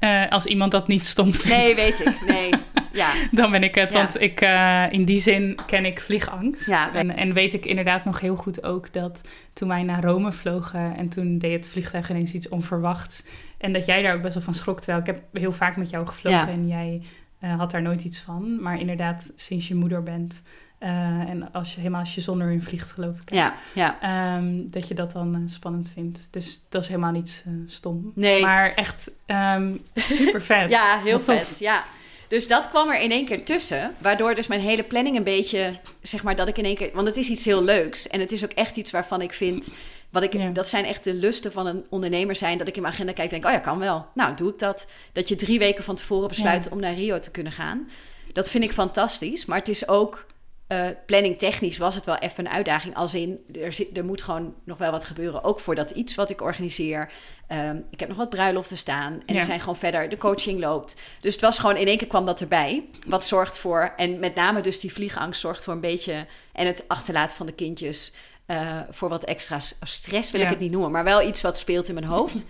Uh, 0.00 0.28
als 0.28 0.46
iemand 0.46 0.70
dat 0.72 0.88
niet 0.88 1.04
stom 1.04 1.34
vindt. 1.34 1.56
Nee, 1.56 1.74
weet 1.74 2.00
ik. 2.00 2.26
Nee, 2.26 2.52
ja. 2.92 3.12
Dan 3.30 3.50
ben 3.50 3.62
ik 3.62 3.74
het. 3.74 3.92
Ja. 3.92 3.98
Want 3.98 4.20
ik, 4.20 4.40
uh, 4.40 4.84
in 4.90 5.04
die 5.04 5.20
zin 5.20 5.58
ken 5.66 5.84
ik 5.84 6.00
vliegangst. 6.00 6.66
Ja, 6.66 6.94
en, 6.94 7.16
en, 7.16 7.32
weet 7.32 7.52
ik 7.52 7.66
inderdaad 7.66 8.04
nog 8.04 8.20
heel 8.20 8.36
goed 8.36 8.64
ook 8.64 8.92
dat 8.92 9.28
toen 9.52 9.68
wij 9.68 9.82
naar 9.82 10.04
Rome 10.04 10.32
vlogen... 10.32 10.96
en 10.96 11.08
toen 11.08 11.38
deed 11.38 11.52
het 11.52 11.70
vliegtuig 11.70 12.10
ineens 12.10 12.32
iets 12.32 12.48
onverwachts... 12.48 13.24
en 13.58 13.72
dat 13.72 13.86
jij 13.86 14.02
daar 14.02 14.14
ook 14.14 14.22
best 14.22 14.34
wel 14.34 14.42
van 14.42 14.54
schrok. 14.54 14.80
Terwijl 14.80 15.00
ik 15.00 15.06
heb 15.06 15.22
heel 15.32 15.52
vaak 15.52 15.76
met 15.76 15.90
jou 15.90 16.06
gevlogen 16.06 16.48
en 16.48 16.68
jij 16.68 17.02
uh, 17.40 17.58
had 17.58 17.70
daar 17.70 17.82
nooit 17.82 18.04
iets 18.04 18.20
van. 18.20 18.62
Maar 18.62 18.80
inderdaad, 18.80 19.32
sinds 19.36 19.68
je 19.68 19.74
moeder 19.74 20.02
bent 20.02 20.42
uh, 20.80 20.88
en 21.28 21.52
als 21.52 21.74
je 21.74 21.80
helemaal 21.80 22.00
als 22.00 22.14
je 22.14 22.20
zonder 22.20 22.50
in 22.50 22.62
vliegt, 22.62 22.92
geloof 22.92 23.20
ik. 23.20 23.30
Ja, 23.32 23.54
ja. 23.74 24.36
Um, 24.36 24.70
dat 24.70 24.88
je 24.88 24.94
dat 24.94 25.12
dan 25.12 25.36
uh, 25.36 25.42
spannend 25.46 25.90
vindt. 25.90 26.28
Dus 26.30 26.62
dat 26.68 26.82
is 26.82 26.88
helemaal 26.88 27.12
niet 27.12 27.44
stom. 27.66 28.12
Nee. 28.14 28.42
Maar 28.42 28.74
echt 28.74 29.10
um, 29.26 29.82
super 29.94 30.42
vet. 30.42 30.70
ja, 30.78 31.00
heel 31.02 31.20
vet. 31.20 31.58
Ja. 31.58 31.84
Dus 32.28 32.46
dat 32.46 32.68
kwam 32.68 32.88
er 32.88 33.00
in 33.00 33.10
één 33.10 33.26
keer 33.26 33.44
tussen. 33.44 33.94
Waardoor 33.98 34.34
dus 34.34 34.46
mijn 34.46 34.60
hele 34.60 34.82
planning 34.82 35.16
een 35.16 35.24
beetje, 35.24 35.78
zeg 36.02 36.22
maar, 36.22 36.36
dat 36.36 36.48
ik 36.48 36.58
in 36.58 36.64
één 36.64 36.76
keer. 36.76 36.90
Want 36.94 37.06
het 37.06 37.16
is 37.16 37.28
iets 37.28 37.44
heel 37.44 37.62
leuks. 37.62 38.08
En 38.08 38.20
het 38.20 38.32
is 38.32 38.44
ook 38.44 38.50
echt 38.50 38.76
iets 38.76 38.90
waarvan 38.90 39.20
ik 39.20 39.32
vind. 39.32 39.72
Wat 40.10 40.22
ik, 40.22 40.54
Dat 40.54 40.68
zijn 40.68 40.84
echt 40.84 41.04
de 41.04 41.14
lusten 41.14 41.52
van 41.52 41.66
een 41.66 41.86
ondernemer 41.88 42.36
zijn. 42.36 42.58
Dat 42.58 42.68
ik 42.68 42.76
in 42.76 42.82
mijn 42.82 42.94
agenda 42.94 43.12
kijk 43.12 43.32
en 43.32 43.40
denk, 43.40 43.54
oh 43.54 43.60
ja, 43.60 43.70
kan 43.70 43.78
wel. 43.78 44.06
Nou, 44.14 44.36
doe 44.36 44.52
ik 44.52 44.58
dat. 44.58 44.88
Dat 45.12 45.28
je 45.28 45.36
drie 45.36 45.58
weken 45.58 45.84
van 45.84 45.94
tevoren 45.94 46.28
besluit 46.28 46.68
om 46.68 46.80
naar 46.80 46.94
Rio 46.94 47.18
te 47.18 47.30
kunnen 47.30 47.52
gaan. 47.52 47.88
Dat 48.32 48.50
vind 48.50 48.64
ik 48.64 48.72
fantastisch. 48.72 49.44
Maar 49.44 49.58
het 49.58 49.68
is 49.68 49.88
ook 49.88 50.26
uh, 50.68 50.86
planning 51.06 51.38
technisch 51.38 51.78
was 51.78 51.94
het 51.94 52.06
wel 52.06 52.16
even 52.16 52.46
een 52.46 52.52
uitdaging. 52.52 52.94
Als 52.94 53.14
in, 53.14 53.44
er, 53.60 53.72
zit, 53.72 53.96
er 53.96 54.04
moet 54.04 54.22
gewoon 54.22 54.54
nog 54.64 54.78
wel 54.78 54.90
wat 54.90 55.04
gebeuren. 55.04 55.44
Ook 55.44 55.60
voor 55.60 55.74
dat 55.74 55.90
iets 55.90 56.14
wat 56.14 56.30
ik 56.30 56.40
organiseer. 56.40 57.12
Um, 57.52 57.86
ik 57.90 58.00
heb 58.00 58.08
nog 58.08 58.18
wat 58.18 58.30
bruiloften 58.30 58.76
staan. 58.76 59.12
En 59.12 59.34
ja. 59.34 59.40
er 59.40 59.44
zijn 59.44 59.60
gewoon 59.60 59.76
verder, 59.76 60.08
de 60.08 60.18
coaching 60.18 60.60
loopt. 60.60 60.96
Dus 61.20 61.32
het 61.32 61.42
was 61.42 61.58
gewoon, 61.58 61.76
in 61.76 61.86
één 61.86 61.98
keer 61.98 62.08
kwam 62.08 62.26
dat 62.26 62.40
erbij. 62.40 62.84
Wat 63.06 63.26
zorgt 63.26 63.58
voor, 63.58 63.92
en 63.96 64.18
met 64.18 64.34
name 64.34 64.60
dus 64.60 64.80
die 64.80 64.92
vliegangst 64.92 65.40
zorgt 65.40 65.64
voor 65.64 65.72
een 65.72 65.80
beetje... 65.80 66.26
en 66.52 66.66
het 66.66 66.84
achterlaten 66.88 67.36
van 67.36 67.46
de 67.46 67.52
kindjes... 67.52 68.12
Uh, 68.46 68.80
voor 68.90 69.08
wat 69.08 69.24
extra 69.24 69.58
stress 69.80 70.30
wil 70.30 70.40
ja. 70.40 70.46
ik 70.46 70.52
het 70.52 70.60
niet 70.62 70.70
noemen. 70.70 70.90
Maar 70.90 71.04
wel 71.04 71.22
iets 71.22 71.40
wat 71.40 71.58
speelt 71.58 71.88
in 71.88 71.94
mijn 71.94 72.06
hoofd. 72.06 72.46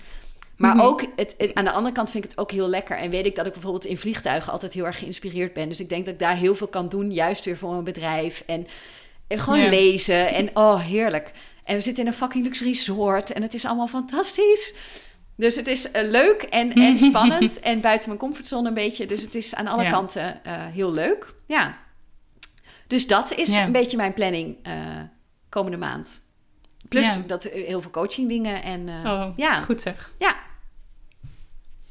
Maar 0.56 0.74
Mhm. 0.76 0.84
ook, 0.84 1.04
het, 1.16 1.34
het- 1.38 1.54
aan 1.54 1.64
de 1.64 1.70
andere 1.72 1.94
kant 1.94 2.10
vind 2.10 2.24
ik 2.24 2.30
het 2.30 2.38
ook 2.38 2.50
heel 2.50 2.68
lekker. 2.68 2.98
En 2.98 3.10
weet 3.10 3.26
ik 3.26 3.34
dat 3.34 3.46
ik 3.46 3.52
bijvoorbeeld 3.52 3.84
in 3.84 3.98
vliegtuigen 3.98 4.52
altijd 4.52 4.72
heel 4.72 4.84
erg 4.86 4.98
geïnspireerd 4.98 5.52
ben. 5.52 5.68
Dus 5.68 5.80
ik 5.80 5.88
denk 5.88 6.04
dat 6.04 6.14
ik 6.14 6.20
daar 6.20 6.36
heel 6.36 6.54
veel 6.54 6.66
kan 6.68 6.88
doen, 6.88 7.10
juist 7.12 7.44
weer 7.44 7.56
voor 7.58 7.72
mijn 7.72 7.84
bedrijf. 7.84 8.42
En, 8.46 8.66
en 9.28 9.38
gewoon 9.38 9.60
Ja. 9.60 9.68
lezen. 9.68 10.28
En 10.34 10.50
oh, 10.56 10.80
heerlijk. 10.80 11.32
En 11.64 11.74
we 11.74 11.80
zitten 11.80 12.02
in 12.04 12.08
een 12.10 12.16
fucking 12.16 12.44
luxe 12.44 12.64
resort. 12.64 13.32
En 13.32 13.42
het 13.42 13.54
is 13.54 13.64
allemaal 13.64 13.86
fantastisch. 13.88 14.74
Dus 15.36 15.56
het 15.56 15.66
is 15.66 15.90
eh, 15.90 16.08
leuk 16.10 16.42
en, 16.42 16.72
en 16.72 16.98
spannend. 17.08 17.60
en 17.60 17.80
buiten 17.80 18.08
mijn 18.08 18.20
comfortzone 18.20 18.68
een 18.68 18.74
beetje. 18.74 19.06
Dus 19.06 19.22
het 19.22 19.34
is 19.34 19.54
aan 19.54 19.66
alle 19.66 19.82
Ja. 19.82 19.88
kanten 19.90 20.44
eh, 20.44 20.52
heel 20.66 20.92
leuk. 20.92 21.34
Ja. 21.46 21.78
Dus 22.86 23.06
dat 23.06 23.34
is 23.34 23.56
Ja. 23.56 23.64
een 23.64 23.72
beetje 23.72 23.96
mijn 23.96 24.12
planning 24.12 24.56
eh, 24.62 24.72
komende 25.48 25.76
maand. 25.76 26.24
Plus 26.88 27.26
dat 27.26 27.44
heel 27.44 27.80
veel 27.80 27.90
coaching 27.90 28.28
dingen. 28.28 28.62
En 28.62 28.88
Oh, 28.88 29.26
ja. 29.36 29.60
goed 29.60 29.80
zeg. 29.80 30.12
ja. 30.18 30.34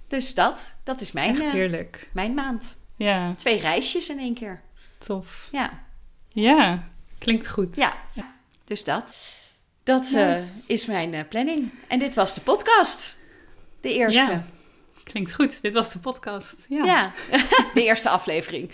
Dus 0.08 0.34
dat, 0.34 0.76
dat 0.84 1.02
is 1.02 1.12
mijn, 1.12 1.30
Echt 1.30 1.42
eh, 1.42 1.52
heerlijk. 1.52 2.10
mijn 2.14 2.34
maand. 2.34 2.78
Ja, 2.96 3.34
Twee 3.36 3.60
reisjes 3.60 4.10
in 4.10 4.20
één 4.20 4.34
keer. 4.34 4.62
tof. 4.98 5.48
Ja, 5.52 5.70
Ja, 6.30 6.88
klinkt 7.18 7.50
goed. 7.50 7.76
ja. 7.76 7.94
Dus 8.64 8.84
dat. 8.84 9.18
Dat 9.84 10.14
eh, 10.14 10.42
is 10.68 10.86
mijn 10.86 11.14
eh, 11.14 11.28
planning. 11.30 11.72
En 11.88 12.00
dit 12.00 12.16
was 12.16 12.34
de 12.34 12.42
podcast. 12.42 13.18
De 13.82 13.94
eerste. 13.94 14.32
Ja. 14.32 14.46
Klinkt 15.04 15.34
goed. 15.34 15.62
Dit 15.62 15.74
was 15.74 15.92
de 15.92 16.00
podcast. 16.00 16.66
Ja. 16.70 16.86
Ja, 16.86 17.12
de 17.74 17.84
eerste 17.84 18.10
aflevering. 18.10 18.72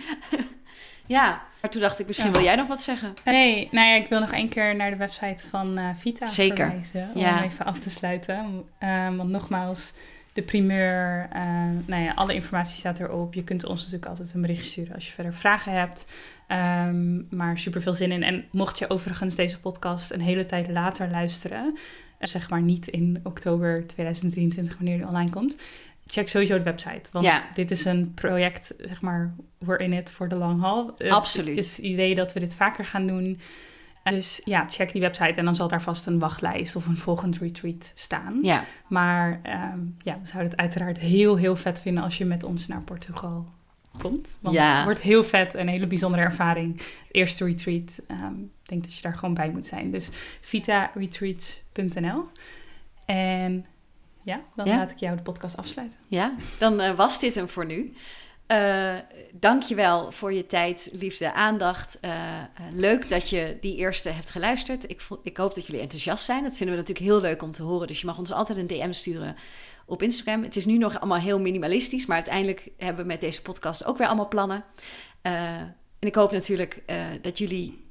ja, 1.06 1.42
maar 1.62 1.70
toen 1.72 1.82
dacht 1.82 2.00
ik, 2.00 2.08
misschien 2.08 2.30
Ja. 2.30 2.34
wil 2.36 2.44
jij 2.44 2.56
nog 2.56 2.68
wat 2.68 2.82
zeggen? 2.82 3.14
Nee, 3.26 3.68
nou 3.72 3.88
ja, 3.88 3.96
ik 3.96 4.08
wil 4.08 4.20
nog 4.20 4.32
één 4.32 4.50
keer 4.50 4.76
naar 4.76 4.92
de 4.92 4.98
website 4.98 5.48
van 5.50 5.96
Vita 6.00 6.26
Zeker. 6.26 6.56
verwijzen. 6.66 7.10
Om 7.14 7.22
Ja. 7.22 7.44
even 7.44 7.66
af 7.66 7.80
te 7.80 7.90
sluiten. 7.90 8.66
Ehm, 8.80 9.16
want 9.16 9.30
nogmaals, 9.30 9.94
de 10.34 10.42
primeur, 10.42 11.28
eh, 11.32 11.42
nou 11.86 12.04
ja, 12.04 12.12
alle 12.16 12.34
informatie 12.34 12.76
staat 12.76 13.00
erop. 13.00 13.34
Je 13.34 13.44
kunt 13.44 13.66
ons 13.66 13.80
natuurlijk 13.80 14.10
altijd 14.10 14.34
een 14.34 14.42
berichtje 14.42 14.70
sturen 14.70 14.94
als 14.96 15.06
je 15.08 15.12
verder 15.14 15.34
vragen 15.34 15.74
hebt. 15.74 16.06
Ehm, 16.48 17.36
maar 17.36 17.58
super 17.58 17.82
veel 17.82 17.94
zin 17.94 18.12
in. 18.12 18.24
En 18.24 18.46
mocht 18.52 18.78
je 18.80 18.90
overigens 18.90 19.36
deze 19.36 19.60
podcast 19.60 20.12
een 20.12 20.22
hele 20.22 20.46
tijd 20.46 20.70
later 20.70 21.10
luisteren, 21.10 21.78
eh, 22.18 22.28
zeg 22.28 22.50
maar 22.50 22.62
niet 22.62 22.88
in 22.88 23.20
oktober 23.24 23.88
2023 23.88 24.76
wanneer 24.78 24.98
die 24.98 25.08
online 25.08 25.30
komt, 25.30 25.56
check 26.06 26.30
sowieso 26.30 26.58
de 26.58 26.64
website. 26.64 27.10
Want 27.12 27.26
Ja. 27.26 27.50
dit 27.54 27.72
is 27.72 27.86
een 27.86 28.14
project, 28.14 28.74
zeg 28.78 29.02
maar, 29.02 29.34
we're 29.58 29.84
in 29.84 29.94
it 29.94 30.12
for 30.12 30.28
the 30.30 30.36
long 30.38 30.62
haul. 30.62 30.92
Het 30.98 31.10
Absoluut. 31.10 31.58
is 31.58 31.76
het 31.76 31.86
idee 31.86 32.16
dat 32.16 32.34
we 32.34 32.40
dit 32.40 32.56
vaker 32.56 32.86
gaan 32.86 33.08
doen. 33.08 33.40
Dus 34.04 34.42
ja, 34.46 34.66
check 34.70 34.92
die 34.92 35.02
website 35.02 35.40
en 35.40 35.46
dan 35.46 35.56
zal 35.56 35.68
daar 35.68 35.82
vast 35.82 36.06
een 36.06 36.20
wachtlijst 36.20 36.76
of 36.76 36.86
een 36.88 36.98
volgend 36.98 37.38
retreat 37.38 37.92
staan. 37.96 38.40
Ja, 38.42 38.64
Maar 38.88 39.40
ehm, 39.44 39.80
ja, 40.04 40.20
we 40.22 40.28
zouden 40.28 40.52
het 40.52 40.60
uiteraard 40.60 40.98
heel, 41.00 41.36
heel 41.38 41.56
vet 41.56 41.82
vinden 41.82 42.04
als 42.04 42.18
je 42.18 42.26
met 42.26 42.44
ons 42.44 42.68
naar 42.68 42.82
Portugal 42.82 43.48
komt. 43.98 44.38
Want 44.40 44.56
Ja. 44.56 44.76
het 44.76 44.84
wordt 44.84 45.02
heel 45.02 45.24
vet 45.24 45.54
en 45.56 45.62
een 45.62 45.68
hele 45.68 45.88
bijzondere 45.88 46.24
ervaring. 46.24 46.78
Het 46.78 46.88
eerste 47.12 47.46
retreat. 47.46 48.00
ehm, 48.08 48.34
ik 48.64 48.70
denk 48.70 48.84
dat 48.84 48.96
je 48.96 49.02
daar 49.02 49.16
gewoon 49.16 49.34
bij 49.34 49.50
moet 49.52 49.68
zijn. 49.68 49.92
Dus 49.92 50.10
vitaretreats.nl. 50.42 52.24
En 53.06 53.66
ja, 54.24 54.42
dan 54.56 54.66
Ja. 54.66 54.78
laat 54.78 54.92
ik 54.92 54.98
jou 54.98 55.16
de 55.16 55.22
podcast 55.22 55.58
afsluiten. 55.58 56.00
ja. 56.08 56.34
dan 56.58 56.80
eh, 56.80 56.96
was 56.96 57.20
dit 57.20 57.36
hem 57.36 57.50
voor 57.50 57.66
nu. 57.66 57.94
Eh 58.52 59.12
Dank 59.42 59.64
je 59.64 59.76
wel 59.76 60.12
voor 60.12 60.34
je 60.34 60.46
tijd, 60.46 60.90
liefde, 60.92 61.34
aandacht. 61.34 62.00
Eh, 62.00 62.12
eh, 62.12 62.46
leuk 62.72 63.10
dat 63.10 63.30
je 63.30 63.58
die 63.60 63.76
eerste 63.76 64.10
hebt 64.10 64.32
geluisterd. 64.32 64.90
Ik, 64.90 65.02
ik 65.24 65.38
hoop 65.38 65.56
dat 65.56 65.66
jullie 65.66 65.82
enthousiast 65.82 66.26
zijn. 66.26 66.44
Dat 66.44 66.58
vinden 66.58 66.76
we 66.76 66.82
natuurlijk 66.82 67.12
heel 67.12 67.22
leuk 67.22 67.42
om 67.42 67.52
te 67.52 67.64
horen. 67.64 67.88
Dus 67.88 68.00
je 68.00 68.06
mag 68.06 68.18
ons 68.18 68.32
altijd 68.32 68.58
een 68.58 68.68
DM 68.68 68.92
sturen 68.92 69.36
op 69.86 70.02
Instagram. 70.02 70.44
Het 70.44 70.56
is 70.56 70.66
nu 70.66 70.78
nog 70.78 71.00
allemaal 71.00 71.18
heel 71.18 71.40
minimalistisch, 71.40 72.06
maar 72.06 72.16
uiteindelijk 72.16 72.70
hebben 72.78 73.02
we 73.02 73.08
met 73.12 73.22
deze 73.22 73.42
podcast 73.42 73.86
ook 73.86 73.98
weer 73.98 74.08
allemaal 74.08 74.28
plannen. 74.28 74.64
En 75.22 75.76
ik 76.00 76.16
hoop 76.16 76.32
natuurlijk 76.32 76.84
dat 77.22 77.38
jullie, 77.38 77.84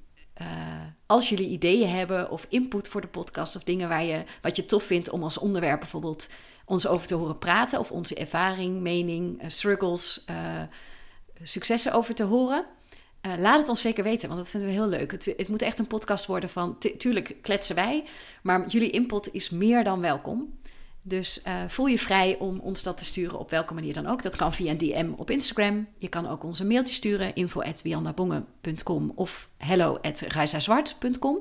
als 1.07 1.29
jullie 1.29 1.49
ideeën 1.49 1.89
hebben 1.89 2.31
of 2.31 2.47
input 2.49 2.89
voor 2.89 3.01
de 3.01 3.07
podcast 3.07 3.57
of 3.57 3.63
dingen 3.63 3.89
waar 3.89 4.05
je, 4.05 4.25
wat 4.43 4.57
je 4.57 4.67
tof 4.67 4.85
vindt 4.85 5.11
om 5.11 5.23
als 5.23 5.39
onderwerp 5.39 5.81
bijvoorbeeld 5.81 6.29
ons 6.71 6.87
over 6.87 7.07
te 7.07 7.15
horen 7.15 7.39
praten 7.39 7.79
of 7.79 7.91
onze 7.91 8.15
ervaring, 8.15 8.81
mening, 8.81 9.41
eh, 9.41 9.49
struggles, 9.49 10.23
eh, 10.27 10.63
successen 11.43 11.93
over 11.93 12.15
te 12.15 12.25
horen. 12.25 12.65
eh, 13.21 13.33
laat 13.39 13.59
het 13.59 13.69
ons 13.69 13.81
zeker 13.81 14.05
weten, 14.05 14.29
want 14.29 14.41
dat 14.41 14.51
vinden 14.51 14.69
we 14.69 14.75
heel 14.75 14.89
leuk. 14.89 15.11
Het, 15.13 15.25
het 15.37 15.49
moet 15.49 15.63
echt 15.63 15.79
een 15.79 15.87
podcast 15.87 16.27
worden 16.27 16.51
van, 16.51 16.79
tu- 16.79 16.97
tuurlijk 16.97 17.37
kletsen 17.43 17.75
wij, 17.75 18.05
maar 18.43 18.67
jullie 18.69 18.91
input 18.91 19.33
is 19.33 19.51
meer 19.51 19.85
dan 19.85 20.01
welkom. 20.01 20.59
Dus 21.07 21.43
voel 21.69 21.87
je 21.87 21.99
vrij 21.99 22.37
om 22.39 22.59
ons 22.61 22.83
dat 22.83 22.99
te 22.99 23.05
sturen 23.05 23.39
op 23.39 23.51
welke 23.51 23.75
manier 23.75 23.93
dan 23.93 24.07
ook. 24.07 24.23
Dat 24.23 24.37
kan 24.37 24.53
via 24.53 24.71
een 24.71 24.79
DM 24.79 25.13
op 25.17 25.31
Instagram. 25.31 25.89
Je 25.99 26.09
kan 26.09 26.27
ook 26.29 26.45
ons 26.45 26.59
een 26.59 26.67
mailtje 26.67 26.95
sturen, 26.95 27.35
info.wiandabongen.com 27.35 29.13
of 29.15 29.49
hello.reisazwart.com. 29.59 31.39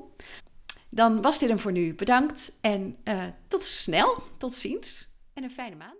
Dan 0.89 1.21
was 1.21 1.39
dit 1.39 1.49
hem 1.49 1.59
voor 1.59 1.71
nu. 1.71 1.93
Bedankt 1.95 2.51
en 2.61 2.95
tot 3.47 3.63
snel. 3.63 4.23
Tot 4.37 4.53
ziens 4.53 5.07
en 5.39 5.45
een 5.45 5.51
fijne 5.51 5.75
maand. 5.75 5.98